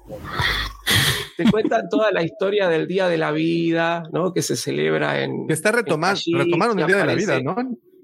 [1.36, 4.34] Te cuentan toda la historia del Día de la Vida, ¿no?
[4.34, 5.46] Que se celebra en...
[5.48, 7.56] Que está Kashmir, retomaron el Día de la Vida, ¿no?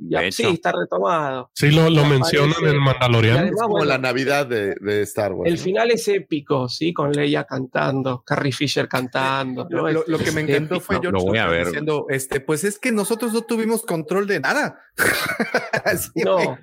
[0.05, 1.49] ya- sí, está retomado.
[1.55, 3.39] Sí, lo, lo mencionan en y Mandaloriano.
[3.39, 5.49] además, como bueno, la Navidad de, de Star Wars.
[5.49, 5.63] El ¿no?
[5.63, 6.93] final es épico, ¿sí?
[6.93, 9.65] Con Leia cantando, Carrie Fisher cantando.
[9.69, 9.77] ¿no?
[9.83, 10.79] Lo, lo- lo que me Es encantó épico.
[10.85, 11.65] fue Lo George voy a Lucas ver.
[11.67, 14.79] diciendo, este, pues es que nosotros no tuvimos control de nada.
[16.15, 16.57] No,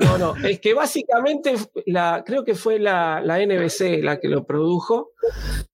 [0.00, 0.36] no, no.
[0.46, 1.54] Es que básicamente
[1.86, 5.10] la, creo que fue la, la NBC la que lo produjo.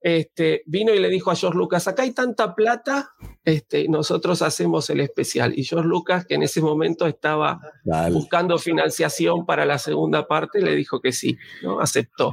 [0.01, 3.13] Este, vino y le dijo a George Lucas, acá hay tanta plata,
[3.45, 5.59] este, nosotros hacemos el especial.
[5.59, 8.13] Y George Lucas, que en ese momento estaba Dale.
[8.15, 11.81] buscando financiación para la segunda parte, le dijo que sí, ¿no?
[11.81, 12.33] Aceptó.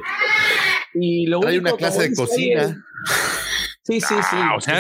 [0.94, 2.86] Y lo Hay único, una clase de cocina.
[3.84, 4.36] Sí, sí, sí.
[4.38, 4.80] Ah, o sea,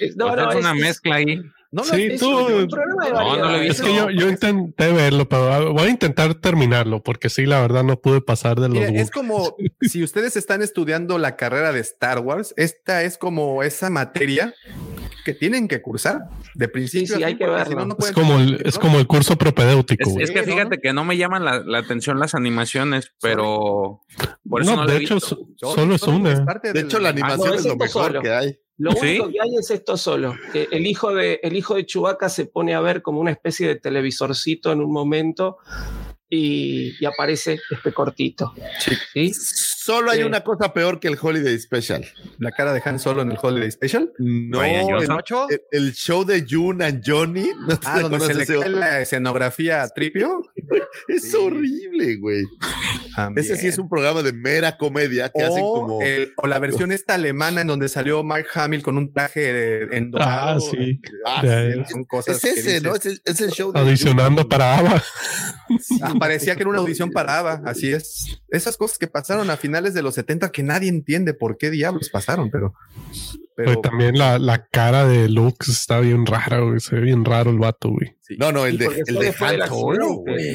[0.00, 1.40] Eh, no, o sea, no, es una es- mezcla ahí.
[1.72, 3.70] No, no, Sí, tú- un programa de No, no lo he variedades.
[3.70, 7.82] Es que yo, yo intenté verlo, pero voy a intentar terminarlo, porque sí, la verdad
[7.82, 11.80] no pude pasar de los Mira, es como si ustedes están estudiando la carrera de
[11.80, 14.54] Star Wars, esta es como esa materia
[15.24, 17.16] que tienen que cursar de principio.
[17.16, 17.64] Sí, hay que verlo.
[17.66, 20.08] si no, no Es pueden como el, ser es como el curso propedéutico.
[20.20, 24.02] Es, que fíjate que no me llaman la, la atención las animaciones, pero
[24.48, 25.46] por eso no, de he hecho, visto.
[25.56, 26.44] so- solo es una.
[26.44, 28.22] parte De del- hecho, la animación no, es lo mejor solo.
[28.22, 28.58] que hay.
[28.78, 28.98] Lo ¿Sí?
[29.20, 32.44] único que hay es esto solo, que el hijo de el hijo de Chewbacca se
[32.46, 35.56] pone a ver como una especie de televisorcito en un momento
[36.28, 38.52] y, y aparece este cortito.
[39.14, 39.32] ¿sí?
[39.34, 40.24] Solo hay Sí.
[40.24, 42.04] una cosa peor que el Holiday Special.
[42.38, 44.12] la cara de Han Solo en el Holiday Special.
[44.18, 47.48] No, el, el- el show de June and Johnny.
[47.68, 50.42] ¿No te Ah, donde se acuerdas le ese cae la escenografía a Tripio.
[51.08, 51.36] Es Sí.
[51.36, 52.44] horrible, güey.
[53.36, 56.02] Ese sí es un programa de mera comedia que hacen o, como.
[56.02, 59.96] el- o la versión esta alemana en donde salió Mark Hamill con un traje de-
[59.96, 60.58] en dorado.
[60.58, 61.00] Ah, sí.
[61.24, 61.42] Ah,
[61.90, 62.94] Son cosas es ese, ¿no?
[62.94, 65.02] Es el, es el show de Audicionando para ABBA.
[66.02, 68.40] Ah, parecía que era una audición para ABBA, así es.
[68.50, 72.10] Esas cosas que pasaron a finales de los 70 que nadie entiende por qué diablos
[72.10, 72.74] pasaron, pero...
[73.56, 76.78] pero Pues también la, la cara de Luke está bien rara, güey.
[76.80, 78.16] Se ve bien raro el vato, güey.
[78.38, 80.54] No, no, el de, el de Han Solo, güey.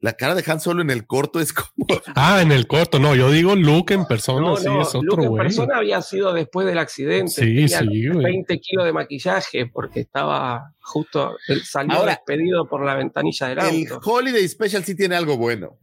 [0.00, 1.66] La cara de Han Solo en el corto es como.
[2.14, 5.08] Ah, en el corto, no, yo digo Luke en persona, No, sí, no, es Luke
[5.10, 5.42] otro en güey.
[5.42, 7.30] persona había sido después del accidente.
[7.32, 8.24] Sí, Tenía sí, güey.
[8.24, 13.58] 20 kilos de maquillaje porque estaba justo, él salió Ahora, despedido por la ventanilla del
[13.58, 14.00] El auto.
[14.10, 15.76] Holiday Special sí tiene algo bueno.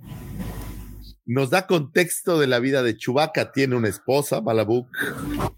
[1.25, 3.51] Nos da contexto de la vida de Chewbacca.
[3.51, 4.87] Tiene una esposa, Malabuk.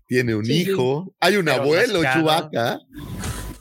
[0.08, 0.72] Tiene un Sí, sí.
[0.72, 1.14] hijo.
[1.20, 2.02] Hay un Pero abuelo.
[2.04, 2.80] Chewbacca.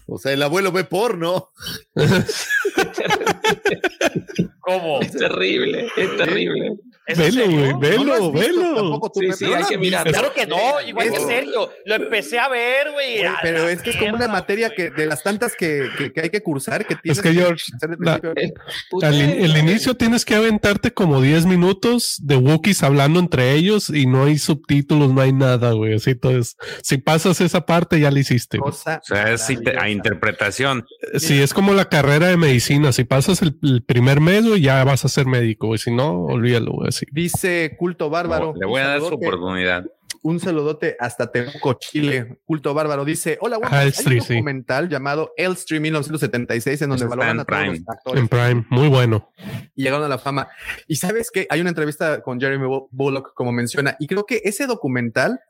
[0.06, 1.50] O sea, el abuelo ve porno.
[4.60, 5.00] ¿Cómo?
[5.00, 6.76] Es terrible, es terrible.
[7.06, 8.74] ¿Es Velo, güey, ¿No velo, visto velo.
[8.76, 10.06] tampoco tú, Sí, sí, ¿No hay que mirar.
[10.06, 11.26] Claro que no, igual que Eso.
[11.28, 11.70] serio.
[11.84, 13.22] Lo empecé a ver, güey.
[13.42, 16.30] Pero es que es como una materia que de las tantas que, que, que hay
[16.30, 17.64] que cursar que tienes que, George,
[18.00, 18.54] la- principio.
[19.02, 24.06] Al el inicio tienes que aventarte como 10 minutos de Wookiees hablando entre ellos y
[24.06, 25.94] no hay subtítulos, no hay nada, güey.
[25.94, 28.58] Así entonces, si pasas esa parte, ya la hiciste.
[28.58, 30.86] cosa O sea, es a interpretación.
[31.18, 32.92] Sí, es como la carrera de medicina.
[32.92, 35.78] Si pasas el, el primer mes, güey, ya vas a ser médico, güey.
[35.78, 36.93] Si no, olvídalo, güey.
[37.10, 38.54] Dice Culto Bárbaro.
[38.58, 39.84] Le voy a dar su oportunidad.
[40.26, 42.38] Un saludote hasta Temuco, Chile.
[42.46, 43.58] Culto Bárbaro dice: Hola.
[43.62, 44.16] Ah, Hay un sí.
[44.34, 47.78] documental llamado Elstree 1976 en donde valoran en a todos Prime.
[47.78, 49.30] los actores En Prime, muy bueno.
[49.76, 50.48] y llegaron a la fama.
[50.88, 54.40] Y sabes que hay una entrevista con Jeremy Bull- Bullock, como menciona, y creo que
[54.44, 55.40] ese documental,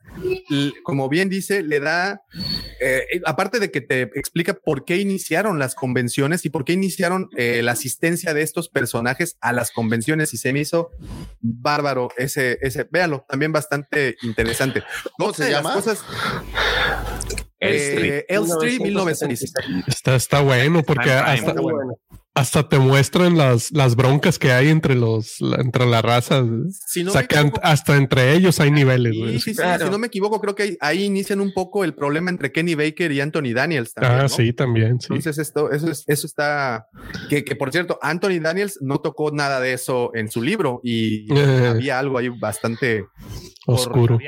[0.83, 2.21] como bien dice, le da,
[2.81, 7.29] eh, aparte de que te explica por qué iniciaron las convenciones y por qué iniciaron
[7.37, 10.91] eh, la asistencia de estos personajes a las convenciones, y se me hizo
[11.39, 14.64] bárbaro ese, ese, véalo, también bastante interesante.
[15.17, 15.73] ¿Cómo Otra se llama?
[15.73, 16.03] Cosas,
[17.59, 18.17] Elstree.
[18.19, 19.83] eh, Elstree 1976.
[19.87, 21.97] Está, está bueno porque hasta, bueno.
[22.35, 26.45] Hasta te muestran las, las broncas que hay entre los, entre las razas.
[26.85, 29.85] Si no equivoco- hasta entre ellos hay niveles, Sí, sí, sí, Claro.
[29.85, 33.11] si no me equivoco, creo que ahí, inician un poco el problema entre Kenny Baker
[33.13, 33.93] y Anthony Daniels.
[33.93, 34.29] También, Ah, ¿no?
[34.29, 34.99] sí, también.
[34.99, 35.07] Sí.
[35.09, 36.87] Entonces, esto, eso, es- eso está.
[37.29, 41.33] Que, que por cierto, Anthony Daniels no tocó nada de eso en su libro y
[41.33, 41.67] Eh.
[41.67, 43.05] había algo ahí bastante
[43.65, 44.19] Oscuro.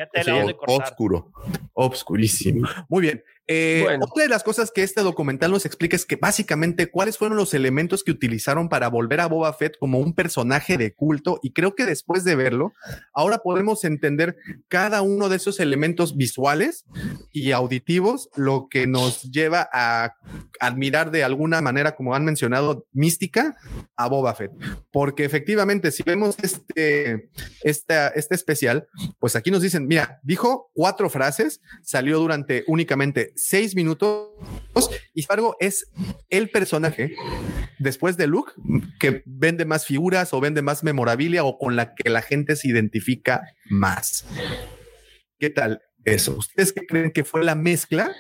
[0.66, 1.32] Oscuro.
[1.74, 2.68] obscurísimo.
[2.90, 3.24] Muy bien.
[3.48, 4.06] Eh, Bueno.
[4.06, 7.54] Otra de las cosas que este documental nos explica es que básicamente cuáles fueron los
[7.54, 11.76] elementos que utilizaron para volver a Boba Fett como un personaje de culto y creo
[11.76, 12.74] que después de verlo,
[13.14, 16.86] ahora podemos entender cada uno de esos elementos visuales
[17.32, 20.16] y auditivos, lo que nos lleva a
[20.60, 23.56] admirar de alguna manera, como han mencionado, mística
[23.96, 24.52] a Boba Fett.
[24.92, 27.30] Porque efectivamente, si vemos este,
[27.64, 28.88] esta, este especial,
[29.20, 34.30] pues aquí nos dicen, mira, dijo cuatro frases, salió durante únicamente seis minutos
[35.14, 35.90] y sin embargo es
[36.30, 37.16] el personaje
[37.80, 38.52] después de Luke
[39.00, 42.68] que vende más figuras o vende más memorabilia o con la que la gente se
[42.68, 44.26] identifica más.
[45.40, 46.36] ¿Qué tal eso?
[46.38, 48.12] ¿Ustedes qué creen que fue la mezcla?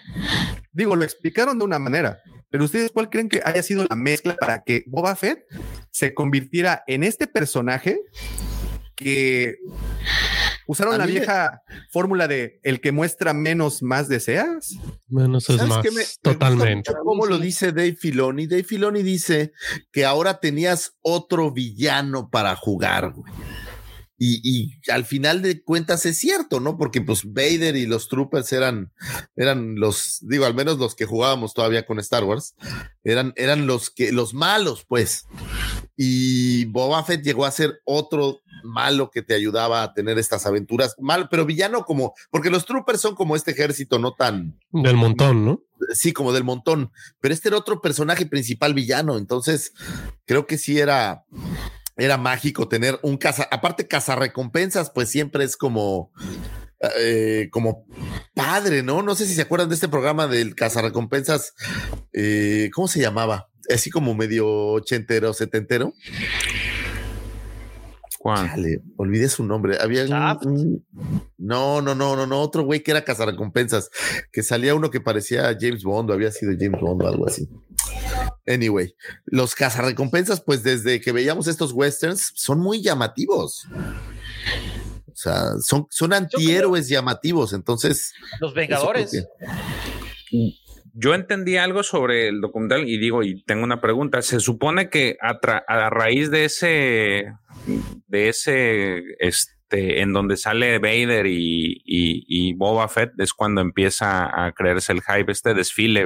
[0.71, 4.35] Digo, lo explicaron de una manera, pero ustedes cuál creen que haya sido la mezcla
[4.35, 5.45] para que Boba Fett
[5.91, 7.99] se convirtiera en este personaje
[8.95, 9.55] que
[10.67, 14.75] usaron A la me- vieja fórmula de el que muestra menos más deseas?
[15.07, 15.83] Menos es ¿Sabes más.
[15.85, 16.91] me- me totalmente.
[16.91, 18.45] mucho ¿Cómo lo dice Dave Filoni?
[18.47, 19.53] Dave Filoni dice
[19.91, 23.33] que ahora tenías otro villano para jugar, güey.
[24.17, 26.77] Y, y al final de cuentas es cierto, ¿no?
[26.77, 28.91] Porque pues Vader y los Troopers eran,
[29.35, 32.55] eran los, digo, al menos los que jugábamos todavía con Star Wars,
[33.03, 35.27] eran, eran los que, los malos, pues.
[35.95, 40.95] Y Boba Fett llegó a ser otro malo que te ayudaba a tener estas aventuras.
[40.99, 45.45] Mal, pero villano como, porque los Troopers son como este ejército no tan, Del montón,
[45.45, 45.61] ¿no?
[45.93, 49.73] sí, como del montón, pero este era otro personaje principal villano, entonces
[50.25, 51.25] creo que sí era,
[51.97, 56.11] era mágico tener un caza, aparte cazarrecompensas, pues siempre es como,
[56.99, 57.85] eh, como
[58.35, 59.01] padre, ¿no?
[59.01, 61.53] No sé si se acuerdan de este programa del cazarrecompensas,
[62.13, 63.49] eh, ¿cómo se llamaba?
[63.73, 65.93] Así como medio ochentero, setentero.
[68.19, 68.47] Juan.
[68.47, 69.77] Chale, olvidé su nombre.
[69.79, 70.45] Había un- Shaft.
[70.45, 70.85] un-
[71.37, 73.89] no, no, no, no, no, otro güey que era cazarrecompensas,
[74.31, 77.47] que salía uno que parecía James Bond o había sido James Bond o algo así.
[78.47, 78.93] Anyway,
[79.25, 83.65] los cazarrecompensas, pues desde que veíamos estos westerns, son muy llamativos.
[85.07, 87.51] O sea, son, son antihéroes llamativos.
[87.53, 89.27] Entonces, Los Vengadores.
[90.99, 94.21] Yo entendí algo sobre el documental y digo, y tengo una pregunta.
[94.21, 97.25] Se supone que a, tra- a raíz de ese,
[98.07, 104.25] de ese, este, en donde sale Vader y, y, y Boba Fett es cuando empieza
[104.25, 106.05] a creerse el hype, este desfile.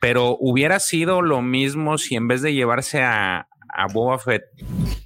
[0.00, 4.18] Pero hubiera sido lo mismo si en vez de llevarse a, a Boba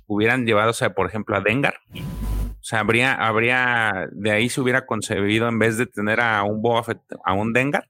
[0.06, 1.74] hubieran llevado, o sea, por ejemplo, a Dengar.
[1.94, 6.62] O sea, habría, habría, de ahí se hubiera concebido en vez de tener a un
[6.62, 6.84] Boba
[7.24, 7.88] a un Dengar.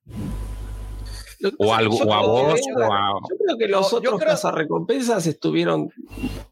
[1.59, 3.13] O pasa- algo, yo o a creo que vos, venga- o a.
[3.31, 5.91] Yo creo que los No, otros creo- cazarrecompensas estuvieron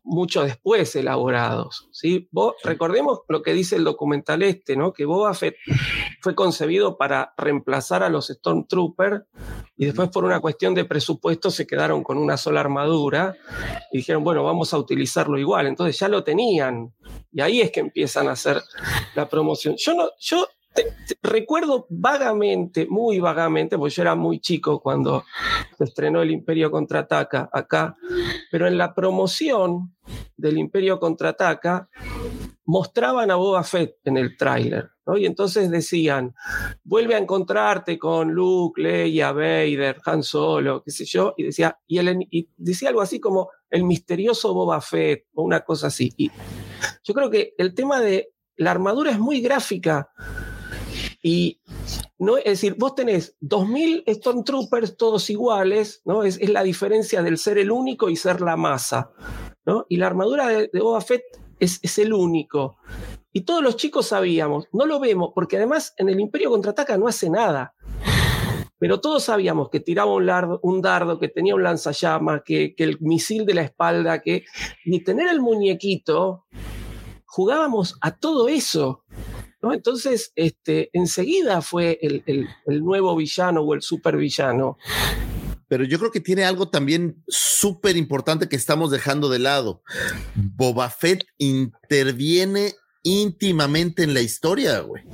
[0.02, 1.88] mucho después elaborados.
[1.92, 2.28] ¿sí?
[2.32, 4.92] Vos- recordemos lo que dice el documental este, ¿no?
[4.92, 5.54] Que Boba Fett
[6.20, 9.22] fue concebido para reemplazar a los Stormtroopers
[9.76, 13.36] y después por una cuestión de presupuesto se quedaron con una sola armadura
[13.92, 15.66] y dijeron, bueno, vamos a utilizarlo igual.
[15.66, 16.92] Entonces ya lo tenían
[17.32, 18.60] y ahí es que empiezan a hacer
[19.14, 19.76] la promoción.
[19.78, 20.86] Yo no, yo te-
[21.22, 25.24] recuerdo vagamente, muy vagamente, porque yo era muy chico cuando
[25.76, 27.96] se estrenó el Imperio Contraataca acá,
[28.50, 29.94] pero en la promoción
[30.36, 31.88] del Imperio Contraataca
[32.64, 35.16] mostraban a Boba Fett en el tráiler, ¿no?
[35.16, 36.34] Y entonces decían,
[36.84, 41.98] vuelve a encontrarte con Luke, Leia, Vader, Han Solo, qué sé yo, y decía, y,
[41.98, 46.12] el, decía algo así como el misterioso Boba Fett, o una cosa así.
[46.16, 46.30] Y
[47.02, 50.10] yo creo que el tema de la armadura es muy gráfica.
[51.22, 51.60] Y
[52.18, 56.24] no, es decir, vos tenés 2000 Stormtroopers todos iguales, ¿no?
[56.24, 59.10] Es, es, la diferencia del ser el único y ser la masa,
[59.66, 59.86] ¿no?
[59.88, 61.22] Y la armadura de, de Boba Fett
[61.58, 62.78] es, es, el único.
[63.32, 67.06] Y todos los chicos sabíamos, no lo vemos, porque además en el Imperio Contraataca no
[67.06, 67.74] hace nada.
[68.78, 72.84] Pero todos sabíamos que tiraba un, lardo, un dardo, que tenía un lanzallamas, que, que
[72.84, 74.44] el misil de la espalda, que...
[74.86, 76.46] Y tener el muñequito,
[77.26, 79.04] jugábamos a todo eso.
[79.62, 79.72] ¿No?
[79.72, 84.78] Entonces, este, enseguida fue el, el, el, nuevo villano o el supervillano.
[85.68, 89.82] Pero yo creo que tiene algo también súper importante que estamos dejando de lado.
[90.34, 95.04] Boba Fett interviene íntimamente en la historia, güey.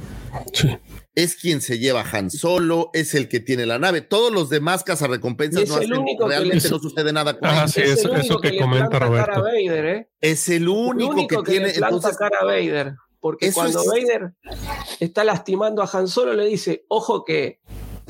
[0.52, 0.78] Sí.
[1.14, 4.02] Es quien se lleva a Han Solo, es el que tiene la nave.
[4.02, 5.90] Todos los demás cazarrecompensas no hacen,
[6.26, 9.42] realmente no sucede nada con ah, sí, es, es eso que, que comenta Roberto.
[9.42, 10.10] Vader, ¿eh?
[10.20, 11.68] Es el único, el único que, que, tiene.
[11.68, 12.96] Le entonces, cara a Vader.
[13.20, 13.86] Porque cuando es...
[13.86, 14.32] Vader
[15.00, 17.60] está lastimando a Han Solo, le dice, ojo que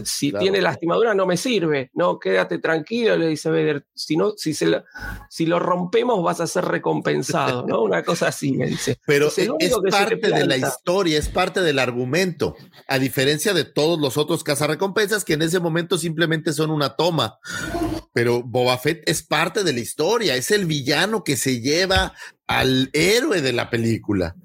[0.04, 0.42] si claro.
[0.42, 4.66] tiene lastimadura no me sirve, no, quédate tranquilo, le dice Vader, si, no, si, se
[4.66, 4.84] lo,
[5.30, 7.82] si lo rompemos vas a ser recompensado, ¿no?
[7.82, 8.98] Una cosa así, me dice.
[9.06, 12.56] Pero es, es parte de la historia, es parte del argumento,
[12.88, 17.38] a diferencia de todos los otros cazarrecompensas que en ese momento simplemente son una toma.
[18.12, 22.14] Pero Boba Fett es parte de la historia, es el villano que se lleva
[22.46, 24.36] al héroe de la película.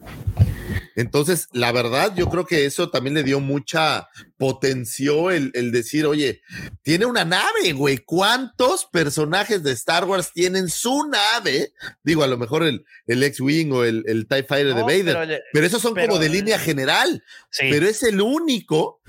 [0.96, 6.06] Entonces, la verdad, yo creo que eso también le dio mucha, potenció el, el, decir,
[6.06, 6.42] oye,
[6.82, 8.00] tiene una nave, güey.
[8.00, 11.74] ¿Cuántos personajes de Star Wars tienen su nave?
[12.04, 15.18] Digo, a lo mejor el, el X-Wing o el, el, TIE Fighter no, de Vader,
[15.28, 17.24] pero, pero esos son pero, como de línea general.
[17.50, 17.68] Sí.
[17.70, 19.02] Pero es el único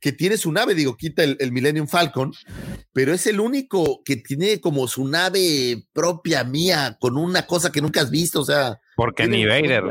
[0.00, 2.32] que tiene su nave, digo, quita el, el, Millennium Falcon,
[2.92, 7.80] pero es el único que tiene como su nave propia mía, con una cosa que
[7.80, 8.80] nunca has visto, o sea.
[8.96, 9.82] Porque ni Vader.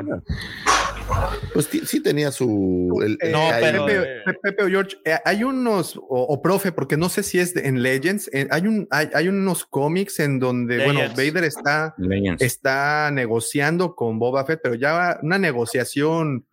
[1.54, 3.02] Pues sí tenía su.
[3.04, 3.86] El, eh, no, pero.
[3.86, 7.54] Pepe, Pepe, o George, eh, hay unos, o, o, profe, porque no sé si es
[7.54, 10.96] de, en Legends, eh, hay, un, hay, hay, unos cómics en donde, Legends.
[10.96, 11.96] bueno, Vader está,
[12.40, 16.46] está negociando con Boba Fett, pero ya una negociación,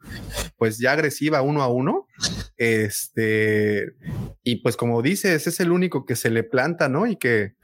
[0.56, 2.06] pues ya agresiva uno a uno.
[2.56, 3.92] Este,
[4.42, 7.06] y pues como dices, es el único que se le planta, ¿no?
[7.06, 7.54] Y que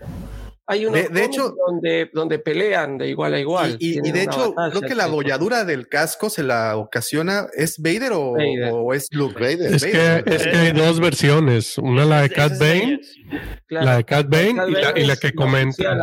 [0.71, 3.77] hay unos de, de hecho donde, donde pelean de igual a igual.
[3.81, 7.49] Y, y, y de hecho, creo que la bolladura del casco se la ocasiona.
[7.55, 8.71] ¿Es Vader o, Vader.
[8.73, 9.35] o es Luke?
[9.35, 9.75] Vader.
[9.75, 10.23] Es, Vader.
[10.23, 11.77] Que, es que hay dos versiones.
[11.77, 13.01] Una la de Cat Bane,
[13.67, 15.97] claro, la de Cat Bane, y, la, y la que comenta.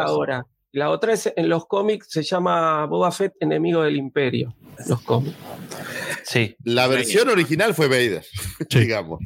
[0.74, 4.54] La otra es en los cómics se llama Boba Fett, enemigo del Imperio.
[4.88, 5.36] Los cómics.
[6.24, 6.58] Sí.
[6.64, 8.24] La versión original fue Vader,
[8.70, 8.80] sí.
[8.80, 9.20] digamos.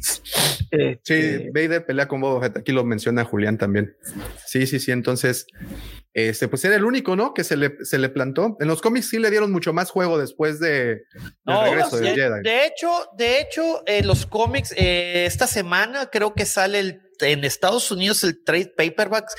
[1.03, 2.57] Sí, eh, Vader pelea con Boba Fett.
[2.57, 3.95] Aquí lo menciona Julián también.
[4.45, 4.91] Sí, sí, sí.
[4.91, 5.47] Entonces,
[6.13, 7.33] este, pues era el único, ¿no?
[7.33, 8.57] Que se le, se le plantó.
[8.59, 11.03] En los cómics sí le dieron mucho más juego después de,
[11.45, 12.41] no, regreso de, Jedi.
[12.43, 17.43] De hecho, de hecho, en los cómics, eh, esta semana creo que sale el en
[17.43, 19.35] Estados Unidos el trade paperbacks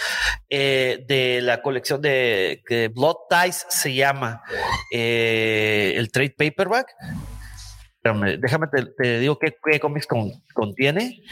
[0.49, 4.43] eh, de la colección de, de, Blood Ties se llama
[4.93, 6.87] eh, el trade paperback.
[8.05, 11.23] Déjame, déjame te, te, digo qué, qué cómics con, contiene.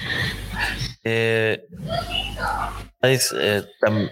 [1.02, 1.64] Eh,
[3.02, 3.34] es,
[3.80, 4.08] tam,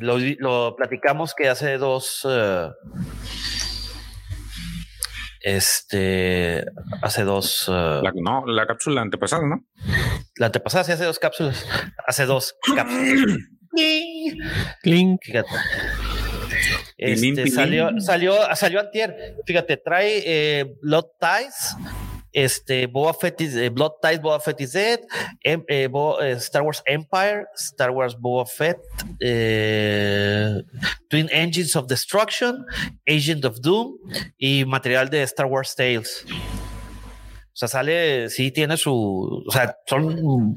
[0.00, 2.26] lo, lo, platicamos que hace dos
[5.40, 6.64] este
[7.02, 9.64] hace dos uh, la, no la cápsula antepasada no
[10.36, 11.66] la antepasada sí hace dos cápsulas.
[12.06, 13.38] Hace dos cápsulas.
[14.82, 15.20] Clink.
[15.22, 15.48] fíjate.
[16.98, 19.36] Este, salió salió salió antier.
[19.46, 21.76] Fíjate trae eh, Blood Ties
[22.32, 25.00] este Boba Fett eh, Blood Ties Boba Fett Dead
[25.44, 28.78] em, eh, Bo, eh, Star Wars Empire Star Wars Boba Fett
[29.20, 30.62] eh,
[31.08, 32.64] Twin Engines of Destruction
[33.06, 33.98] Agent of Doom
[34.38, 36.24] y material de Star Wars Tales
[37.52, 40.56] o sea, sale, sí tiene su, o sea, son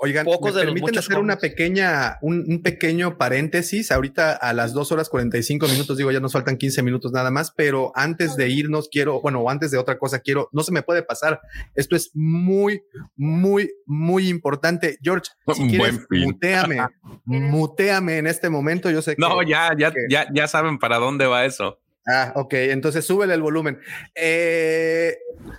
[0.00, 1.24] Oigan, pocos ¿me de permiten hacer cómics?
[1.24, 3.90] una pequeña, un, un, pequeño paréntesis.
[3.90, 7.50] Ahorita a las 2 horas 45 minutos, digo, ya nos faltan 15 minutos nada más,
[7.50, 11.02] pero antes de irnos quiero, bueno, antes de otra cosa quiero, no se me puede
[11.02, 11.40] pasar.
[11.74, 12.82] Esto es muy,
[13.16, 14.98] muy, muy importante.
[15.02, 16.78] George, si quieres, muteame,
[17.24, 18.90] muteame en este momento.
[18.90, 19.20] Yo sé que.
[19.20, 21.80] No, ya, ya, que, ya, ya saben para dónde va eso.
[22.10, 23.78] Ah, ok, entonces súbele el volumen.
[24.14, 25.18] Eh,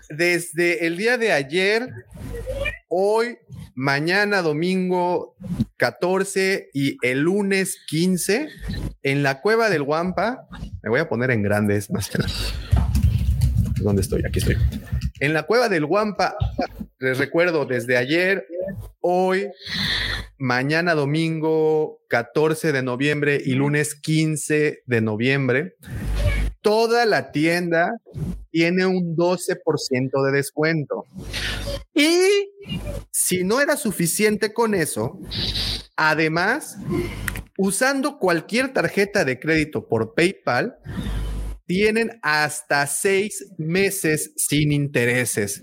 [0.09, 1.89] desde el día de ayer,
[2.87, 3.37] hoy,
[3.75, 5.35] mañana domingo
[5.77, 8.49] 14 y el lunes 15,
[9.03, 10.47] en la cueva del Guampa,
[10.81, 12.33] me voy a poner en grandes más que nada.
[13.81, 14.23] ¿Dónde estoy?
[14.27, 14.57] Aquí estoy.
[15.19, 16.35] En la cueva del Guampa,
[16.97, 18.47] les recuerdo, desde ayer,
[19.01, 19.47] hoy,
[20.39, 25.75] mañana domingo 14 de noviembre y lunes 15 de noviembre,
[26.61, 27.91] toda la tienda
[28.51, 31.05] tiene un 12% de descuento.
[31.93, 32.51] Y
[33.11, 35.19] si no era suficiente con eso,
[35.95, 36.77] además,
[37.57, 40.77] usando cualquier tarjeta de crédito por PayPal,
[41.65, 45.61] tienen hasta seis meses sin intereses.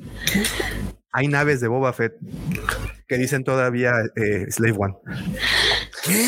[1.10, 2.12] Hay naves de Boba Fett
[3.08, 4.94] que dicen todavía eh, Slave One.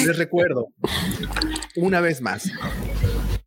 [0.07, 0.69] Les recuerdo,
[1.77, 2.51] una vez más,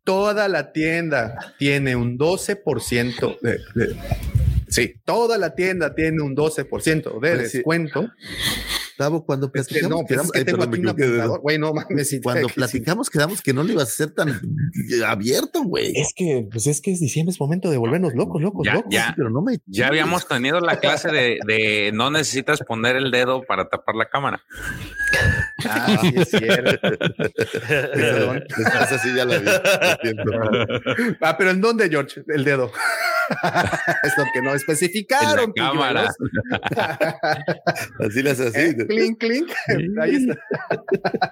[0.04, 3.96] toda la tienda tiene un 12% de, de,
[4.68, 8.10] sí, toda la tienda tiene un 12% de descuento.
[8.98, 10.30] Tavo, cuando platicamos, quedamos,
[12.22, 14.38] cuando platicamos quedamos que no le ibas a ser tan
[15.06, 15.92] abierto, güey.
[15.96, 18.90] Es que, pues es que es diciembre, es momento de volvernos locos, locos, ya, locos.
[18.90, 23.10] Ya, pero no me ya habíamos tenido la clase de, de, no necesitas poner el
[23.10, 24.42] dedo para tapar la cámara.
[25.68, 26.88] Ah, sí es cierto.
[27.68, 28.44] Perdón.
[28.58, 29.48] Esa sí ya la vi.
[31.20, 32.22] ah, pero ¿en dónde, George?
[32.28, 32.70] El dedo.
[34.02, 35.52] es lo que no especificaron.
[35.56, 36.12] En la cámara.
[38.06, 38.58] así las así.
[38.58, 38.76] ¿Eh?
[38.88, 39.50] Clink, clink.
[40.00, 40.38] Ahí está.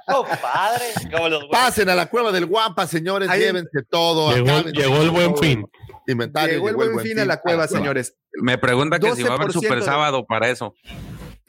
[0.08, 0.84] Oh, padre.
[1.30, 3.28] Los Pasen a la cueva del guapa, señores.
[3.28, 4.32] Ahí- llévense todo.
[4.34, 5.66] Llegó, llegó el buen fin.
[6.06, 6.54] Inventario.
[6.54, 8.16] Llegó el buen fin a la cueva, señores.
[8.42, 10.74] Me pregunta que si va a haber 12% super de- sábado para eso.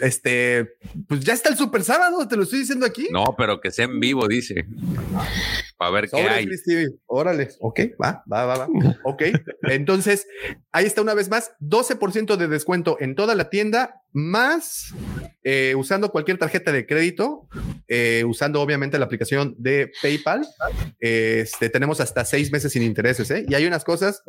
[0.01, 3.07] Este, pues ya está el super sábado, te lo estoy diciendo aquí.
[3.11, 4.65] No, pero que sea en vivo, dice.
[5.77, 6.47] Para ver qué hay.
[6.47, 6.89] TV.
[7.05, 7.49] Órale.
[7.59, 8.67] Ok, va, va, va, va.
[9.03, 9.23] Ok.
[9.63, 10.27] Entonces,
[10.71, 14.93] ahí está una vez más, 12% de descuento en toda la tienda, más
[15.43, 17.47] eh, usando cualquier tarjeta de crédito,
[17.88, 20.45] eh, usando obviamente la aplicación de PayPal.
[20.99, 23.45] Este, tenemos hasta seis meses sin intereses, ¿eh?
[23.47, 24.23] Y hay unas cosas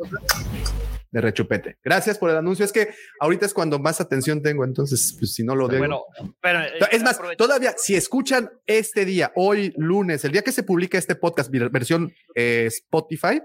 [1.13, 1.77] de rechupete.
[1.83, 2.65] Gracias por el anuncio.
[2.65, 5.79] Es que ahorita es cuando más atención tengo, entonces, pues si no lo digo.
[5.79, 6.01] Bueno,
[6.41, 10.63] pero eh, Es más, todavía, si escuchan este día, hoy lunes, el día que se
[10.63, 13.41] publica este podcast, versión eh, Spotify,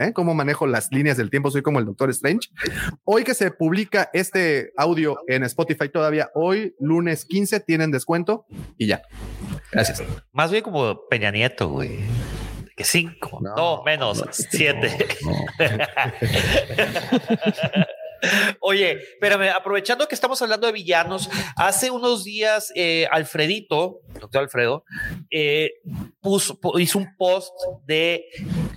[0.00, 0.12] ¿eh?
[0.12, 2.48] cómo manejo las líneas del tiempo, soy como el Doctor Strange.
[3.04, 8.88] Hoy que se publica este audio en Spotify todavía, hoy lunes 15 tienen descuento y
[8.88, 9.02] ya.
[9.70, 10.02] Gracias.
[10.32, 12.00] Más bien como Peña Nieto, güey.
[12.76, 15.08] Que cinco, no, No, menos, no, siete.
[15.22, 15.32] no.
[18.60, 24.84] Oye, espérame, aprovechando que estamos hablando de villanos, hace unos días eh, Alfredito, doctor Alfredo,
[25.28, 25.72] eh,
[26.20, 27.52] puso, pu- hizo un post
[27.84, 28.24] de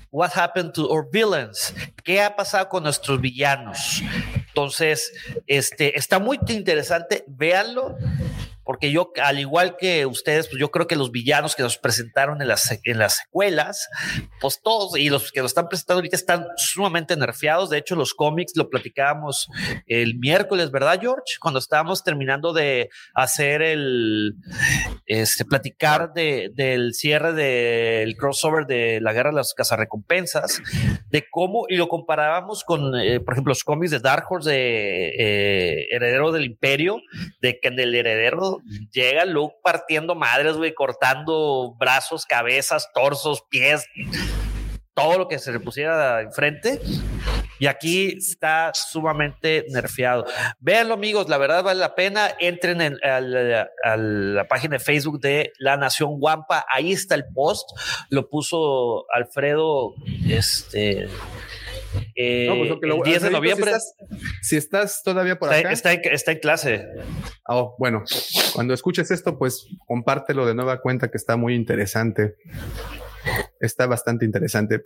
[0.10, 1.76] What happened to our villains?
[2.04, 4.02] ¿Qué ha pasado con nuestros villanos?
[4.48, 5.14] Entonces,
[5.46, 7.98] este está muy interesante, véanlo.
[8.66, 12.42] Porque yo, al igual que ustedes, pues yo creo que los villanos que nos presentaron
[12.42, 13.88] en las, en las secuelas,
[14.42, 17.70] pues todos y los que lo están presentando ahorita están sumamente nerfeados.
[17.70, 19.48] De hecho, los cómics lo platicábamos
[19.88, 21.36] el miércoles, ¿verdad, George?
[21.40, 24.36] Cuando estábamos terminando de hacer el,
[25.06, 30.62] este, platicar de, del cierre del crossover de la guerra de las cazarrecompensas,
[31.10, 35.10] de cómo, y lo comparábamos con, eh, por ejemplo, los cómics de Dark Horse de
[35.20, 36.98] eh, Heredero del Imperio,
[37.42, 38.55] de que en el heredero
[38.92, 43.86] llega Luke partiendo madres, güey, cortando brazos, cabezas, torsos, pies,
[44.94, 46.80] todo lo que se le pusiera enfrente.
[47.58, 50.26] Y aquí está sumamente nerfeado.
[50.60, 52.36] Véanlo, amigos, la verdad vale la pena.
[52.40, 56.66] Entren en, a, la, a la página de Facebook de La Nación Guampa.
[56.70, 57.70] Ahí está el post.
[58.10, 59.96] Lo puso Alfredo,
[60.28, 61.08] este.
[62.16, 63.72] Eh, No, pues lo que lo- el 10 de Alfredito, noviembre.
[63.72, 63.96] Si estás,
[64.42, 65.72] si estás todavía por Está, acá.
[65.72, 66.86] está en, está en clase.
[67.48, 68.04] Oh, bueno,
[68.54, 72.36] cuando escuches esto, pues compártelo de nueva cuenta que está muy interesante.
[73.60, 74.82] Está bastante interesante.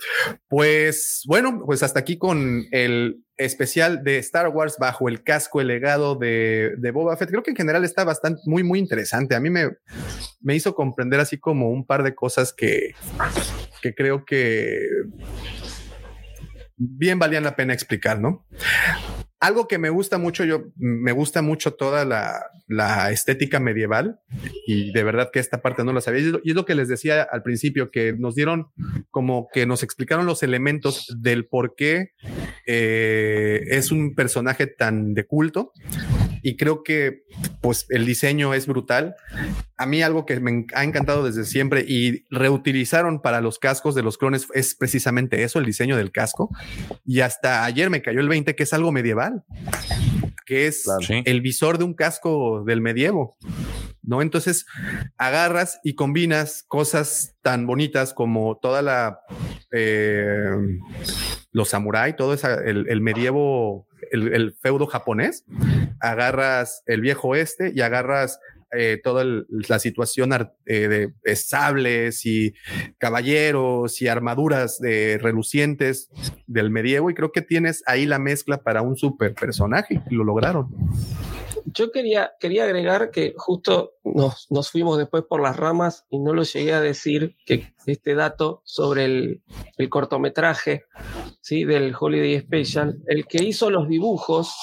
[0.48, 5.68] Pues bueno, pues hasta aquí con el especial de Star Wars bajo el casco, el
[5.68, 7.30] legado de, de Boba Fett.
[7.30, 9.36] Creo que en general está bastante, muy, muy interesante.
[9.36, 9.70] A mí me,
[10.40, 12.94] me hizo comprender así como un par de cosas que,
[13.82, 14.80] que creo que
[16.80, 18.46] bien valían la pena explicar, ¿no?
[19.40, 24.20] Algo que me gusta mucho, yo me gusta mucho toda la, la estética medieval
[24.68, 26.22] y de verdad que esta parte no la sabía.
[26.22, 28.68] Y es, lo, y lo que les decía al principio, que nos dieron
[29.12, 32.12] como que nos explicaron los elementos del por qué
[32.66, 35.72] eh, es un personaje tan de culto.
[36.42, 37.24] Y creo que
[37.62, 39.16] pues el diseño es brutal.
[39.78, 44.04] A mí algo que me ha encantado desde siempre y reutilizaron para los cascos de
[44.04, 46.50] los clones es precisamente eso, el diseño del casco.
[47.06, 49.44] Y hasta ayer me cayó el 20 que es algo medieval,
[50.46, 51.22] que es Sí.
[51.26, 53.38] el visor de un casco del medievo.
[54.02, 54.22] ¿No?
[54.24, 54.66] Entonces
[55.18, 59.20] agarras y combinas cosas tan bonitas como toda la,
[59.72, 60.50] eh,
[61.52, 65.46] los samurái, todo esa, el, el medievo, el, feudo japonés,
[66.00, 68.40] agarras el viejo oeste y agarras
[68.72, 70.32] eh, toda la situación
[70.66, 72.54] eh, de, de sables y
[73.00, 76.10] caballeros y armaduras de relucientes
[76.46, 80.24] del medievo y creo que tienes ahí la mezcla para un super personaje y lo
[80.24, 80.70] lograron.
[81.66, 86.34] Yo quería, quería agregar que justo nos, nos fuimos después por las ramas y no
[86.34, 89.44] lo llegué a decir que este dato sobre el,
[89.78, 90.86] el cortometraje
[91.42, 91.64] ¿sí?
[91.64, 94.54] del Holiday Special, el que hizo los dibujos,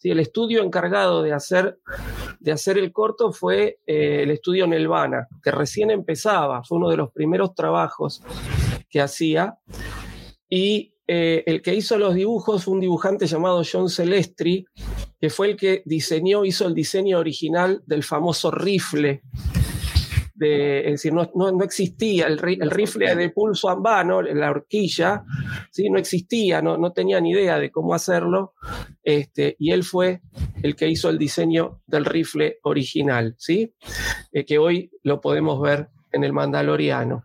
[0.00, 0.10] ¿sí?
[0.10, 1.78] el estudio encargado de hacer,
[2.40, 6.96] de hacer el corto fue eh, el estudio Nelvana, que recién empezaba, fue uno de
[6.96, 8.22] los primeros trabajos
[8.88, 9.58] que hacía.
[10.48, 14.66] Y eh, el que hizo los dibujos fue un dibujante llamado John Celestri,
[15.20, 19.22] que fue el que diseñó, hizo el diseño original del famoso rifle.
[20.34, 24.22] De, es decir, no, no- no existía el, ri- el rifle de pulso en vano,
[24.22, 25.24] la horquilla,
[25.72, 25.90] ¿sí?
[25.90, 28.54] no existía, no, no tenía ni idea de cómo hacerlo,
[29.02, 30.20] este, y él fue
[30.62, 33.74] el que hizo el diseño del rifle original, ¿sí?
[34.32, 37.24] Eh, que hoy lo podemos ver en el Mandaloriano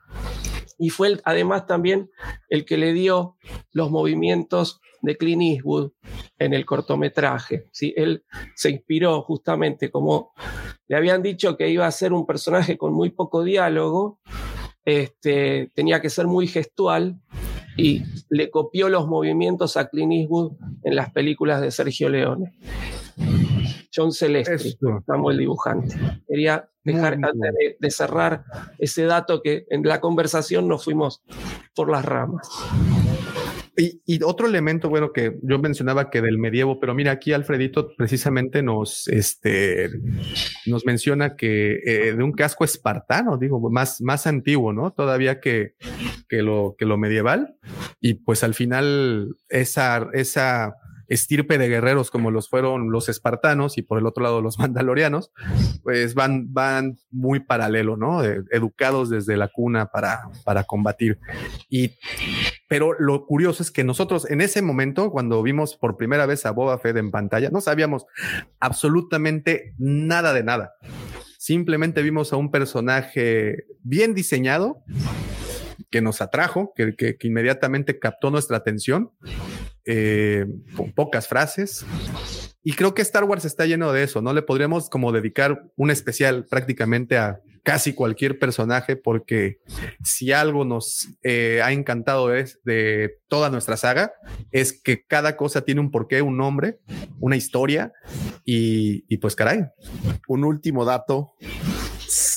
[0.78, 2.10] y fue además también
[2.50, 3.38] el que le dio
[3.72, 5.92] los movimientos de Clint Eastwood
[6.40, 7.68] en el cortometraje.
[7.72, 7.94] ¿sí?
[7.96, 8.24] Él
[8.56, 10.32] se inspiró justamente como
[10.88, 14.20] le habían dicho que iba a ser un personaje con muy poco diálogo,
[14.86, 17.20] este, tenía que ser muy gestual
[17.78, 20.54] y le copió los movimientos a Clint Eastwood
[20.84, 22.54] en las películas de Sergio Leone.
[23.96, 24.76] John Celestri,
[25.06, 25.96] Samuel dibujante.
[26.28, 28.44] Quería dejar antes de, de cerrar
[28.78, 31.22] ese dato que en la conversación nos fuimos
[31.76, 32.48] por las ramas.
[33.76, 37.96] Y, y otro elemento, bueno, que yo mencionaba que del medievo, pero mira, aquí Alfredito
[37.98, 39.90] precisamente nos, este,
[40.68, 44.92] nos menciona que eh, de un casco espartano, digo, más, más antiguo, ¿no?
[44.92, 45.74] Todavía que,
[46.30, 47.56] que, lo, que lo medieval.
[48.00, 50.76] Y pues al final esa, esa
[51.14, 55.32] estirpe de guerreros como los fueron los espartanos y por el otro lado los mandalorianos,
[55.84, 58.24] pues van, van muy paralelo, ¿no?
[58.24, 61.20] Eh, educados desde la cuna para, para combatir.
[61.70, 61.92] Y,
[62.68, 66.52] pero lo curioso es que nosotros en ese momento, cuando vimos por primera vez a
[66.52, 68.06] Boba Fett en pantalla, no sabíamos
[68.60, 70.74] absolutamente nada de nada.
[71.38, 74.84] Simplemente vimos a un personaje bien diseñado
[75.94, 79.12] que nos atrajo, que, que, inmediatamente captó nuestra atención,
[79.86, 81.86] eh, con pocas frases.
[82.64, 84.34] Y creo que Star Wars está lleno de eso, ¿no?
[84.34, 89.60] Le podríamos como dedicar un especial prácticamente a casi cualquier personaje, porque
[90.04, 94.14] si algo nos eh, ha encantado de, de toda nuestra saga,
[94.52, 96.80] es que cada cosa tiene un porqué, un nombre,
[97.20, 97.94] una historia,
[98.46, 99.68] y pues caray.
[100.28, 101.36] Un último dato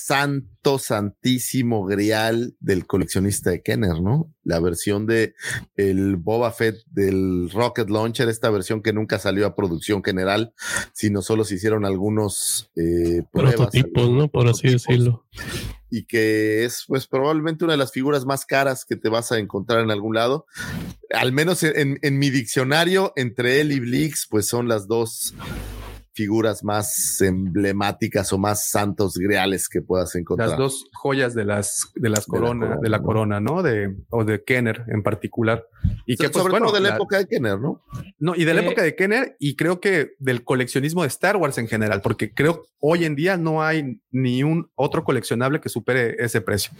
[0.06, 4.32] santo, santísimo grial del coleccionista de Kenner, ¿no?
[4.44, 5.34] La versión de
[5.74, 10.54] el Boba Fett del Rocket Launcher, esta versión que nunca salió a producción general,
[10.92, 14.28] sino solo se hicieron algunos eh, pruebas, prototipos, ¿no?
[14.28, 15.26] Por así decirlo.
[15.90, 19.38] Y que es, pues, probablemente una de las figuras más caras que te vas a
[19.40, 20.46] encontrar en algún lado.
[21.10, 25.34] Al menos en, en mi diccionario, entre él y Blix, pues son las dos
[26.16, 30.48] figuras más emblemáticas o más santos griales que puedas encontrar.
[30.48, 33.62] Las dos joyas de las de las coronas, de, de la corona, ¿no?
[33.62, 35.66] De o de Kenner en particular.
[36.06, 37.82] Y que pues, sobre bueno, todo de la, la, época de Kenner, ¿no?
[38.18, 41.36] No, y de la eh, época de Kenner y creo que del coleccionismo de Star
[41.36, 45.68] Wars en general, porque creo hoy en día no hay ni un otro coleccionable que
[45.68, 46.72] supere ese precio.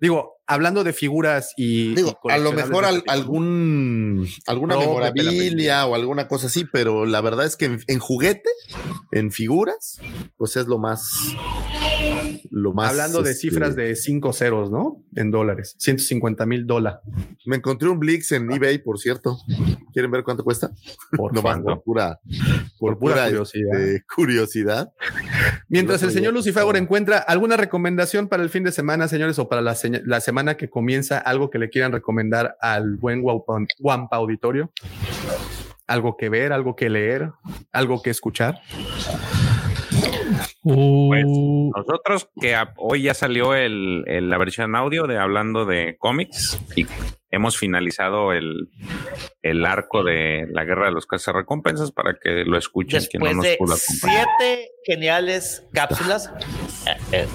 [0.00, 5.86] Digo, hablando de figuras y, Digo, y a lo mejor al, algún alguna no, memorabilia
[5.86, 8.50] o alguna cosa así, pero la verdad es que en, en, juguete,
[9.12, 10.00] en figuras,
[10.36, 11.08] pues es lo más
[12.50, 15.02] lo más hablando de este, cifras de cinco ceros, ¿no?
[15.14, 17.00] En dólares, 150 mil dólares.
[17.46, 19.38] Me encontré un Blix en eBay, por cierto.
[19.92, 20.70] ¿Quieren ver cuánto cuesta?
[21.16, 22.20] Por, no, por pura
[22.78, 23.80] por, por pura, curiosidad.
[23.80, 24.92] Este, curiosidad.
[25.68, 29.48] Mientras no el señor Lucifer encuentra alguna recomendación para el fin de semana, señores, o
[29.48, 34.72] para la, la semana que comienza, algo que le quieran recomendar al buen Wampa Auditorio.
[35.86, 37.30] Algo que ver, algo que leer,
[37.72, 38.60] algo que escuchar.
[40.64, 46.58] Pues nosotros que hoy ya salió el, el, la versión audio de hablando de cómics
[46.74, 46.86] y
[47.30, 48.70] hemos finalizado el,
[49.42, 53.32] el arco de la guerra de los recompensas para que lo escuchen Después quien no
[53.34, 56.32] nos de pudo siete geniales cápsulas.
[56.86, 57.26] eh, eh,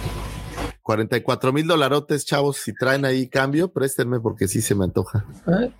[0.81, 2.57] 44 mil dolarotes, chavos.
[2.57, 5.23] Si traen ahí cambio, préstenme porque sí se me antoja.
[5.47, 5.71] ¿Eh?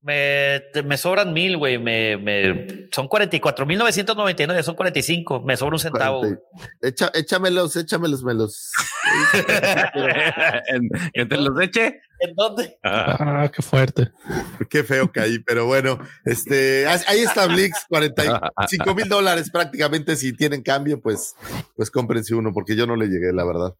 [0.00, 1.78] Me, me sobran mil, güey.
[1.78, 5.42] Me, me, son 44.999, son 45.
[5.42, 6.22] Me sobra un centavo.
[6.80, 8.70] Echa- échamelos, échamelos, melos.
[11.12, 12.00] ¿Que te los eche?
[12.20, 12.78] ¿En dónde?
[12.82, 14.10] Ah, qué fuerte.
[14.68, 20.16] Qué feo caí, pero bueno, este, ahí está Blix, 45 mil dólares prácticamente.
[20.16, 21.34] Si tienen cambio, pues,
[21.76, 23.74] pues cómprense uno, porque yo no le llegué, la verdad.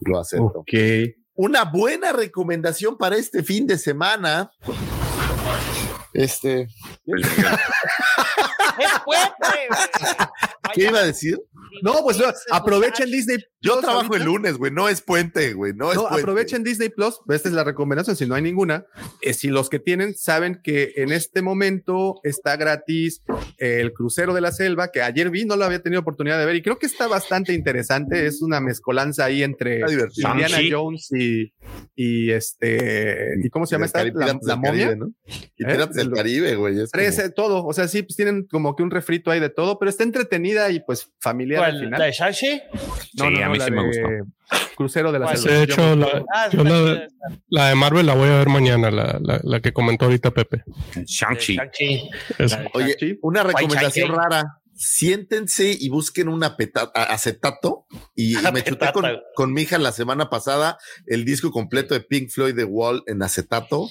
[0.00, 0.60] Lo acepto.
[0.60, 0.72] Ok.
[1.36, 4.50] Una buena recomendación para este fin de semana.
[6.14, 6.70] Este, ¡Es
[9.04, 9.80] fuerte, güey!
[10.72, 11.38] ¿qué iba a decir?
[11.82, 13.38] No, pues no, aprovechen Disney.
[13.60, 16.20] Yo trabajo el lunes, güey, no es puente, güey, no es No, puente.
[16.22, 17.18] aprovechen Disney Plus.
[17.28, 18.14] Esta es la recomendación.
[18.16, 18.86] Si no hay ninguna,
[19.22, 23.22] eh, si los que tienen saben que en este momento está gratis
[23.58, 26.56] el crucero de la selva, que ayer vi, no lo había tenido oportunidad de ver
[26.56, 28.26] y creo que está bastante interesante.
[28.26, 29.80] Es una mezcolanza ahí entre.
[30.16, 30.58] Indiana.
[30.70, 31.52] Jones y,
[31.94, 34.04] y este, ¿y cómo se llama esta?
[34.04, 34.70] La, momia.
[34.70, 35.12] Caribe, ¿no?
[35.56, 35.76] Y ¿Eh?
[35.92, 36.80] Del El- Caribe, güey.
[36.80, 39.78] es como- todo, o sea, sí, pues tienen como que un refrito ahí de todo,
[39.78, 41.55] pero está entretenida y pues familiar.
[41.56, 42.60] ¿La de Shang-Chi?
[42.72, 44.08] No, Sí, no, a no, mí la sí me gustó.
[44.76, 45.56] Crucero de la selva.
[45.56, 46.64] De hecho, la, yo
[47.48, 50.62] la, de Marvel la voy a ver mañana, la, la, la que comentó ahorita Pepe.
[51.04, 51.58] Shang-Chi.
[52.74, 54.58] Oye, una recomendación rara.
[54.78, 56.54] Siéntense y busquen un a-
[57.04, 57.86] acetato.
[58.14, 60.76] Y me chuté con, con mi hija la semana pasada
[61.06, 63.88] el disco completo de Pink Floyd The Wall en acetato.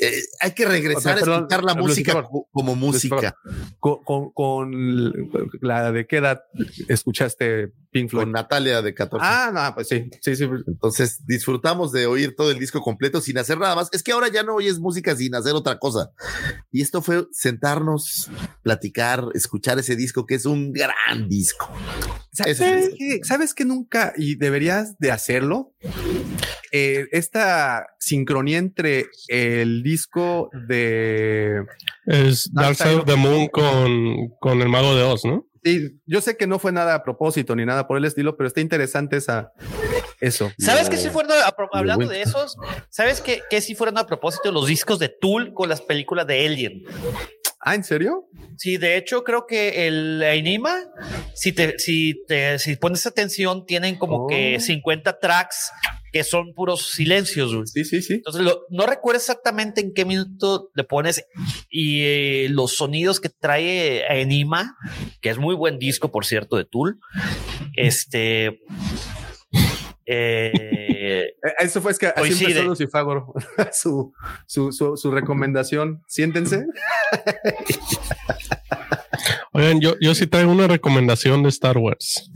[0.00, 3.34] Eh, hay que regresar Perdón, a escuchar la Luis, música co- como música.
[3.78, 5.30] Con, con- con
[5.60, 6.40] la de qué edad
[6.88, 8.24] escuchaste Pink Floyd.
[8.24, 9.26] Con Natalia de 14.
[9.26, 10.44] Ah, no, pues sí, sí, sí.
[10.66, 13.88] Entonces disfrutamos de oír todo el disco completo sin hacer nada más.
[13.92, 16.10] Es que ahora ya no oyes música sin hacer otra cosa.
[16.70, 18.30] Y esto fue sentarnos,
[18.62, 21.70] platicar, escuchar ese disco que es un gran disco.
[22.32, 25.72] ¿Sabes, que, ¿Sabes que nunca y deberías de hacerlo?
[26.72, 31.62] Eh, esta sincronía entre el disco de
[32.06, 35.46] Es Dark Side of the Moon con, con el Mago de Oz, ¿no?
[35.64, 38.46] Sí, yo sé que no fue nada a propósito ni nada por el estilo, pero
[38.46, 39.52] está interesante esa
[40.20, 40.50] eso.
[40.58, 42.56] ¿Sabes qué si fueron a hablando de esos?
[42.88, 46.46] ¿Sabes qué, qué si fueron a propósito los discos de Tool con las películas de
[46.46, 46.84] Alien?
[47.60, 48.28] Ah, ¿en serio?
[48.56, 50.76] Sí, de hecho creo que el Enigma,
[51.34, 54.26] si te, si te, si pones atención, tienen como Oh.
[54.28, 55.72] que 50 tracks
[56.16, 57.54] que son puros silencios.
[57.54, 57.66] güey.
[57.66, 58.14] Sí, sí, sí.
[58.14, 61.26] Entonces, lo- no recuerdo exactamente en qué minuto le pones
[61.68, 64.76] y eh, los sonidos que trae Enigma,
[65.20, 66.98] que es muy buen disco, por cierto, de Tool.
[67.76, 68.60] Este.
[70.06, 73.26] eh, Eh, Eso fue es que así empezó Lucifagor,
[73.72, 74.12] su,
[74.46, 76.02] su, su, su recomendación.
[76.08, 76.64] Siéntense.
[79.56, 82.30] Oigan, yo, yo sí traigo una recomendación de Star Wars.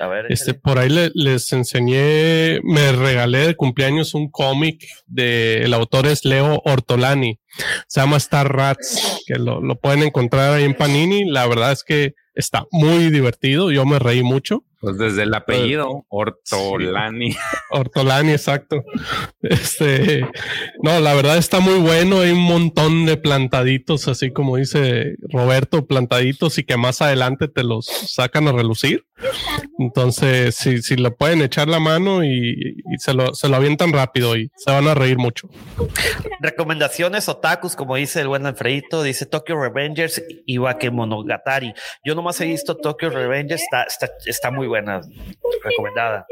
[0.00, 5.62] a ver, Este, por ahí le- les enseñé, me regalé de cumpleaños un cómic de
[5.64, 7.38] el autor es Leo Ortolani.
[7.88, 11.24] Se llama Star Rats, que lo, lo pueden encontrar ahí en Panini.
[11.30, 13.70] La verdad es que está muy divertido.
[13.70, 14.64] Yo me reí mucho.
[14.82, 17.36] Pues desde el apellido, Ortolani.
[17.70, 18.82] Ortolani, exacto.
[19.40, 20.26] Este,
[20.82, 22.18] no, la verdad está muy bueno.
[22.18, 27.62] Hay un montón de plantaditos, así como dice Roberto, plantaditos y que más adelante te
[27.62, 29.06] los sacan a relucir.
[29.78, 33.92] Entonces, si, si le pueden echar la mano y, y se, lo, se lo avientan
[33.92, 35.48] rápido y se van a reír mucho.
[36.40, 41.72] Recomendaciones otakus, como dice el buen Alfredito, dice Tokyo Revengers y Bakemonogatari.
[42.04, 45.00] Yo nomás he visto Tokyo Revengers, está, está, está muy buena,
[45.62, 46.26] recomendada.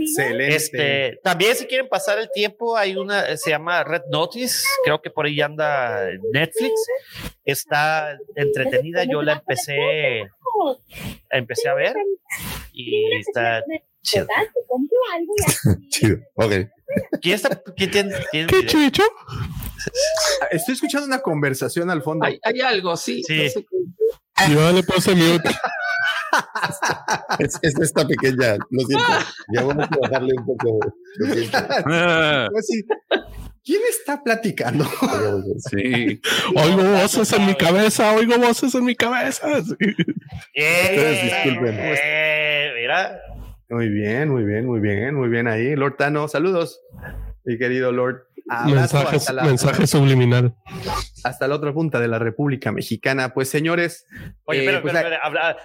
[0.00, 0.56] Excelente.
[0.56, 5.10] Este, también si quieren pasar el tiempo, hay una, se llama Red Notice, creo que
[5.10, 6.72] por ahí anda Netflix,
[7.44, 10.28] está entretenida, yo la empecé,
[11.30, 11.94] empecé a ver
[12.72, 13.62] y está
[14.02, 14.26] chido.
[15.90, 16.18] Chido.
[16.34, 16.52] Ok.
[17.22, 17.62] ¿Quién está?
[17.76, 18.14] ¿Quién tiene?
[18.30, 19.02] tiene ¿Qué chicho?
[20.50, 22.26] Estoy escuchando una conversación al fondo.
[22.26, 23.22] Hay, hay algo, sí.
[23.24, 23.36] Sí.
[23.36, 24.52] no sé qué.
[24.52, 25.50] Yo le puse mute.
[27.38, 29.04] Es, es esta pequeña, lo siento.
[29.54, 30.78] Ya vamos a bajarle un poco.
[31.16, 31.58] Lo siento.
[31.58, 32.82] Así,
[33.64, 34.84] ¿Quién está platicando?
[35.70, 36.20] Sí.
[36.56, 39.48] Oigo voces en mi cabeza, oigo voces en mi cabeza.
[39.64, 39.94] Sí.
[40.56, 41.74] Ustedes disculpen.
[41.78, 43.20] Eh, mira,
[43.68, 45.76] Muy bien, muy bien, muy bien, muy bien ahí.
[45.76, 46.80] Lord Tano, saludos,
[47.44, 48.26] mi querido Lord.
[48.48, 50.54] Hasta la, mensaje subliminal.
[51.22, 53.32] hasta la otra punta de la República Mexicana.
[53.32, 54.04] Pues señores,
[54.44, 55.56] Oye, eh, pero, pues, pero, pero, habla-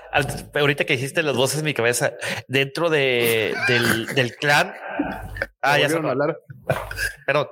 [0.54, 2.14] ahorita que dijiste las voces en mi cabeza,
[2.48, 4.74] dentro de, del, del clan.
[5.74, 6.40] Ah, ya se ¿volvieron a hablar?
[7.26, 7.48] Perdón.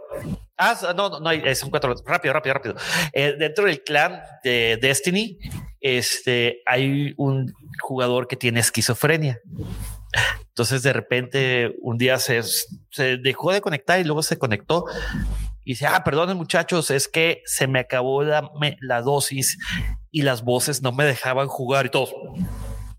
[0.58, 1.94] Ah, no, no, no, hay- son cuatro.
[2.06, 2.76] Rápido, rápido, rápido.
[3.14, 5.38] Eh, dentro del clan de Destiny,
[5.82, 9.40] este, hay un jugador que tiene esquizofrenia.
[10.48, 12.42] Entonces, de repente, un día se,
[12.90, 14.86] se dejó de conectar y luego se conectó
[15.66, 19.58] Y dice, ah, perdonen muchachos, es que se me acabó la, me- la dosis
[20.12, 22.14] y las voces no me dejaban jugar y todos.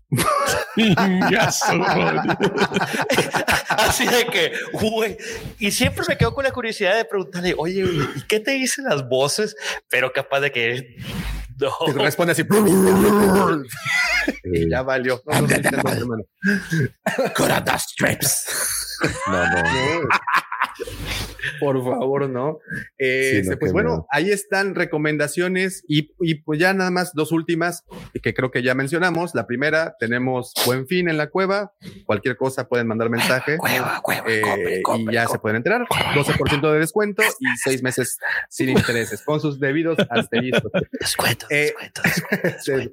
[3.69, 5.17] Así de que, güey,
[5.59, 8.85] y siempre me quedo con la curiosidad de preguntarle, oye, güey, ¿y qué te dicen
[8.85, 9.55] las voces?
[9.89, 10.95] Pero capaz de que
[11.59, 11.71] no.
[11.93, 12.43] Responde así.
[14.43, 15.23] y ya valió.
[15.27, 16.17] No, no, no, no,
[19.27, 19.43] no,
[21.59, 22.59] Por favor, no.
[22.97, 24.07] Eh, Sí, este, no, pues bueno, miedo.
[24.11, 27.83] ahí están recomendaciones y, y pues ya nada más dos últimas
[28.21, 29.35] que creo que ya mencionamos.
[29.35, 31.73] La primera, tenemos buen fin en la cueva.
[32.05, 33.57] Cualquier cosa pueden mandar mensaje.
[34.27, 35.85] Eh, y ya se pueden entrar.
[36.15, 38.17] 12% de descuento y seis meses
[38.49, 40.71] sin intereses con sus debidos asteriscos.
[40.99, 41.73] Descuento, Eh,
[42.63, 42.91] sí.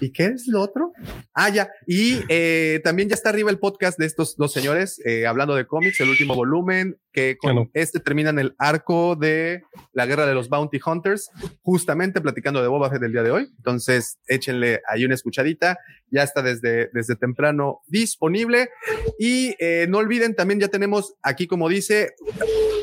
[0.00, 0.92] ¿Y qué es lo otro?
[1.34, 1.70] Ah, ya.
[1.86, 5.66] Y eh, también ya está arriba el podcast de estos dos señores eh, hablando de
[5.66, 10.48] cómics, el último volumen, que con este terminan el arco de la guerra de los
[10.48, 11.30] Bounty Hunters,
[11.62, 13.48] justamente platicando de Boba Fett del día de hoy.
[13.56, 15.78] Entonces, échenle ahí una escuchadita.
[16.10, 18.70] Ya está desde, desde temprano disponible.
[19.18, 22.14] Y eh, no olviden, también ya tenemos aquí, como dice,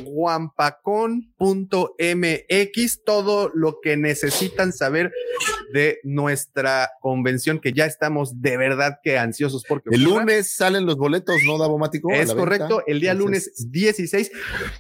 [0.04, 5.12] guampacon.mx, todo lo que necesitan saber
[5.74, 10.22] de nuestra convención, que ya estamos de verdad que ansiosos porque El ocurra.
[10.22, 12.12] lunes salen los boletos, ¿no, Davomático?
[12.12, 12.84] Es correcto, venta.
[12.88, 14.32] el día Entonces, lunes 16.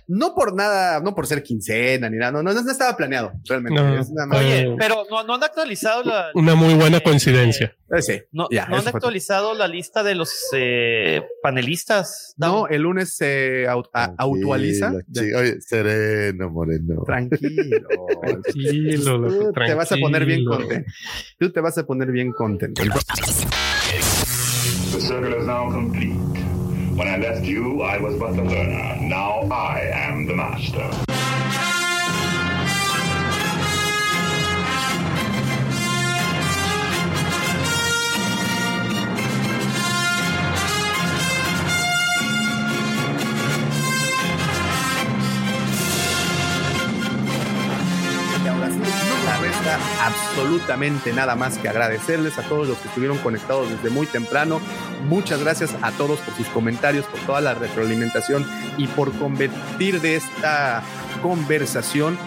[0.08, 3.80] No por nada, no por ser quincena ni nada, no, no, no estaba planeado realmente.
[3.82, 6.30] No, es nada más- Oye, pero no, no han actualizado la.
[6.34, 7.76] Una muy buena coincidencia.
[7.92, 12.36] Eh, sí, No, ya, no han actualizado la lista de los eh, panelistas.
[12.38, 14.14] No, el lunes se au- a-.
[14.16, 17.04] Tranquilo, chi- Oye, sereno, moreno.
[17.06, 17.88] Tranquilo.
[18.22, 20.70] Tranquilo, loco, Tú te vas a poner bien tranquilo.
[21.40, 22.82] Tú te vas a poner bien contento.
[24.92, 26.18] The circle is now complete.
[26.96, 28.98] When I left you, I was but the learner.
[29.02, 30.90] Now I am the master.
[48.70, 54.08] Y resta absolutamente nada más que agradecerles a todos los que estuvieron conectados desde muy
[54.08, 54.60] temprano.
[55.08, 58.46] Muchas gracias a todos por sus comentarios, por toda la retroalimentación
[58.78, 60.84] y por convertir de esta
[61.22, 62.18] conversación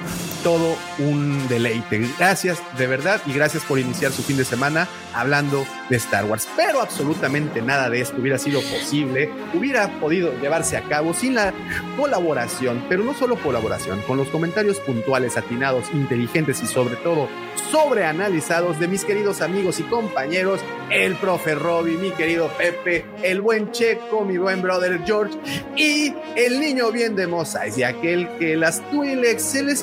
[0.42, 2.06] todo un deleite.
[2.18, 6.48] Gracias de verdad y gracias por iniciar su fin de semana hablando de Star Wars.
[6.56, 11.52] Pero absolutamente nada de esto hubiera sido posible, hubiera podido llevarse a cabo sin la
[11.96, 17.28] colaboración, pero no solo colaboración, con los comentarios puntuales, atinados, inteligentes y sobre todo
[17.70, 23.70] sobreanalizados de mis queridos amigos y compañeros, el profe Robbie, mi querido Pepe, el buen
[23.72, 25.38] Checo, mi buen brother George
[25.76, 29.82] y el niño bien de Mosaic y aquel que las Twi'leks se les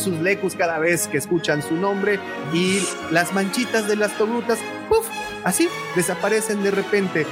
[0.00, 2.18] sus lecus cada vez que escuchan su nombre
[2.52, 2.80] y
[3.10, 4.58] las manchitas de las togrutas,
[5.44, 7.26] Así desaparecen de repente.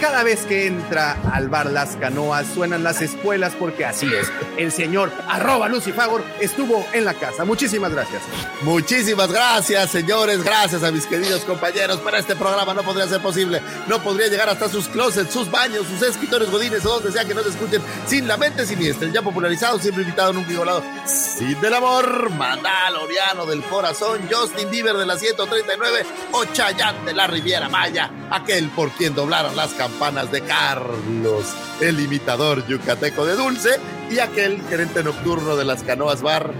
[0.00, 4.28] Cada vez que entra al bar Las Canoas suenan las espuelas porque así es.
[4.56, 7.44] El señor arroba Lucifagor estuvo en la casa.
[7.44, 8.22] Muchísimas gracias.
[8.62, 10.42] Muchísimas gracias, señores.
[10.42, 11.98] Gracias a mis queridos compañeros.
[11.98, 13.60] Para este programa no podría ser posible.
[13.88, 17.34] No podría llegar hasta sus closets, sus baños, sus escritorios godines o donde sea que
[17.34, 19.08] nos escuchen sin la mente siniestra.
[19.08, 20.82] Ya popularizado, siempre invitado, nunca igualado.
[21.04, 27.26] Sin del amor, Mandaloriano del corazón, Justin Bieber de la 139 o Chayanne de la
[27.26, 28.10] Riviera Maya.
[28.30, 31.46] Aquel por quien doblaron las campanas de Carlos,
[31.80, 33.80] el imitador yucateco de Dulce
[34.10, 36.52] y aquel gerente nocturno de las Canoas Bar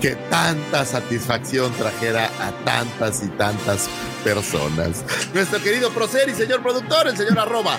[0.00, 3.88] que tanta satisfacción trajera a tantas y tantas
[4.24, 5.04] personas.
[5.34, 7.76] Nuestro querido Procer y señor productor, el señor arroba,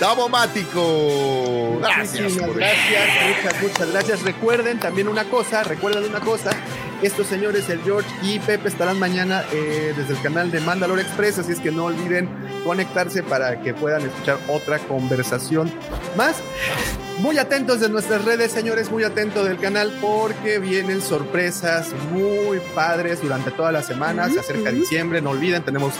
[0.00, 1.78] Davomático.
[1.78, 2.22] Gracias.
[2.22, 4.22] Muchísimas gracias, muchas, muchas gracias.
[4.22, 6.50] Recuerden también una cosa, recuerden una cosa.
[7.02, 11.38] Estos señores, el George y Pepe, estarán mañana eh, desde el canal de Mandalore Express,
[11.38, 12.28] así es que no olviden
[12.62, 15.72] conectarse para que puedan escuchar otra conversación
[16.14, 16.36] más.
[17.20, 23.20] Muy atentos de nuestras redes, señores, muy atentos del canal porque vienen sorpresas muy padres
[23.20, 24.30] durante toda la semana.
[24.30, 25.92] Se acerca diciembre, no olviden, tenemos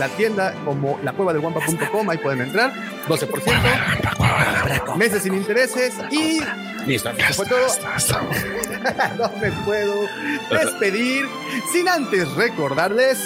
[0.00, 2.72] la tienda como la cueva del guampa.com, ahí pueden entrar,
[3.06, 6.40] 12%, meses sin intereses y
[6.86, 7.66] listo, fue todo.
[9.18, 10.08] no me puedo
[10.50, 11.24] despedir
[11.72, 13.18] sin antes recordarles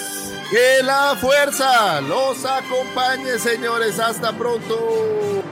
[0.51, 3.99] Que la fuerza los acompañe, señores.
[3.99, 5.43] Hasta pronto.